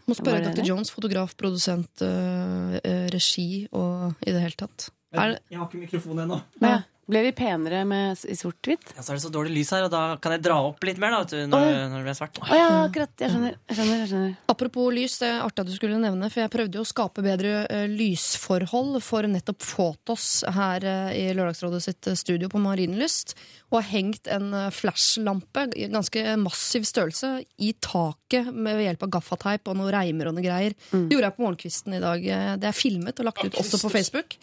Må 0.07 0.15
spørre 0.19 0.43
Dr. 0.43 0.59
det? 0.59 0.67
Jones, 0.67 0.91
fotograf, 0.91 1.37
produsent, 1.39 2.03
øh, 2.03 2.77
øh, 2.83 3.07
regi 3.15 3.69
og 3.71 4.15
i 4.27 4.33
det 4.35 4.43
hele 4.43 4.59
tatt. 4.59 4.91
Er 5.13 5.39
Jeg 5.51 5.59
har 5.59 5.69
ikke 5.71 5.79
mikrofon 5.87 6.19
ennå. 6.27 6.41
Ja. 6.61 6.83
Ble 7.07 7.21
vi 7.23 7.31
penere 7.39 7.85
med 7.87 8.19
i 8.27 8.35
sort-hvitt? 8.35 8.89
Ja, 8.97 9.03
så 9.05 9.13
er 9.13 9.19
det 9.19 9.23
så 9.23 9.31
dårlig 9.31 9.53
lys 9.55 9.69
her, 9.71 9.85
og 9.87 9.93
da 9.93 10.01
kan 10.19 10.33
jeg 10.35 10.43
dra 10.43 10.57
opp 10.67 10.83
litt 10.89 10.99
mer 10.99 11.15
da, 11.15 11.21
du, 11.31 11.37
når, 11.47 11.67
når 11.93 12.01
det 12.01 12.07
blir 12.09 12.17
svart. 12.19 12.41
Oh, 12.43 12.51
ja, 12.51 12.65
akkurat. 12.89 13.13
Jeg 13.23 13.31
skjønner. 13.31 13.55
Jeg 13.71 13.79
skjønner, 13.79 14.01
jeg 14.01 14.11
skjønner. 14.11 14.33
apropos 14.51 14.89
lys, 14.97 15.15
det 15.23 15.29
er 15.31 15.45
artig 15.45 15.63
at 15.63 15.71
du 15.71 15.77
skulle 15.77 16.01
nevne, 16.03 16.31
for 16.35 16.43
jeg 16.43 16.53
prøvde 16.57 16.81
jo 16.81 16.83
å 16.83 16.91
skape 16.91 17.23
bedre 17.23 17.53
uh, 17.71 17.85
lysforhold 17.93 18.99
for 19.07 19.31
nettopp 19.31 19.63
Fotos 19.63 20.27
her 20.57 20.83
uh, 20.89 21.15
i 21.15 21.29
Lørdagsrådet 21.37 21.83
sitt 21.87 22.11
øh, 22.11 22.19
studio 22.19 22.51
på 22.51 22.59
Marienlyst, 22.65 23.37
og 23.71 23.81
har 23.81 23.89
hengt 23.93 24.29
en 24.31 24.51
flashlampe 24.75 25.67
ganske 25.77 26.23
massiv 26.43 26.85
størrelse 26.87 27.33
i 27.63 27.73
taket 27.83 28.51
med 28.55 28.77
ved 28.79 28.87
hjelp 28.87 29.07
av 29.07 29.15
gaffateip 29.17 29.71
og 29.71 29.79
noen 29.79 29.91
reimer 29.95 30.31
og 30.31 30.37
noe 30.37 30.45
greier. 30.45 30.77
Det 30.91 31.15
gjorde 31.15 31.31
jeg 31.31 31.37
på 31.39 31.45
morgenkvisten 31.47 31.97
i 31.99 32.03
dag. 32.03 32.29
Eh, 32.37 32.53
Det 32.63 32.71
er 32.71 32.77
filmet 32.77 33.19
og 33.23 33.31
lagt 33.31 33.43
ut 33.45 33.59
også 33.63 33.83
på 33.83 33.91
Facebook. 33.95 34.39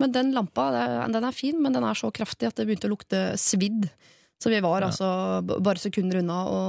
Men 0.00 0.14
den 0.14 0.32
lampa 0.36 0.70
den 1.12 1.26
er 1.26 1.36
fin, 1.36 1.58
men 1.62 1.76
den 1.76 1.84
er 1.84 1.98
så 1.98 2.08
kraftig 2.14 2.48
at 2.48 2.56
det 2.56 2.66
begynte 2.68 2.88
å 2.88 2.94
lukte 2.94 3.20
svidd. 3.40 3.90
Så 4.40 4.48
vi 4.48 4.62
var 4.64 4.86
altså 4.86 5.06
bare 5.44 5.80
sekunder 5.82 6.22
unna 6.22 6.38
å 6.48 6.60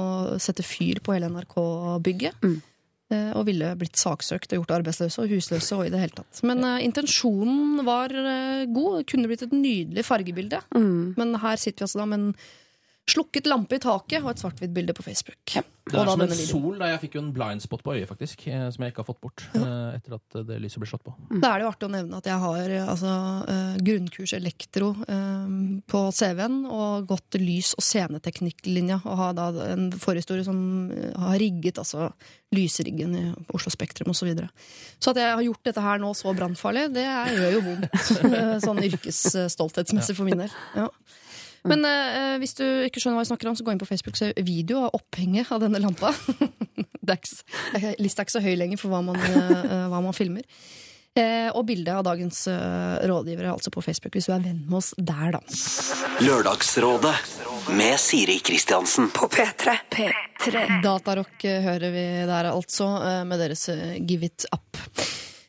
sette 0.42 0.64
fyr 0.66 1.00
på 1.00 1.14
hele 1.14 1.30
NRK-bygget. 1.32 2.44
Mm. 2.44 2.58
Eh, 3.12 3.30
Og 3.36 3.46
ville 3.48 3.72
blitt 3.80 3.96
saksøkt 4.00 4.52
og 4.52 4.62
gjort 4.62 4.74
arbeidsløse 4.78 5.24
og 5.24 5.32
husløse 5.32 5.78
og 5.78 5.86
i 5.86 5.92
det 5.92 6.00
hele 6.02 6.16
tatt. 6.16 6.42
Men 6.48 6.64
uh, 6.64 6.78
intensjonen 6.84 7.80
var 7.86 8.12
uh, 8.12 8.64
god. 8.72 9.00
Det 9.00 9.08
kunne 9.12 9.30
blitt 9.30 9.44
et 9.46 9.56
nydelig 9.56 10.04
fargebilde. 10.08 10.60
Mm. 10.76 11.14
Men 11.18 11.34
her 11.42 11.60
sitter 11.60 11.82
vi 11.82 11.88
altså 11.88 12.02
da 12.02 12.08
med 12.12 12.20
en 12.20 12.34
slukket 13.10 13.48
lampe 13.50 13.76
i 13.76 13.82
taket 13.82 14.22
og 14.22 14.30
et 14.30 14.38
svart-hvitt 14.42 14.72
bilde 14.72 14.94
på 14.94 15.02
Facebook. 15.02 15.42
Det 15.82 15.98
er 15.98 16.06
som 16.06 16.20
en 16.22 16.30
sol. 16.30 16.76
da 16.78 16.86
Jeg 16.92 17.00
fikk 17.02 17.16
jo 17.16 17.20
en 17.24 17.32
blind 17.34 17.60
spot 17.64 17.80
på 17.82 17.96
øyet, 17.96 18.06
faktisk. 18.06 18.44
eh, 18.46 18.68
Som 18.70 18.84
jeg 18.84 18.92
ikke 18.92 19.02
har 19.02 19.08
fått 19.08 19.20
bort 19.20 19.42
Ja. 19.52 19.90
etter 19.96 20.14
at 20.14 20.46
det 20.46 20.60
lyset 20.62 20.78
ble 20.78 20.86
slått 20.86 21.02
på. 21.02 21.14
Da 21.42 21.50
er 21.50 21.58
det 21.58 21.64
jo 21.66 21.70
artig 21.72 21.88
å 21.88 21.90
nevne 21.90 22.16
at 22.20 22.24
jeg 22.30 22.38
har 22.38 22.70
eh, 22.70 22.86
altså, 22.86 23.48
eh, 23.50 23.76
grunnkurs 23.82 24.32
elektro 24.38 24.92
eh, 25.08 25.80
på 25.90 26.02
CV-en 26.14 26.60
og 26.70 27.08
gått 27.10 27.34
lys- 27.42 27.74
og 27.74 27.82
sceneteknikklinja. 27.82 29.00
Og 29.04 29.16
har 29.18 29.32
da 29.34 29.48
en 29.72 29.90
forhistorie 29.90 30.44
som 30.46 30.92
eh, 30.92 31.18
har 31.18 31.36
rigget 31.42 31.78
altså, 31.82 32.12
lysriggen 32.54 33.16
i 33.18 33.24
Oslo 33.52 33.74
Spektrum 33.74 34.10
osv. 34.14 34.22
Så, 34.22 34.26
videre. 34.30 34.48
så 35.02 35.10
at 35.10 35.16
jeg 35.18 35.34
har 35.34 35.42
gjort 35.42 35.64
dette 35.64 35.82
her 35.82 35.98
nå 35.98 36.12
så 36.14 36.30
brannfarlig, 36.38 36.92
det 36.94 37.02
er, 37.02 37.34
gjør 37.34 37.52
jo 37.58 37.62
vondt. 37.66 37.90
eh, 38.38 38.54
sånn 38.62 38.78
yrkesstolthetsmessig 38.86 40.14
for 40.14 40.24
min 40.30 40.38
del. 40.44 40.54
Ja. 40.78 40.86
Men 41.70 41.84
uh, 41.86 42.36
hvis 42.42 42.56
du 42.58 42.64
ikke 42.86 43.02
skjønner 43.02 43.20
hva 43.20 43.24
jeg 43.26 43.32
snakker 43.32 43.50
om, 43.50 43.56
så 43.58 43.66
gå 43.66 43.74
inn 43.74 43.82
på 43.82 43.88
Facebook 43.88 44.16
og 44.16 44.22
se 44.22 44.32
video 44.42 44.84
av 44.86 44.96
opphenget 44.98 45.52
av 45.54 45.62
denne 45.62 45.82
lampa. 45.82 46.10
er 47.12 48.00
Lista 48.02 48.22
er 48.22 48.26
ikke 48.26 48.38
så 48.38 48.44
høy 48.44 48.54
lenger 48.58 48.80
for 48.80 48.92
hva 48.92 49.02
man, 49.06 49.18
uh, 49.18 49.86
hva 49.92 50.02
man 50.02 50.16
filmer. 50.16 50.46
Eh, 51.12 51.50
og 51.52 51.66
bilde 51.68 51.92
av 51.92 52.06
dagens 52.06 52.46
rådgivere 53.04 53.50
altså 53.52 53.68
på 53.68 53.82
Facebook, 53.84 54.14
hvis 54.16 54.30
du 54.30 54.32
er 54.32 54.46
venn 54.46 54.62
med 54.64 54.78
oss 54.78 54.94
der, 54.96 55.34
da. 55.34 55.42
Lørdagsrådet 56.24 57.12
med 57.76 58.00
Siri 58.00 58.38
Kristiansen. 58.40 59.10
På 59.12 59.28
P3. 59.28 59.76
P3. 59.92 60.64
Datarock 60.80 61.44
hører 61.44 61.92
vi 61.92 62.06
der 62.32 62.48
altså, 62.54 62.94
med 63.28 63.44
deres 63.44 63.68
Give 64.08 64.32
It 64.32 64.48
Up. 64.56 64.80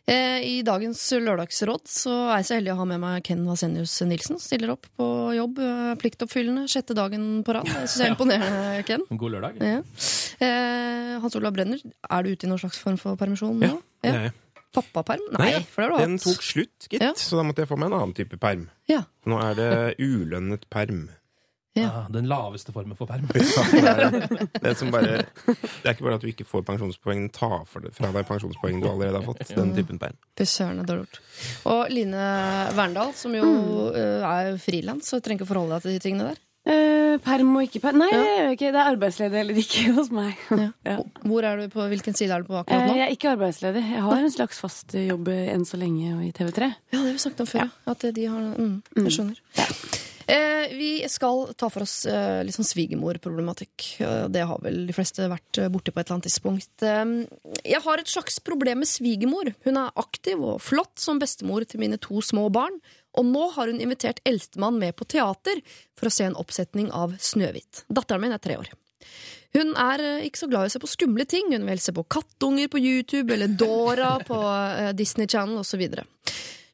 Eh, 0.06 0.42
I 0.44 0.56
dagens 0.68 1.00
lørdagsråd 1.16 1.86
så 1.88 2.12
er 2.34 2.42
jeg 2.42 2.48
så 2.50 2.56
heldig 2.58 2.74
å 2.74 2.80
ha 2.82 2.86
med 2.90 3.00
meg 3.00 3.24
Ken 3.24 3.46
Vasenius 3.48 3.94
Nilsen. 4.04 4.36
Stiller 4.44 4.74
opp 4.74 4.90
på 5.00 5.06
jobb, 5.38 5.62
eh, 5.64 5.94
pliktoppfyllende, 6.02 6.66
sjette 6.68 6.96
dagen 6.98 7.40
på 7.48 7.56
rad. 7.56 7.70
Jeg 7.72 7.88
synes 7.88 8.02
jeg 8.02 8.10
er 8.10 8.14
imponerende, 8.18 8.84
Ken. 8.90 9.06
God 9.16 9.36
lørdag. 9.38 9.62
Ja. 9.64 9.80
Eh, 10.44 11.14
Hans 11.24 11.38
Olav 11.40 11.56
Brenner, 11.56 11.80
er 12.10 12.24
du 12.28 12.34
ute 12.34 12.44
i 12.48 12.52
noen 12.52 12.60
slags 12.60 12.82
form 12.84 13.00
for 13.00 13.16
permisjon 13.20 13.56
nå? 13.64 13.70
Ja, 14.04 14.10
ja. 14.12 14.14
er. 14.28 14.40
Pappaperm? 14.74 15.22
Nei, 15.38 15.52
Nei, 15.54 15.64
for 15.70 15.84
det 15.84 15.86
har 15.86 15.92
du 15.94 15.96
hatt. 16.02 16.08
Den 16.10 16.20
tok 16.20 16.42
slutt, 16.44 16.88
gitt, 16.90 17.00
Ja. 17.06 17.12
så 17.16 17.38
da 17.40 17.44
måtte 17.46 17.62
jeg 17.64 17.70
få 17.70 17.78
meg 17.78 17.92
en 17.92 18.00
annen 18.02 18.16
type 18.18 18.40
perm. 18.42 18.68
Ja. 18.90 19.04
Nå 19.30 19.38
er 19.40 19.54
det 19.60 19.72
ulønnet 20.02 20.66
perm. 20.74 21.06
Ja. 21.74 21.88
Ah, 21.90 22.06
den 22.14 22.28
laveste 22.30 22.70
formen 22.72 22.94
for 22.98 23.10
perm. 23.10 23.26
Det 23.34 23.42
er, 23.42 24.12
det, 24.62 24.92
bare, 24.94 25.24
det 25.48 25.88
er 25.88 25.96
ikke 25.96 26.06
bare 26.06 26.20
at 26.20 26.22
du 26.22 26.30
ikke 26.30 26.46
får 26.46 26.62
pensjonspoeng, 26.68 27.24
den 27.26 27.32
tar 27.34 27.64
for 27.66 27.82
det, 27.82 27.96
fra 27.98 28.12
deg 28.14 28.28
pensjonspoeng 28.30 28.78
du 28.84 28.88
allerede 28.92 29.18
har 29.18 29.26
fått. 29.26 29.42
Den 29.58 29.74
typen 29.74 29.98
perm. 30.02 30.18
Fy 30.38 30.46
søren, 30.46 30.78
det 30.84 30.86
er 30.86 30.92
dårlig. 31.02 31.24
Og 31.74 31.90
Line 31.90 32.28
Verndal, 32.78 33.14
som 33.18 33.34
jo 33.34 33.44
mm. 33.50 33.98
er 34.30 34.52
frilans, 34.62 35.10
så 35.10 35.18
trenger 35.20 35.42
ikke 35.42 35.50
forholde 35.50 35.80
deg 35.80 35.88
til 35.88 35.96
de 35.98 36.04
tingene 36.06 36.30
der. 36.32 36.42
Eh, 36.64 37.18
perm 37.20 37.50
og 37.60 37.66
ikke 37.66 37.82
perm 37.84 37.98
Nei, 38.00 38.08
Ja. 38.14 38.20
det 38.48 38.54
ikke. 38.56 38.70
Det 38.72 38.80
er 38.80 38.92
arbeidsledig 38.94 39.40
eller 39.42 39.58
ikke 39.60 39.82
hos 39.98 40.14
meg. 40.16 40.38
Ja. 40.56 40.70
Hvor 41.28 41.44
er 41.50 41.60
du 41.60 41.66
på, 41.74 41.90
Hvilken 41.92 42.16
side 42.16 42.32
er 42.38 42.46
du 42.46 42.48
på 42.54 42.56
Eh, 42.56 42.62
akkurat 42.62 42.88
nå? 42.88 42.94
jeg 43.02 43.08
er 43.10 43.18
ikke 43.18 43.34
arbeidsledig. 43.34 43.84
Jeg 43.98 44.06
har 44.06 44.22
en 44.22 44.32
slags 44.32 44.62
fast 44.64 44.96
jobb 44.96 45.28
eh, 45.34 45.50
enn 45.52 45.66
så 45.68 45.82
lenge 45.82 46.14
i 46.24 46.32
TV3. 46.32 46.70
Ja, 46.70 47.02
det 47.02 47.02
har 47.02 47.12
vi 47.18 47.26
snakket 47.26 47.44
om 47.44 47.52
før. 47.52 47.66
ja. 47.66 47.92
At 47.98 48.08
de 48.16 48.30
har 48.30 48.48
mm, 48.56 48.78
Jeg 49.02 49.18
skjønner. 49.18 49.42
Eh, 49.60 49.74
vi 50.28 51.04
skal 51.10 51.54
ta 51.60 51.70
for 51.72 51.86
oss 51.86 52.06
eh, 52.10 52.42
litt 52.46 52.56
sånn 52.56 52.68
svigermorproblematikk. 52.68 53.88
Eh, 54.04 54.26
det 54.34 54.46
har 54.50 54.62
vel 54.64 54.84
de 54.88 54.96
fleste 54.96 55.28
vært 55.32 55.60
eh, 55.62 55.70
borti 55.74 55.94
på 55.94 56.02
et 56.02 56.08
eller 56.08 56.20
annet 56.20 56.30
tidspunkt. 56.30 56.86
Eh, 56.86 57.64
jeg 57.74 57.84
har 57.86 58.02
et 58.02 58.12
slags 58.12 58.40
problem 58.44 58.84
med 58.84 58.90
svigermor. 58.90 59.54
Hun 59.68 59.80
er 59.82 59.96
aktiv 60.00 60.42
og 60.42 60.62
flott 60.64 60.96
som 61.02 61.22
bestemor 61.22 61.68
til 61.68 61.84
mine 61.84 62.00
to 62.02 62.24
små 62.24 62.50
barn. 62.54 62.80
Og 63.20 63.28
nå 63.30 63.50
har 63.54 63.70
hun 63.70 63.82
invitert 63.84 64.24
eldstemann 64.26 64.80
med 64.82 64.96
på 64.98 65.06
teater 65.06 65.62
for 65.98 66.10
å 66.10 66.14
se 66.14 66.26
en 66.26 66.40
oppsetning 66.40 66.90
av 66.96 67.14
Snøhvit. 67.22 67.86
Datteren 67.94 68.24
min 68.24 68.34
er 68.34 68.42
tre 68.42 68.58
år. 68.58 68.72
Hun 69.54 69.76
er 69.78 70.02
eh, 70.02 70.26
ikke 70.28 70.44
så 70.44 70.50
glad 70.50 70.66
i 70.66 70.72
å 70.72 70.74
se 70.74 70.82
på 70.82 70.90
skumle 70.90 71.26
ting. 71.30 71.52
Hun 71.54 71.68
vil 71.70 71.82
se 71.82 71.94
på 71.94 72.06
kattunger 72.10 72.72
på 72.74 72.82
YouTube 72.82 73.36
eller 73.36 73.54
Dora 73.54 74.16
på 74.26 74.40
eh, 74.42 74.94
Disney 74.98 75.30
Channel 75.30 75.62
osv. 75.62 75.86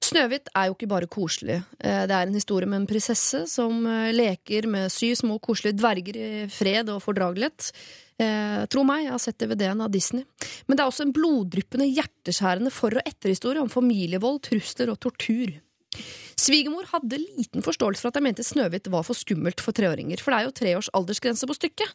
Snøhvit 0.09 0.49
er 0.57 0.69
jo 0.69 0.75
ikke 0.75 0.89
bare 0.89 1.07
koselig. 1.11 1.59
Eh, 1.79 2.03
Det 2.09 2.15
er 2.15 2.27
en 2.27 2.33
historie 2.37 2.67
med 2.69 2.81
en 2.81 2.87
prinsesse 2.89 3.43
som 3.51 3.85
eh, 3.85 4.11
leker 4.15 4.67
med 4.67 4.89
syv 4.93 5.15
små 5.21 5.39
koselige 5.43 5.77
dverger 5.77 6.17
i 6.17 6.29
fred 6.49 6.89
og 6.89 7.01
fordragelighet. 7.05 7.71
Eh, 8.19 8.65
tro 8.67 8.83
meg, 8.83 9.05
jeg 9.05 9.13
har 9.13 9.21
sett 9.23 9.37
DVD-en 9.39 9.81
av 9.85 9.91
Disney. 9.93 10.25
Men 10.67 10.75
det 10.77 10.83
er 10.83 10.89
også 10.91 11.05
en 11.05 11.13
bloddryppende, 11.15 11.87
hjerteskjærende 11.93 12.71
for- 12.73 12.97
og 12.99 13.05
etterhistorie 13.07 13.61
om 13.61 13.69
familievold, 13.71 14.41
trusler 14.49 14.91
og 14.91 14.99
tortur. 14.99 15.53
Svigermor 16.39 16.87
hadde 16.91 17.19
liten 17.19 17.63
forståelse 17.65 18.01
for 18.03 18.11
at 18.11 18.19
jeg 18.19 18.23
mente 18.23 18.45
Snøhvit 18.45 18.87
var 18.91 19.03
for 19.03 19.17
skummelt 19.17 19.61
for 19.63 19.75
treåringer, 19.75 20.19
for 20.21 20.31
det 20.31 20.39
er 20.39 20.49
jo 20.49 20.57
tre 20.59 20.75
års 20.79 20.89
aldersgrense 20.95 21.47
på 21.49 21.55
stykket. 21.57 21.93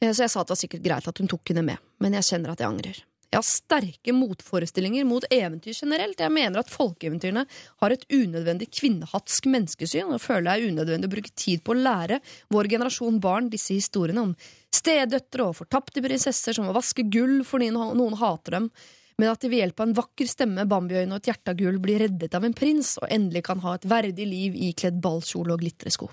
Eh, 0.00 0.12
Så 0.12 0.24
jeg 0.26 0.30
sa 0.30 0.40
at 0.40 0.48
det 0.48 0.56
var 0.56 0.62
sikkert 0.62 0.84
greit 0.84 1.08
at 1.08 1.18
hun 1.18 1.28
tok 1.28 1.48
henne 1.48 1.64
med, 1.64 1.78
men 2.00 2.12
jeg 2.12 2.22
kjenner 2.30 2.52
at 2.52 2.58
jeg 2.60 2.68
angrer. 2.68 3.02
Jeg 3.34 3.40
har 3.40 3.48
sterke 3.48 4.12
motforestillinger 4.14 5.06
mot 5.08 5.24
eventyr 5.26 5.74
generelt. 5.74 6.20
Jeg 6.22 6.30
mener 6.30 6.60
at 6.60 6.70
folkeeventyrene 6.70 7.42
har 7.82 7.94
et 7.94 8.04
unødvendig 8.06 8.68
kvinnehatsk 8.70 9.48
menneskesyn, 9.50 10.12
og 10.14 10.22
føler 10.22 10.46
det 10.46 10.52
er 10.54 10.70
unødvendig 10.70 11.10
å 11.10 11.14
bruke 11.16 11.32
tid 11.34 11.64
på 11.66 11.74
å 11.74 11.80
lære 11.80 12.20
vår 12.54 12.70
generasjon 12.76 13.18
barn 13.24 13.50
disse 13.50 13.74
historiene 13.74 14.22
om 14.28 14.36
stedøtre 14.70 15.48
og 15.48 15.58
fortapte 15.64 16.02
prinsesser 16.04 16.54
som 16.54 16.68
må 16.68 16.76
vaske 16.76 17.08
gull 17.10 17.40
fordi 17.48 17.72
noen 17.74 18.20
hater 18.22 18.60
dem, 18.60 18.70
men 19.18 19.30
at 19.30 19.42
de 19.42 19.50
ved 19.50 19.64
hjelp 19.64 19.82
av 19.82 19.88
en 19.88 19.96
vakker 19.98 20.30
stemme, 20.30 20.70
bambiøyne 20.70 21.10
og 21.10 21.18
et 21.18 21.32
hjerte 21.32 21.50
av 21.50 21.58
gull 21.58 21.82
blir 21.82 22.06
reddet 22.06 22.38
av 22.38 22.46
en 22.46 22.54
prins 22.54 22.96
og 23.02 23.10
endelig 23.10 23.42
kan 23.50 23.62
ha 23.66 23.74
et 23.74 23.90
verdig 23.90 24.30
liv 24.30 24.62
ikledd 24.70 25.02
ballkjole 25.02 25.54
og 25.54 25.62
glitresko. 25.62 26.10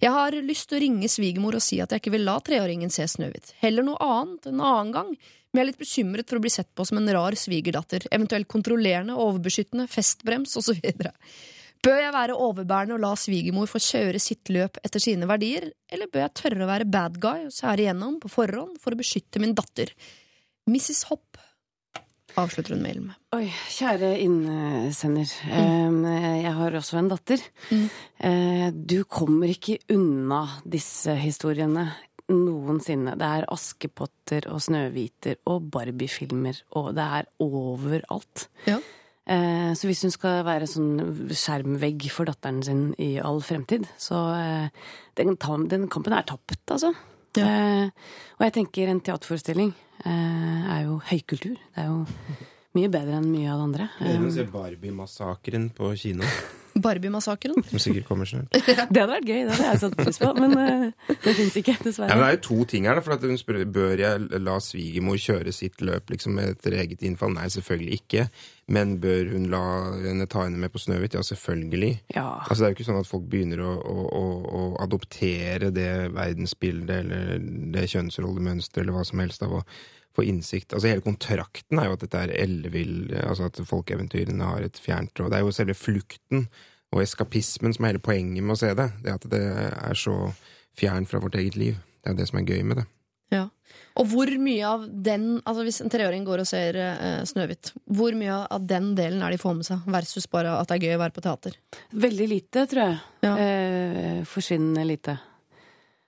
Jeg 0.00 0.14
har 0.14 0.36
lyst 0.46 0.68
til 0.70 0.78
å 0.78 0.82
ringe 0.84 1.10
svigermor 1.12 1.58
og 1.58 1.64
si 1.64 1.80
at 1.82 1.92
jeg 1.92 2.02
ikke 2.02 2.14
vil 2.16 2.26
la 2.28 2.38
treåringen 2.44 2.92
se 2.92 3.06
Snøhvit. 3.08 3.54
Heller 3.62 3.86
noe 3.86 4.00
annet 4.04 4.50
en 4.50 4.60
annen 4.60 4.92
gang, 4.96 5.14
men 5.50 5.60
jeg 5.60 5.64
er 5.64 5.70
litt 5.72 5.80
bekymret 5.82 6.30
for 6.30 6.38
å 6.38 6.44
bli 6.44 6.52
sett 6.54 6.70
på 6.78 6.86
som 6.86 7.00
en 7.00 7.10
rar 7.10 7.36
svigerdatter, 7.38 8.06
eventuelt 8.14 8.48
kontrollerende, 8.50 9.16
overbeskyttende, 9.18 9.88
festbrems 9.90 10.54
osv. 10.60 10.78
Bør 11.80 11.96
jeg 11.96 12.12
være 12.12 12.36
overbærende 12.36 12.98
og 12.98 13.02
la 13.02 13.14
svigermor 13.16 13.68
få 13.70 13.80
kjøre 13.80 14.20
sitt 14.20 14.50
løp 14.52 14.76
etter 14.84 15.02
sine 15.02 15.28
verdier, 15.28 15.70
eller 15.90 16.10
bør 16.12 16.26
jeg 16.26 16.36
tørre 16.42 16.66
å 16.66 16.68
være 16.68 16.88
bad 16.92 17.16
guy 17.22 17.46
og 17.46 17.54
skjære 17.56 17.86
igjennom 17.86 18.18
på 18.20 18.30
forhånd 18.30 18.76
for 18.82 18.92
å 18.92 19.00
beskytte 19.00 19.40
min 19.40 19.56
datter? 19.56 19.94
Mrs. 20.68 21.06
Hopp, 21.08 21.40
avslutter 22.38 22.74
hun 22.76 22.82
mailen 22.84 23.06
med. 23.08 23.16
Oi, 23.34 23.46
kjære 23.74 24.12
innsender. 24.22 25.32
Mm. 25.48 26.04
Jeg 26.44 26.52
har 26.58 26.76
også 26.78 26.98
en 27.00 27.08
datter. 27.10 27.42
Mm. 27.70 27.88
Du 28.86 29.02
kommer 29.04 29.50
ikke 29.50 29.78
unna 29.94 30.44
disse 30.68 31.14
historiene 31.18 31.88
noensinne. 32.30 33.16
Det 33.18 33.26
er 33.26 33.48
Askepotter 33.50 34.46
og 34.52 34.62
Snøhviter 34.62 35.38
og 35.50 35.68
Barbie-filmer, 35.72 36.62
og 36.78 36.92
det 36.94 37.06
er 37.20 37.28
overalt. 37.42 38.48
Ja. 38.68 38.78
Eh, 39.26 39.74
Så 39.74 39.86
hvis 39.86 40.02
hun 40.02 40.10
skal 40.14 40.44
være 40.46 40.66
sånn 40.66 41.28
skjermvegg 41.30 42.08
for 42.10 42.24
datteren 42.30 42.62
sin 42.66 42.94
i 42.98 43.18
all 43.18 43.40
fremtid, 43.42 43.86
så 43.98 44.24
eh, 44.34 44.68
den, 45.16 45.36
den 45.68 45.88
kampen 45.88 46.12
er 46.16 46.26
tapt, 46.26 46.58
altså. 46.70 46.94
Ja. 47.38 47.86
og 48.40 48.42
jeg 48.42 48.52
tenker 48.56 48.88
en 48.90 48.98
teaterforestilling 49.06 49.68
eh, 49.70 49.89
er 50.04 50.80
jo 50.86 51.00
høykultur. 51.10 51.58
Det 51.58 51.82
er 51.84 51.90
jo 51.90 52.04
mye 52.78 52.90
bedre 52.92 53.18
enn 53.18 53.28
mye 53.30 53.50
av 53.50 53.58
det 53.60 53.66
andre. 53.68 53.90
Dere 53.98 54.22
må 54.22 54.30
å 54.30 54.34
se 54.34 54.46
Barbie-massakren 54.50 55.68
på 55.76 55.92
kino, 55.98 56.26
Barbie-massakren. 56.74 57.56
som 57.70 57.78
sikkert 57.82 58.06
kommer 58.08 58.28
snart. 58.28 58.50
det 58.54 58.76
hadde 58.78 59.06
vært 59.10 59.26
gøy, 59.28 59.40
det 59.48 59.56
hadde 59.56 59.66
jeg 59.72 59.80
satt 59.82 59.96
pris 59.98 60.20
på, 60.22 60.30
men 60.38 60.54
eh, 60.58 61.16
det 61.24 61.34
fins 61.38 61.56
ikke, 61.60 61.74
Ja, 61.74 61.78
men 61.80 61.88
dessverre. 61.90 62.18
det 62.20 62.28
er 62.28 62.36
jo 62.36 62.42
to 62.46 62.64
ting 62.70 62.86
her. 62.86 62.94
da, 63.00 63.04
for 63.06 63.16
at 63.16 63.26
hun 63.26 63.38
spør, 63.40 63.64
Bør 63.70 63.96
jeg 63.98 64.40
la 64.40 64.56
svigermor 64.62 65.18
kjøre 65.20 65.52
sitt 65.54 65.80
løp 65.84 66.10
liksom 66.14 66.38
etter 66.42 66.76
eget 66.80 67.02
innfall? 67.06 67.34
Nei, 67.34 67.48
selvfølgelig 67.52 68.00
ikke. 68.02 68.28
Men 68.70 68.96
bør 69.02 69.32
hun 69.32 69.48
la 69.50 69.62
henne 69.98 70.26
ta 70.30 70.44
henne 70.46 70.60
med 70.62 70.70
på 70.70 70.78
Snøhvit? 70.78 71.14
Ja, 71.18 71.22
selvfølgelig. 71.26 71.92
Ja. 72.14 72.26
Altså, 72.46 72.60
det 72.62 72.66
er 72.68 72.74
jo 72.74 72.78
ikke 72.78 72.88
sånn 72.92 73.00
at 73.02 73.10
folk 73.10 73.24
begynner 73.32 73.64
å, 73.66 73.72
å, 73.82 74.04
å, 74.14 74.24
å 74.60 74.62
adoptere 74.84 75.72
det 75.74 75.88
verdensbildet 76.14 77.02
eller 77.02 77.40
det 77.74 77.88
kjønnsrollemønsteret 77.90 78.84
eller 78.84 78.94
hva 78.94 79.04
som 79.08 79.22
helst 79.24 79.42
av 79.46 79.58
å 79.58 79.64
få 80.16 80.24
innsikt. 80.26 80.74
Altså 80.74 80.90
Hele 80.90 81.04
kontrakten 81.04 81.80
er 81.80 81.88
jo 81.88 81.96
at 81.96 82.04
dette 82.04 82.24
er 82.24 82.34
ellevill, 82.42 83.12
altså 83.22 83.48
at 83.50 83.60
folkeeventyrene 83.66 84.48
har 84.48 84.66
et 84.66 84.80
fjernt 84.80 85.22
og 85.22 85.30
Det 85.30 85.38
er 85.38 85.46
jo 85.46 85.54
selve 85.54 85.78
flukten 85.78 86.48
og 86.90 87.04
eskapismen 87.04 87.74
som 87.74 87.86
er 87.86 87.94
hele 87.94 88.02
poenget 88.02 88.42
med 88.42 88.56
å 88.56 88.60
se 88.60 88.72
det. 88.74 88.88
Det 89.04 89.14
at 89.14 89.28
det 89.30 89.44
er 89.70 89.98
så 89.98 90.16
fjern 90.78 91.06
fra 91.06 91.22
vårt 91.22 91.38
eget 91.38 91.58
liv. 91.58 91.78
Det 92.02 92.12
er 92.12 92.18
det 92.18 92.26
som 92.30 92.40
er 92.40 92.48
gøy 92.48 92.64
med 92.66 92.82
det. 92.82 92.86
Ja. 93.30 93.46
Og 94.00 94.08
hvor 94.10 94.30
mye 94.42 94.66
av 94.66 94.86
den 94.90 95.26
altså 95.44 95.62
Hvis 95.62 95.78
en 95.84 95.90
treåring 95.92 96.24
går 96.26 96.42
og 96.42 96.48
ser 96.48 96.74
eh, 96.82 97.20
Snøhvit, 97.28 97.70
hvor 97.86 98.16
mye 98.18 98.40
av 98.50 98.64
den 98.66 98.88
delen 98.98 99.22
er 99.22 99.30
de 99.30 99.38
får 99.38 99.54
med 99.54 99.68
seg, 99.68 99.86
versus 99.86 100.26
bare 100.30 100.56
at 100.58 100.70
det 100.70 100.80
er 100.80 100.88
gøy 100.88 100.96
å 100.96 101.02
være 101.04 101.14
på 101.14 101.22
teater? 101.22 101.58
Veldig 101.94 102.28
lite, 102.30 102.66
tror 102.70 102.82
jeg. 102.82 103.00
Ja. 103.26 103.34
Eh, 103.38 104.22
forsvinnende 104.26 104.86
lite. 104.88 105.18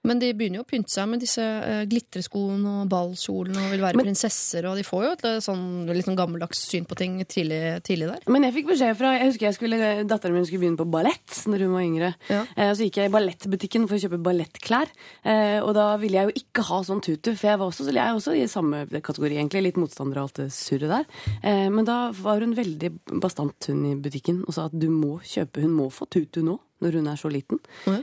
Men 0.04 0.18
de 0.18 0.32
begynner 0.34 0.58
jo 0.58 0.64
å 0.64 0.66
pynte 0.66 0.90
seg 0.90 1.06
med 1.06 1.20
disse 1.22 1.42
eh, 1.42 1.84
glitreskoene 1.86 2.70
og 2.82 2.88
ballkjolene 2.90 3.60
og 3.62 3.70
vil 3.70 3.84
være 3.84 3.98
Men- 4.00 4.08
prinsesser, 4.08 4.66
og 4.66 4.74
de 4.80 4.82
får 4.86 5.04
jo 5.04 5.10
et 5.14 5.24
eh, 5.28 5.36
sånn 5.44 5.62
litt 5.94 6.08
sånn 6.08 6.18
gammeldags 6.18 6.58
syn 6.72 6.88
på 6.90 6.96
ting 6.98 7.20
tidlig, 7.22 7.60
tidlig 7.86 8.08
der. 8.10 8.24
Men 8.34 8.42
jeg 8.48 8.56
fikk 8.56 8.72
beskjed 8.72 8.98
fra 8.98 9.12
Jeg 9.14 9.28
husker 9.30 9.46
jeg 9.46 9.56
skulle, 9.60 9.78
datteren 10.10 10.34
min 10.34 10.48
skulle 10.48 10.64
begynne 10.64 10.80
på 10.80 10.88
ballett 10.90 11.36
når 11.46 11.64
hun 11.66 11.76
var 11.76 11.86
yngre. 11.86 12.10
Ja. 12.32 12.40
Eh, 12.56 12.72
så 12.74 12.88
gikk 12.88 12.98
jeg 12.98 13.10
i 13.10 13.14
ballettbutikken 13.14 13.86
for 13.86 13.94
å 13.94 14.02
kjøpe 14.02 14.18
ballettklær. 14.26 14.90
Eh, 15.22 15.60
og 15.62 15.70
da 15.78 15.86
ville 16.02 16.18
jeg 16.18 16.32
jo 16.32 16.42
ikke 16.42 16.66
ha 16.72 16.80
sånn 16.90 17.04
tutu, 17.04 17.30
for 17.36 17.52
jeg 17.52 17.62
var 17.62 17.70
også, 17.70 17.86
jeg 17.92 18.18
også 18.18 18.34
i 18.40 18.48
samme 18.50 18.82
kategori, 18.90 19.38
egentlig. 19.38 19.62
Litt 19.68 19.78
motstander 19.78 20.18
av 20.18 20.26
alt 20.32 20.42
det 20.42 20.48
surret 20.56 20.90
der. 20.90 21.06
Eh, 21.46 21.68
men 21.70 21.86
da 21.86 22.00
var 22.18 22.42
hun 22.42 22.56
veldig 22.58 22.90
bastant, 23.22 23.70
hun 23.70 23.86
i 23.86 23.94
butikken, 24.02 24.42
og 24.48 24.58
sa 24.58 24.66
at 24.66 24.74
du 24.74 24.88
må 24.90 25.20
kjøpe 25.22 25.62
Hun 25.62 25.78
må 25.78 25.86
få 25.94 26.10
tutu 26.10 26.42
nå. 26.42 26.58
Når 26.82 26.96
hun 26.98 27.06
er 27.12 27.18
så 27.20 27.30
liten. 27.30 27.60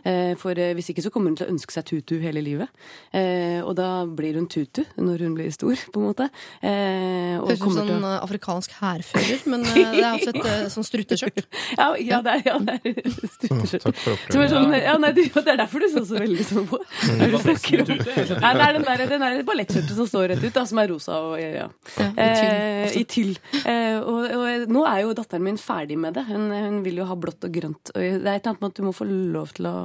Eh, 0.07 0.33
for 0.39 0.55
eh, 0.57 0.71
hvis 0.77 0.89
ikke 0.93 1.03
så 1.03 1.11
kommer 1.11 1.33
hun 1.33 1.37
til 1.39 1.47
å 1.49 1.51
ønske 1.53 1.73
seg 1.75 1.85
tutu 1.89 2.15
hele 2.23 2.39
livet. 2.45 2.69
Eh, 3.11 3.59
og 3.59 3.73
da 3.75 4.05
blir 4.07 4.37
hun 4.39 4.47
tutu 4.51 4.85
når 4.97 5.25
hun 5.25 5.35
blir 5.35 5.51
stor, 5.51 5.75
på 5.91 5.99
en 5.99 6.05
måte. 6.07 6.29
Eh, 6.63 7.35
og 7.41 7.49
Høres 7.49 7.59
ut 7.59 7.65
som 7.65 7.69
kommer 7.69 7.83
å 7.83 7.89
sånn 7.89 8.07
eh, 8.09 8.17
afrikansk 8.23 8.75
hærfører, 8.79 9.43
men 9.51 9.65
det 9.67 9.83
er 9.83 10.07
altså 10.13 10.33
et 10.35 10.71
sånn 10.75 10.87
strutteskjørt. 10.87 11.43
Ja, 11.79 11.89
ja, 12.01 12.17
det 12.25 12.31
er, 12.33 12.41
ja, 12.49 12.55
det 12.65 12.77
er 12.79 13.11
strutteskjørt. 13.35 13.83
Takk 13.85 13.99
for 13.99 14.09
er 14.09 14.15
oppklaringen. 14.15 14.49
sånn, 14.55 14.73
ja, 14.83 14.95
nei, 15.03 15.11
du, 15.15 15.21
det 15.27 15.53
er 15.53 15.59
derfor 15.61 15.83
du 15.83 15.87
så 15.93 16.03
så 16.09 16.19
veldig 16.23 16.45
sånn 16.47 16.67
på. 16.69 16.79
Når 17.19 17.33
du 17.35 17.37
snakker 17.43 17.83
om- 17.83 17.91
Nei, 17.99 18.53
det 18.55 18.65
er 18.65 18.73
den 18.79 18.87
der, 18.87 19.03
den 19.13 19.23
der 19.25 19.43
ballettskjørtet 19.47 19.95
som 19.99 20.07
står 20.09 20.27
rett 20.33 20.43
ut, 20.47 20.53
da, 20.55 20.63
som 20.69 20.81
er 20.81 20.89
rosa 20.91 21.19
og 21.29 21.35
ja. 21.39 21.67
Ja, 21.99 22.09
i 22.09 22.31
tyll 22.39 22.57
Eh, 22.59 22.97
I 22.99 23.03
tyll. 23.09 23.31
Eh, 23.65 23.97
og, 23.99 24.25
og 24.35 24.71
nå 24.71 24.83
er 24.89 25.03
jo 25.03 25.13
datteren 25.17 25.43
min 25.45 25.57
ferdig 25.61 25.97
med 25.99 26.15
det. 26.17 26.23
Hun, 26.29 26.49
hun 26.51 26.79
vil 26.85 26.99
jo 27.01 27.05
ha 27.09 27.15
blått 27.19 27.43
og 27.47 27.53
grønt. 27.55 27.91
Og 27.93 27.99
det 28.01 28.09
er 28.27 28.39
et 28.39 28.43
eller 28.45 28.53
annet 28.55 28.63
at 28.69 28.75
du 28.79 28.83
må 28.87 28.93
få 28.95 29.05
lov 29.09 29.51
til 29.57 29.65
å 29.69 29.75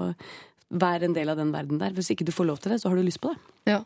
være 0.75 1.05
en 1.11 1.15
del 1.17 1.29
av 1.33 1.37
den 1.41 1.53
verden 1.55 1.79
der. 1.81 1.91
Hvis 1.97 2.11
ikke 2.15 2.25
du 2.27 2.33
får 2.35 2.47
lov 2.53 2.61
til 2.63 2.73
det, 2.75 2.81
så 2.83 2.89
har 2.91 2.97
du 2.97 3.03
lyst 3.07 3.21
på 3.23 3.33
det. 3.35 3.39
Ja. 3.75 3.83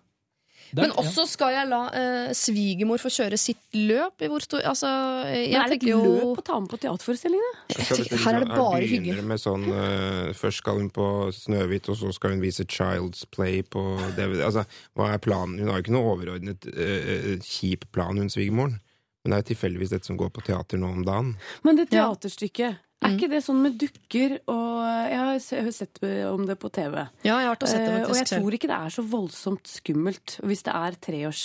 Det 0.70 0.82
er- 0.84 0.88
Men 0.88 0.96
også 1.00 1.24
skal 1.26 1.52
jeg 1.54 1.68
la 1.70 1.78
eh, 1.96 2.28
svigermor 2.36 2.98
få 3.00 3.08
kjøre 3.08 3.38
sitt 3.40 3.56
løp? 3.72 4.20
I 4.20 4.28
hvor 4.28 4.42
stor 4.44 4.60
Altså, 4.68 4.88
jeg 5.24 5.52
Men 5.54 5.62
er 5.62 5.68
det 5.72 5.76
et 5.82 5.88
jo 5.88 6.00
løp 6.02 6.38
å 6.42 6.44
ta 6.44 6.58
med 6.60 6.68
på 6.68 6.78
teaterforestillingene? 6.82 7.52
Her 7.72 8.34
er 8.34 8.44
det 8.44 8.48
sånn- 8.48 8.56
bare 8.56 8.80
begynner 8.82 9.14
hygge. 9.16 9.24
Med 9.24 9.38
sånn, 9.40 9.64
eh, 9.64 10.32
først 10.36 10.58
skal 10.60 10.76
hun 10.76 10.90
på 10.90 11.32
Snøhvit, 11.32 11.88
og 11.88 11.96
så 11.96 12.12
skal 12.12 12.30
hun 12.36 12.40
vise 12.42 12.64
Child's 12.68 13.24
Play 13.30 13.62
på 13.62 13.80
DVD. 14.14 14.42
Altså, 14.44 14.66
hva 14.94 15.14
er 15.14 15.18
planen? 15.18 15.58
Hun 15.58 15.68
har 15.68 15.80
jo 15.80 15.82
ikke 15.84 15.96
noe 15.96 16.16
overordnet 16.16 16.66
eh, 16.68 17.38
kjip 17.40 17.90
plan, 17.92 18.16
hun 18.18 18.28
svigermoren. 18.28 18.80
Men 19.24 19.32
det 19.32 19.38
er 19.38 19.42
jo 19.42 19.54
tilfeldigvis 19.56 19.90
dette 19.90 20.04
som 20.04 20.18
går 20.18 20.30
på 20.30 20.44
teater 20.44 20.76
nå 20.78 20.92
om 20.92 21.02
dagen. 21.04 21.36
Men 21.64 21.76
det 21.76 21.88
Ja. 21.92 22.12
teaterstykket, 22.14 22.76
er 23.02 23.12
ikke 23.14 23.28
det 23.30 23.42
sånn 23.44 23.60
med 23.62 23.76
dukker 23.78 24.38
og 24.48 24.78
Jeg 25.08 25.18
har 25.18 25.38
se- 25.40 25.56
jeg 25.56 25.64
har 25.64 25.72
sett 25.72 25.98
om 26.34 26.46
det 26.46 26.58
på 26.58 26.70
TV. 26.72 26.94
Ja, 27.24 27.38
jeg 27.38 27.46
har 27.48 27.56
sett 27.66 27.78
det 27.86 27.94
Eh, 28.02 28.08
og 28.08 28.14
jeg 28.16 28.26
tror 28.26 28.52
ikke 28.56 28.68
det 28.68 28.78
er 28.78 28.90
så 28.90 29.02
voldsomt 29.08 29.64
skummelt 29.70 30.38
hvis 30.42 30.62
det 30.66 30.74
er 30.74 30.92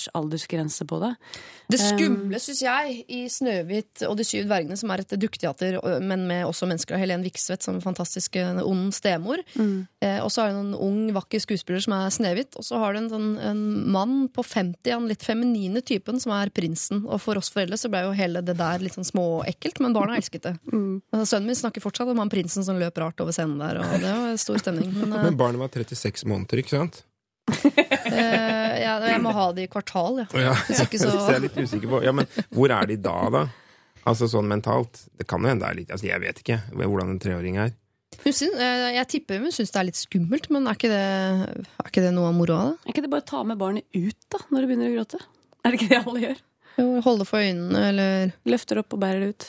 treårsaldersgrense 0.07 0.85
på 0.89 0.99
det. 1.01 1.11
Det 1.71 1.79
skumle, 1.79 2.39
syns 2.41 2.61
jeg, 2.61 3.05
i 3.07 3.25
'Snøhvit 3.27 4.03
og 4.09 4.17
de 4.17 4.23
syv 4.23 4.45
dvergene', 4.47 4.77
som 4.77 4.91
er 4.91 4.99
et 5.01 5.09
dukketeater, 5.19 5.79
men 6.01 6.27
med 6.27 6.45
også 6.45 6.67
mennesker, 6.67 6.97
Helen 6.97 7.23
Viksvedt 7.23 7.63
som 7.63 7.79
fantastisk 7.81 8.35
eh, 8.35 8.59
ond 8.63 8.91
stemor. 8.93 9.37
Eh, 10.01 10.19
og 10.23 10.29
så 10.31 10.41
har 10.43 10.49
du 10.51 10.59
en 10.59 10.75
ung, 10.75 11.11
vakker 11.13 11.39
skuespiller 11.39 11.81
som 11.81 11.93
er 11.93 12.09
Snehvit. 12.09 12.55
Og 12.57 12.63
så 12.63 12.77
har 12.77 12.93
du 12.93 12.99
en, 12.99 13.13
en, 13.13 13.37
en 13.39 13.91
mann 13.91 14.27
på 14.29 14.43
50, 14.43 14.91
han 14.91 15.07
litt 15.07 15.23
feminine 15.23 15.81
typen, 15.81 16.19
som 16.19 16.31
er 16.33 16.49
prinsen. 16.49 17.05
Og 17.07 17.21
for 17.21 17.37
oss 17.37 17.49
foreldre 17.49 17.77
så 17.79 17.89
ble 17.89 18.03
jo 18.03 18.11
hele 18.11 18.41
det 18.43 18.57
der 18.57 18.79
litt 18.83 18.93
sånn 18.97 19.07
småekkelt, 19.07 19.79
men 19.79 19.93
barna 19.93 20.17
elsket 20.17 20.43
det. 20.43 20.55
Mm. 20.71 21.01
Sønnen 21.23 21.42
min 21.47 21.57
snakker 21.57 21.83
fortsatt 21.83 22.11
om 22.11 22.21
han 22.21 22.31
prinsen 22.31 22.65
som 22.65 22.79
løp 22.79 22.97
rart 23.01 23.23
over 23.23 23.35
scenen 23.35 23.59
der, 23.61 23.81
og 23.81 23.97
det 24.01 24.11
var 24.11 24.37
stor 24.41 24.61
stemning. 24.61 24.91
Men 24.97 25.15
Men 25.29 25.39
barnet 25.39 25.61
var 25.61 25.73
36 25.73 26.25
måneder, 26.29 26.63
ikke 26.63 26.77
sant? 26.77 27.03
eh, 27.51 28.83
ja, 28.83 28.95
jeg 29.03 29.19
må 29.23 29.33
ha 29.35 29.49
det 29.55 29.67
i 29.67 29.71
kvartal, 29.71 30.23
ja. 30.23 30.27
Ja. 30.39 30.55
Hvis 30.69 30.83
ikke 30.85 30.99
så 31.01 31.11
jeg 31.11 31.35
er 31.35 31.43
litt 31.43 31.59
usikker 31.59 31.91
på 31.91 31.99
ja, 32.05 32.13
men 32.15 32.29
Hvor 32.53 32.71
er 32.71 32.87
de 32.87 32.95
da, 33.03 33.17
da? 33.33 33.43
Altså 34.07 34.27
sånn 34.31 34.47
mentalt. 34.51 35.05
Det 35.15 35.27
kan 35.27 35.43
jo 35.43 35.51
hende 35.51 35.63
det 35.63 35.69
er 35.69 35.79
litt 35.79 35.91
altså, 35.95 36.07
Jeg 36.09 36.23
vet 36.23 36.39
ikke 36.43 36.59
hvordan 36.75 37.13
en 37.13 37.21
treåring 37.23 37.59
er. 37.63 37.73
Hun 38.23 38.35
syns, 38.35 38.55
eh, 38.61 38.89
jeg 38.97 39.09
tipper 39.11 39.41
hun 39.43 39.53
syns 39.55 39.73
det 39.73 39.79
er 39.81 39.87
litt 39.89 39.99
skummelt, 39.99 40.49
men 40.53 40.67
er 40.69 40.77
ikke 40.77 40.91
det, 40.91 41.03
er 41.81 41.89
ikke 41.89 42.03
det 42.03 42.11
noe 42.15 42.29
av 42.29 42.35
moroa? 42.37 42.73
Er 42.83 42.93
ikke 42.93 43.05
det 43.05 43.11
bare 43.11 43.25
å 43.25 43.29
ta 43.31 43.43
med 43.47 43.59
barnet 43.59 43.87
ut 43.95 44.27
da, 44.31 44.43
når 44.51 44.63
det 44.63 44.69
begynner 44.69 44.91
å 44.91 44.97
gråte? 44.99 45.21
Er 45.63 45.73
det 45.73 45.79
ikke 45.79 45.89
det 45.91 46.01
alle 46.03 46.23
gjør? 46.27 46.43
Jo, 46.77 46.85
Holde 47.05 47.27
for 47.29 47.43
øynene, 47.43 47.81
eller 47.89 48.31
Løfter 48.49 48.81
opp 48.81 48.95
og 48.95 49.01
bærer 49.01 49.23
det 49.23 49.33
ut. 49.33 49.47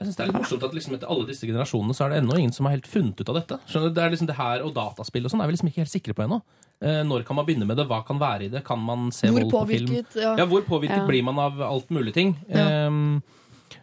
Jeg 0.00 0.06
synes 0.08 0.16
Det 0.16 0.22
er 0.24 0.30
litt 0.30 0.40
morsomt 0.40 0.62
at 0.64 0.72
liksom 0.74 0.94
etter 0.96 1.10
alle 1.12 1.26
disse 1.28 1.44
generasjonene 1.46 1.92
så 1.96 2.06
er 2.06 2.14
det 2.14 2.18
ennå 2.22 2.38
ingen 2.40 2.52
som 2.56 2.64
har 2.66 2.72
helt 2.72 2.86
funnet 2.88 3.20
ut 3.20 3.28
av 3.28 3.36
dette. 3.36 3.58
Skjønner 3.68 3.90
du? 3.90 3.94
Det 3.98 4.02
er 4.06 4.10
liksom 4.14 4.30
det 4.30 4.36
her 4.38 4.62
Og 4.64 4.72
dataspill 4.74 5.26
og 5.28 5.30
sånn 5.34 5.42
er 5.44 5.50
vi 5.50 5.52
liksom 5.58 5.68
ikke 5.68 5.82
helt 5.84 5.92
sikre 5.92 6.14
på 6.16 6.24
ennå. 6.24 6.38
Eh, 6.80 7.02
når 7.04 7.26
kan 7.28 7.36
man 7.36 7.44
begynne 7.44 7.66
med 7.68 7.76
det? 7.76 7.84
Hva 7.90 8.00
kan 8.08 8.18
være 8.18 8.46
i 8.48 8.48
det? 8.48 8.64
Kan 8.64 8.80
man 8.80 9.10
se 9.12 9.28
Hvor 9.28 9.44
vold 9.44 9.52
på 9.52 9.66
film? 9.68 9.92
ja. 10.16 10.32
Ja, 10.40 10.46
hvor 10.48 10.64
påvirket 10.64 11.02
Ja. 11.02 11.06
blir 11.06 11.22
man 11.22 11.38
av 11.38 11.60
alt 11.60 11.90
mulig 11.90 12.14
ting? 12.14 12.38
Ja. 12.48 12.88
Eh, 12.88 13.20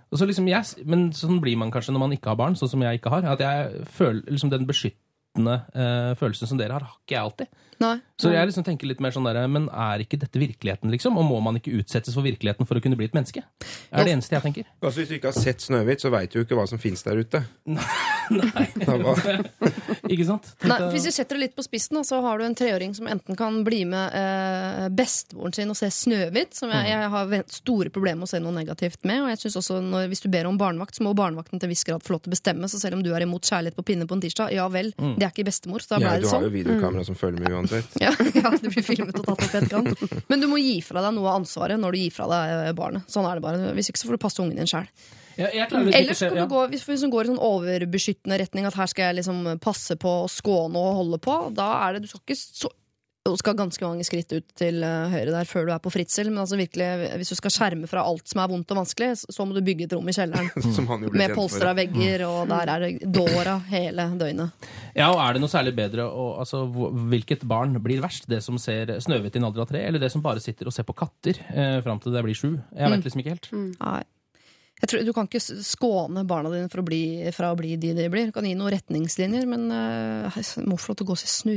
og 0.09 0.18
så 0.18 0.26
liksom 0.26 0.47
yes, 0.49 0.76
men 0.86 1.11
sånn 1.11 1.39
blir 1.39 1.57
man 1.57 1.70
kanskje 1.70 1.91
når 1.93 1.99
man 1.99 2.11
ikke 2.15 2.30
har 2.32 2.36
barn, 2.39 2.55
sånn 2.55 2.70
som 2.70 2.82
jeg 2.82 2.97
ikke 2.99 3.09
har. 3.11 3.24
At 3.26 3.39
jeg 3.39 3.86
føler 3.86 4.24
liksom 4.32 4.49
den 4.49 4.65
beskyttende 5.38 5.61
eh, 5.73 6.15
følelsen 6.17 6.47
som 6.47 6.57
dere 6.57 6.73
har, 6.73 6.85
har 6.88 6.97
ikke 6.97 7.15
jeg 7.15 7.21
alltid. 7.23 7.47
Nei. 7.77 7.99
Så 8.17 8.31
jeg 8.33 8.49
liksom 8.49 8.63
tenker 8.65 8.89
litt 8.89 9.01
mer 9.05 9.13
sånn 9.13 9.27
der, 9.27 9.38
Men 9.47 9.67
er 9.69 10.01
ikke 10.01 10.17
dette 10.17 10.39
virkeligheten, 10.41 10.89
liksom? 10.89 11.17
Og 11.17 11.25
må 11.27 11.38
man 11.45 11.59
ikke 11.59 11.75
utsettes 11.77 12.15
for 12.17 12.25
virkeligheten 12.25 12.65
for 12.65 12.77
å 12.77 12.81
kunne 12.81 12.97
bli 12.97 13.05
et 13.05 13.13
menneske? 13.13 13.43
er 13.91 14.03
det 14.03 14.15
eneste 14.15 14.33
jeg 14.33 14.41
tenker. 14.41 14.65
Altså 14.81 15.01
Hvis 15.01 15.09
du 15.09 15.15
ikke 15.19 15.29
har 15.29 15.38
sett 15.38 15.61
Snøhvit, 15.61 16.01
så 16.01 16.09
veit 16.09 16.33
du 16.33 16.39
jo 16.39 16.45
ikke 16.47 16.57
hva 16.57 16.65
som 16.67 16.81
fins 16.81 17.05
der 17.05 17.21
ute. 17.21 17.43
Nei. 18.33 18.67
Hva? 18.81 19.13
ikke 20.13 20.27
sant? 20.27 20.49
Nei, 20.67 20.79
hvis 20.93 21.07
du 21.07 21.11
setter 21.13 21.37
det 21.37 21.47
litt 21.47 21.55
på 21.57 21.65
spissen, 21.65 21.99
så 22.07 22.21
har 22.25 22.39
du 22.39 22.45
en 22.47 22.57
treåring 22.57 22.95
som 22.97 23.09
enten 23.11 23.37
kan 23.39 23.61
bli 23.67 23.83
med 23.89 24.17
eh, 24.17 24.87
bestemoren 24.89 25.55
sin 25.55 25.73
og 25.73 25.79
se 25.79 25.91
Snøhvit, 25.93 26.57
som 26.57 26.73
jeg, 26.73 26.89
jeg 26.91 27.11
har 27.13 27.35
store 27.53 27.93
problemer 27.93 28.23
med 28.23 28.29
å 28.29 28.31
se 28.33 28.41
noe 28.43 28.55
negativt 28.55 29.03
med. 29.07 29.23
Og 29.25 29.31
jeg 29.33 29.43
synes 29.43 29.59
også 29.61 29.79
når, 29.83 30.07
Hvis 30.11 30.23
du 30.25 30.29
ber 30.33 30.49
om 30.49 30.57
barnevakt, 30.59 30.97
så 30.97 31.05
må 31.05 31.13
barnevakten 31.17 31.59
til 31.61 31.69
en 31.69 31.75
viss 31.75 31.85
grad 31.87 32.05
få 32.05 32.15
lov 32.15 32.25
til 32.25 32.33
å 32.33 32.37
bestemme. 32.37 32.69
Så 32.71 32.81
selv 32.81 32.97
om 32.97 33.05
du 33.05 33.11
er 33.13 33.25
imot 33.25 33.45
kjærlighet 33.47 33.77
på 33.77 33.85
pinne 33.87 34.07
på 34.09 34.17
en 34.17 34.23
tirsdag, 34.23 34.53
ja 34.55 34.67
vel, 34.71 34.93
det 34.97 35.25
er 35.25 35.31
ikke 35.31 35.47
bestemor. 35.47 35.83
Så 35.83 35.95
da 35.95 36.01
Ja, 36.01 36.15
ble 36.17 36.25
du 36.25 36.31
har 36.31 36.47
jo 36.47 36.53
videokamera 36.53 36.77
videokamera 36.77 37.03
som 37.05 37.15
følger 37.15 37.39
med 37.39 37.51
uansett. 37.53 37.85
Ja, 38.01 38.11
ja, 38.33 38.51
det 38.61 38.71
blir 38.71 38.83
filmet 38.83 39.17
og 39.19 39.25
tatt 39.25 39.33
opp 39.33 39.43
i 39.43 39.49
etterkant. 39.57 40.25
Men 40.29 40.41
du 40.41 40.47
må 40.47 40.59
gi 40.61 40.79
fra 40.85 41.03
deg 41.05 41.15
noe 41.17 41.31
av 41.31 41.41
ansvaret 41.41 41.79
når 41.79 41.95
du 41.95 42.01
gir 42.03 42.13
fra 42.13 42.27
deg 42.31 42.55
eh, 42.69 42.73
barnet. 42.77 43.07
Sånn 43.11 43.27
er 43.27 43.37
det 43.37 43.45
bare. 43.45 43.73
Hvis 43.77 43.91
ikke 43.91 44.01
så 44.01 44.09
får 44.09 44.17
du 44.17 44.23
passe 44.27 44.43
ungen 44.43 44.57
din 44.59 44.69
sjæl. 44.69 44.87
Ja, 45.38 45.47
jeg 45.53 45.69
klarer 45.69 45.88
ikke 45.91 45.97
Eller 46.01 46.11
å 46.11 46.17
så 46.17 46.23
se- 46.25 46.29
kan 46.33 46.38
ja. 46.41 46.45
du 46.47 46.53
gå, 46.55 46.63
hvis, 46.73 46.83
hvis 46.89 47.05
du 47.05 47.09
går 47.13 47.27
i 47.27 47.31
sånn 47.33 47.43
overbeskyttende 47.51 48.39
retning, 48.41 48.65
at 48.65 48.73
her 48.79 48.88
skal 48.89 49.09
jeg 49.11 49.19
liksom 49.21 49.45
passe 49.63 49.95
på 50.01 50.15
og 50.25 50.29
skåne 50.33 50.75
og 50.81 50.99
holde 51.03 51.19
på, 51.23 51.38
da 51.55 51.71
er 51.88 51.93
det 51.97 52.05
Du 52.07 52.11
skal 52.11 52.21
ikke 52.25 52.39
så 52.41 52.73
du 53.27 53.33
skal 53.35 53.57
ganske 53.59 53.83
mange 53.83 54.05
skritt 54.07 54.31
ut 54.31 54.45
til 54.55 54.77
eh, 54.88 55.09
høyre 55.11 55.33
der 55.33 55.43
før 55.49 55.65
du 55.67 55.71
er 55.75 55.81
på 55.83 55.91
fritsel. 55.91 56.29
Men 56.31 56.45
altså 56.45 56.55
virkelig, 56.55 56.85
hvis 57.19 57.33
du 57.33 57.35
skal 57.35 57.51
skjerme 57.51 57.89
fra 57.91 57.99
alt 58.07 58.23
som 58.31 58.39
er 58.39 58.47
vondt 58.47 58.71
og 58.71 58.77
vanskelig, 58.79 59.09
så- 59.19 59.43
må 59.43 59.51
du 59.51 59.59
bygge 59.67 59.83
et 59.83 59.95
rom 59.97 60.07
i 60.07 60.13
kjelleren. 60.15 60.47
Som 60.77 60.88
han 60.88 61.03
jo 61.03 61.09
ble 61.11 61.19
Med 61.25 61.35
polstra 61.35 61.73
vegger, 61.75 62.23
og 62.23 62.47
der 62.47 62.71
er 62.71 62.79
det 62.85 63.11
dåra 63.11 63.57
hele 63.67 64.05
døgnet. 64.15 64.69
Ja, 64.95 65.09
og 65.11 65.19
Er 65.19 65.33
det 65.35 65.41
noe 65.43 65.51
særlig 65.51 65.75
bedre 65.75 66.07
å, 66.07 66.39
altså, 66.39 66.63
Hvilket 66.71 67.43
barn 67.43 67.75
blir 67.83 67.99
verst? 67.99 68.29
Det 68.31 68.39
som 68.47 68.55
ser 68.57 68.95
Snøhvit 69.03 69.35
i 69.35 69.39
en 69.43 69.49
alder 69.51 69.65
av 69.65 69.67
tre, 69.73 69.83
eller 69.83 69.99
det 69.99 70.09
som 70.15 70.23
bare 70.23 70.39
sitter 70.39 70.71
og 70.71 70.71
ser 70.79 70.88
på 70.88 70.95
katter 70.95 71.35
eh, 71.51 71.81
fram 71.83 71.99
til 71.99 72.15
det 72.15 72.23
blir 72.23 72.33
sju? 72.33 72.53
Jeg 72.79 72.95
vet 72.95 73.03
liksom 73.03 73.19
ikke 73.25 73.35
helt. 73.35 73.51
Nei. 73.83 74.05
Jeg 74.78 74.89
tror, 74.91 75.03
du 75.07 75.13
kan 75.15 75.25
ikke 75.25 75.41
skåne 75.41 76.21
barna 76.30 76.51
dine 76.53 76.69
fra 76.69 76.84
å 76.84 76.86
bli, 76.86 77.01
fra 77.34 77.49
å 77.53 77.57
bli 77.57 77.73
de 77.82 77.95
de 77.97 78.05
blir. 78.13 78.30
Du 78.30 78.36
kan 78.36 78.45
gi 78.45 78.53
noen 78.57 78.75
retningslinjer, 78.75 79.47
men 79.49 79.71
uh, 79.73 80.38
må 80.69 80.78
få 80.78 80.91
lov 80.91 80.99
til 80.99 81.07
å 81.07 81.09
gå 81.11 81.17
seg 81.23 81.32
se 81.34 81.55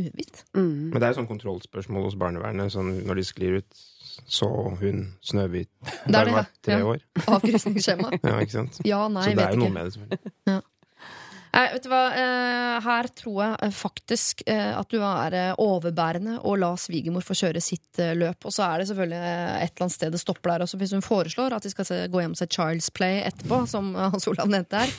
Mm. 0.56 0.90
Men 0.90 0.96
det 0.96 1.06
er 1.06 1.12
jo 1.12 1.18
sånn 1.20 1.28
kontrollspørsmål 1.28 2.06
hos 2.08 2.16
barnevernet 2.20 2.72
sånn 2.72 2.94
når 3.06 3.20
de 3.20 3.24
sklir 3.28 3.58
ut 3.60 3.86
Så 4.30 4.46
hun 4.80 5.02
Snøhvit 5.24 5.70
Det 5.80 6.08
er 6.08 6.12
da 6.12 6.24
hun 6.26 6.36
var 6.38 6.48
tre 6.64 6.78
ja. 6.80 6.86
år. 6.86 7.04
Avkrysningsskjema. 7.36 8.10
Ja, 8.30 8.36
ikke 8.40 8.56
sant? 8.56 8.80
Ja, 8.88 9.04
nei, 9.12 9.28
Så 9.28 9.36
det 9.36 9.40
vet 9.40 9.46
er 9.46 9.56
jo 9.56 9.60
noe 9.62 9.70
ikke. 9.70 9.76
med 9.76 9.84
det, 9.84 9.94
selvfølgelig. 9.96 10.60
Nei, 11.50 11.64
vet 11.72 11.82
du 11.82 11.90
hva? 11.90 12.00
Eh, 12.14 12.76
her 12.84 13.08
tror 13.18 13.38
jeg 13.42 13.54
eh, 13.66 13.72
faktisk 13.74 14.42
eh, 14.46 14.70
at 14.78 14.90
du 14.92 15.00
er 15.02 15.34
eh, 15.34 15.54
overbærende 15.58 16.36
og 16.46 16.60
la 16.62 16.70
svigermor 16.78 17.24
få 17.26 17.34
kjøre 17.40 17.62
sitt 17.64 17.98
eh, 17.98 18.12
løp. 18.18 18.46
Og 18.46 18.54
så 18.54 18.68
er 18.68 18.80
det 18.80 18.90
selvfølgelig 18.90 19.18
eh, 19.18 19.54
et 19.64 19.72
eller 19.72 19.86
annet 19.86 19.96
sted 19.96 20.14
det 20.14 20.22
stopper 20.22 20.52
der 20.54 20.66
også. 20.66 20.78
Hvis 20.80 20.94
hun 20.94 21.02
foreslår 21.04 21.56
at 21.56 21.66
de 21.66 21.72
skal 21.72 21.88
se, 21.88 21.98
gå 22.12 22.22
hjem 22.22 22.36
og 22.36 22.40
se 22.40 22.50
Child's 22.54 22.90
Play 22.94 23.24
etterpå, 23.26 23.64
som 23.70 23.90
eh, 23.96 24.12
Hans 24.14 24.30
Olav 24.30 24.52
nevnte 24.52 24.84
her, 24.84 24.94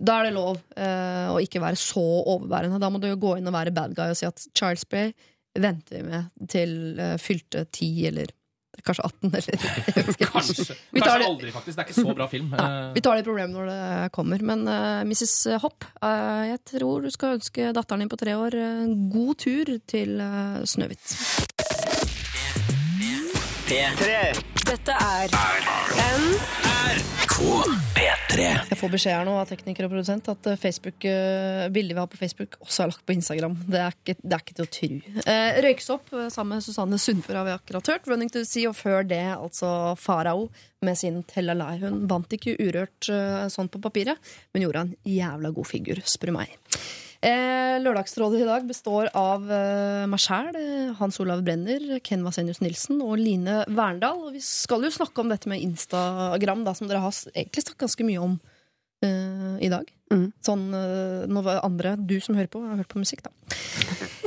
da 0.00 0.18
er 0.18 0.28
det 0.28 0.34
lov 0.34 0.58
eh, 0.74 1.28
å 1.30 1.38
ikke 1.42 1.62
være 1.62 1.78
så 1.78 2.02
overbærende. 2.02 2.82
Da 2.82 2.90
må 2.90 2.98
du 3.02 3.06
jo 3.10 3.20
gå 3.22 3.36
inn 3.38 3.50
og 3.50 3.54
være 3.54 3.74
bad 3.76 3.94
guy 3.94 4.10
og 4.10 4.18
si 4.18 4.26
at 4.26 4.42
Child's 4.58 4.88
Play 4.88 5.14
venter 5.60 6.00
vi 6.00 6.04
med 6.08 6.50
til 6.50 6.98
eh, 6.98 7.18
fylte 7.20 7.66
ti 7.70 7.92
eller 8.10 8.34
kanskje 8.82 9.04
18 9.04 9.34
eller. 9.38 9.56
Kanskje, 10.32 10.76
Kanskje 10.96 11.26
aldri, 11.26 11.52
faktisk. 11.54 11.76
Det 11.76 11.84
er 11.84 11.90
ikke 11.90 12.00
så 12.00 12.14
bra 12.16 12.28
film. 12.30 12.54
Ja, 12.58 12.72
Eh, 12.72 12.92
vi 12.94 13.00
tar 13.00 13.16
det 13.16 13.24
problemet 13.26 13.56
når 13.56 13.66
det 13.70 14.12
kommer. 14.12 14.42
Men 14.42 14.66
uh, 14.68 15.02
Mrs. 15.08 15.60
Hopp, 15.62 15.84
uh, 16.04 16.44
jeg 16.48 16.60
tror 16.72 17.04
du 17.04 17.10
skal 17.12 17.38
ønske 17.38 17.72
datteren 17.76 18.04
din 18.04 18.12
på 18.12 18.20
tre 18.20 18.36
år 18.38 18.56
en 18.58 18.94
god 19.12 19.34
tur 19.44 19.74
til 19.86 20.20
uh, 20.20 20.62
Snøhvit. 20.64 21.16
Dette 24.62 24.92
er 24.92 25.28
P3. 27.42 28.44
Jeg 28.70 28.78
får 28.78 28.90
beskjed 28.92 29.16
her 29.16 29.26
nå 29.26 29.34
av 29.40 29.48
tekniker 29.50 29.86
og 29.86 29.92
produsent 29.92 30.28
at 30.30 30.46
eh, 30.48 30.58
Facebook, 30.60 31.04
eh, 31.08 31.66
bildet 31.74 31.96
vi 31.96 32.00
har 32.00 32.10
på 32.10 32.20
Facebook, 32.20 32.54
også 32.62 32.84
er 32.84 32.92
lagt 32.92 33.04
på 33.08 33.16
Instagram. 33.16 33.56
Det 33.66 33.80
er 33.82 33.96
ikke, 33.96 34.16
det 34.22 34.36
er 34.36 34.44
ikke 34.44 34.56
til 34.58 34.66
å 34.66 34.70
tro. 34.76 34.90
Eh, 35.34 35.58
Røyksopp 35.66 36.14
eh, 36.14 36.28
sammen 36.32 36.56
med 36.56 36.66
Susanne 36.66 37.00
Sundfør 37.02 37.40
har 37.40 37.48
vi 37.48 37.54
akkurat 37.56 37.92
hørt. 37.92 38.06
'Running 38.06 38.30
to 38.32 38.44
Sea', 38.46 38.70
og 38.70 38.78
før 38.78 39.02
det 39.08 39.22
altså 39.34 39.72
Farao 39.98 40.48
med 40.82 40.98
sin 40.98 41.22
Tell. 41.26 41.50
Hun 41.82 42.04
vant 42.10 42.32
ikke 42.38 42.56
urørt 42.62 43.10
sånn 43.52 43.70
på 43.70 43.82
papiret, 43.82 44.18
men 44.54 44.64
gjorde 44.64 44.86
en 44.86 44.96
jævla 45.06 45.50
god 45.54 45.68
figur, 45.68 46.00
spør 46.06 46.32
du 46.32 46.38
meg. 46.38 46.58
Eh, 47.22 47.76
Lørdagsrådet 47.78 48.40
i 48.42 48.46
dag 48.48 48.64
består 48.66 49.06
av 49.14 49.44
eh, 49.46 50.04
meg 50.10 50.18
sjæl, 50.18 50.48
eh, 50.58 50.88
Hans 50.98 51.20
Olav 51.22 51.44
Brenner, 51.46 52.00
Ken 52.02 52.24
Vasenius 52.26 52.58
Nilsen 52.64 52.98
og 53.04 53.14
Line 53.20 53.60
Verndal. 53.70 54.24
Og 54.26 54.34
vi 54.34 54.42
skal 54.42 54.82
jo 54.82 54.90
snakke 54.90 55.22
om 55.22 55.30
dette 55.30 55.50
med 55.50 55.62
Instagram, 55.62 56.64
da, 56.66 56.74
som 56.74 56.90
dere 56.90 57.04
har 57.04 57.14
egentlig 57.30 57.62
snakket 57.62 57.84
ganske 57.84 58.08
mye 58.08 58.24
om 58.26 58.34
eh, 59.06 59.54
i 59.62 59.70
dag. 59.70 59.86
Mm. 60.10 60.26
Sånn 60.42 60.66
eh, 60.74 61.22
når 61.30 61.54
andre, 61.62 61.94
du 62.00 62.18
som 62.18 62.34
hører 62.34 62.50
på, 62.50 62.64
har 62.66 62.82
hørt 62.82 62.90
på 62.90 63.04
musikk, 63.04 63.22
da. 63.28 63.32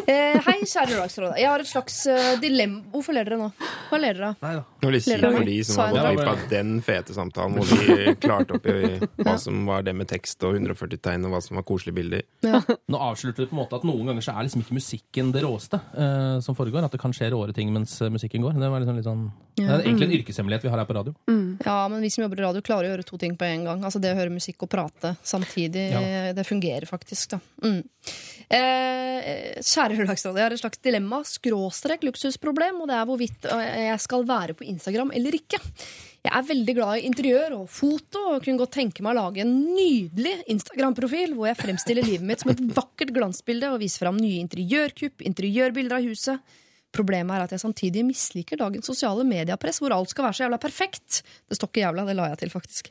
Eh, 0.05 0.37
hei, 0.45 0.59
kjære 0.69 0.91
Lørdagsrådet. 0.91 1.37
Jeg 1.41 1.49
har 1.49 1.61
et 1.63 1.69
slags 1.69 1.95
eh, 2.11 2.35
dilemma. 2.41 2.83
Hvorfor 2.93 3.15
ler 3.15 3.25
dere 3.25 3.39
nå? 3.39 3.47
Hva 3.89 3.97
ler 3.97 4.13
dere 4.17 4.27
av? 4.31 4.35
Nei 4.45 4.51
da. 4.57 4.61
Det 4.77 4.85
var 4.85 4.93
litt 4.93 5.05
kjipt 5.07 5.23
for 5.25 5.47
de 5.49 5.55
som 5.65 5.79
Sa 5.79 5.85
har 5.87 5.95
jeg 5.95 6.03
gått 6.03 6.05
det? 6.05 6.15
glipp 6.15 6.29
av 6.45 6.51
den 6.51 6.73
fete 6.85 7.15
samtalen, 7.15 7.55
hvor 7.57 7.71
de 7.71 8.13
klarte 8.25 8.57
opp 8.59 8.67
i 8.69 9.23
hva 9.25 9.33
som 9.41 9.63
var 9.65 9.85
det 9.87 9.95
med 9.97 10.09
tekst 10.11 10.45
og 10.45 10.59
140 10.59 11.01
tegn, 11.07 11.25
og 11.25 11.33
hva 11.33 11.41
som 11.41 11.57
var 11.57 11.65
koselige 11.65 11.97
bilder. 11.97 12.21
Nå 12.93 13.01
avslutter 13.07 13.47
du 13.47 13.49
på 13.49 13.57
en 13.57 13.61
måte 13.63 13.79
at 13.79 13.87
noen 13.89 14.11
ganger 14.11 14.27
så 14.27 14.35
er 14.35 14.45
liksom 14.45 14.61
ikke 14.65 14.77
musikken 14.77 15.33
det 15.33 15.41
råeste 15.47 15.81
eh, 15.97 16.37
som 16.45 16.59
foregår. 16.59 16.85
At 16.85 16.93
det 16.93 17.01
kan 17.01 17.15
skje 17.15 17.31
råere 17.33 17.55
ting 17.57 17.73
mens 17.73 17.97
eh, 18.05 18.13
musikken 18.13 18.45
går. 18.45 18.59
Det, 18.61 18.69
var 18.75 18.85
liksom 18.85 19.01
litt 19.01 19.09
sånn, 19.09 19.25
det 19.57 19.65
er 19.65 19.87
egentlig 19.87 20.11
en 20.11 20.15
yrkeshemmelighet 20.19 20.67
vi 20.67 20.73
har 20.75 20.83
her 20.83 20.89
på 20.91 20.99
radio. 20.99 21.15
Ja, 21.65 21.79
men 21.89 22.05
vi 22.05 22.13
som 22.13 22.27
jobber 22.27 22.43
i 22.43 22.45
radio, 22.45 22.61
klarer 22.65 22.91
å 22.91 22.93
gjøre 22.93 23.09
to 23.09 23.17
ting 23.25 23.33
på 23.39 23.49
en 23.49 23.65
gang. 23.65 23.81
Altså 23.87 24.03
Det 24.03 24.13
å 24.13 24.21
høre 24.21 24.37
musikk 24.37 24.67
og 24.67 24.73
prate 24.75 25.15
samtidig, 25.25 25.89
Ja. 25.95 26.05
det 26.35 26.45
fungerer 26.45 26.85
faktisk, 26.85 27.37
da. 27.37 27.41
Mm. 27.63 27.81
Eh, 28.45 29.61
kjære 29.65 29.95
Lørdagsrådet, 29.97 30.37
jeg 30.37 30.45
har 30.45 30.53
et 30.53 30.61
slags 30.61 30.81
dilemma, 30.85 31.21
skråstrek 31.25 32.03
luksusproblem, 32.05 32.83
og 32.83 32.91
det 32.91 32.97
er 32.97 33.07
hvorvidt 33.09 33.47
eh, 33.49 33.85
jeg 33.87 34.03
skal 34.03 34.27
være 34.29 34.57
på 34.57 34.67
Instagram 34.69 35.13
eller 35.17 35.37
ikke. 35.39 35.61
Jeg 36.25 36.33
er 36.33 36.45
veldig 36.45 36.75
glad 36.77 36.97
i 36.97 37.05
interiør 37.09 37.55
og 37.59 37.65
foto, 37.69 38.21
og 38.33 38.45
kunne 38.45 38.61
godt 38.61 38.75
tenke 38.77 39.05
meg 39.05 39.13
å 39.13 39.23
lage 39.23 39.43
en 39.43 39.55
nydelig 39.75 40.39
Instagram-profil 40.53 41.35
hvor 41.37 41.49
jeg 41.51 41.59
fremstiller 41.59 42.05
livet 42.05 42.25
mitt 42.25 42.41
som 42.41 42.53
et 42.53 42.61
vakkert 42.77 43.13
glansbilde 43.13 43.73
og 43.73 43.81
viser 43.81 44.05
fram 44.05 44.17
nye 44.21 44.41
interiørkupp, 44.41 45.25
interiørbilder 45.25 45.99
av 45.99 46.07
huset. 46.09 46.55
Problemet 46.95 47.35
er 47.35 47.45
at 47.45 47.53
jeg 47.53 47.61
samtidig 47.61 48.05
misliker 48.07 48.59
dagens 48.59 48.87
sosiale 48.87 49.25
mediepress, 49.27 49.81
hvor 49.83 49.93
alt 49.95 50.11
skal 50.11 50.27
være 50.27 50.37
så 50.37 50.45
jævla 50.45 50.59
perfekt. 50.61 51.21
Det 51.49 51.57
står 51.57 51.71
ikke 51.71 51.83
jævla, 51.83 52.05
det 52.07 52.15
la 52.17 52.29
jeg 52.31 52.41
til, 52.43 52.53
faktisk. 52.53 52.89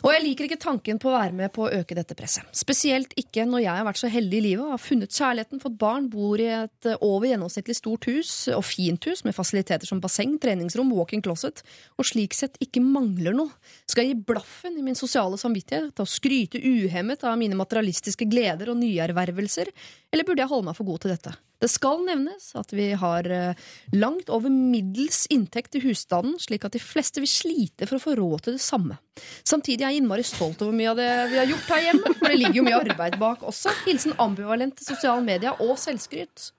Og 0.00 0.10
jeg 0.14 0.24
liker 0.24 0.48
ikke 0.48 0.60
tanken 0.62 1.00
på 1.02 1.10
å 1.10 1.14
være 1.16 1.36
med 1.36 1.52
på 1.54 1.66
å 1.66 1.72
øke 1.80 1.96
dette 1.96 2.16
presset. 2.18 2.48
Spesielt 2.56 3.12
ikke 3.20 3.46
når 3.48 3.64
jeg 3.66 3.80
har 3.80 3.88
vært 3.88 4.00
så 4.00 4.10
heldig 4.12 4.40
i 4.40 4.44
livet, 4.48 4.70
har 4.72 4.82
funnet 4.82 5.12
kjærligheten, 5.14 5.62
fått 5.62 5.78
barn, 5.80 6.08
bor 6.12 6.40
i 6.40 6.48
et 6.56 6.90
over 6.96 7.28
gjennomsnittlig 7.28 7.76
stort 7.78 8.08
hus, 8.10 8.32
og 8.54 8.64
fint 8.66 9.08
hus, 9.10 9.24
med 9.26 9.36
fasiliteter 9.36 9.88
som 9.88 10.00
basseng, 10.02 10.38
treningsrom, 10.42 10.92
walk-in 10.96 11.24
closet, 11.24 11.62
og 11.98 12.08
slik 12.08 12.36
sett 12.36 12.58
ikke 12.64 12.82
mangler 12.84 13.36
noe. 13.36 13.52
Skal 13.90 14.06
jeg 14.06 14.14
gi 14.14 14.26
blaffen 14.32 14.78
i 14.80 14.86
min 14.86 14.98
sosiale 14.98 15.38
samvittighet 15.40 16.00
og 16.00 16.10
skryte 16.10 16.60
uhemmet 16.60 17.24
av 17.28 17.36
mine 17.40 17.58
materialistiske 17.58 18.28
gleder 18.30 18.72
og 18.72 18.80
nyervervelser, 18.80 19.70
eller 20.14 20.26
burde 20.26 20.44
jeg 20.44 20.50
holde 20.52 20.68
meg 20.68 20.78
for 20.78 20.86
god 20.86 21.02
til 21.02 21.10
dette? 21.10 21.34
Det 21.64 21.70
skal 21.72 22.02
nevnes 22.04 22.50
at 22.60 22.72
vi 22.76 22.90
har 22.98 23.26
eh, 23.32 23.60
langt 23.96 24.28
over 24.32 24.52
middels 24.52 25.24
inntekt 25.32 25.78
i 25.78 25.82
husstanden, 25.82 26.36
slik 26.42 26.66
at 26.66 26.74
de 26.76 26.82
fleste 26.82 27.22
vil 27.22 27.30
slite 27.30 27.88
for 27.88 27.98
å 27.98 28.02
få 28.02 28.16
råd 28.18 28.44
til 28.46 28.58
det 28.58 28.62
samme. 28.62 28.98
Samtidig 29.46 29.82
er 29.82 29.94
jeg 29.94 30.02
innmari 30.02 30.26
stolt 30.28 30.60
over 30.62 30.76
mye 30.76 30.92
av 30.92 31.00
det 31.00 31.08
vi 31.32 31.40
har 31.40 31.48
gjort 31.50 31.72
her 31.74 31.86
hjemme, 31.88 32.12
for 32.18 32.30
det 32.30 32.40
ligger 32.42 32.60
jo 32.60 32.66
mye 32.68 32.82
arbeid 32.82 33.16
bak 33.22 33.46
også. 33.48 33.72
Hilsen 33.88 34.14
ambivalent 34.22 34.76
til 34.78 34.92
sosiale 34.92 35.24
medier 35.24 35.64
og 35.64 35.74
selvskryt. 35.80 36.50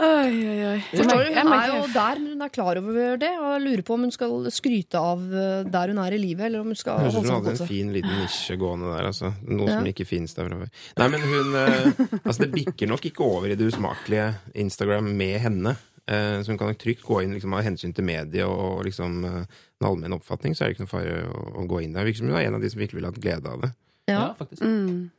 Oi, 0.00 0.32
oi, 0.32 0.60
oi. 0.64 0.78
Forstår 0.94 1.20
du? 1.26 1.34
Hun 1.36 1.52
er 1.52 1.66
jo 1.68 1.80
der, 1.92 2.20
men 2.22 2.32
hun 2.32 2.44
er 2.46 2.52
klar 2.54 2.78
over 2.80 3.18
det, 3.20 3.30
og 3.36 3.58
lurer 3.60 3.82
på 3.84 3.96
om 3.98 4.06
hun 4.06 4.14
skal 4.14 4.46
skryte 4.54 5.00
av 5.00 5.26
eh, 5.28 5.66
der 5.68 5.92
hun 5.92 6.00
er 6.00 6.16
i 6.16 6.20
livet, 6.22 6.46
eller 6.48 6.62
om 6.64 6.70
hun 6.72 6.78
skal 6.78 7.02
Høres 7.02 7.18
ut 7.18 7.18
som 7.18 7.28
hun 7.28 7.34
hadde 7.36 7.54
en 7.58 7.68
fin 7.68 7.92
liten 7.92 8.16
nisje 8.22 8.56
gående 8.60 8.88
der, 8.94 9.10
altså. 9.10 9.32
Noe 9.44 9.68
Ja. 9.68 9.76
som 9.76 9.90
ikke 9.92 10.06
fins 10.08 10.32
der 10.38 10.48
fra 10.48 10.62
før. 10.62 10.72
Nei, 11.02 11.10
men 11.12 11.26
hun 11.28 11.60
eh, 11.60 12.02
Altså, 12.24 12.38
det 12.46 12.50
bikker 12.56 12.88
nok 12.88 13.04
ikke 13.12 13.26
over 13.28 13.52
i 13.52 13.58
det 13.60 13.68
usmakelige 13.68 14.30
Instagram 14.64 15.12
med 15.20 15.36
henne. 15.44 15.76
Eh, 16.08 16.40
så 16.40 16.54
hun 16.54 16.58
kan 16.58 16.72
nok 16.72 16.80
trygt 16.80 17.04
gå 17.04 17.20
inn 17.22 17.36
liksom, 17.36 17.54
av 17.54 17.66
hensyn 17.68 17.92
til 17.94 18.08
mediet 18.08 18.48
og 18.48 18.82
liksom 18.88 19.20
den 19.22 19.44
en 19.44 19.86
allmenn 19.88 20.16
oppfatning, 20.16 20.56
så 20.56 20.64
er 20.64 20.70
det 20.72 20.78
ikke 20.78 20.86
noe 20.88 20.92
fare 20.96 21.20
å, 21.28 21.44
å 21.60 21.68
gå 21.68 21.84
inn 21.84 21.94
der. 21.96 22.08
Virker 22.08 22.24
som 22.24 22.32
hun 22.32 22.40
er 22.40 22.48
en 22.48 22.56
av 22.58 22.64
de 22.64 22.72
som 22.72 22.80
virkelig 22.80 23.00
vil 23.00 23.08
ha 23.08 23.14
glede 23.16 23.52
av 23.52 23.62
det. 23.64 23.74
Ja. 24.10 24.34
faktisk. 24.36 24.64
Mm. 24.64 25.10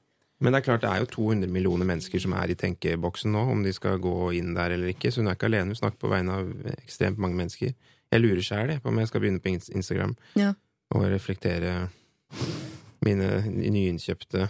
Men 0.42 0.54
det 0.56 0.60
er 0.62 0.66
klart 0.66 0.82
det 0.84 0.89
er 0.89 1.04
jo 1.04 1.10
200 1.14 1.52
millioner 1.54 1.86
mennesker 1.86 2.22
som 2.24 2.34
er 2.34 2.50
i 2.50 2.58
tenkeboksen 2.58 3.32
nå, 3.32 3.44
om 3.54 3.62
de 3.64 3.74
skal 3.78 4.00
gå 4.02 4.16
inn 4.39 4.56
der 4.58 4.74
eller 4.76 4.89
ikke. 4.94 5.12
Så 5.14 5.22
hun 5.22 5.30
er 5.30 5.38
ikke 5.38 5.50
alene. 5.52 5.70
Hun 5.70 5.78
snakker 5.80 6.02
på 6.02 6.10
vegne 6.12 6.39
av 6.42 6.52
ekstremt 6.82 7.22
mange 7.22 7.38
mennesker. 7.38 7.76
Jeg 8.12 8.24
lurer 8.24 8.42
sjæl 8.44 8.74
på 8.82 8.89
om 8.92 8.98
jeg 9.00 9.08
skal 9.12 9.22
begynne 9.24 9.39
på 9.44 9.54
Instagram 9.56 10.16
Ja. 10.36 10.54
og 10.96 11.06
reflektere 11.14 11.88
mine 13.06 13.30
nyinnkjøpte 13.48 14.50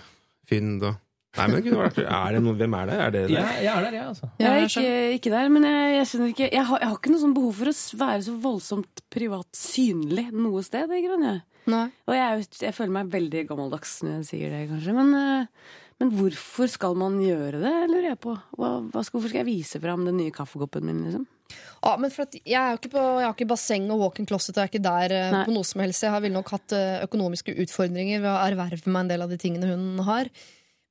fynd 0.50 0.84
og 0.90 1.00
Nei, 1.38 1.46
men 1.48 1.64
vært 1.64 2.00
Er 2.04 2.34
det 2.36 2.40
noen 2.44 2.58
Hvem 2.60 2.74
er 2.76 2.90
det? 2.90 2.96
Er 3.00 3.12
det 3.14 3.20
det? 3.30 3.36
Ja, 3.38 3.44
jeg 3.64 3.70
er 3.72 3.86
der, 3.86 3.94
jeg, 3.96 4.08
altså. 4.10 4.28
Jeg 4.42 4.50
er 4.52 4.66
ikke, 4.66 5.14
ikke 5.16 5.32
der, 5.32 5.48
men 5.54 5.64
jeg, 5.64 5.94
jeg 5.96 6.08
skjønner 6.10 6.32
ikke 6.34 6.50
jeg 6.52 6.66
har, 6.68 6.82
jeg 6.82 6.90
har 6.92 6.98
ikke 6.98 7.14
noe 7.14 7.22
sånn 7.22 7.36
behov 7.38 7.54
for 7.62 7.72
å 7.72 7.76
være 8.02 8.26
så 8.26 8.34
voldsomt 8.44 9.04
privat 9.16 9.48
synlig 9.56 10.26
noe 10.36 10.64
sted. 10.68 10.92
i 10.92 11.00
grunnen, 11.06 11.30
jeg. 11.30 11.51
Nei. 11.70 11.86
Og 12.10 12.18
jeg, 12.18 12.48
jeg 12.64 12.76
føler 12.78 12.96
meg 12.96 13.12
veldig 13.14 13.46
gammeldags 13.52 14.00
når 14.06 14.20
jeg 14.20 14.28
sier 14.32 14.54
det, 14.56 14.64
kanskje. 14.72 14.96
Men, 14.98 15.12
eh, 15.18 15.76
men 16.02 16.14
hvorfor 16.18 16.72
skal 16.72 16.98
man 16.98 17.20
gjøre 17.22 17.62
det, 17.62 17.76
lurer 17.92 18.10
jeg 18.14 18.22
på. 18.24 18.34
Hva, 18.58 18.72
hva 18.88 19.04
skal, 19.06 19.20
hvorfor 19.20 19.30
skal 19.30 19.44
jeg 19.44 19.52
vise 19.52 19.82
fram 19.84 20.08
den 20.08 20.18
nye 20.18 20.34
kaffekoppen 20.34 20.88
min, 20.88 21.04
liksom? 21.06 21.28
Ja, 21.82 21.96
men 22.00 22.14
for 22.14 22.28
at 22.28 22.38
jeg, 22.38 22.56
er 22.56 22.78
ikke 22.78 22.94
på, 22.94 23.02
jeg 23.20 23.28
har 23.28 23.36
ikke 23.36 23.50
basseng 23.50 23.90
og 23.92 24.04
walk-in 24.06 24.28
closet. 24.30 24.56
Jeg 24.56 24.64
er 24.64 24.72
ikke 24.72 24.86
der 24.86 25.16
eh, 25.18 25.30
Nei. 25.34 25.44
på 25.48 25.54
noe 25.56 25.68
som 25.68 25.84
helst. 25.84 26.06
Jeg 26.06 26.14
har 26.14 26.24
ville 26.24 26.38
nok 26.38 26.52
hatt 26.54 26.76
eh, 26.78 27.04
økonomiske 27.06 27.56
utfordringer 27.66 28.24
ved 28.24 28.32
å 28.32 28.40
erverve 28.46 28.94
meg 28.94 29.06
en 29.06 29.14
del 29.14 29.26
av 29.26 29.34
de 29.34 29.40
tingene 29.42 29.72
hun 29.72 30.04
har. 30.08 30.30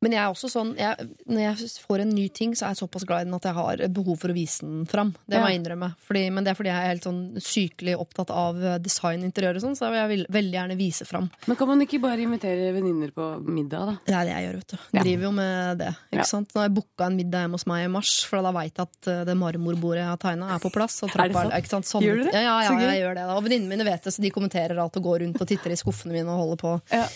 Men 0.03 0.13
jeg 0.17 0.21
er 0.25 0.31
også 0.33 0.49
sånn 0.49 0.71
jeg, 0.79 1.09
når 1.29 1.41
jeg 1.45 1.71
får 1.85 2.01
en 2.01 2.13
ny 2.17 2.23
ting, 2.33 2.55
så 2.57 2.65
er 2.65 2.73
jeg 2.73 2.81
såpass 2.89 3.05
glad 3.05 3.21
i 3.21 3.25
den 3.29 3.35
at 3.37 3.45
jeg 3.45 3.53
har 3.53 3.77
behov 3.93 4.17
for 4.23 4.33
å 4.33 4.37
vise 4.37 4.65
den 4.65 4.87
fram. 4.89 5.11
Det 5.29 5.37
må 5.37 5.45
Ja. 5.45 5.51
jeg 5.53 5.61
innrømme. 5.61 5.91
Fordi, 6.09 6.23
men 6.33 6.43
det 6.45 6.51
er 6.53 6.57
fordi 6.57 6.71
jeg 6.73 6.81
er 6.81 6.89
helt 6.89 7.05
sånn 7.05 7.21
sykelig 7.37 7.97
opptatt 8.01 8.31
av 8.33 8.57
eh, 8.65 8.79
design, 8.79 9.21
interiør 9.29 9.57
og 9.57 9.63
sånn, 9.67 9.77
så 9.77 9.91
jeg 9.93 10.09
vil 10.09 10.25
veldig 10.33 10.57
gjerne 10.57 10.77
vise 10.79 11.05
fram. 11.05 11.29
Men 11.47 11.57
kan 11.61 11.69
man 11.69 11.81
ikke 11.85 12.01
bare 12.01 12.17
invitere 12.25 12.73
venninner 12.73 13.13
på 13.13 13.27
middag, 13.45 13.87
da? 13.93 13.97
Det 14.07 14.15
er 14.17 14.25
det 14.25 14.33
jeg 14.33 14.47
gjør, 14.49 14.57
vet 14.63 14.69
du. 14.73 14.77
Jeg 14.97 15.03
Driver 15.05 15.23
jo 15.29 15.33
med 15.33 15.79
det. 15.79 15.91
Ikke 16.13 16.17
Ja. 16.17 16.23
sant? 16.33 16.49
Nå 16.55 16.61
har 16.63 16.69
jeg 16.71 16.75
booka 16.81 17.07
en 17.07 17.17
middag 17.17 17.41
hjemme 17.45 17.53
hos 17.61 17.67
meg 17.67 17.85
i 17.85 17.89
mars, 17.93 18.25
for 18.25 18.41
da 18.43 18.53
veit 18.53 18.75
jeg 18.75 18.89
at 18.89 19.09
eh, 19.09 19.25
det 19.25 19.37
marmorbordet 19.37 20.01
jeg 20.01 20.09
har 20.09 20.17
tegna, 20.17 20.55
er 20.55 20.59
på 20.65 20.73
plass. 20.73 21.03
Og 21.03 21.11
Er 21.13 21.29
det 21.29 21.37
sånn? 21.37 21.51
sant? 21.51 21.53
ikke 21.61 21.69
sant? 21.69 21.85
Sånne- 21.85 22.09
Gjør 22.09 22.17
du 22.17 22.25
det? 22.25 22.35
Ja, 22.41 22.41
ja, 22.63 22.73
ja, 22.73 22.79
jeg 22.89 23.03
gjør 23.05 23.15
det. 23.21 23.27
Da. 23.29 23.37
Og 23.37 23.45
venninnene 23.45 23.69
mine 23.69 23.85
vet 23.85 24.03
det, 24.03 24.13
så 24.17 24.23
de 24.23 24.31
kommenterer 24.31 24.79
alt 24.81 24.97
og 24.97 25.03
går 25.05 25.21
rundt 25.27 25.41
og 25.43 25.47
titter 25.47 25.71
i 25.71 25.77
skuffene 25.77 26.13
mine 26.17 26.29
og 26.33 26.41
holder 26.41 26.57
på. 26.57 26.81
Ja. 26.91 27.07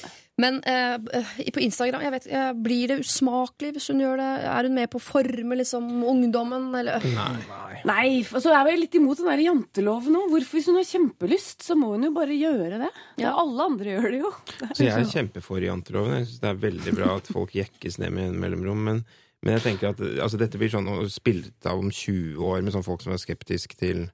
Men 0.42 0.56
eh, 0.66 0.96
på 1.54 1.60
Instagram, 1.62 2.02
jeg 2.02 2.10
vet, 2.10 2.24
eh, 2.34 2.48
blir 2.58 2.88
det 2.90 2.96
usmakelig 3.04 3.68
hvis 3.76 3.84
hun 3.92 4.00
gjør 4.02 4.18
det? 4.18 4.30
Er 4.50 4.66
hun 4.66 4.74
med 4.74 4.90
på 4.90 4.98
å 4.98 5.04
forme 5.04 5.54
liksom, 5.60 5.86
ungdommen, 6.10 6.64
eller? 6.74 7.04
Nei, 7.86 8.24
Og 8.34 8.40
så 8.42 8.50
er 8.50 8.64
vi 8.66 8.72
litt 8.80 8.96
imot 8.98 9.20
den 9.20 9.28
der 9.30 9.42
janteloven 9.44 10.16
òg. 10.18 10.34
Hvis 10.50 10.66
hun 10.66 10.80
har 10.80 10.88
kjempelyst, 10.88 11.62
så 11.62 11.76
må 11.78 11.92
hun 11.94 12.08
jo 12.08 12.10
bare 12.16 12.34
gjøre 12.34 12.80
det. 12.82 12.90
Ja, 13.22 13.30
alle 13.38 13.68
andre 13.70 13.94
gjør 13.94 14.10
det 14.10 14.20
jo. 14.24 14.32
Så 14.72 14.88
jeg 14.88 14.96
er 14.96 15.06
kjempefor 15.12 15.62
janteloven. 15.68 16.16
Jeg 16.18 16.26
syns 16.32 16.42
det 16.42 16.50
er 16.50 16.60
veldig 16.66 16.96
bra 16.98 17.12
at 17.20 17.30
folk 17.30 17.54
jekkes 17.54 18.00
ned 18.02 18.10
med 18.18 18.32
en 18.32 18.40
mellomrom. 18.42 18.82
Men, 18.90 19.04
men 19.44 19.54
jeg 19.58 19.66
tenker 19.68 19.92
at 19.94 20.02
altså, 20.18 20.40
dette 20.42 20.58
blir 20.58 20.74
sånn 20.74 20.90
spilt 21.14 21.70
av 21.70 21.78
om 21.78 21.94
20 21.94 22.42
år 22.42 22.66
med 22.66 22.74
sånn 22.74 22.86
folk 22.86 23.06
som 23.06 23.14
er 23.14 23.22
skeptiske 23.22 23.78
til 23.78 24.08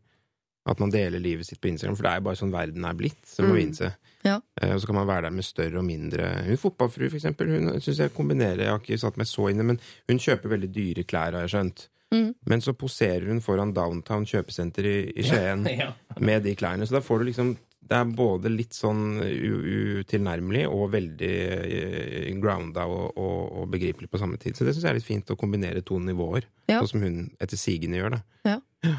at 0.68 0.79
man 0.85 0.93
deler 0.93 1.16
livet 1.23 1.49
sitt 1.49 1.62
på 1.64 1.73
Instagram. 1.73 1.97
For 1.97 2.05
det 2.05 2.12
er 2.12 2.21
jo 2.21 2.29
bare 2.29 2.45
sånn 2.45 2.53
verden 2.53 2.85
er 2.85 2.93
blitt, 2.99 3.23
Så 3.25 3.41
må 3.41 3.55
Mm. 3.55 3.57
vi 3.57 3.64
innse. 3.71 3.95
Ja. 4.25 4.41
Eh, 4.61 4.75
Og 4.75 4.81
så 4.83 4.87
kan 4.87 4.95
man 4.99 5.07
være 5.09 5.23
der 5.29 5.31
med 5.31 5.45
større 5.45 5.79
og 5.81 5.85
mindre 5.85 6.27
Hun 6.45 6.57
fotballfru, 6.61 7.07
for 7.09 7.16
eksempel, 7.16 7.49
hun 7.55 7.81
syns 7.81 7.99
jeg 8.03 8.12
kombinerer 8.12 8.59
Jeg 8.66 8.68
har 8.75 8.79
ikke 8.83 8.99
satt 9.01 9.16
meg 9.16 9.27
så 9.27 9.47
inne, 9.51 9.64
men 9.64 9.81
hun 10.09 10.18
kjøper 10.21 10.49
veldig 10.53 10.68
dyre 10.75 11.05
klær, 11.09 11.33
har 11.33 11.47
jeg 11.47 11.55
skjønt. 11.55 11.87
Mm. 12.12 12.35
Men 12.51 12.61
så 12.61 12.73
poserer 12.75 13.29
hun 13.31 13.41
foran 13.41 13.73
Downtown 13.73 14.25
kjøpesenter 14.27 14.85
i, 14.85 14.97
i 15.16 15.23
Skien 15.23 15.64
Ja. 15.83 15.93
med 16.18 16.43
de 16.45 16.55
klærne. 16.59 16.85
Så 16.87 16.99
da 16.99 17.01
får 17.01 17.18
du 17.23 17.25
liksom 17.31 17.57
Det 17.91 17.97
er 17.97 18.05
både 18.14 18.51
litt 18.53 18.75
sånn 18.77 19.16
utilnærmelig 19.23 20.66
og 20.71 20.91
veldig 20.93 21.31
eh, 21.31 22.29
grounda 22.41 22.85
og, 22.87 23.16
og, 23.18 23.39
og 23.62 23.71
begripelig 23.73 24.11
på 24.12 24.21
samme 24.21 24.39
tid. 24.43 24.55
Så 24.59 24.66
det 24.66 24.75
syns 24.77 24.85
jeg 24.87 24.93
er 24.93 24.99
litt 25.01 25.07
fint 25.09 25.33
å 25.33 25.39
kombinere 25.41 25.83
to 25.87 25.99
nivåer, 26.03 26.47
Ja. 26.71 26.81
sånn 26.83 26.93
som 26.93 27.03
hun 27.07 27.16
etter 27.41 27.59
sigende 27.59 27.99
gjør. 27.99 28.18
da. 28.45 28.59
Eh, 28.85 28.97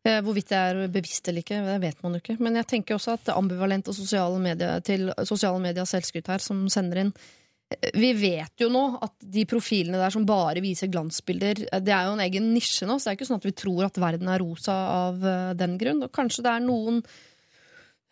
Hvorvidt 0.00 0.48
det 0.48 0.56
er 0.56 0.78
bevisst 0.88 1.28
eller 1.28 1.44
ikke, 1.44 1.58
det 1.60 1.74
vet 1.82 1.98
man 2.00 2.14
jo 2.16 2.22
ikke. 2.22 2.38
Men 2.40 2.54
jeg 2.56 2.68
tenker 2.70 2.96
også 2.96 3.18
at 3.18 3.34
ambivalent 3.34 3.90
og 3.90 3.96
sosiale 3.98 4.38
medier 4.40 4.80
til 4.80 5.10
sosiale 5.28 5.60
medier 5.60 5.84
selvskryt 5.84 6.30
her, 6.32 6.40
som 6.40 6.62
sender 6.72 7.02
inn 7.02 7.10
eh, 7.12 7.90
Vi 8.00 8.14
vet 8.16 8.64
jo 8.64 8.70
nå 8.72 8.84
at 9.04 9.12
de 9.20 9.44
profilene 9.50 10.00
der 10.00 10.14
som 10.14 10.24
bare 10.24 10.62
viser 10.64 10.88
glansbilder, 10.88 11.66
eh, 11.68 11.82
det 11.84 11.92
er 11.92 12.08
jo 12.08 12.14
en 12.16 12.24
egen 12.24 12.48
nisje 12.54 12.88
nå, 12.88 12.96
så 12.96 13.10
det 13.10 13.12
er 13.12 13.18
ikke 13.18 13.28
sånn 13.28 13.42
at 13.42 13.50
vi 13.50 13.56
tror 13.60 13.90
at 13.90 14.00
verden 14.00 14.32
er 14.32 14.40
rosa 14.40 14.78
av 14.94 15.20
eh, 15.20 15.52
den 15.60 15.76
grunn. 15.82 16.00
Og 16.08 16.14
kanskje 16.16 16.46
det 16.48 16.54
er 16.54 16.64
noen 16.64 17.04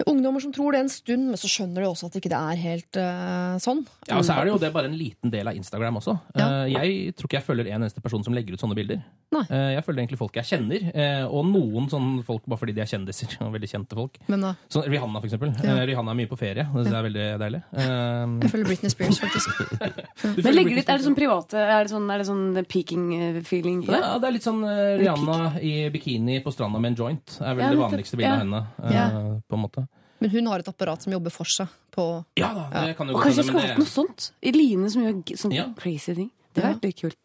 ungdommer 0.07 0.41
som 0.41 0.53
tror 0.55 0.73
det 0.73 0.81
en 0.85 0.89
stund, 0.89 1.27
men 1.27 1.35
så 1.41 1.49
skjønner 1.51 1.83
de 1.83 1.89
også 1.89 2.07
at 2.07 2.15
ikke 2.21 2.31
det 2.31 2.39
er 2.39 2.57
helt 2.63 2.97
uh, 3.03 3.57
sånn. 3.59 3.81
Ja, 4.07 4.19
og 4.21 4.25
så 4.25 4.37
er 4.39 4.45
det 4.47 4.53
jo 4.53 4.59
det 4.63 4.73
bare 4.73 4.87
en 4.87 4.95
liten 4.99 5.31
del 5.33 5.49
av 5.51 5.57
Instagram 5.59 5.97
også. 5.99 6.15
Ja. 6.39 6.47
Uh, 6.47 6.67
Jeg 6.71 7.15
tror 7.19 7.27
ikke 7.27 7.39
jeg 7.41 7.47
følger 7.49 7.67
en 7.73 7.83
eneste 7.83 8.01
person 8.05 8.23
som 8.23 8.33
legger 8.37 8.55
ut 8.55 8.61
sånne 8.63 8.77
bilder. 8.79 9.01
Nei. 9.35 9.43
Eh, 9.53 9.75
Jeg 9.77 9.85
følger 9.85 10.01
egentlig 10.01 10.19
folk 10.19 10.33
jeg 10.39 10.47
kjenner, 10.49 10.85
eh, 10.97 11.25
og 11.29 11.45
noen 11.45 11.89
sånne 11.93 12.23
folk 12.25 12.47
bare 12.49 12.59
fordi 12.63 12.73
de 12.73 12.81
er 12.81 12.89
kjendiser. 12.89 13.35
og 13.45 13.51
veldig 13.53 13.69
kjente 13.69 13.99
folk. 13.99 14.15
Men 14.31 14.41
da, 14.47 14.55
Sånn 14.73 14.87
Rihanna, 14.89 15.21
for 15.21 15.29
eksempel. 15.29 15.51
Ja. 15.67 15.75
Rihanna 15.85 16.15
er 16.15 16.19
mye 16.23 16.31
på 16.31 16.39
ferie. 16.41 16.65
Det 16.65 16.87
synes 16.87 16.95
jeg 16.95 16.99
er 17.01 17.09
veldig 17.11 17.27
deilig. 17.43 17.63
Eh, 17.79 18.39
jeg 18.45 18.51
følger 18.53 18.67
Britney 18.71 18.91
Spears, 18.95 19.19
faktisk. 19.21 19.49
Men 20.45 20.55
legger 20.55 20.79
litt, 20.79 20.89
Er 20.89 20.99
det 21.01 21.05
sånn 21.07 21.17
private 21.19 21.59
Er 21.61 21.85
det 21.87 21.93
sånn, 21.93 22.07
er 22.11 22.19
det 22.23 22.27
sånn 22.29 22.47
peaking-feeling 22.69 23.83
på 23.87 23.93
det? 23.93 24.01
Ja, 24.03 24.15
det 24.21 24.29
er 24.29 24.35
litt 24.39 24.47
sånn 24.47 24.63
Rihanna 25.01 25.37
i 25.65 25.73
bikini 25.93 26.39
på 26.45 26.53
stranda 26.55 26.81
med 26.81 26.93
en 26.95 26.99
joint. 27.03 27.37
er 27.43 27.55
vel 27.59 27.65
Ja, 27.65 27.71
det 27.75 27.81
vanligste 27.83 28.17
bildet 28.19 28.29
Ja. 28.29 28.35
av 28.35 28.45
henne. 28.45 28.63
eh, 28.83 28.93
Ja. 28.95 29.09
på 29.49 29.55
en 29.59 29.63
måte. 29.65 29.88
Men 30.21 30.31
hun 30.31 30.47
har 30.51 30.64
et 30.64 30.69
apparat 30.71 31.03
som 31.05 31.12
jobber 31.14 31.31
for 31.35 31.47
seg 31.47 31.69
på 31.95 32.09
Ja 32.39 32.53
da, 32.57 32.66
det 32.86 32.97
kan 32.99 33.09
jo 33.09 33.15
Og 33.16 33.23
kanskje 33.23 33.43
jeg 33.45 33.51
skulle 33.51 33.66
hatt 33.69 33.78
noe 33.78 33.90
sånt? 33.90 34.31
I 34.43 34.53
Line 34.55 34.90
som 34.90 35.03
gjør 35.07 35.23
sånne 35.39 35.55
Ja. 35.62 35.69
crazy 35.78 36.15
ting. 36.15 36.31
Det 36.55 36.65
hadde 36.65 36.78
vært 36.78 36.86
litt 36.89 37.01
kult. 37.01 37.19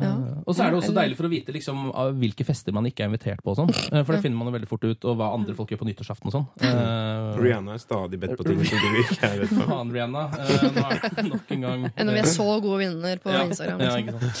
ja. 0.00 0.10
Og 0.46 0.54
så 0.56 0.64
er 0.64 0.72
det 0.72 0.78
også 0.80 0.94
deilig 0.96 1.16
for 1.18 1.28
å 1.28 1.30
vite 1.30 1.52
liksom, 1.52 1.90
av 1.92 2.14
hvilke 2.18 2.44
fester 2.46 2.72
man 2.72 2.86
ikke 2.88 3.04
er 3.04 3.10
invitert 3.10 3.42
på. 3.44 3.52
sånn. 3.54 3.68
Eh, 3.92 4.02
For 4.02 4.14
det 4.16 4.22
finner 4.24 4.38
man 4.38 4.48
jo 4.48 4.54
veldig 4.56 4.68
fort 4.70 4.84
ut, 4.86 5.04
og 5.04 5.18
hva 5.18 5.28
andre 5.36 5.54
folk 5.54 5.68
gjør 5.70 5.82
på 5.82 5.88
nyttårsaften 5.90 6.30
og 6.30 6.34
sånn. 6.34 6.46
Uh, 6.62 7.36
Rihanna 7.38 7.74
er 7.76 7.82
stadig 7.82 8.18
bedt 8.22 8.36
på 8.38 8.46
ting 8.48 8.64
som 8.64 8.78
du 8.80 8.98
ikke 9.02 9.18
er 9.28 9.42
bedt 9.44 9.52
på. 9.52 9.66
Faen, 9.68 9.92
Rihanna. 9.92 10.24
Uh, 10.32 10.64
Nå 10.72 10.86
er 10.88 11.04
det 11.18 11.26
nok 11.28 11.52
en 11.54 11.66
gang 11.68 11.84
Enn 11.94 12.08
om 12.08 12.16
vi 12.16 12.22
er 12.24 12.30
så 12.32 12.48
gode 12.64 12.80
vinner 12.80 13.20
på 13.22 13.34
ja, 13.34 13.44
Instagram. 13.44 13.84
Ja, 13.84 13.96
liksom. 14.00 14.32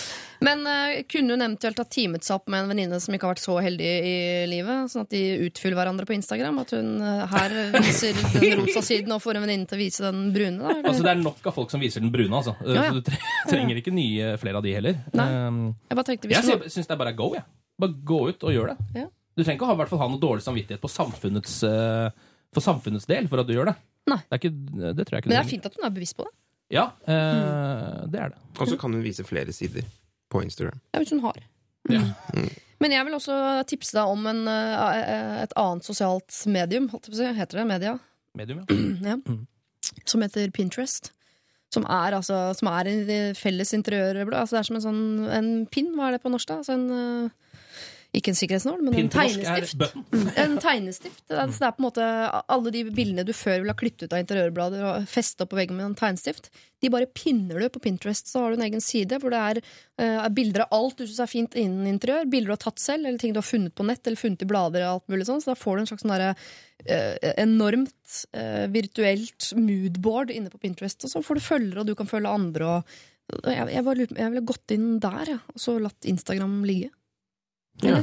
Men 0.44 0.60
uh, 0.66 1.00
kunne 1.10 1.34
hun 1.34 1.42
eventuelt 1.42 1.80
ha 1.80 1.84
teamet 1.90 2.22
seg 2.26 2.36
opp 2.36 2.46
med 2.52 2.62
en 2.62 2.68
venninne 2.70 2.98
som 3.02 3.14
ikke 3.16 3.26
har 3.26 3.34
vært 3.34 3.42
så 3.42 3.56
heldig 3.64 3.88
i 4.06 4.14
livet? 4.50 4.90
Sånn 4.92 5.02
at 5.06 5.10
de 5.14 5.22
utfyller 5.48 5.78
hverandre 5.80 6.06
på 6.06 6.14
Instagram? 6.14 6.60
At 6.62 6.74
hun 6.76 6.92
uh, 7.02 7.24
her 7.32 7.56
viser 7.80 8.14
den 8.38 8.54
rosa 8.62 8.82
siden 8.86 9.14
og 9.16 9.22
får 9.24 9.40
en 9.40 9.46
venninne 9.48 9.66
til 9.70 9.78
å 9.78 9.82
vise 9.82 10.04
den 10.06 10.28
brune? 10.36 10.62
Da. 10.62 10.76
Altså, 10.92 11.06
det 11.06 11.12
er 11.14 11.22
nok 11.24 11.50
av 11.50 11.56
folk 11.58 11.74
som 11.74 11.82
viser 11.82 12.04
den 12.04 12.12
brune, 12.14 12.30
altså. 12.38 12.54
Eh, 12.62 12.74
Ja, 12.78 12.86
ja. 12.86 12.94
Så 12.94 13.02
du 13.02 13.12
trenger 13.52 13.82
ikke 13.82 13.94
nye 13.96 14.32
flere 14.38 14.62
av 14.62 14.66
de 14.68 14.74
heller. 14.78 15.00
Nei. 15.18 15.28
Um, 15.48 15.60
Jeg 15.90 16.00
bare 16.00 16.10
tenkte 16.12 16.30
hvis 16.32 16.38
jeg 16.52 16.62
du- 16.62 16.70
syns 16.70 16.86
det 16.90 16.94
er 16.98 17.02
bare 17.02 17.16
go, 17.18 17.32
jeg. 17.34 17.46
Bare 17.82 17.98
gå 18.14 18.20
ut 18.30 18.46
og 18.46 18.54
gjør 18.54 18.72
det. 18.74 18.78
Ja. 19.02 19.08
Du 19.38 19.42
trenger 19.44 19.58
ikke 19.60 19.70
ha, 19.70 19.78
hvert 19.82 19.90
fall 19.90 20.00
ha 20.02 20.10
noe 20.10 20.22
dårlig 20.22 20.42
samvittighet 20.46 20.82
på 20.82 20.90
samfunnets, 20.90 21.60
for 22.54 22.64
samfunnets 22.64 23.06
del 23.06 23.28
for 23.30 23.38
at 23.42 23.46
du 23.46 23.54
gjør 23.54 23.70
det. 23.70 23.74
Nei. 24.08 24.16
Det, 24.24 24.34
er 24.34 24.40
ikke, 24.40 24.54
det 24.96 25.04
tror 25.06 25.14
jeg 25.18 25.22
ikke 25.22 25.30
Men 25.30 25.36
det 25.36 25.42
er 25.44 25.50
fint 25.50 25.66
at 25.68 25.76
hun 25.78 25.86
er 25.86 25.92
bevisst 25.94 26.16
på 26.18 26.24
det. 26.26 26.32
Ja, 26.74 26.82
eh, 27.08 28.06
det 28.12 28.18
er 28.20 28.32
det. 28.34 28.40
Og 28.58 28.68
så 28.68 28.76
kan 28.80 28.92
hun 28.92 29.00
vise 29.04 29.24
flere 29.24 29.54
sider 29.56 29.86
på 30.32 30.42
Instagram. 30.44 30.80
Ja, 30.92 31.02
hvis 31.02 31.12
hun 31.14 31.22
har. 31.24 31.38
Men 32.78 32.94
jeg 32.94 33.06
vil 33.08 33.16
også 33.16 33.36
tipse 33.66 33.96
deg 33.96 34.10
om 34.12 34.26
en, 34.30 34.44
eh, 34.48 35.42
et 35.42 35.54
annet 35.58 35.86
sosialt 35.86 36.34
medium. 36.46 36.88
Holdt 36.92 37.08
jeg 37.08 37.14
på 37.14 37.18
å 37.18 37.20
si. 37.22 37.38
Heter 37.38 37.60
det 37.60 37.68
media? 37.70 37.94
Medium, 38.38 38.62
ja. 38.62 38.76
ja. 39.14 39.96
Som 40.06 40.22
heter 40.22 40.50
Pinterest. 40.54 41.10
Som 41.74 41.84
er, 41.84 42.14
altså, 42.16 42.54
som 42.56 42.70
er 42.70 42.88
en 42.88 43.34
felles 43.36 43.74
interiørblad. 43.76 44.38
Altså, 44.40 44.56
det 44.56 44.60
er 44.62 44.68
som 44.70 44.78
en 44.78 44.86
sånn 44.86 45.02
en 45.36 45.50
pin, 45.68 45.90
Hva 45.96 46.08
er 46.08 46.16
det 46.16 46.22
på 46.22 46.32
norsk, 46.32 46.48
da? 46.48 46.60
Altså 46.62 46.76
en, 46.78 46.86
eh, 46.94 47.47
ikke 48.16 48.32
en 48.32 48.38
sikkerhetsnål, 48.38 48.78
men 48.86 48.94
en 48.96 49.08
er 49.08 49.12
tegnestift. 49.12 49.82
En 50.40 50.54
tegnestift. 50.62 51.20
Det 51.28 51.36
er, 51.36 51.50
så 51.52 51.60
det 51.60 51.66
er 51.68 51.74
på 51.76 51.82
en 51.82 51.86
måte 51.90 52.06
Alle 52.54 52.72
de 52.72 52.80
bildene 52.88 53.24
du 53.28 53.34
før 53.36 53.58
ville 53.60 53.74
ha 53.74 53.78
klippet 53.78 54.06
ut 54.06 54.14
av 54.16 54.22
interiørblader 54.22 54.86
og 54.88 55.18
opp 55.44 55.50
på 55.50 55.58
veggen 55.58 55.76
med 55.76 55.90
en 55.90 55.96
tegnestift, 55.98 56.48
de 56.80 56.90
bare 56.94 57.08
pinner 57.10 57.60
du 57.60 57.68
på 57.74 57.82
Pinterest. 57.84 58.30
Så 58.30 58.40
har 58.40 58.50
du 58.50 58.58
en 58.58 58.64
egen 58.64 58.80
side 58.80 59.18
hvor 59.20 59.34
det 59.34 59.42
er 59.50 59.60
eh, 59.60 60.28
bilder 60.34 60.64
av 60.64 60.76
alt 60.78 61.00
du 61.00 61.04
syns 61.04 61.20
er 61.24 61.30
fint 61.30 61.58
innen 61.58 61.90
interiør. 61.90 62.28
Bilder 62.30 62.52
du 62.52 62.54
har 62.54 62.62
tatt 62.62 62.80
selv, 62.82 63.04
eller 63.04 63.20
ting 63.20 63.34
du 63.34 63.42
har 63.42 63.48
funnet 63.48 63.74
på 63.76 63.86
nett 63.86 64.06
eller 64.06 64.20
funnet 64.20 64.44
i 64.44 64.48
blader. 64.48 64.86
og 64.86 64.98
alt 65.02 65.12
mulig 65.12 65.28
sånn. 65.28 65.42
Så 65.44 65.52
da 65.52 65.58
får 65.58 65.76
du 65.76 65.82
en 65.82 65.90
slags 65.90 66.06
sånn 66.06 66.14
derre, 66.14 66.32
eh, 66.86 67.34
enormt 67.44 68.18
eh, 68.32 68.66
virtuelt 68.72 69.52
moodboard 69.58 70.32
inne 70.34 70.54
på 70.54 70.62
Pinterest. 70.62 71.02
Og 71.04 71.12
så 71.12 71.24
får 71.24 71.40
du 71.40 71.46
følgere, 71.48 71.82
og 71.82 71.90
du 71.90 71.96
kan 71.98 72.10
følge 72.10 72.36
andre. 72.40 72.78
Og 72.78 73.50
jeg, 73.52 73.68
jeg, 73.74 73.84
bare 73.84 74.06
jeg 74.06 74.32
ville 74.32 74.46
gått 74.48 74.76
inn 74.78 74.94
der, 75.02 75.34
ja, 75.34 75.40
og 75.52 75.60
så 75.60 75.76
latt 75.82 76.08
Instagram 76.08 76.62
ligge. 76.68 76.94
Ja. 77.82 78.02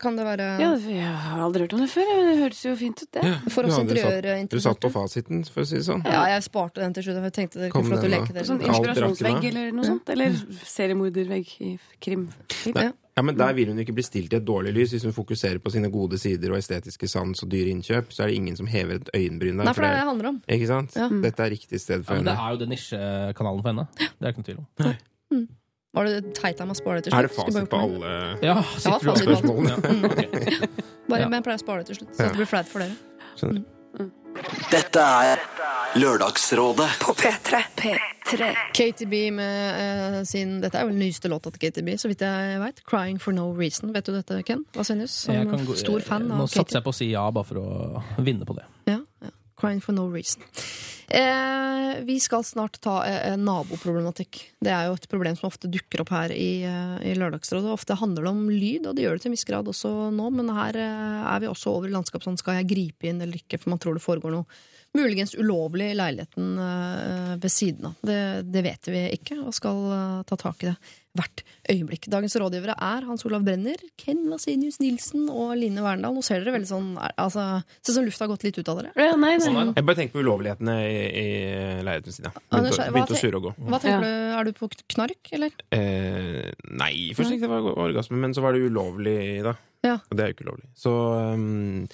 Kan 0.00 0.14
det 0.16 0.24
være 0.24 0.44
Ja, 0.62 0.68
jeg 0.78 1.04
har 1.04 1.40
aldri 1.42 1.64
hørt 1.66 1.72
om 1.74 1.80
det 1.82 1.90
før. 1.90 2.06
men 2.06 2.28
Det 2.30 2.36
høres 2.40 2.60
jo 2.64 2.76
fint 2.78 3.02
ut, 3.02 3.08
det. 3.12 3.22
For 3.52 3.64
oss 3.66 3.76
Ja, 3.76 3.82
du 3.84 3.94
satt- 3.98 4.48
Du 4.48 4.60
satt 4.60 4.80
på 4.80 4.90
fasiten, 4.94 5.44
for 5.50 5.62
å 5.62 5.66
si 5.66 5.74
det 5.76 5.84
sånn. 5.84 6.04
Ja, 6.06 6.24
jeg 6.32 6.42
sparte 6.46 6.74
den 6.80 6.94
til 6.94 7.02
slutt. 7.02 7.18
Jeg 7.22 7.32
tenkte 7.32 7.60
det 7.60 7.72
kunne 7.72 7.84
få 7.90 7.90
lov 7.90 8.00
til 8.00 8.10
å 8.10 8.14
leke 8.20 8.32
der. 8.32 8.44
Sånn 8.44 8.62
inspirasjonsvegg 8.62 9.44
eller 9.50 9.72
noe 9.72 9.84
sånt. 9.84 10.08
Eller 10.08 10.30
seriemordervegg 10.64 11.46
i 11.60 11.78
krim. 12.00 12.28
Nei. 12.74 12.92
Ja, 13.14 13.20
men 13.22 13.36
Der 13.36 13.52
vil 13.52 13.66
hun 13.68 13.76
ikke 13.76 13.92
bli 13.92 14.02
stilt 14.02 14.32
i 14.32 14.36
et 14.36 14.44
dårlig 14.46 14.72
lys. 14.72 14.92
Hvis 14.94 15.02
hun 15.04 15.12
fokuserer 15.12 15.58
på 15.58 15.70
sine 15.70 15.90
gode 15.92 16.16
sider 16.18 16.50
og 16.52 16.56
estetiske 16.62 17.06
sans 17.10 17.42
og 17.42 17.48
dyre 17.50 17.68
innkjøp, 17.74 18.08
så 18.08 18.22
er 18.24 18.28
det 18.28 18.36
ingen 18.36 18.56
som 18.56 18.66
hever 18.66 18.94
et 18.94 19.10
øyenbryn 19.12 19.58
der. 19.58 19.64
Nei, 19.66 19.72
for 19.74 19.82
det 19.82 19.90
er 19.90 19.94
det 19.94 20.00
det 20.00 20.08
handler 20.08 20.28
om. 20.28 20.42
Ikke 20.48 20.66
sant? 20.70 20.94
Ja. 20.96 21.08
Dette 21.08 21.40
er 21.44 21.50
riktig 21.50 21.80
sted 21.80 22.06
for 22.06 22.14
Ja, 22.14 22.22
men 22.22 22.24
det 22.32 22.38
er 22.38 22.50
jo 22.52 22.56
den 22.56 22.70
nisjekanalen 22.70 23.60
for 23.62 23.68
henne. 23.68 23.88
Det 23.98 24.22
er 24.22 24.32
ikke 24.32 24.40
noe 24.40 24.48
tvil 24.48 24.58
om. 25.42 25.48
Var 25.92 26.08
det 26.08 26.34
teit 26.38 26.60
av 26.60 26.66
meg 26.70 26.76
å 26.76 26.80
spare 26.80 27.00
det 27.00 27.04
til 27.04 27.12
slutt? 27.12 27.18
Er 27.18 27.28
det 27.28 27.34
fasit 27.36 27.68
på 27.68 27.80
alle 27.84 28.12
Ja, 28.42 28.54
fasit 28.62 29.26
spørsmålene? 29.26 29.76
Ja, 29.76 29.76
Okay. 30.08 30.68
Bare, 31.12 31.20
Ja. 31.20 31.28
Men 31.28 31.36
jeg 31.40 31.44
pleier 31.44 31.58
å 31.58 31.60
spare 31.60 31.82
det 31.82 31.90
til 31.92 31.98
slutt, 32.00 32.12
så 32.16 32.28
det 32.30 32.36
blir 32.38 32.48
flaut 32.48 32.68
for 32.70 32.80
dere. 32.80 32.94
Mm. 33.42 34.10
Dette 34.72 35.02
er 35.02 35.42
Lørdagsrådet 36.00 36.86
På 37.02 37.12
P3. 37.18 37.58
P3. 37.76 38.46
KTB 38.72 39.14
med 39.36 40.14
uh, 40.16 40.22
sin 40.24 40.54
Dette 40.62 40.78
er 40.80 40.86
vel 40.88 40.94
den 40.96 41.02
nyeste 41.04 41.28
låta 41.28 41.52
til 41.52 41.60
KTB, 41.66 41.90
så 42.00 42.08
vidt 42.08 42.24
jeg 42.24 42.60
veit. 42.62 42.80
'Crying 42.88 43.18
for 43.20 43.36
no 43.36 43.50
reason'. 43.52 43.92
Vet 43.92 44.06
du 44.08 44.14
dette, 44.16 44.38
Ken? 44.48 44.64
Vasenius? 44.72 45.26
Jeg 45.28 45.44
Som 45.50 45.66
gå- 45.68 45.76
stor 45.76 46.00
fan 46.00 46.24
Nå 46.30 46.40
av 46.46 46.48
satser 46.48 46.78
jeg 46.80 46.86
på 46.86 46.94
å 46.94 46.96
si 46.96 47.10
ja, 47.12 47.26
bare 47.30 47.44
for 47.44 47.60
å 47.60 48.02
vinne 48.24 48.48
på 48.48 48.56
det. 48.56 48.64
Ja, 48.88 49.00
ja. 49.20 49.30
Crying 49.60 49.82
for 49.84 49.92
no 49.92 50.06
reason. 50.08 50.40
Eh, 51.12 51.98
vi 52.04 52.20
skal 52.20 52.44
snart 52.44 52.78
ta 52.80 52.94
eh, 53.04 53.34
naboproblematikk. 53.36 54.38
Det 54.64 54.70
er 54.72 54.86
jo 54.88 54.94
et 54.96 55.08
problem 55.12 55.36
som 55.36 55.50
ofte 55.50 55.68
dukker 55.68 56.00
opp 56.00 56.12
her 56.14 56.32
i, 56.32 56.62
eh, 56.64 56.94
i 57.10 57.12
Lørdagsrådet. 57.18 57.68
Ofte 57.68 57.98
handler 58.00 58.24
det 58.24 58.30
om 58.30 58.46
lyd, 58.48 58.86
og 58.88 58.96
det 58.96 59.04
gjør 59.04 59.18
det 59.18 59.24
til 59.26 59.32
en 59.32 59.36
viss 59.36 59.44
grad 59.48 59.68
også 59.68 59.90
nå, 60.16 60.30
men 60.32 60.48
her 60.56 60.78
eh, 60.80 61.18
er 61.34 61.42
vi 61.44 61.50
også 61.50 61.74
over 61.74 61.90
i 61.90 61.92
landskap 61.92 62.24
sånn 62.24 62.40
skal 62.40 62.62
jeg 62.62 62.70
gripe 62.72 63.10
inn 63.10 63.20
eller 63.20 63.42
ikke, 63.42 63.60
for 63.60 63.74
man 63.74 63.82
tror 63.82 63.98
det 63.98 64.06
foregår 64.06 64.32
noe 64.32 64.48
muligens 64.96 65.34
ulovlig 65.38 65.90
i 65.92 65.96
leiligheten 65.96 66.50
eh, 66.60 67.36
ved 67.40 67.52
siden 67.52 67.86
av. 67.90 67.94
Det, 68.04 68.18
det 68.52 68.62
vet 68.66 68.90
vi 68.92 69.04
ikke, 69.16 69.38
og 69.46 69.54
skal 69.56 69.86
eh, 69.94 70.18
ta 70.28 70.36
tak 70.40 70.66
i 70.66 70.68
det 70.72 70.76
hvert 71.12 71.42
øyeblikk. 71.68 72.06
Dagens 72.08 72.34
rådgivere 72.40 72.72
er 72.80 73.04
Hans 73.04 73.24
Olav 73.28 73.42
Brenner, 73.44 73.80
Ken 74.00 74.22
Vasenius 74.30 74.78
Nilsen 74.80 75.26
og 75.28 75.50
Line 75.60 75.82
Verndal. 75.84 76.14
Nå 76.16 76.22
ser 76.24 76.40
dere 76.40 76.54
veldig 76.54 76.70
sånn 76.70 76.86
altså, 77.20 77.44
Ser 77.84 77.92
ut 77.92 77.96
som 77.98 78.06
lufta 78.06 78.24
har 78.24 78.30
gått 78.32 78.46
litt 78.46 78.56
ut 78.62 78.70
av 78.72 78.80
dere. 78.80 78.92
Ja, 78.96 79.10
nei, 79.20 79.34
nei. 79.36 79.42
Sånn 79.44 79.58
er. 79.60 79.74
Jeg 79.76 79.88
bare 79.90 79.98
tenker 80.00 80.16
på 80.16 80.22
ulovlighetene 80.24 80.76
i, 80.88 81.02
i 81.20 81.26
leiligheten 81.84 82.16
sin. 82.16 82.30
Ja. 82.30 82.32
Ja, 82.40 82.62
Begynte, 82.62 82.72
å- 82.72 82.78
sure 82.80 82.94
begynte 82.96 83.16
å 83.18 83.20
surre 83.20 83.40
og 83.42 83.48
gå. 83.50 83.52
Hva 83.68 83.82
tenker 83.84 84.06
du, 84.08 84.14
Er 84.38 84.48
du 84.48 84.52
på 84.56 84.70
knark, 84.96 85.32
eller? 85.36 85.58
Eh, 85.76 86.48
nei, 86.80 86.94
først 87.12 87.28
tenkte 87.34 87.44
jeg 87.44 87.52
det 87.52 87.60
var 87.68 87.84
orgasme, 87.84 88.16
men 88.24 88.32
så 88.36 88.44
var 88.44 88.56
det 88.56 88.64
ulovlig, 88.72 89.18
da. 89.44 89.56
Ja. 89.84 89.98
Og 90.08 90.16
det 90.16 90.24
er 90.24 90.32
jo 90.32 90.38
ikke 90.38 90.48
ulovlig. 90.48 90.68
Så 90.78 90.96
um, 91.36 91.88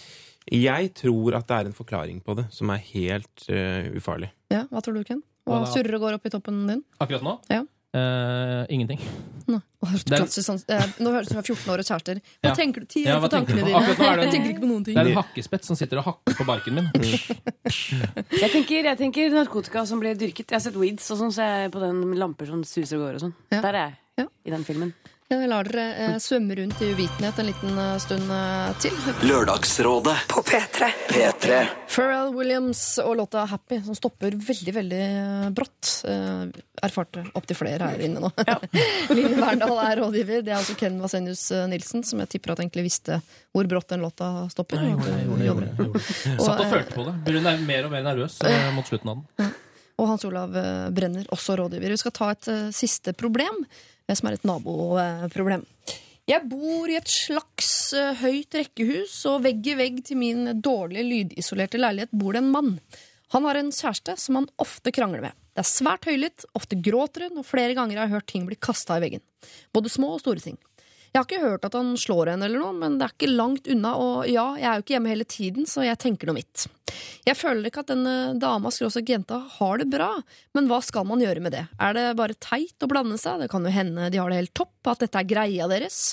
jeg 0.52 0.92
tror 0.94 1.34
at 1.38 1.46
det 1.48 1.56
er 1.56 1.66
en 1.70 1.72
forklaring 1.76 2.20
på 2.24 2.34
det 2.38 2.46
som 2.54 2.70
er 2.70 2.78
helt 2.92 3.48
uh, 3.50 3.88
ufarlig. 3.98 4.30
Ja, 4.50 4.64
Hva 4.70 4.80
tror 4.84 4.94
du, 4.94 5.04
Ken? 5.04 5.22
Hva 5.48 5.62
Hva 5.64 5.72
surrer 5.72 5.94
og 5.96 6.00
går 6.06 6.14
opp 6.18 6.26
i 6.26 6.30
toppen 6.30 6.66
din? 6.68 6.82
Akkurat 7.00 7.22
nå? 7.24 7.38
Ja. 7.52 7.64
Uh, 7.96 8.66
ingenting. 8.68 9.00
Nå, 9.48 9.62
Det 9.80 10.12
er- 10.18 10.26
sånn, 10.28 10.58
eh, 10.68 10.82
nå 11.00 11.08
høres 11.14 11.28
det 11.30 11.32
ut 11.32 11.32
som 11.32 11.38
jeg 11.38 11.44
er 11.48 11.54
14 11.54 11.72
år 11.72 11.78
og 11.80 11.86
kjærester. 11.88 12.18
Hva 12.20 12.50
Ja. 12.50 12.54
tenker 12.54 12.80
du? 12.80 12.86
Ti 12.86 13.04
Ja, 13.06 13.18
på 13.18 13.30
tankene 13.32 13.64
dine. 13.64 13.78
Akkurat 13.80 14.18
er 14.18 14.22
Jeg 14.24 14.32
tenker 14.34 14.50
ikke 14.52 14.60
på 14.60 14.68
noen 14.68 14.84
ting. 14.84 14.94
Det 14.94 15.06
er 15.06 15.10
en 15.16 15.22
hakkespett 15.22 15.64
som 15.64 15.74
sitter 15.76 15.98
og 15.98 16.04
hakker 16.04 16.34
på 16.36 16.44
barken 16.44 16.74
min. 16.74 16.90
Jeg 18.42 18.50
tenker, 18.52 18.84
jeg 18.84 18.98
tenker 18.98 19.30
narkotika 19.32 19.86
som 19.88 20.00
ble 20.00 20.12
dyrket. 20.14 20.46
Jeg 20.50 20.56
har 20.56 20.60
sett 20.60 20.76
weeds 20.76 21.10
og 21.14 21.18
sånn, 21.22 21.32
så 21.32 21.44
jeg 21.44 21.64
er 21.66 21.70
på 21.70 21.80
den 21.80 22.14
lamper 22.20 22.46
som 22.46 22.62
suser 22.62 22.98
og 22.98 23.06
går 23.08 23.14
og 23.14 23.20
sånn. 23.26 23.34
Ja. 23.52 23.60
Der 23.64 23.74
er 23.74 23.88
jeg 23.88 23.96
Ja. 24.18 24.26
i 24.46 24.50
den 24.50 24.64
filmen. 24.64 24.92
Ja, 25.30 25.36
vi 25.36 25.46
lar 25.46 25.66
dere 25.68 25.82
eh, 26.00 26.14
svømme 26.24 26.54
rundt 26.56 26.78
i 26.80 26.86
uvitenhet 26.96 27.36
en 27.38 27.46
liten 27.50 27.78
eh, 27.78 27.96
stund 28.00 28.30
eh, 28.32 28.68
til. 28.80 28.94
Lørdagsrådet 29.28 30.14
På 30.30 30.40
P3. 30.40 30.86
P3 31.10 31.58
Pharrell 31.84 32.30
Williams 32.32 32.80
og 33.02 33.18
låta 33.18 33.42
'Happy', 33.44 33.82
som 33.84 33.94
stopper 33.94 34.32
veldig, 34.32 34.72
veldig 34.74 35.02
brått. 35.52 35.90
Eh, 36.08 36.46
erfarte 36.80 37.26
opptil 37.36 37.58
flere 37.60 37.90
her 37.90 38.00
inne 38.06 38.22
nå. 38.24 38.30
Line 39.18 39.36
Verndal 39.36 39.82
er 39.82 40.00
rådgiver. 40.00 40.40
Det 40.46 40.54
er 40.54 40.62
altså 40.62 40.78
Ken 40.80 40.96
Vasenius 41.02 41.44
Nilsen, 41.74 42.06
som 42.08 42.24
jeg 42.24 42.32
tipper 42.32 42.54
at 42.54 42.64
egentlig 42.64 42.86
visste 42.88 43.20
hvor 43.52 43.68
brått 43.68 43.92
den 43.92 44.06
låta 44.06 44.30
stopper. 44.48 44.80
Jeg 44.80 44.96
gjorde 44.96 45.12
jeg 45.12 45.28
gjorde 45.28 45.44
jeg 45.44 45.52
gjorde 45.52 45.68
det. 45.68 46.06
Satt 46.38 46.64
og 46.64 46.72
følte 46.72 46.96
på 46.96 47.04
det. 47.10 47.14
Ble 47.28 47.44
er 47.52 47.62
mer 47.68 47.90
og 47.90 47.92
mer 47.98 48.08
nervøs 48.08 48.40
mot 48.78 48.88
slutten 48.88 49.12
av 49.12 49.20
den. 49.20 49.52
Og 49.98 50.08
Hans 50.08 50.24
Olav 50.24 50.56
Brenner, 50.94 51.28
også 51.36 51.60
rådgiver. 51.60 51.92
Vi 51.98 52.00
skal 52.00 52.16
ta 52.16 52.32
et 52.32 52.52
siste 52.72 53.12
problem, 53.12 53.64
som 54.16 54.30
er 54.30 54.38
et 54.38 54.46
naboproblem. 54.48 55.66
Jeg 56.28 56.44
bor 56.44 56.90
i 56.90 56.96
et 56.98 57.08
slags 57.08 57.70
eh, 57.96 58.16
høyt 58.20 58.56
rekkehus, 58.56 59.14
og 59.30 59.42
vegg 59.46 59.64
i 59.64 59.76
vegg 59.78 60.02
til 60.04 60.20
min 60.20 60.60
dårlig 60.60 61.06
lydisolerte 61.06 61.80
leilighet 61.80 62.12
bor 62.12 62.36
det 62.36 62.42
en 62.42 62.50
mann. 62.52 62.74
Han 63.32 63.44
har 63.48 63.60
en 63.60 63.72
kjæreste 63.72 64.16
som 64.20 64.36
han 64.36 64.48
ofte 64.60 64.92
krangler 64.92 65.24
med. 65.24 65.36
Det 65.56 65.64
er 65.64 65.68
svært 65.68 66.04
høylytt, 66.08 66.44
ofte 66.56 66.76
gråter 66.84 67.26
hun, 67.26 67.40
og 67.40 67.48
flere 67.48 67.76
ganger 67.76 67.96
har 67.98 68.08
jeg 68.08 68.16
hørt 68.18 68.28
ting 68.30 68.44
bli 68.48 68.60
kasta 68.60 68.98
i 68.98 69.04
veggen. 69.04 69.24
Både 69.72 69.92
små 69.92 70.14
og 70.16 70.22
store 70.22 70.44
ting. 70.44 70.60
Jeg 71.08 71.18
har 71.18 71.26
ikke 71.26 71.44
hørt 71.44 71.64
at 71.64 71.76
han 71.78 71.94
slår 71.98 72.32
henne, 72.34 72.48
eller 72.48 72.60
noe, 72.62 72.74
men 72.76 72.98
det 72.98 73.06
er 73.06 73.14
ikke 73.14 73.30
langt 73.32 73.68
unna, 73.72 73.94
og 73.96 74.28
ja, 74.28 74.50
jeg 74.60 74.68
er 74.68 74.76
jo 74.76 74.84
ikke 74.84 74.94
hjemme 74.96 75.12
hele 75.12 75.26
tiden, 75.28 75.68
så 75.68 75.86
jeg 75.86 76.00
tenker 76.02 76.28
noe 76.28 76.36
mitt. 76.36 76.66
Jeg 77.26 77.36
føler 77.36 77.68
ikke 77.68 77.84
at 77.84 77.92
denne 77.92 78.16
dama 78.40 78.72
skråstrek 78.72 79.12
jenta 79.12 79.40
har 79.58 79.80
det 79.80 79.88
bra, 79.92 80.10
men 80.56 80.68
hva 80.68 80.80
skal 80.84 81.06
man 81.08 81.22
gjøre 81.24 81.44
med 81.44 81.56
det? 81.56 81.64
Er 81.80 81.96
det 81.96 82.04
bare 82.18 82.36
teit 82.36 82.84
å 82.84 82.90
blande 82.90 83.16
seg? 83.20 83.42
Det 83.42 83.50
kan 83.52 83.64
jo 83.64 83.72
hende 83.72 84.10
de 84.12 84.20
har 84.20 84.32
det 84.32 84.42
helt 84.42 84.56
topp, 84.56 84.76
at 84.92 85.04
dette 85.04 85.22
er 85.22 85.32
greia 85.32 85.68
deres. 85.70 86.12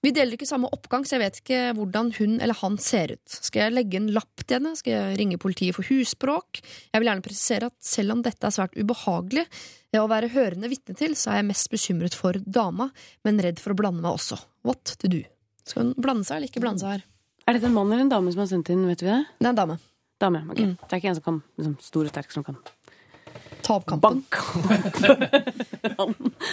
Vi 0.00 0.12
deler 0.16 0.32
ikke 0.32 0.48
samme 0.48 0.68
oppgang, 0.72 1.02
så 1.04 1.18
jeg 1.18 1.22
vet 1.26 1.38
ikke 1.42 1.58
hvordan 1.76 2.08
hun 2.16 2.38
eller 2.40 2.56
han 2.62 2.78
ser 2.80 3.12
ut. 3.18 3.34
Skal 3.34 3.66
jeg 3.66 3.74
legge 3.74 3.98
en 4.00 4.08
lapp 4.16 4.46
til 4.46 4.56
henne? 4.56 4.72
Skal 4.78 4.94
jeg 4.94 5.18
ringe 5.20 5.40
politiet 5.40 5.76
for 5.76 5.84
husbråk? 5.84 6.62
Jeg 6.88 7.02
vil 7.02 7.10
gjerne 7.10 7.24
presisere 7.26 7.68
at 7.68 7.76
selv 7.84 8.16
om 8.16 8.22
dette 8.24 8.48
er 8.48 8.54
svært 8.56 8.78
ubehagelig 8.80 9.44
å 10.00 10.06
være 10.08 10.30
hørende 10.32 10.70
vitne 10.72 10.96
til, 10.96 11.16
så 11.18 11.34
er 11.34 11.40
jeg 11.40 11.50
mest 11.50 11.68
bekymret 11.72 12.16
for 12.16 12.38
dama, 12.46 12.88
men 13.26 13.42
redd 13.44 13.60
for 13.60 13.74
å 13.74 13.80
blande 13.82 14.00
meg 14.00 14.16
også. 14.16 14.38
What 14.64 14.94
to 15.02 15.10
do? 15.10 15.20
Skal 15.66 15.84
hun 15.84 15.94
blande 16.00 16.24
seg 16.24 16.38
eller 16.38 16.52
ikke 16.52 16.64
blande 16.64 16.84
seg 16.84 16.96
her? 16.96 17.06
Er 17.44 17.58
dette 17.58 17.68
en 17.68 17.76
mann 17.76 17.90
eller 17.90 18.06
en 18.06 18.12
dame 18.12 18.32
som 18.32 18.44
har 18.44 18.48
sendt 18.52 18.72
inn, 18.72 18.86
vet 18.88 19.04
vi 19.04 19.10
det? 19.10 19.20
Det 19.36 19.48
er 19.48 19.52
en 19.52 19.60
dame. 19.60 19.80
Dame, 20.20 20.42
ok. 20.52 20.60
Mm. 20.60 20.74
Det 20.80 20.92
er 20.94 21.00
ikke 21.00 21.12
en 21.12 21.18
som 21.18 21.26
kan, 21.26 21.42
liksom, 21.60 21.76
stor 21.84 22.06
og 22.06 22.12
sterk 22.12 22.32
som 22.32 22.46
kan 22.46 22.56
Ta 23.70 23.76
opp 23.78 23.86
kampen. 23.86 24.24
bank. 24.26 24.34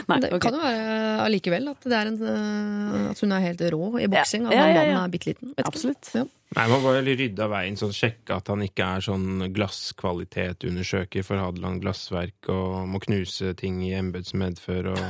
Nei, 0.08 0.20
Det 0.22 0.30
okay. 0.30 0.42
kan 0.44 0.54
jo 0.54 0.62
være 0.62 1.14
allikevel 1.26 1.72
at, 1.72 1.86
er 1.90 2.12
en, 2.12 2.18
øh, 2.22 3.06
at 3.10 3.22
hun 3.24 3.34
er 3.34 3.46
helt 3.48 3.64
rå 3.74 3.84
i 3.98 4.10
boksing, 4.12 4.46
Ja, 4.46 4.50
og 4.52 4.54
ja, 4.54 4.66
ja, 4.68 4.74
ja, 4.76 4.92
mannen 4.94 5.08
er 5.08 5.14
bitte 5.16 5.32
liten. 5.32 5.54
Absolutt. 5.66 6.12
Ja. 6.14 6.28
Nei, 6.56 6.66
Man 6.70 6.84
bare 6.86 7.02
rydde 7.02 7.44
av 7.44 7.56
veien, 7.56 7.80
sånn 7.80 7.96
sjekke 7.96 8.38
at 8.38 8.52
han 8.54 8.62
ikke 8.64 8.86
er 8.86 9.08
sånn 9.08 9.48
glasskvalitet 9.56 10.68
undersøker 10.70 11.26
for 11.26 11.42
Hadeland 11.42 11.82
Glassverk 11.82 12.52
og 12.54 12.86
må 12.92 13.02
knuse 13.04 13.56
ting 13.58 13.82
i 13.88 13.96
embets 13.98 14.36
medfør 14.38 14.94
og 14.94 15.02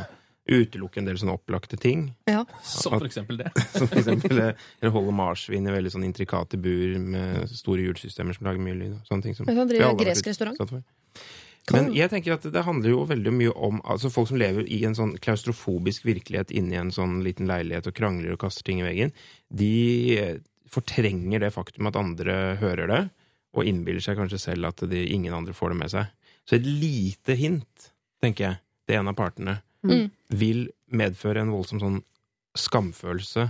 utelukke 0.47 1.01
en 1.01 1.09
del 1.09 1.19
sånne 1.19 1.35
opplagte 1.35 1.75
ting. 1.81 2.07
Ja. 2.29 2.45
Som 2.63 2.95
for 2.95 3.07
eksempel 3.09 3.41
det. 3.41 3.51
Som 3.75 3.91
for 3.91 3.99
eksempel 3.99 4.39
eh, 4.45 4.67
eller 4.79 4.95
holde 4.95 5.15
marsvin 5.19 5.67
i 5.67 5.75
veldig 5.75 5.91
sånn 5.97 6.07
intrikate 6.07 6.55
bur 6.55 6.95
med 7.03 7.51
store 7.51 7.83
hjulsystemer 7.83 8.37
som 8.37 8.47
lager 8.47 8.63
mye 8.63 8.79
lyd. 8.79 8.95
Sånne 9.09 9.27
ting 9.27 9.35
som 9.35 9.51
han 9.51 9.67
driver 9.67 9.99
gresk 9.99 10.31
restaurant. 10.31 10.79
Men 11.73 11.89
jeg 11.95 12.09
tenker 12.11 12.37
at 12.37 12.45
det 12.53 12.63
handler 12.63 12.93
jo 12.93 13.05
veldig 13.09 13.31
mye 13.35 13.51
om 13.51 13.81
altså 13.83 14.11
folk 14.13 14.29
som 14.29 14.39
lever 14.39 14.67
i 14.71 14.79
en 14.87 14.95
sånn 14.95 15.17
klaustrofobisk 15.19 16.05
virkelighet 16.07 16.53
inni 16.55 16.77
en 16.79 16.93
sånn 16.95 17.19
liten 17.25 17.49
leilighet 17.49 17.89
og 17.89 17.95
krangler 17.97 18.35
og 18.35 18.39
kaster 18.45 18.63
ting 18.63 18.79
i 18.79 18.85
veggen. 18.87 19.11
De 19.51 19.71
eh, 20.15 20.37
fortrenger 20.71 21.43
det 21.43 21.51
faktum 21.55 21.89
at 21.89 21.99
andre 21.99 22.55
hører 22.61 22.87
det, 22.91 23.01
og 23.57 23.67
innbiller 23.67 24.03
seg 24.03 24.19
kanskje 24.19 24.39
selv 24.39 24.69
at 24.69 24.83
de, 24.87 25.03
ingen 25.11 25.33
andre 25.35 25.55
får 25.55 25.73
det 25.73 25.79
med 25.81 25.91
seg. 25.91 26.11
Så 26.47 26.55
et 26.55 26.67
lite 26.67 27.35
hint, 27.35 27.89
tenker 28.23 28.45
jeg, 28.45 28.61
til 28.87 29.01
en 29.01 29.11
av 29.11 29.17
partene, 29.19 29.59
Mm. 29.87 30.09
vil 30.33 30.63
medføre 30.89 31.39
en 31.43 31.51
voldsom 31.53 31.79
sånn 31.79 31.99
skamfølelse 32.57 33.43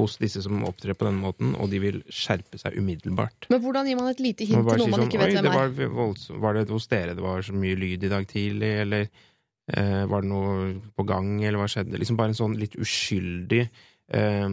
hos 0.00 0.16
disse 0.20 0.42
som 0.44 0.64
opptrer 0.66 0.96
på 0.98 1.06
denne 1.06 1.22
måten, 1.22 1.54
og 1.60 1.70
de 1.72 1.80
vil 1.82 2.00
skjerpe 2.10 2.58
seg 2.60 2.76
umiddelbart. 2.80 3.48
Men 3.52 3.62
hvordan 3.64 3.88
gir 3.90 3.98
man 4.00 4.10
et 4.10 4.22
lite 4.24 4.48
hint 4.48 4.58
til 4.58 4.64
noen 4.66 4.80
noe 4.82 4.92
man 4.94 5.02
sånn, 5.04 5.10
ikke 5.10 5.22
vet 5.22 5.36
hvem 5.38 5.50
er? 5.52 5.94
var, 5.94 6.20
var 6.44 6.58
det 6.58 6.66
hos 6.72 6.88
dere 6.90 7.16
det 7.18 7.24
var 7.24 7.44
så 7.46 7.54
mye 7.56 7.78
lyd 7.78 8.06
i 8.08 8.12
dag 8.12 8.26
tidlig, 8.30 8.72
eller 8.84 9.06
eh, 9.06 10.04
var 10.10 10.24
det 10.24 10.32
noe 10.32 10.58
på 10.96 11.06
gang, 11.08 11.32
eller 11.44 11.60
hva 11.62 11.68
skjedde? 11.70 12.00
Liksom 12.00 12.18
bare 12.20 12.34
en 12.34 12.40
sånn 12.40 12.58
litt 12.60 12.76
uskyldig 12.80 13.64
eh, 13.66 14.46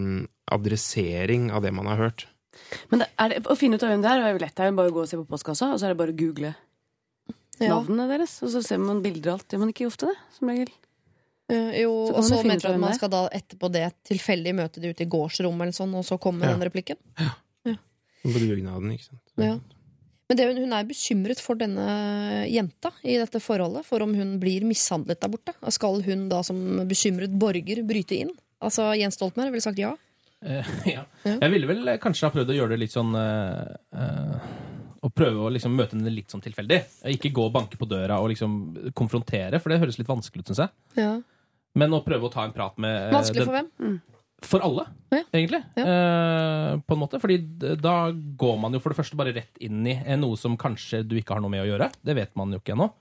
adressering 0.58 1.52
av 1.52 1.66
det 1.66 1.74
man 1.76 1.90
har 1.92 2.02
hørt. 2.06 2.28
Men 2.92 3.04
det, 3.04 3.10
er 3.22 3.34
det, 3.36 3.44
å 3.50 3.56
finne 3.58 3.78
ut 3.78 3.84
av 3.86 3.92
hvem 3.94 4.04
det 4.04 4.12
er, 4.12 4.24
er 4.24 4.34
jo 4.36 4.42
lett. 4.42 4.56
Det 4.58 4.66
er 4.66 4.72
jo 4.72 4.78
bare 4.80 4.92
å 4.92 4.96
gå 4.96 5.04
og 5.04 5.10
se 5.10 5.20
på 5.20 5.28
postkassa, 5.30 5.72
og 5.74 5.80
så 5.80 5.88
er 5.88 5.94
det 5.94 6.02
bare 6.02 6.16
å 6.16 6.18
google 6.18 6.54
Ja. 7.60 7.72
navnene 7.74 8.08
deres. 8.12 8.38
Og 8.46 8.52
så 8.54 8.62
ser 8.66 8.82
man 8.82 9.04
bilder 9.06 9.32
og 9.32 9.40
alt. 9.40 9.54
Gjør 9.54 9.62
man 9.64 9.74
ikke 9.74 9.88
ofte 9.90 10.10
det, 10.12 10.18
som 10.38 10.50
regel? 10.52 10.72
Eh, 11.48 11.82
jo, 11.84 11.92
Så 12.10 12.16
og 12.20 12.26
så 12.28 12.42
mente 12.44 12.68
du 12.68 12.74
at 12.74 12.82
man 12.82 12.96
skal 12.98 13.12
da 13.14 13.22
etterpå 13.32 13.70
det 13.72 13.86
tilfeldig 14.10 14.52
møte 14.58 14.84
de 14.84 14.92
ute 14.92 15.06
i 15.06 15.10
gårdsrommet, 15.10 15.70
eller 15.70 15.78
sånn, 15.78 15.94
og 15.96 16.04
så 16.04 16.20
kommer 16.20 16.48
Ja. 16.48 16.56
den 16.58 16.68
replikken? 16.68 16.98
Ja, 17.18 17.36
På 18.28 18.34
dugnaden, 18.34 18.92
ikke 18.92 19.06
sant. 19.06 19.22
Ja. 19.38 19.60
Men 20.28 20.38
det, 20.38 20.48
hun 20.58 20.74
er 20.74 20.84
bekymret 20.84 21.40
for 21.40 21.56
denne 21.56 22.44
jenta 22.52 22.92
i 23.06 23.16
dette 23.16 23.40
forholdet, 23.40 23.86
for 23.88 24.04
om 24.04 24.14
hun 24.18 24.40
blir 24.42 24.66
mishandlet 24.68 25.22
der 25.22 25.32
borte. 25.32 25.54
Skal 25.72 26.02
hun 26.04 26.28
da 26.28 26.42
som 26.44 26.58
bekymret 26.90 27.32
borger 27.40 27.80
bryte 27.88 28.18
inn? 28.18 28.34
Altså 28.60 28.90
Jens 28.98 29.16
Stoltenberg 29.16 29.54
ville 29.54 29.64
sagt 29.64 29.80
ja. 29.80 29.94
Uh, 30.44 30.68
ja. 30.86 31.06
Ja. 31.24 31.38
Jeg 31.40 31.54
ville 31.54 31.70
vel 31.70 31.94
kanskje 32.04 32.28
ha 32.28 32.34
prøvd 32.34 32.52
å 32.52 32.58
gjøre 32.58 32.76
det 32.76 32.82
litt 32.84 32.94
sånn 32.94 33.16
uh, 33.16 33.64
eh, 33.96 34.52
Å 35.02 35.10
prøve 35.10 35.48
å 35.48 35.50
liksom 35.54 35.74
møte 35.74 35.96
henne 35.96 36.12
litt 36.12 36.34
sånn 36.34 36.44
tilfeldig. 36.44 36.82
Ikke 37.16 37.32
gå 37.32 37.48
og 37.48 37.56
banke 37.56 37.80
på 37.80 37.88
døra 37.88 38.20
og 38.20 38.34
liksom 38.34 38.92
konfrontere, 38.98 39.62
for 39.64 39.72
det 39.72 39.80
høres 39.80 39.98
litt 40.02 40.10
vanskelig 40.10 40.44
ut, 40.44 40.52
syns 40.52 40.66
jeg. 40.66 40.76
ja. 41.00 41.16
Men 41.78 41.94
å 41.96 42.04
prøve 42.06 42.28
å 42.28 42.34
ta 42.34 42.44
en 42.48 42.54
prat 42.56 42.78
med 42.82 42.96
eh, 43.08 43.14
Vanskelig 43.16 43.44
den- 43.44 43.50
for 43.50 43.58
hvem? 43.58 44.00
For 44.46 44.62
alle, 44.62 44.84
Ja. 45.12 45.24
egentlig. 45.34 45.64
Eh, 45.82 46.78
på 46.86 46.94
en 46.94 47.00
måte. 47.02 47.18
Fordi 47.22 47.38
da 47.82 48.12
går 48.12 48.60
man 48.62 48.74
jo 48.76 48.80
for 48.84 48.94
det 48.94 48.98
første 49.00 49.18
bare 49.18 49.34
rett 49.34 49.58
inn 49.66 49.80
i 49.90 49.96
eh, 49.98 50.16
noe 50.20 50.38
som 50.38 50.56
kanskje 50.58 51.02
du 51.08 51.16
ikke 51.18 51.34
har 51.34 51.42
noe 51.42 51.50
med 51.50 51.64
å 51.66 51.70
gjøre. 51.72 51.90
Det 52.06 52.16
vet 52.20 52.36
man 52.38 52.52
jo 52.54 52.60
ikke 52.62 52.76
ennå. 52.78 52.92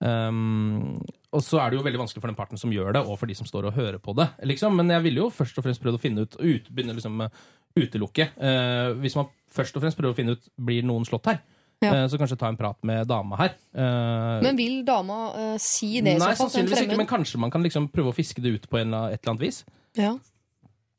Um, 0.00 1.00
og 1.34 1.42
så 1.42 1.58
er 1.58 1.70
det 1.72 1.78
jo 1.80 1.82
veldig 1.84 1.98
vanskelig 1.98 2.22
for 2.22 2.30
den 2.30 2.38
parten 2.38 2.58
som 2.60 2.70
gjør 2.70 2.92
det, 2.94 3.00
og 3.02 3.18
for 3.18 3.26
de 3.26 3.34
som 3.34 3.46
står 3.48 3.66
og 3.68 3.74
hører 3.74 3.98
på 4.02 4.14
det. 4.16 4.28
Liksom. 4.46 4.74
Men 4.78 4.88
jeg 4.94 5.02
ville 5.08 5.24
jo 5.24 5.30
først 5.34 5.58
og 5.58 5.66
fremst 5.66 5.82
prøvd 5.82 5.98
å 5.98 6.02
finne 6.02 6.22
ut, 6.26 6.36
ut 6.38 6.68
begynne 6.70 6.94
liksom 6.94 7.16
med 7.18 7.30
utelukke. 7.78 8.28
Eh, 8.38 8.92
hvis 9.02 9.16
man 9.18 9.28
først 9.54 9.76
og 9.76 9.82
fremst 9.82 9.98
prøver 9.98 10.14
å 10.14 10.18
finne 10.18 10.36
ut 10.38 10.48
blir 10.58 10.86
noen 10.86 11.06
slått 11.06 11.26
her, 11.32 11.40
Ja. 11.84 11.92
eh, 11.94 12.06
så 12.10 12.18
kanskje 12.18 12.38
ta 12.38 12.48
en 12.50 12.58
prat 12.58 12.78
med 12.82 13.06
dama 13.06 13.38
her. 13.38 13.54
Eh, 13.74 14.40
Men 14.42 14.56
vil 14.58 14.80
dama 14.86 15.18
uh, 15.34 15.52
si 15.62 16.00
det 16.00 16.16
Nei, 16.18 16.32
sannsynligvis 16.34 16.86
ikke, 16.86 16.98
men 16.98 17.10
kanskje 17.10 17.38
man 17.38 17.52
kan 17.54 17.62
liksom 17.62 17.86
prøve 17.92 18.10
å 18.10 18.16
fiske 18.16 18.42
det 18.42 18.56
ut 18.56 18.66
på 18.70 18.80
en, 18.80 18.96
et 19.08 19.20
eller 19.20 19.34
annet 19.34 19.46
vis. 19.46 19.62
Ja. 19.98 20.16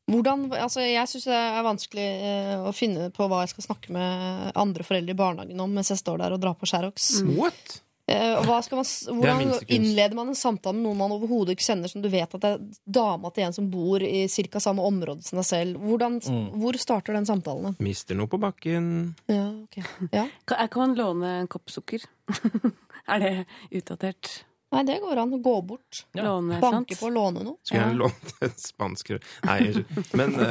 Hvordan, 0.09 0.47
altså 0.57 0.81
jeg 0.81 1.05
syns 1.11 1.27
det 1.29 1.35
er 1.37 1.65
vanskelig 1.67 2.07
uh, 2.23 2.69
å 2.69 2.73
finne 2.73 3.09
på 3.13 3.27
hva 3.29 3.43
jeg 3.43 3.53
skal 3.53 3.67
snakke 3.67 3.93
med 3.93 4.55
andre 4.57 4.87
foreldre 4.87 5.13
i 5.13 5.19
barnehagen 5.19 5.61
om 5.61 5.75
mens 5.75 5.91
jeg 5.93 6.01
står 6.01 6.23
der 6.23 6.33
og 6.37 6.41
drar 6.41 6.57
på 6.57 6.69
Xerox. 6.69 7.11
What? 7.35 7.81
Eh, 8.09 8.31
og 8.39 8.45
hva 8.47 8.55
skal 8.65 8.79
man, 8.79 8.87
hvordan 9.19 9.51
innleder 9.69 10.15
man 10.17 10.31
en 10.31 10.35
samtale 10.39 10.73
med 10.73 10.81
noen 10.87 10.97
man 10.97 11.11
overhodet 11.13 11.53
ikke 11.53 11.67
kjenner, 11.67 11.87
som 11.91 12.01
du 12.01 12.07
vet 12.09 12.31
at 12.33 12.41
det 12.41 12.49
er 12.55 12.63
dama 12.99 13.29
til 13.35 13.43
en 13.45 13.53
som 13.53 13.67
bor 13.69 14.01
i 14.01 14.23
ca. 14.31 14.59
samme 14.63 14.81
område 14.87 15.21
som 15.27 15.37
deg 15.41 15.45
selv? 15.45 15.77
Hvordan, 15.83 16.17
Mm. 16.29 16.49
Hvor 16.61 16.73
starter 16.81 17.13
den 17.13 17.25
samtalen? 17.29 17.75
Mister 17.79 18.15
noe 18.17 18.27
på 18.31 18.39
bakken. 18.41 19.13
Ja, 19.29 19.45
ok. 19.63 19.77
ja. 20.11 20.25
Kan, 20.49 20.67
kan 20.73 20.79
man 20.87 20.95
låne 20.97 21.27
en 21.43 21.47
kopp 21.51 21.69
sukker? 21.69 21.99
er 23.13 23.19
det 23.23 23.33
utdatert? 23.71 24.39
Nei, 24.71 24.83
det 24.85 24.99
går 25.01 25.17
an. 25.17 25.31
å 25.33 25.39
Gå 25.41 25.55
bort. 25.65 26.03
Ja. 26.13 26.23
Låne, 26.27 26.59
Banke 26.61 26.93
sant? 26.93 26.99
på, 27.01 27.09
låne 27.13 27.41
noe. 27.45 27.55
Skulle 27.65 27.81
Ja. 27.81 27.87
jeg 27.89 27.97
lånt 27.97 28.33
en 28.45 28.53
spansk 28.61 29.09
Nei, 29.45 29.59
unnskyld. 29.65 30.13
Men 30.13 30.29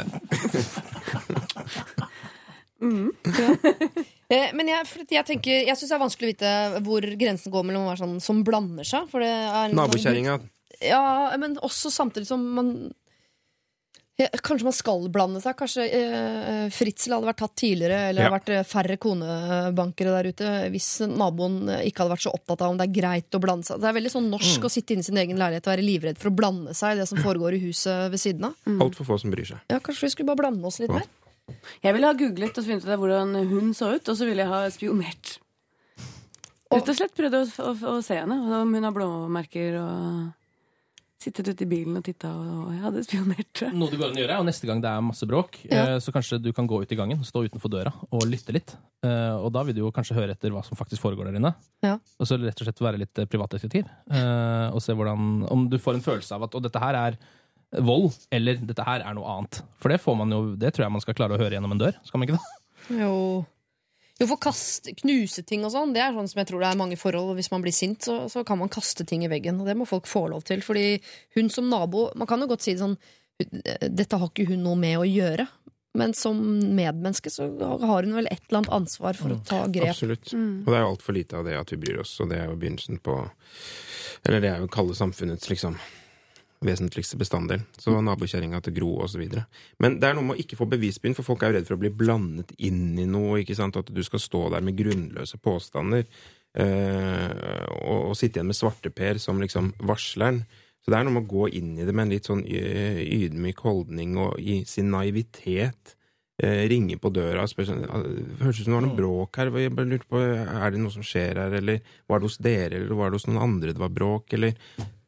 eh, 2.82 4.04
Eh, 4.28 4.50
men 4.52 4.68
jeg, 4.68 4.84
jeg 5.08 5.24
tenker 5.24 5.62
Jeg 5.64 5.72
syns 5.80 5.88
det 5.88 5.94
er 5.96 6.00
vanskelig 6.02 6.26
å 6.28 6.32
vite 6.34 6.80
hvor 6.84 7.00
grensen 7.16 7.52
går 7.54 7.62
mellom 7.64 7.86
å 7.86 7.92
være 7.94 8.02
sånn 8.02 8.18
som 8.20 8.42
blander 8.44 8.84
seg. 8.84 9.06
For 9.08 9.24
er 9.24 9.72
nabokjerringa 9.72 10.34
Ja, 10.84 11.32
men 11.40 11.56
også 11.64 11.88
samtidig 11.90 12.28
som 12.28 12.44
man 12.58 12.74
ja, 14.20 14.26
Kanskje 14.42 14.66
man 14.66 14.74
skal 14.74 15.04
blande 15.14 15.40
seg. 15.40 15.54
Kanskje 15.56 15.84
eh, 15.94 16.68
Fritzel 16.74 17.14
hadde 17.14 17.28
vært 17.30 17.38
tatt 17.40 17.54
tidligere, 17.62 17.98
eller 18.10 18.26
Ja. 18.26 18.30
vært 18.34 18.48
eh, 18.50 18.64
færre 18.66 18.96
konebankere 19.00 20.14
der 20.16 20.28
ute, 20.32 20.48
hvis 20.74 20.88
naboen 21.06 21.68
eh, 21.70 21.84
ikke 21.88 22.02
hadde 22.02 22.16
vært 22.16 22.24
så 22.26 22.32
opptatt 22.34 22.64
av 22.66 22.74
om 22.74 22.80
det 22.80 22.88
er 22.88 22.96
greit 22.98 23.38
å 23.38 23.40
blande 23.40 23.64
seg. 23.68 23.78
Det 23.80 23.88
er 23.88 23.94
veldig 23.96 24.12
sånn 24.12 24.26
norsk 24.32 24.66
å 24.66 24.72
sitte 24.74 24.92
inne 24.96 25.06
i 25.06 25.08
sin 25.08 25.20
egen 25.22 25.38
leilighet 25.38 25.70
og 25.70 25.72
være 25.72 25.86
livredd 25.86 26.18
for 26.20 26.32
å 26.32 26.34
blande 26.34 26.74
seg 26.76 26.96
i 26.96 27.00
det 27.00 27.06
som 27.08 27.22
foregår 27.26 27.56
i 27.56 27.62
huset 27.64 28.10
ved 28.12 28.20
siden 28.20 28.50
av. 28.50 28.58
Altfor 28.76 29.06
få 29.08 29.20
som 29.22 29.32
bryr 29.32 29.54
seg. 29.54 29.62
Ja, 29.70 29.78
Kanskje 29.78 30.08
vi 30.10 30.16
skulle 30.16 30.34
bare 30.34 30.42
blande 30.44 30.66
oss 30.66 30.82
litt 30.82 30.92
mer? 30.92 31.06
Jeg 31.82 31.94
ville 31.94 32.06
ha 32.10 32.16
googlet 32.18 32.58
og 32.60 32.64
funnet 32.66 32.84
ut 32.88 32.98
hvordan 33.02 33.36
hun 33.50 33.74
så 33.76 33.92
ut, 33.96 34.08
og 34.08 34.16
så 34.18 34.26
ville 34.28 34.44
jeg 34.44 34.52
ha 34.52 34.64
spionert. 34.74 35.38
Rett 36.68 36.88
og 36.92 36.98
slett 36.98 37.14
prøvd 37.16 37.34
å, 37.38 37.44
å, 37.64 37.70
å 37.94 38.00
se 38.04 38.18
henne, 38.20 38.36
om 38.60 38.74
hun 38.76 38.84
har 38.84 38.92
blåmerker 38.96 39.78
og 39.80 40.34
Sittet 41.18 41.48
ute 41.50 41.64
i 41.64 41.66
bilen 41.66 41.96
og 41.98 42.04
titta, 42.06 42.28
og 42.30 42.68
jeg 42.70 42.78
hadde 42.78 43.00
spionert. 43.02 43.60
Noe 43.74 43.90
du 43.90 43.96
går 43.98 44.12
an 44.12 44.18
å 44.18 44.20
gjøre, 44.22 44.36
og 44.38 44.44
neste 44.46 44.68
gang 44.68 44.78
det 44.84 44.86
er 44.86 45.00
masse 45.02 45.26
bråk, 45.26 45.56
Ja. 45.66 45.80
eh, 45.82 45.98
så 45.98 46.12
kanskje 46.14 46.38
du 46.38 46.52
kan 46.54 46.68
gå 46.70 46.78
ut 46.78 46.92
i 46.94 46.98
gangen, 47.00 47.24
stå 47.26 47.42
utenfor 47.42 47.72
døra 47.74 47.90
og 48.14 48.22
lytte 48.30 48.54
litt. 48.54 48.76
Eh, 49.02 49.34
Og 49.34 49.50
da 49.50 49.64
vil 49.66 49.74
du 49.74 49.80
jo 49.80 49.90
kanskje 49.90 50.14
høre 50.14 50.30
etter 50.36 50.54
hva 50.54 50.62
som 50.64 50.78
faktisk 50.78 51.02
foregår 51.02 51.26
der 51.26 51.40
inne. 51.40 51.50
Ja. 51.82 51.96
Og 52.22 52.30
så 52.30 52.38
rett 52.38 52.62
og 52.62 52.68
slett 52.68 52.78
være 52.86 53.00
litt 53.02 53.18
privatdetektiv. 53.34 53.90
eh, 54.14 54.70
Og 54.70 54.78
se 54.80 54.94
hvordan 54.94 55.42
Om 55.50 55.66
du 55.68 55.76
får 55.76 55.94
en 55.98 56.06
følelse 56.06 56.30
av 56.38 56.44
at 56.46 56.54
og 56.54 56.62
dette 56.62 56.78
her 56.78 56.94
er 56.94 57.18
vold, 57.76 58.14
eller 58.32 58.58
dette 58.64 58.84
her 58.86 59.04
er 59.04 59.14
noe 59.16 59.28
annet. 59.28 59.60
For 59.80 59.92
det 59.92 60.00
får 60.00 60.16
man 60.16 60.32
jo, 60.32 60.40
det 60.56 60.72
tror 60.74 60.86
jeg 60.86 60.94
man 60.94 61.04
skal 61.04 61.16
klare 61.18 61.36
å 61.36 61.40
høre 61.40 61.58
gjennom 61.58 61.74
en 61.74 61.82
dør. 61.82 61.96
Skal 62.08 62.20
man 62.20 62.28
ikke 62.28 62.38
det? 62.38 62.58
Jo 63.02 63.14
Jo, 64.18 64.26
for 64.26 64.40
kast, 64.42 64.88
knuse 64.98 65.44
ting 65.46 65.62
og 65.62 65.70
sånn, 65.70 65.92
det 65.94 66.00
er 66.02 66.16
sånn 66.16 66.26
som 66.26 66.40
jeg 66.40 66.48
tror 66.48 66.64
det 66.64 66.70
er 66.72 66.80
mange 66.80 66.96
forhold. 66.98 67.36
Hvis 67.38 67.52
man 67.52 67.62
blir 67.62 67.74
sint, 67.76 68.02
så, 68.02 68.24
så 68.32 68.42
kan 68.42 68.58
man 68.58 68.72
kaste 68.72 69.04
ting 69.06 69.22
i 69.22 69.30
veggen. 69.30 69.60
Og 69.60 69.68
det 69.68 69.76
må 69.78 69.86
folk 69.86 70.08
få 70.10 70.24
lov 70.32 70.42
til. 70.48 70.64
Fordi 70.64 70.96
hun 71.36 71.52
som 71.54 71.68
nabo 71.70 72.08
Man 72.18 72.26
kan 72.26 72.42
jo 72.42 72.48
godt 72.50 72.64
si 72.66 72.74
det 72.74 72.82
sånn 72.82 72.96
Dette 73.38 74.18
har 74.18 74.32
ikke 74.32 74.48
hun 74.48 74.64
noe 74.64 74.80
med 74.80 74.96
å 74.98 75.06
gjøre. 75.06 75.46
Men 75.98 76.14
som 76.14 76.40
medmenneske 76.74 77.30
så 77.30 77.46
har 77.60 78.02
hun 78.02 78.16
vel 78.18 78.26
et 78.30 78.42
eller 78.48 78.60
annet 78.60 78.74
ansvar 78.74 79.16
for 79.18 79.34
å 79.34 79.38
ta 79.46 79.60
grep. 79.70 79.92
Absolutt. 79.94 80.34
Og 80.34 80.66
det 80.66 80.74
er 80.76 80.84
jo 80.84 80.90
altfor 80.92 81.16
lite 81.16 81.38
av 81.38 81.46
det 81.46 81.54
at 81.58 81.72
vi 81.72 81.78
bryr 81.80 82.02
oss, 82.02 82.12
og 82.22 82.28
det 82.32 82.42
er 82.42 82.50
jo 82.50 82.58
begynnelsen 82.58 83.00
på 83.02 83.16
Eller 84.26 84.42
det 84.42 84.50
er 84.50 84.62
jo 84.62 84.68
kalle 84.74 84.98
samfunnets 84.98 85.48
liksom 85.50 85.78
vesentligste 86.64 87.18
bestanddel. 87.20 87.62
Så 87.78 87.94
nabokjerringa 88.02 88.60
til 88.64 88.74
Gro 88.78 88.92
videre. 89.18 89.46
Men 89.82 89.98
det 90.00 90.08
er 90.08 90.16
noe 90.18 90.26
med 90.26 90.38
å 90.38 90.42
ikke 90.42 90.58
få 90.58 90.68
bevisbyrden, 90.70 91.16
for 91.18 91.26
folk 91.26 91.42
er 91.42 91.52
jo 91.52 91.58
redd 91.58 91.68
for 91.68 91.78
å 91.78 91.82
bli 91.82 91.92
blandet 91.94 92.54
inn 92.58 92.98
i 92.98 93.06
noe. 93.06 93.40
ikke 93.42 93.56
sant? 93.58 93.78
At 93.78 93.92
du 93.94 94.02
skal 94.06 94.22
stå 94.22 94.48
der 94.54 94.64
med 94.66 94.78
grunnløse 94.78 95.38
påstander 95.42 96.02
eh, 96.04 97.66
og, 97.78 98.10
og 98.10 98.16
sitte 98.18 98.40
igjen 98.40 98.50
med 98.50 98.58
svarteper 98.58 99.22
som 99.22 99.42
liksom 99.42 99.74
varsleren. 99.86 100.42
Så 100.82 100.90
det 100.92 100.98
er 100.98 101.06
noe 101.06 101.18
med 101.18 101.28
å 101.28 101.30
gå 101.30 101.48
inn 101.58 101.76
i 101.76 101.86
det 101.86 101.94
med 101.94 102.06
en 102.06 102.16
litt 102.16 102.28
sånn 102.30 102.42
ydmyk 102.48 103.62
holdning 103.66 104.16
og 104.22 104.38
i 104.40 104.62
sin 104.66 104.90
naivitet. 104.94 105.94
Eh, 106.38 106.68
ringe 106.70 106.94
på 107.02 107.10
døra 107.10 107.42
og 107.42 107.50
spørre 107.50 107.72
sånn 107.72 107.80
«Ah, 107.90 108.04
Høres 108.44 108.60
ut 108.60 108.68
som 108.68 108.70
det 108.70 108.76
var 108.76 108.84
noe 108.84 108.98
bråk 108.98 109.40
her. 109.40 109.48
Jeg 109.58 109.74
bare 109.74 109.90
lurte 109.90 110.06
på, 110.06 110.20
Er 110.22 110.70
det 110.70 110.78
noe 110.78 110.94
som 110.94 111.02
skjer 111.02 111.40
her, 111.42 111.56
eller 111.58 111.80
var 112.06 112.20
det 112.20 112.28
hos 112.30 112.38
dere, 112.38 112.78
eller 112.78 112.94
var 112.94 113.10
det 113.10 113.18
hos 113.18 113.26
noen 113.26 113.42
andre 113.42 113.74
det 113.74 113.82
var 113.82 113.90
bråk? 113.90 114.36
Eller 114.38 114.54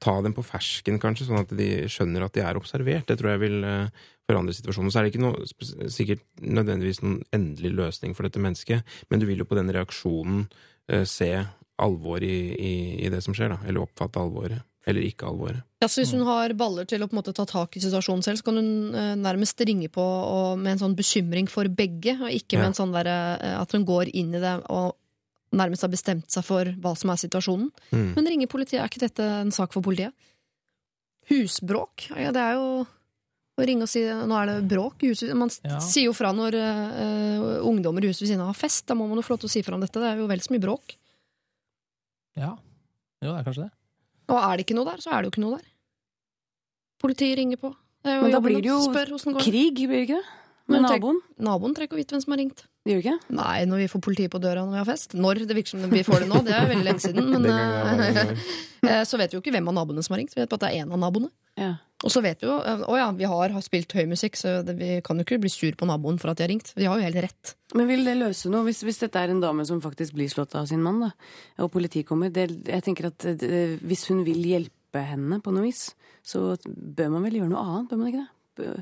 ta 0.00 0.14
dem 0.24 0.32
på 0.36 0.44
fersken, 0.46 0.98
kanskje, 1.02 1.26
sånn 1.28 1.42
at 1.42 1.52
de 1.56 1.68
skjønner 1.92 2.24
at 2.24 2.34
de 2.36 2.42
er 2.44 2.58
observert. 2.58 3.06
Det 3.10 3.18
tror 3.20 3.34
jeg 3.34 3.42
vil 3.44 3.58
eh, 3.68 4.02
forandre 4.30 4.54
situasjonen. 4.56 4.90
Så 4.92 5.00
er 5.00 5.06
det 5.06 5.12
ikke 5.14 5.24
noe, 5.26 5.44
sikkert 5.92 6.24
nødvendigvis 6.40 7.02
noen 7.04 7.20
endelig 7.36 7.74
løsning 7.76 8.16
for 8.16 8.26
dette 8.28 8.40
mennesket, 8.42 8.96
men 9.10 9.20
du 9.20 9.26
vil 9.28 9.42
jo 9.42 9.48
på 9.50 9.58
den 9.58 9.72
reaksjonen 9.76 10.46
eh, 10.88 11.04
se 11.08 11.30
alvor 11.80 12.24
i, 12.24 12.34
i, 12.56 12.72
i 13.06 13.12
det 13.12 13.22
som 13.24 13.36
skjer, 13.36 13.54
da. 13.54 13.60
Eller 13.68 13.84
oppfatte 13.84 14.20
alvoret. 14.20 14.64
Eller 14.88 15.04
ikke 15.04 15.28
alvoret. 15.28 15.60
Ja, 15.84 15.88
så 15.92 16.00
Hvis 16.00 16.14
hun 16.16 16.24
har 16.24 16.52
baller 16.56 16.86
til 16.88 17.02
å 17.04 17.08
på 17.08 17.12
en 17.12 17.20
måte 17.20 17.34
ta 17.36 17.44
tak 17.48 17.76
i 17.76 17.82
situasjonen 17.84 18.24
selv, 18.24 18.40
så 18.40 18.46
kan 18.48 18.56
hun 18.60 18.96
eh, 18.96 19.12
nærmest 19.20 19.60
ringe 19.68 19.90
på 19.92 20.00
og, 20.04 20.56
med 20.60 20.74
en 20.74 20.82
sånn 20.86 20.96
bekymring 20.96 21.48
for 21.52 21.68
begge, 21.68 22.16
og 22.16 22.32
ikke 22.32 22.56
Ja. 22.56 22.62
med 22.62 22.70
en 22.72 22.78
sånn 22.80 22.94
derre 22.96 23.18
eh, 23.36 23.56
at 23.60 23.76
hun 23.76 23.84
går 23.88 24.12
inn 24.16 24.32
i 24.36 24.40
det 24.40 24.54
og 24.72 24.96
nærmest 25.56 25.82
har 25.82 25.90
bestemt 25.92 26.30
seg 26.30 26.44
for 26.46 26.68
hva 26.80 26.92
som 26.98 27.10
er 27.10 27.18
situasjonen. 27.20 27.70
Mm. 27.90 28.10
Men 28.16 28.28
ringer 28.32 28.50
politiet, 28.52 28.80
er 28.82 28.90
ikke 28.90 29.02
dette 29.06 29.24
en 29.40 29.50
sak 29.54 29.72
for 29.74 29.82
politiet? 29.82 30.14
husbråk. 31.30 32.08
Ja, 32.18 32.32
det 32.34 32.42
er 32.42 32.56
jo 32.58 32.66
å 33.60 33.66
ringe 33.66 33.84
og 33.86 33.90
si 33.92 34.02
nå 34.02 34.36
er 34.40 34.48
det 34.50 34.56
bråk 34.70 35.04
i 35.04 35.12
huset. 35.12 35.32
Man 35.36 35.50
Ja. 35.62 35.78
sier 35.78 36.08
jo 36.08 36.14
fra 36.16 36.32
når 36.32 36.56
uh, 36.56 37.66
ungdommer 37.66 38.02
i 38.02 38.08
huset 38.10 38.24
ved 38.24 38.32
siden 38.32 38.42
av 38.42 38.50
har 38.50 38.58
fest. 38.58 38.86
Da 38.86 38.94
må 38.94 39.06
man 39.08 39.20
jo 39.20 39.22
få 39.26 39.34
lov 39.36 39.40
til 39.44 39.50
å 39.50 39.54
si 39.54 39.62
fra 39.62 39.74
om 39.76 39.80
dette. 39.84 40.00
Det 40.00 40.08
er 40.08 40.16
jo 40.18 40.26
vel 40.26 40.40
så 40.40 40.50
mye 40.54 40.64
bråk. 40.64 40.96
Ja. 42.36 42.56
Jo, 43.20 43.34
det 43.34 43.38
er 43.38 43.44
kanskje 43.44 43.66
det. 43.68 43.72
Og 44.30 44.38
er 44.38 44.56
det 44.56 44.64
ikke 44.66 44.78
noe 44.78 44.88
der, 44.88 45.02
så 45.02 45.12
er 45.12 45.20
det 45.22 45.28
jo 45.28 45.34
ikke 45.34 45.44
noe 45.44 45.58
der. 45.58 45.68
Politiet 47.00 47.38
ringer 47.38 47.60
på. 47.60 47.74
Men 48.04 48.30
da 48.32 48.40
blir 48.40 48.62
det 48.62 48.70
jo. 48.70 48.80
Spør. 48.88 49.14
Krig, 49.42 49.76
blir 49.76 50.00
det 50.00 50.06
ikke 50.08 50.20
det? 50.20 50.36
Med 50.70 50.84
naboen? 50.86 51.18
Naboen 51.36 51.74
trenger 51.74 51.90
ikke 51.90 51.98
å 51.98 52.00
vite 52.00 52.14
hvem 52.14 52.22
som 52.22 52.32
har 52.32 52.40
ringt. 52.40 52.64
Det 52.80 52.94
gjør 52.94 53.02
ikke? 53.02 53.34
Nei, 53.36 53.56
når 53.68 53.82
vi 53.82 53.88
får 53.92 54.00
politiet 54.06 54.32
på 54.32 54.38
døra 54.40 54.62
når 54.64 54.72
vi 54.72 54.80
har 54.80 54.88
fest. 54.88 55.12
Når 55.18 55.42
det 55.44 55.56
virker 55.58 55.74
som 55.74 55.90
vi 55.92 56.00
får 56.06 56.22
det 56.24 56.28
nå, 56.30 56.38
det 56.46 56.54
er 56.56 56.70
veldig 56.70 56.86
lenge 56.86 57.02
siden. 57.04 57.26
Men 57.34 57.44
eh, 57.52 58.30
eh, 58.88 59.02
så 59.04 59.20
vet 59.20 59.34
vi 59.34 59.36
jo 59.36 59.42
ikke 59.44 59.52
hvem 59.52 59.68
av 59.68 59.76
naboene 59.82 60.04
som 60.06 60.16
har 60.16 60.22
ringt. 60.22 60.32
Vi 60.32 60.40
vet 60.40 60.48
bare 60.48 60.62
at 60.62 60.64
det 60.64 60.70
er 60.72 60.84
én 60.86 60.94
av 60.96 61.02
naboene. 61.02 61.28
Ja. 61.60 61.74
Og 62.00 62.14
så 62.14 62.22
vet 62.24 62.40
vi 62.40 62.48
jo 62.48 62.54
eh, 62.64 62.80
å 62.88 62.96
ja, 62.96 63.10
vi 63.12 63.28
har, 63.28 63.52
har 63.52 63.64
spilt 63.66 63.92
høy 63.92 64.06
musikk, 64.08 64.40
så 64.40 64.54
det, 64.64 64.78
vi 64.80 64.88
kan 65.04 65.20
jo 65.20 65.26
ikke 65.26 65.42
bli 65.42 65.52
sur 65.52 65.76
på 65.76 65.90
naboen 65.90 66.16
for 66.22 66.32
at 66.32 66.40
de 66.40 66.46
har 66.46 66.52
ringt. 66.54 66.72
De 66.80 66.88
har 66.88 66.96
jo 66.96 67.04
helt 67.04 67.20
rett. 67.26 67.52
Men 67.76 67.90
vil 67.92 68.08
det 68.08 68.16
løse 68.16 68.48
noe, 68.54 68.64
hvis, 68.70 68.80
hvis 68.88 69.02
dette 69.04 69.20
er 69.20 69.34
en 69.34 69.44
dame 69.44 69.68
som 69.68 69.84
faktisk 69.84 70.16
blir 70.16 70.32
slått 70.32 70.56
av 70.56 70.64
sin 70.72 70.80
mann, 70.80 71.04
da, 71.04 71.12
og 71.60 71.68
politiet 71.76 72.08
kommer? 72.08 72.32
Det, 72.32 72.48
jeg 72.64 72.86
tenker 72.88 73.10
at 73.12 73.28
det, 73.44 73.64
Hvis 73.84 74.08
hun 74.08 74.24
vil 74.24 74.40
hjelpe 74.54 75.04
henne 75.04 75.42
på 75.44 75.52
noe 75.52 75.68
vis, 75.68 75.90
så 76.24 76.54
bør 76.64 77.12
man 77.18 77.28
vel 77.28 77.42
gjøre 77.42 77.52
noe 77.52 77.66
annet? 77.68 77.92
Bør 77.92 78.00
man 78.00 78.08
ikke 78.14 78.24
det? 78.24 78.30
Bør, 78.64 78.80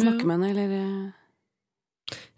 snakke 0.00 0.24
Ja. 0.24 0.30
med 0.32 0.38
henne, 0.38 0.54
eller 0.56 0.78
eh, 0.80 1.10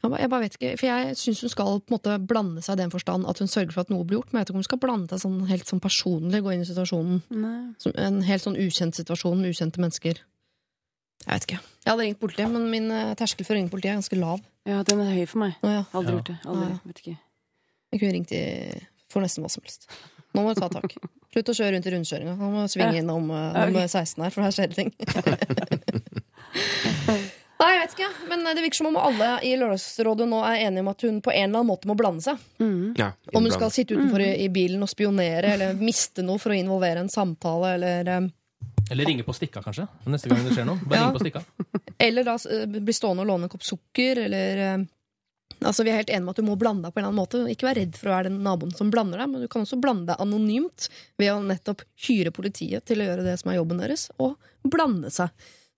Jeg 0.04 0.28
bare, 0.30 0.42
vet 0.44 0.54
ikke, 0.58 0.74
for 0.78 0.86
jeg 0.86 1.16
syns 1.18 1.40
hun 1.42 1.50
skal 1.50 1.78
på 1.80 1.88
en 1.90 1.94
måte 1.96 2.12
blande 2.28 2.60
seg 2.62 2.76
i 2.76 2.80
den 2.82 2.92
forstand 2.92 3.24
at 3.26 3.38
hun 3.40 3.48
sørger 3.50 3.72
for 3.72 3.80
at 3.86 3.90
noe 3.90 4.04
blir 4.06 4.18
gjort, 4.20 4.28
men 4.30 4.38
jeg 4.38 4.44
vet 4.44 4.50
ikke 4.50 4.58
om 4.58 4.60
hun 4.60 4.68
skal 4.68 4.80
blande 4.82 5.08
seg 5.10 5.22
sånn 5.24 5.38
helt 5.48 5.66
sånn 5.70 5.80
personlig, 5.82 6.42
gå 6.44 6.52
inn 6.52 6.62
i 6.62 6.68
situasjonen. 6.68 7.22
Nei. 7.32 7.54
Som 7.82 7.92
en 7.98 8.20
helt 8.28 8.44
sånn 8.44 8.58
ukjent 8.60 8.94
situasjon 9.00 9.40
med 9.40 9.48
ukjente 9.54 9.80
mennesker. 9.82 10.20
Jeg 11.24 11.32
vet 11.32 11.44
ikke. 11.48 11.60
Jeg 11.84 11.90
hadde 11.90 12.04
ringt 12.04 12.20
politiet, 12.20 12.50
men 12.52 12.68
min 12.70 12.90
eh, 12.92 13.14
terskel 13.18 13.46
for 13.48 13.54
å 13.56 13.58
ringe 13.58 13.72
politiet 13.72 13.92
er 13.94 13.98
ganske 14.02 14.18
lav. 14.20 14.38
Ja, 14.68 14.82
den 14.84 15.00
er 15.00 15.14
høy 15.16 15.24
for 15.30 15.38
meg. 15.46 15.52
Å 15.64 15.66
ja. 15.72 15.82
Aldri 15.96 16.12
Ja. 16.12 16.16
gjort 16.18 16.30
det. 16.30 16.38
Aldri. 16.52 16.68
Ja. 16.68 16.76
Vet 16.90 16.98
ikke. 17.02 17.16
Jeg 17.94 17.98
kunne 18.02 18.14
ringt 18.18 18.32
i 18.36 18.42
for 19.08 19.20
nesten 19.24 19.40
hva 19.44 19.50
som 19.52 19.62
helst. 19.64 19.82
Nå 20.34 20.38
må 20.44 20.48
du 20.52 20.58
ta 20.60 20.68
tak. 20.68 20.90
Slutt 21.32 21.50
å 21.50 21.56
kjøre 21.56 21.72
rundt 21.76 21.88
i 21.88 21.92
rundkjøringa. 21.94 22.34
Nå 22.38 22.44
må 22.52 22.58
du 22.66 22.70
svinge 22.72 22.98
innom 23.00 23.24
uh, 23.30 23.36
nummer 23.64 23.86
16 23.88 24.22
her, 24.26 24.32
for 24.34 24.40
her 24.44 24.52
skjer 24.54 24.68
det 24.70 24.76
ting. 24.82 24.90
Nei, 27.60 27.68
jeg 27.70 27.80
vet 27.84 27.92
ikke. 27.94 28.08
Men 28.28 28.42
det 28.48 28.62
virker 28.64 28.80
som 28.80 28.88
om 28.90 28.96
alle 28.98 29.28
i 29.46 29.52
Lørdagsrådet 29.58 30.26
nå 30.28 30.40
er 30.44 30.64
enige 30.66 30.82
om 30.82 30.88
at 30.90 31.04
hun 31.06 31.20
på 31.22 31.30
en 31.32 31.44
eller 31.46 31.60
annen 31.60 31.68
måte 31.70 31.88
må 31.90 31.94
blande 31.98 32.24
seg. 32.24 32.40
Mm. 32.58 32.94
Ja, 32.98 33.12
Om 33.32 33.46
hun 33.46 33.54
skal 33.54 33.70
sitte 33.74 33.94
utenfor 33.94 34.24
i, 34.24 34.30
i 34.44 34.48
bilen 34.52 34.82
og 34.82 34.90
spionere, 34.90 35.54
eller 35.54 35.78
miste 35.78 36.24
noe 36.26 36.40
for 36.42 36.54
å 36.54 36.58
involvere 36.58 37.04
en 37.04 37.12
samtale, 37.12 37.76
eller 37.78 38.10
um, 38.24 38.26
Eller 38.90 39.08
ringe 39.08 39.24
på 39.24 39.32
stikka, 39.36 39.62
kanskje. 39.64 39.86
Neste 40.10 40.28
gang 40.32 40.42
det 40.44 40.56
skjer 40.56 40.66
noe. 40.68 40.82
Bare 40.82 40.98
Ja. 40.98 41.06
ringe 41.06 41.18
på 41.20 41.24
stikka. 41.24 41.44
Eller 42.04 42.26
da 42.26 42.34
eh, 42.50 42.66
bli 42.66 42.92
stående 42.92 43.22
og 43.22 43.30
låne 43.30 43.46
en 43.46 43.52
kopp 43.54 43.62
sukker, 43.64 44.24
eller 44.26 44.62
eh, 44.66 44.84
Altså, 45.64 45.84
Vi 45.86 45.90
er 45.92 46.00
helt 46.02 46.10
enige 46.10 46.26
om 46.26 46.32
at 46.32 46.36
du 46.36 46.44
må 46.44 46.56
blande 46.60 46.84
deg 46.88 46.92
på 46.92 46.98
en 47.00 47.04
eller 47.06 47.12
annen 47.14 47.22
måte. 47.22 47.38
Ikke 47.52 47.64
vær 47.68 47.78
redd 47.78 47.94
for 47.96 48.10
å 48.10 48.14
være 48.16 48.28
den 48.28 48.42
naboen 48.44 48.72
som 48.76 48.90
blander 48.92 49.22
deg, 49.22 49.30
men 49.30 49.44
du 49.44 49.48
kan 49.48 49.62
også 49.64 49.78
blande 49.80 50.10
deg 50.10 50.20
anonymt 50.20 50.88
ved 51.20 51.30
å 51.32 51.38
nettopp 51.46 51.84
hyre 52.08 52.32
politiet 52.34 52.84
til 52.90 53.00
å 53.00 53.06
gjøre 53.06 53.24
det 53.24 53.36
som 53.40 53.52
er 53.52 53.60
jobben 53.60 53.80
deres, 53.80 54.08
og 54.20 54.34
blande 54.68 55.12
seg. 55.14 55.30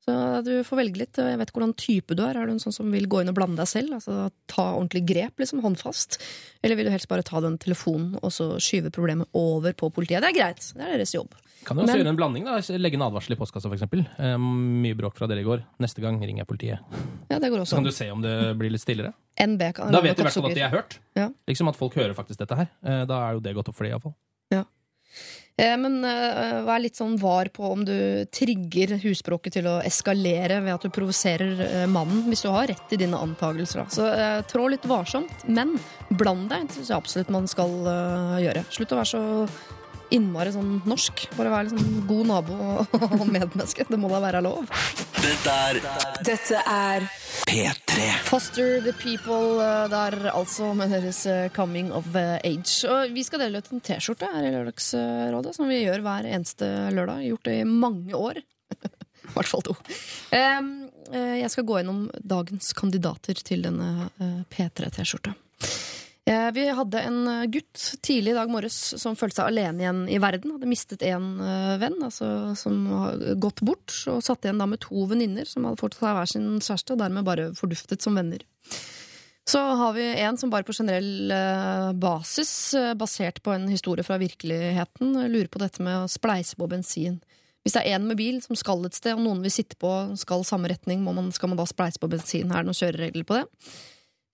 Så 0.06 0.44
du 0.46 0.52
får 0.62 0.78
velge 0.78 1.00
litt. 1.00 1.18
Jeg 1.18 1.38
vet 1.40 1.50
hvordan 1.50 1.72
type 1.74 2.14
du 2.14 2.20
er. 2.22 2.36
Er 2.38 2.46
du 2.46 2.52
en 2.54 2.60
sånn 2.62 2.74
som 2.74 2.92
vil 2.94 3.08
gå 3.10 3.22
inn 3.24 3.30
og 3.32 3.34
blande 3.34 3.58
deg 3.58 3.66
selv? 3.66 3.96
Altså 3.96 4.28
Ta 4.46 4.68
ordentlig 4.76 5.02
grep, 5.08 5.34
liksom, 5.42 5.58
håndfast? 5.64 6.20
Eller 6.62 6.78
vil 6.78 6.86
du 6.86 6.92
helst 6.94 7.08
bare 7.10 7.24
ta 7.26 7.40
den 7.42 7.58
telefonen 7.58 8.14
og 8.22 8.30
så 8.30 8.52
skyve 8.62 8.92
problemet 8.94 9.26
over 9.34 9.74
på 9.74 9.90
politiet? 9.90 10.22
Det 10.22 10.30
er 10.30 10.36
greit. 10.38 10.68
Det 10.76 10.84
er 10.86 10.94
deres 11.00 11.14
jobb. 11.16 11.34
Kan 11.66 11.74
du 11.76 11.82
også 11.82 11.96
Men- 11.96 12.04
gjøre 12.04 12.12
en 12.12 12.16
blanding. 12.20 12.44
da 12.46 12.78
Legge 12.78 12.94
en 12.94 13.02
advarsel 13.02 13.32
i 13.34 13.36
postkassa, 13.40 13.66
f.eks. 13.66 13.82
Eh, 14.22 14.36
mye 14.38 14.94
bråk 14.94 15.16
fra 15.18 15.26
dere 15.26 15.40
i 15.40 15.48
går. 15.48 15.64
Neste 15.80 16.00
gang 16.00 16.20
ringer 16.22 16.44
jeg 16.44 16.46
politiet. 16.46 16.78
Ja, 17.28 17.40
det 17.40 17.50
går 17.50 17.64
også. 17.64 17.74
Så 17.74 17.80
kan 17.80 17.84
du 17.84 17.90
se 17.90 18.08
om 18.10 18.22
det 18.22 18.56
blir 18.58 18.70
litt 18.70 18.82
stillere. 18.82 19.12
NB 19.36 19.72
kan 19.74 19.90
Da 19.90 20.00
vet 20.00 20.16
du 20.16 20.22
i 20.22 20.24
hvert 20.24 20.32
fall 20.38 20.46
at 20.50 20.54
de 20.54 20.60
er 20.62 20.70
hørt. 20.70 20.98
Ja. 21.16 21.30
Liksom 21.48 21.68
at 21.68 21.74
folk 21.74 21.94
hører 21.94 22.14
faktisk 22.14 22.38
dette 22.38 22.54
her. 22.54 22.68
Eh, 22.84 23.04
Da 23.06 23.28
er 23.28 23.32
jo 23.34 23.40
det 23.40 23.54
gått 23.56 23.68
opp 23.68 23.74
for 23.74 23.82
de, 23.82 23.90
iallfall. 23.90 24.14
Eh, 25.56 25.76
Men 25.80 26.02
eh, 26.04 26.58
vær 26.66 26.82
litt 26.84 26.98
sånn 26.98 27.16
var 27.20 27.48
på 27.54 27.70
om 27.72 27.84
du 27.86 27.96
trigger 28.34 28.96
husbråket 29.00 29.56
til 29.56 29.68
å 29.70 29.78
eskalere 29.88 30.60
ved 30.64 30.74
at 30.74 30.84
du 30.84 30.92
provoserer 30.92 31.62
eh, 31.64 31.86
mannen, 31.88 32.26
hvis 32.28 32.44
du 32.44 32.50
har 32.52 32.68
rett 32.68 32.92
i 32.92 33.00
dine 33.00 33.16
antakelser. 33.16 33.86
Så 33.92 34.10
trå 34.50 34.68
litt 34.72 34.84
varsomt, 34.88 35.46
men 35.48 35.76
bland 36.12 36.50
deg. 36.52 36.68
Det 36.68 36.76
syns 36.76 36.92
jeg 36.92 36.98
absolutt 36.98 37.32
man 37.32 37.48
skal 37.50 37.72
gjøre. 38.42 38.66
Slutt 38.74 38.92
å 38.92 39.00
være 39.00 39.12
så 39.14 39.22
innmari 40.14 40.52
sånn 40.54 40.80
norsk. 40.86 41.26
Bare 41.36 41.52
være 41.52 41.72
sånn 41.72 42.02
god 42.08 42.28
nabo 42.30 42.56
og, 42.82 43.22
medmenneske. 43.34 43.86
Det 43.88 43.98
må 44.00 44.10
da 44.12 44.20
være 44.24 44.42
lov. 44.46 44.66
Dette 45.20 45.54
er 45.54 45.80
Dette 46.26 46.60
er 46.62 47.06
P3. 47.46 48.08
Foster 48.28 48.80
the 48.84 48.94
People 49.00 49.62
eh, 49.64 49.86
der 49.92 50.18
altså 50.32 50.72
med 50.78 50.92
deres 50.94 51.22
eh, 51.30 51.48
Coming 51.56 51.92
of 51.94 52.08
eh, 52.18 52.36
Age. 52.44 52.76
Og 52.90 53.14
vi 53.14 53.24
skal 53.26 53.42
dele 53.44 53.62
ut 53.62 53.72
en 53.72 53.82
T-skjorte 53.84 54.30
her 54.32 54.48
i 54.48 54.52
Lørdagsrådet, 54.54 55.54
som 55.56 55.70
vi 55.70 55.82
gjør 55.84 56.04
hver 56.06 56.28
eneste 56.30 56.68
lørdag. 56.94 57.24
Gjort 57.30 57.48
det 57.50 57.58
i 57.62 57.66
mange 57.68 58.18
år. 58.18 58.42
I 59.26 59.34
hvert 59.34 59.50
fall 59.50 59.64
to. 59.66 59.74
Jeg 60.32 61.50
skal 61.52 61.66
gå 61.66 61.80
gjennom 61.80 62.06
dagens 62.24 62.72
kandidater 62.78 63.38
til 63.46 63.66
denne 63.66 64.08
eh, 64.22 64.40
P3-T-skjorta. 64.54 65.34
Eh, 66.30 66.52
Vi 66.52 66.68
hadde 66.68 67.00
en 67.06 67.28
eh, 67.28 67.44
gutt 67.54 67.82
tidlig 68.02 68.32
i 68.32 68.36
dag 68.36 68.50
morges 68.50 68.76
som 68.98 69.14
følte 69.18 69.38
seg 69.38 69.52
alene 69.52 69.84
igjen 69.84 70.00
i 70.10 70.18
verden. 70.22 70.56
Hadde 70.56 70.70
mistet 70.70 71.04
en 71.06 71.36
eh, 71.38 71.76
venn 71.78 72.00
altså, 72.02 72.50
som 72.58 72.80
har 72.90 73.22
gått 73.42 73.62
bort, 73.66 73.94
og 74.10 74.24
satt 74.26 74.46
igjen 74.46 74.58
da 74.58 74.66
med 74.66 74.82
to 74.82 75.06
venninner 75.06 75.46
som 75.46 75.68
hadde 75.68 75.78
fått 75.78 76.00
seg 76.00 76.08
hver 76.08 76.32
sin 76.32 76.48
kjæreste, 76.58 76.96
og 76.96 77.02
dermed 77.04 77.28
bare 77.28 77.52
forduftet 77.54 78.02
som 78.02 78.18
venner. 78.18 78.42
Så 79.46 79.62
har 79.78 79.92
vi 79.94 80.08
en 80.26 80.34
som 80.40 80.50
bare 80.50 80.66
på 80.66 80.74
generell 80.74 81.30
basis, 82.02 82.74
basert 82.98 83.38
på 83.46 83.52
en 83.54 83.68
historie 83.70 84.02
fra 84.02 84.16
virkeligheten, 84.18 85.12
lurer 85.30 85.46
på 85.46 85.60
dette 85.62 85.84
med 85.86 86.00
å 86.00 86.08
spleise 86.10 86.58
på 86.58 86.66
bensin. 86.66 87.20
Hvis 87.62 87.76
det 87.76 87.84
er 87.86 87.94
en 87.94 88.08
med 88.08 88.18
bil 88.18 88.40
som 88.42 88.58
skal 88.58 88.82
et 88.88 88.98
sted, 88.98 89.14
og 89.14 89.22
noen 89.22 89.46
vil 89.46 89.54
sitte 89.54 89.78
på 89.78 89.92
skal 90.18 90.42
samme 90.42 90.72
retning, 90.74 91.06
man, 91.06 91.30
skal 91.30 91.54
man 91.54 91.62
da 91.62 91.68
spleise 91.70 92.02
på 92.02 92.10
bensin? 92.10 92.50
Er 92.50 92.66
det 92.66 92.72
noen 92.72 92.80
kjøreregler 92.80 93.28
på 93.30 93.38
det? 93.38 93.46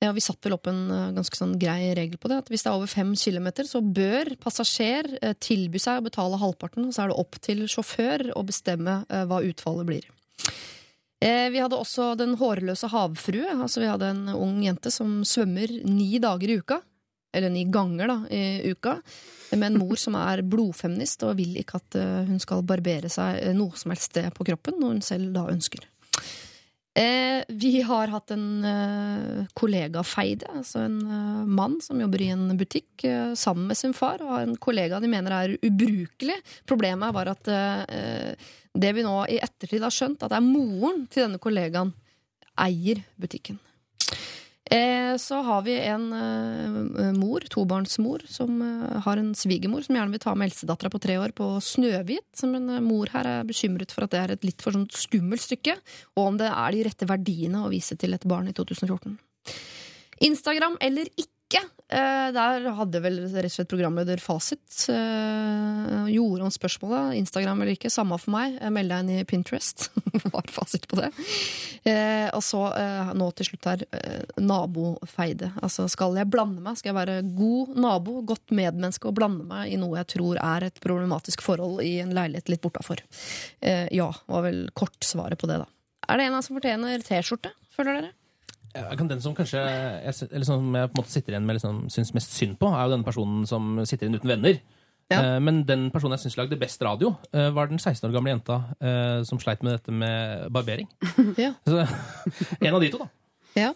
Ja, 0.03 0.11
vi 0.13 0.23
satt 0.25 0.43
vel 0.43 0.57
opp 0.57 0.67
en 0.67 0.83
eh, 0.91 1.11
ganske 1.15 1.39
sånn 1.39 1.55
grei 1.63 1.93
regel 1.95 2.19
på 2.19 2.31
det. 2.31 2.41
At 2.43 2.49
hvis 2.51 2.65
det 2.65 2.73
er 2.73 2.79
over 2.81 2.91
fem 2.91 3.13
kilometer, 3.19 3.69
så 3.69 3.79
bør 3.85 4.33
passasjer 4.43 5.13
eh, 5.21 5.37
tilby 5.39 5.79
seg 5.83 6.01
å 6.01 6.07
betale 6.09 6.41
halvparten. 6.43 6.89
Og 6.89 6.97
så 6.97 7.05
er 7.05 7.13
det 7.13 7.19
opp 7.23 7.39
til 7.45 7.63
sjåfør 7.71 8.33
å 8.35 8.43
bestemme 8.49 9.03
eh, 9.07 9.23
hva 9.31 9.43
utfallet 9.47 9.89
blir. 9.89 10.11
Vi 11.23 11.61
hadde 11.63 11.79
også 11.79 12.17
Den 12.19 12.33
hårløse 12.35 12.89
havfrue. 12.91 13.53
Altså 13.55 13.79
Vi 13.79 13.87
hadde 13.87 14.09
en 14.11 14.25
ung 14.33 14.57
jente 14.65 14.91
som 14.91 15.21
svømmer 15.23 15.71
ni 15.87 16.17
dager 16.19 16.51
i 16.51 16.57
uka. 16.59 16.81
Eller 17.31 17.53
ni 17.55 17.63
ganger 17.71 18.11
da, 18.11 18.17
i 18.27 18.73
uka. 18.75 18.97
Med 19.53 19.69
en 19.69 19.79
mor 19.85 20.01
som 20.03 20.19
er 20.19 20.43
blodfeminist 20.43 21.23
og 21.29 21.37
vil 21.39 21.55
ikke 21.63 21.79
at 21.79 22.01
hun 22.27 22.43
skal 22.43 22.67
barbere 22.67 23.13
seg 23.13 23.39
noe 23.55 23.79
som 23.79 23.95
helst 23.95 24.11
sted 24.11 24.35
på 24.35 24.49
kroppen, 24.51 24.83
noe 24.83 24.97
hun 24.97 25.07
selv 25.07 25.31
da 25.37 25.47
ønsker. 25.55 25.87
Eh, 26.95 27.41
vi 27.49 27.81
har 27.81 28.11
hatt 28.13 28.35
en 28.35 28.65
eh, 28.69 29.45
kollegafeide, 29.57 30.45
altså 30.59 30.83
en 30.85 30.99
eh, 31.01 31.47
mann 31.49 31.79
som 31.81 32.01
jobber 32.03 32.21
i 32.21 32.29
en 32.35 32.51
butikk 32.61 33.07
eh, 33.09 33.33
sammen 33.39 33.71
med 33.71 33.79
sin 33.81 33.95
far, 33.97 34.21
og 34.21 34.35
en 34.43 34.59
kollega 34.61 35.01
de 35.01 35.09
mener 35.09 35.33
er 35.33 35.55
ubrukelig. 35.65 36.37
Problemet 36.69 37.17
var 37.17 37.33
at 37.33 37.49
eh, 37.49 38.53
det 38.77 38.93
vi 38.93 39.07
nå 39.07 39.17
i 39.33 39.41
ettertid 39.41 39.81
har 39.81 39.95
skjønt, 39.95 40.21
at 40.21 40.35
det 40.35 40.43
er 40.43 40.45
moren 40.45 41.07
til 41.09 41.25
denne 41.25 41.41
kollegaen 41.41 41.95
eier 42.61 43.01
butikken. 43.17 43.57
Eh, 44.73 45.17
så 45.17 45.43
har 45.43 45.63
vi 45.63 45.75
en 45.81 46.13
eh, 46.13 47.13
mor, 47.13 47.45
tobarnsmor, 47.51 48.23
som 48.27 48.63
eh, 48.63 49.01
har 49.05 49.21
en 49.21 49.35
svigermor 49.37 49.85
som 49.85 49.99
gjerne 49.99 50.15
vil 50.15 50.23
ta 50.23 50.33
med 50.35 50.49
eldstedattera 50.49 50.91
på 50.93 51.01
tre 51.03 51.19
år 51.21 51.35
på 51.37 51.49
Snøhvit. 51.61 52.31
Som 52.39 52.55
en 52.57 52.71
eh, 52.73 52.81
mor 52.81 53.11
her 53.13 53.29
er 53.29 53.49
bekymret 53.49 53.93
for 53.93 54.07
at 54.07 54.15
det 54.15 54.23
er 54.23 54.33
et 54.33 54.47
litt 54.49 54.65
for 54.65 54.73
sånn 54.73 54.89
skummelt 54.89 55.45
stykke, 55.45 55.77
og 56.17 56.25
om 56.25 56.41
det 56.41 56.49
er 56.49 56.73
de 56.73 56.87
rette 56.89 57.11
verdiene 57.11 57.67
å 57.67 57.73
vise 57.73 57.99
til 58.01 58.17
et 58.17 58.25
barn 58.25 58.49
i 58.49 58.57
2014. 58.57 59.19
Instagram 60.31 60.81
eller 60.81 61.13
ikke? 61.17 61.32
Eh, 61.93 62.29
der 62.33 62.65
hadde 62.73 63.01
vel 63.05 63.19
rett 63.27 63.51
og 63.51 63.53
slett 63.53 63.71
programleder 63.71 64.21
fasit. 64.23 64.65
Eh, 64.89 66.07
gjorde 66.15 66.47
om 66.47 66.53
spørsmålet. 66.55 67.19
Instagram 67.21 67.63
eller 67.63 67.77
ikke, 67.77 67.93
samme 67.93 68.17
for 68.21 68.33
meg. 68.33 68.57
Jeg 68.57 68.73
Meld 68.73 68.93
deg 68.93 69.03
inn 69.03 69.21
i 69.21 69.27
Pinterest. 69.29 69.91
Var 70.35 70.49
fasit 70.53 70.89
på 70.89 70.97
det. 71.03 71.11
Eh, 71.85 72.29
og 72.33 72.41
så 72.47 72.63
nå 73.19 73.29
til 73.37 73.51
slutt 73.51 73.69
her, 73.69 73.85
nabofeide. 74.41 75.51
Altså 75.61 75.85
skal 75.93 76.17
jeg 76.17 76.31
blande 76.33 76.63
meg? 76.65 76.79
Skal 76.81 76.93
jeg 76.93 77.01
være 77.01 77.19
god 77.37 77.75
nabo, 77.83 78.21
godt 78.27 78.55
medmenneske 78.55 79.11
og 79.11 79.17
blande 79.19 79.45
meg 79.49 79.75
i 79.75 79.81
noe 79.81 79.99
jeg 80.01 80.13
tror 80.15 80.41
er 80.41 80.69
et 80.69 80.81
problematisk 80.85 81.45
forhold 81.45 81.83
i 81.85 81.99
en 82.05 82.15
leilighet 82.17 82.49
litt 82.53 82.65
bortafor? 82.65 83.03
Ja, 83.61 84.09
var 84.31 84.47
vel 84.47 84.65
kort 84.79 84.97
svaret 85.05 85.43
på 85.43 85.51
det, 85.51 85.61
da. 85.65 85.69
Er 86.09 86.19
det 86.19 86.27
en 86.27 86.35
av 86.35 86.41
dem 86.41 86.47
som 86.47 86.59
fortjener 86.59 87.05
T-skjorte, 87.07 87.53
føler 87.75 87.99
dere? 87.99 88.13
Den 88.73 89.21
som 89.21 89.35
kanskje 89.37 89.61
jeg, 89.63 90.29
eller 90.31 90.47
som 90.49 90.69
jeg 90.75 90.91
på 90.91 90.97
en 90.97 91.03
måte 91.03 91.13
sitter 91.13 91.35
igjen 91.35 91.49
med 91.49 91.59
liksom, 91.59 91.83
syns 91.93 92.15
mest 92.17 92.33
synd 92.37 92.57
på, 92.61 92.71
er 92.73 92.87
jo 92.87 92.95
denne 92.95 93.07
personen 93.07 93.45
som 93.49 93.77
sitter 93.85 94.07
igjen 94.07 94.21
uten 94.21 94.33
venner. 94.33 94.63
Ja. 95.13 95.39
Men 95.45 95.63
den 95.69 95.91
personen 95.93 96.17
jeg 96.17 96.25
syns 96.25 96.39
lagde 96.41 96.57
best 96.57 96.81
radio, 96.85 97.13
eh, 97.37 97.51
var 97.53 97.69
den 97.69 97.79
16 97.79 98.07
år 98.09 98.15
gamle 98.15 98.33
jenta 98.33 98.63
eh, 98.81 99.21
som 99.29 99.41
sleit 99.43 99.61
med 99.67 99.77
dette 99.77 99.93
med 99.93 100.49
barbering. 100.55 100.89
Ja. 101.45 101.53
Så, 101.69 101.85
en 102.61 102.75
av 102.75 102.81
de 102.81 102.93
to, 102.93 103.03
da. 103.03 103.11
Ja. 103.59 103.73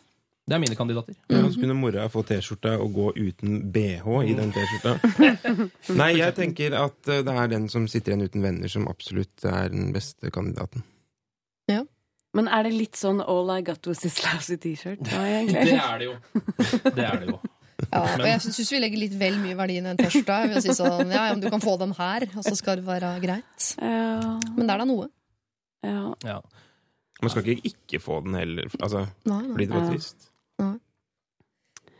Det 0.47 0.55
er 0.55 0.61
mine 0.63 0.77
kandidater. 0.79 1.15
Ja, 1.27 1.41
så 1.51 1.59
kunne 1.59 1.75
mora 1.75 2.05
få 2.07 2.23
T-skjorte 2.23 2.77
og 2.79 2.93
gå 2.95 3.07
uten 3.17 3.65
BH 3.75 4.07
i 4.31 4.35
den 4.39 4.53
T-skjorta. 4.55 4.93
Nei, 6.01 6.13
jeg 6.21 6.37
tenker 6.37 6.77
at 6.79 7.11
eh, 7.11 7.25
det 7.27 7.35
er 7.35 7.51
den 7.51 7.67
som 7.73 7.89
sitter 7.91 8.15
igjen 8.15 8.29
uten 8.31 8.45
venner, 8.47 8.71
som 8.71 8.87
absolutt 8.87 9.43
er 9.43 9.73
den 9.75 9.91
beste 9.97 10.31
kandidaten. 10.31 10.87
Men 12.37 12.49
er 12.53 12.67
det 12.69 12.73
litt 12.77 12.99
sånn 13.01 13.23
all 13.25 13.49
I 13.55 13.61
got 13.65 13.87
was 13.89 14.03
this 14.05 14.19
lousy 14.25 14.57
T-shirt? 14.61 15.01
Det 15.07 15.13
er 15.73 15.99
det 16.01 16.09
jo. 16.11 16.17
Det 16.85 17.05
er 17.07 17.23
det 17.23 17.31
jo. 17.33 17.39
Ja, 17.93 18.01
og 18.17 18.23
jeg 18.25 18.41
syns 18.41 18.71
vi 18.73 18.79
legger 18.81 19.01
litt 19.03 19.15
vel 19.21 19.35
mye 19.43 19.57
verdi 19.59 19.75
i 19.79 19.85
den 19.85 19.99
T-skjorta. 20.01 20.39
Ved 20.49 20.59
å 20.61 20.63
si 20.65 20.73
sånn, 20.77 21.11
ja, 21.13 21.27
om 21.35 21.43
du 21.43 21.49
kan 21.53 21.61
få 21.65 21.75
den 21.81 21.93
her, 21.99 22.25
og 22.37 22.45
så 22.47 22.55
skal 22.57 22.81
det 22.81 22.87
være 22.89 23.11
greit. 23.25 23.67
Ja, 23.81 24.37
Men 24.57 24.63
det 24.65 24.73
er 24.77 24.81
da 24.85 24.87
noe. 24.89 25.09
ja. 25.85 26.13
Ja. 26.25 26.39
Man 27.23 27.33
skal 27.33 27.47
ikke 27.49 27.71
ikke 27.71 27.99
få 28.05 28.19
den 28.27 28.35
heller, 28.37 28.67
altså, 28.77 29.07
Nei, 29.25 29.39
nei. 29.41 29.53
fordi 29.55 29.67
det 29.71 29.77
var 29.77 29.95
Ja. 30.61 30.67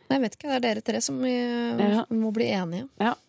Trist. 0.07 0.15
Jeg 0.17 0.23
vet 0.25 0.37
ikke, 0.39 0.49
det 0.49 0.57
er 0.57 0.65
dere 0.69 0.85
tre 0.87 1.01
som 1.05 1.19
eh, 1.25 1.83
Ja. 1.83 2.05
må 2.15 2.33
bli 2.33 2.47
enige. 2.55 2.87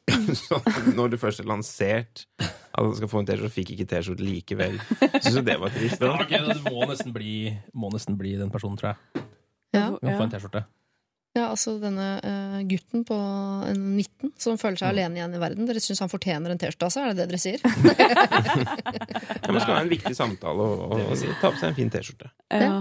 Så 0.48 0.62
når 0.96 1.10
du 1.14 1.18
først 1.22 1.42
er 1.44 1.50
lansert 1.50 2.26
at 2.40 2.86
du 2.86 2.94
skal 2.96 3.10
få 3.10 3.20
en 3.24 3.26
T-skjorte, 3.28 3.50
fikk 3.54 3.72
ikke 3.74 3.88
T-skjorte 3.90 4.22
likevel. 4.24 4.78
Syns 5.18 5.34
du 5.40 5.42
det 5.48 5.58
var 5.60 5.74
trist? 5.74 5.98
Ja, 6.02 6.14
da? 6.14 6.24
ok, 6.24 6.30
det 6.30 6.58
må 6.72 6.86
nesten, 6.90 7.14
bli, 7.16 7.36
må 7.74 7.90
nesten 7.94 8.18
bli 8.20 8.36
den 8.38 8.52
personen, 8.54 8.78
tror 8.78 8.94
jeg. 8.94 9.24
Ja. 9.76 9.88
Må 9.98 10.14
få 10.14 10.28
en 10.28 10.34
T-skjorte. 10.36 10.64
Ja, 11.38 11.52
altså 11.54 11.76
denne 11.78 12.06
uh, 12.26 12.62
gutten 12.66 13.04
på 13.06 13.14
19 13.74 14.32
som 14.42 14.56
føler 14.58 14.74
Mm. 14.74 14.80
seg 14.82 14.88
alene 14.90 15.20
igjen 15.20 15.36
i 15.38 15.42
verden. 15.42 15.68
Dere 15.70 15.82
syns 15.84 16.00
han 16.02 16.10
fortjener 16.10 16.50
en 16.54 16.58
T-skjorte, 16.62 16.88
altså? 16.88 17.04
Er 17.04 17.14
det 17.14 17.18
det 17.20 17.28
dere 17.30 17.42
sier? 17.42 17.62
Ja, 17.62 19.52
man 19.52 19.62
skal 19.62 19.74
ha 19.76 19.82
en 19.84 19.92
viktig 19.92 20.16
samtale 20.18 20.66
og, 20.66 20.86
og, 20.88 21.04
og 21.12 21.36
ta 21.42 21.52
på 21.52 21.60
seg 21.60 21.70
en 21.72 21.78
fin 21.78 21.92
T-skjorte. 21.94 22.32
ja. 22.54 22.80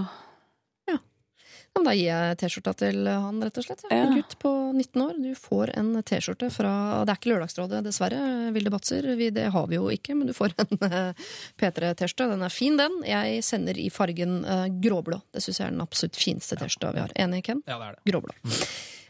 Ja, 1.77 1.81
men 1.83 1.91
da 1.91 1.93
gir 1.93 2.07
jeg 2.09 2.37
T-skjorta 2.41 2.71
til 2.79 3.05
han, 3.05 3.41
rett 3.45 3.57
og 3.61 3.65
slett. 3.67 3.83
Ja. 3.85 3.99
En 3.99 4.15
gutt 4.17 4.33
på 4.41 4.51
19 4.73 5.03
år. 5.03 5.19
Du 5.21 5.29
får 5.37 5.71
en 5.77 5.91
T-skjorte 6.01 6.49
fra 6.53 6.71
Det 7.05 7.13
er 7.13 7.19
ikke 7.19 7.29
Lørdagsrådet, 7.35 7.83
dessverre. 7.85 8.21
Vilde 8.55 8.73
Batser. 8.73 9.05
Vi, 9.19 9.29
det 9.35 9.45
har 9.53 9.67
vi 9.69 9.77
jo 9.77 9.91
ikke, 9.93 10.15
men 10.17 10.31
du 10.31 10.33
får 10.33 10.55
en 10.63 10.73
eh, 10.89 11.29
P3-T-skjorte. 11.61 12.31
Den 12.33 12.45
er 12.47 12.53
fin, 12.53 12.79
den. 12.81 12.97
Jeg 13.05 13.43
sender 13.45 13.77
i 13.77 13.91
fargen 13.93 14.39
eh, 14.41 14.65
gråblå. 14.81 15.21
Det 15.35 15.45
syns 15.45 15.61
jeg 15.61 15.67
er 15.69 15.77
den 15.77 15.85
absolutt 15.85 16.17
fineste 16.17 16.57
T-skjorta 16.57 16.95
vi 16.97 17.05
har. 17.05 17.13
Enig, 17.27 17.43
Ken? 17.45 17.61
Ja, 17.69 17.77
det 17.77 17.91
er 17.91 17.99
det. 17.99 18.05
Gråblå. 18.09 18.33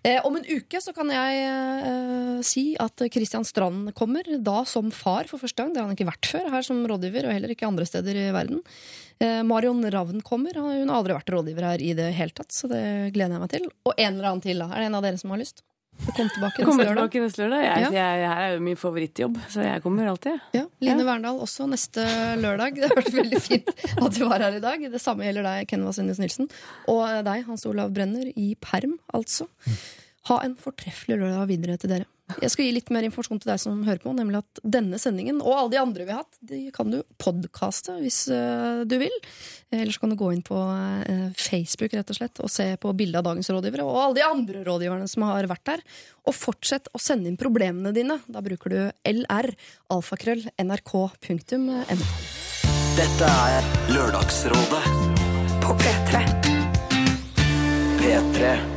Eh, 0.08 0.26
om 0.26 0.36
en 0.38 0.46
uke 0.48 0.80
så 0.80 0.94
kan 0.96 1.10
jeg 1.12 1.40
eh, 1.44 2.38
si 2.48 2.64
at 2.80 3.02
Kristian 3.12 3.44
Strand 3.48 3.92
kommer, 3.98 4.28
da 4.40 4.62
som 4.70 4.88
far 4.94 5.28
for 5.28 5.42
første 5.42 5.60
gang. 5.60 5.74
Det 5.74 5.82
har 5.82 5.90
han 5.90 5.98
ikke 5.98 6.08
vært 6.08 6.30
før 6.32 6.48
her 6.54 6.64
som 6.64 6.80
rådgiver, 6.88 7.28
og 7.28 7.36
heller 7.36 7.52
ikke 7.52 7.68
andre 7.68 7.88
steder 7.90 8.22
i 8.22 8.28
verden. 8.36 8.62
Eh, 9.20 9.42
Marion 9.48 9.84
Ravn 9.92 10.24
kommer. 10.24 10.56
Hun 10.56 10.88
har 10.88 11.02
aldri 11.02 11.18
vært 11.18 11.34
rådgiver 11.36 11.72
her 11.74 11.84
i 11.84 11.92
det 11.98 12.12
hele 12.16 12.36
tatt, 12.38 12.56
så 12.56 12.72
det 12.72 12.84
gleder 13.18 13.36
jeg 13.36 13.44
meg 13.44 13.56
til. 13.58 13.68
Og 13.84 13.98
en 13.98 14.14
eller 14.14 14.32
annen 14.32 14.46
til, 14.48 14.64
da. 14.64 14.70
Er 14.72 14.86
det 14.86 14.92
en 14.92 15.00
av 15.02 15.10
dere 15.10 15.20
som 15.20 15.36
har 15.36 15.44
lyst? 15.44 15.66
Å 15.98 16.14
komme 16.14 16.30
tilbake 16.32 16.62
neste 16.64 16.78
lørdag? 16.78 16.96
tilbake 17.10 17.22
neste 17.24 17.42
lørdag. 17.44 17.64
Jeg, 17.66 17.82
Ja. 17.82 17.90
jeg, 17.98 18.28
her 18.30 18.42
er 18.46 18.54
jo 18.56 18.60
min 18.64 18.76
favorittjobb, 18.80 19.38
så 19.50 19.64
jeg 19.66 19.82
kommer 19.84 20.08
alltid. 20.12 20.40
Ja, 20.54 20.66
Line 20.80 21.00
Ja. 21.02 21.06
Verndal 21.10 21.40
også 21.44 21.68
neste 21.70 22.06
lørdag. 22.40 22.76
Det 22.76 22.90
vært 22.96 23.14
veldig 23.18 23.42
fint 23.42 23.70
at 23.98 24.12
du 24.14 24.22
var 24.28 24.40
her 24.46 24.56
i 24.56 24.64
dag. 24.64 24.80
Det 24.92 25.02
samme 25.02 25.26
gjelder 25.26 25.44
deg, 25.44 25.68
Ken 25.68 25.84
Vasenus 25.88 26.20
Nilsen. 26.22 26.50
Og 26.88 27.04
deg, 27.26 27.46
Hans 27.50 27.66
Olav 27.66 27.92
Brenner, 27.94 28.30
i 28.36 28.56
perm, 28.62 29.00
altså. 29.14 29.48
Ha 30.30 30.40
en 30.44 30.56
fortreffelig 30.60 31.18
lørdag 31.18 31.48
videre 31.48 31.78
til 31.82 31.90
dere. 31.90 32.06
Jeg 32.28 32.52
skal 32.52 32.68
gi 32.68 32.74
litt 32.76 32.90
mer 32.92 33.06
informasjon 33.08 33.40
til 33.40 33.50
deg 33.54 33.60
som 33.62 33.78
hører 33.88 34.02
på, 34.04 34.12
nemlig 34.16 34.42
at 34.42 34.60
denne 34.76 35.00
sendingen, 35.00 35.40
og 35.40 35.54
alle 35.54 35.72
de 35.72 35.80
andre 35.80 36.04
vi 36.04 36.12
har 36.12 36.26
hatt, 36.26 36.40
de 36.50 36.60
kan 36.76 36.92
du 36.92 37.00
podkaste 37.22 37.96
hvis 38.02 38.26
eh, 38.36 38.84
du 38.84 38.98
vil. 39.00 39.16
Eller 39.72 39.96
så 39.96 40.04
kan 40.04 40.12
du 40.12 40.18
gå 40.20 40.34
inn 40.36 40.44
på 40.46 40.58
eh, 41.08 41.30
Facebook 41.40 41.96
rett 41.96 42.12
og 42.12 42.20
slett 42.20 42.44
og 42.44 42.52
se 42.52 42.68
på 42.84 42.92
bildet 43.00 43.22
av 43.22 43.30
dagens 43.30 43.52
rådgivere 43.54 43.88
og 43.88 44.02
alle 44.02 44.20
de 44.20 44.28
andre 44.28 44.66
rådgiverne 44.68 45.08
som 45.08 45.24
har 45.30 45.48
vært 45.48 45.66
der. 45.72 45.86
Og 46.28 46.36
fortsett 46.36 46.92
å 46.92 47.02
sende 47.02 47.32
inn 47.32 47.40
problemene 47.40 47.96
dine. 47.96 48.20
Da 48.28 48.44
bruker 48.44 48.76
du 48.76 48.80
lr, 49.08 49.52
alfakrøll, 49.96 50.50
nrk.no. 50.60 51.84
Dette 52.98 53.36
er 53.50 53.68
Lørdagsrådet 53.94 54.84
På 55.64 55.78
P3. 55.80 56.26
P3. 58.02 58.77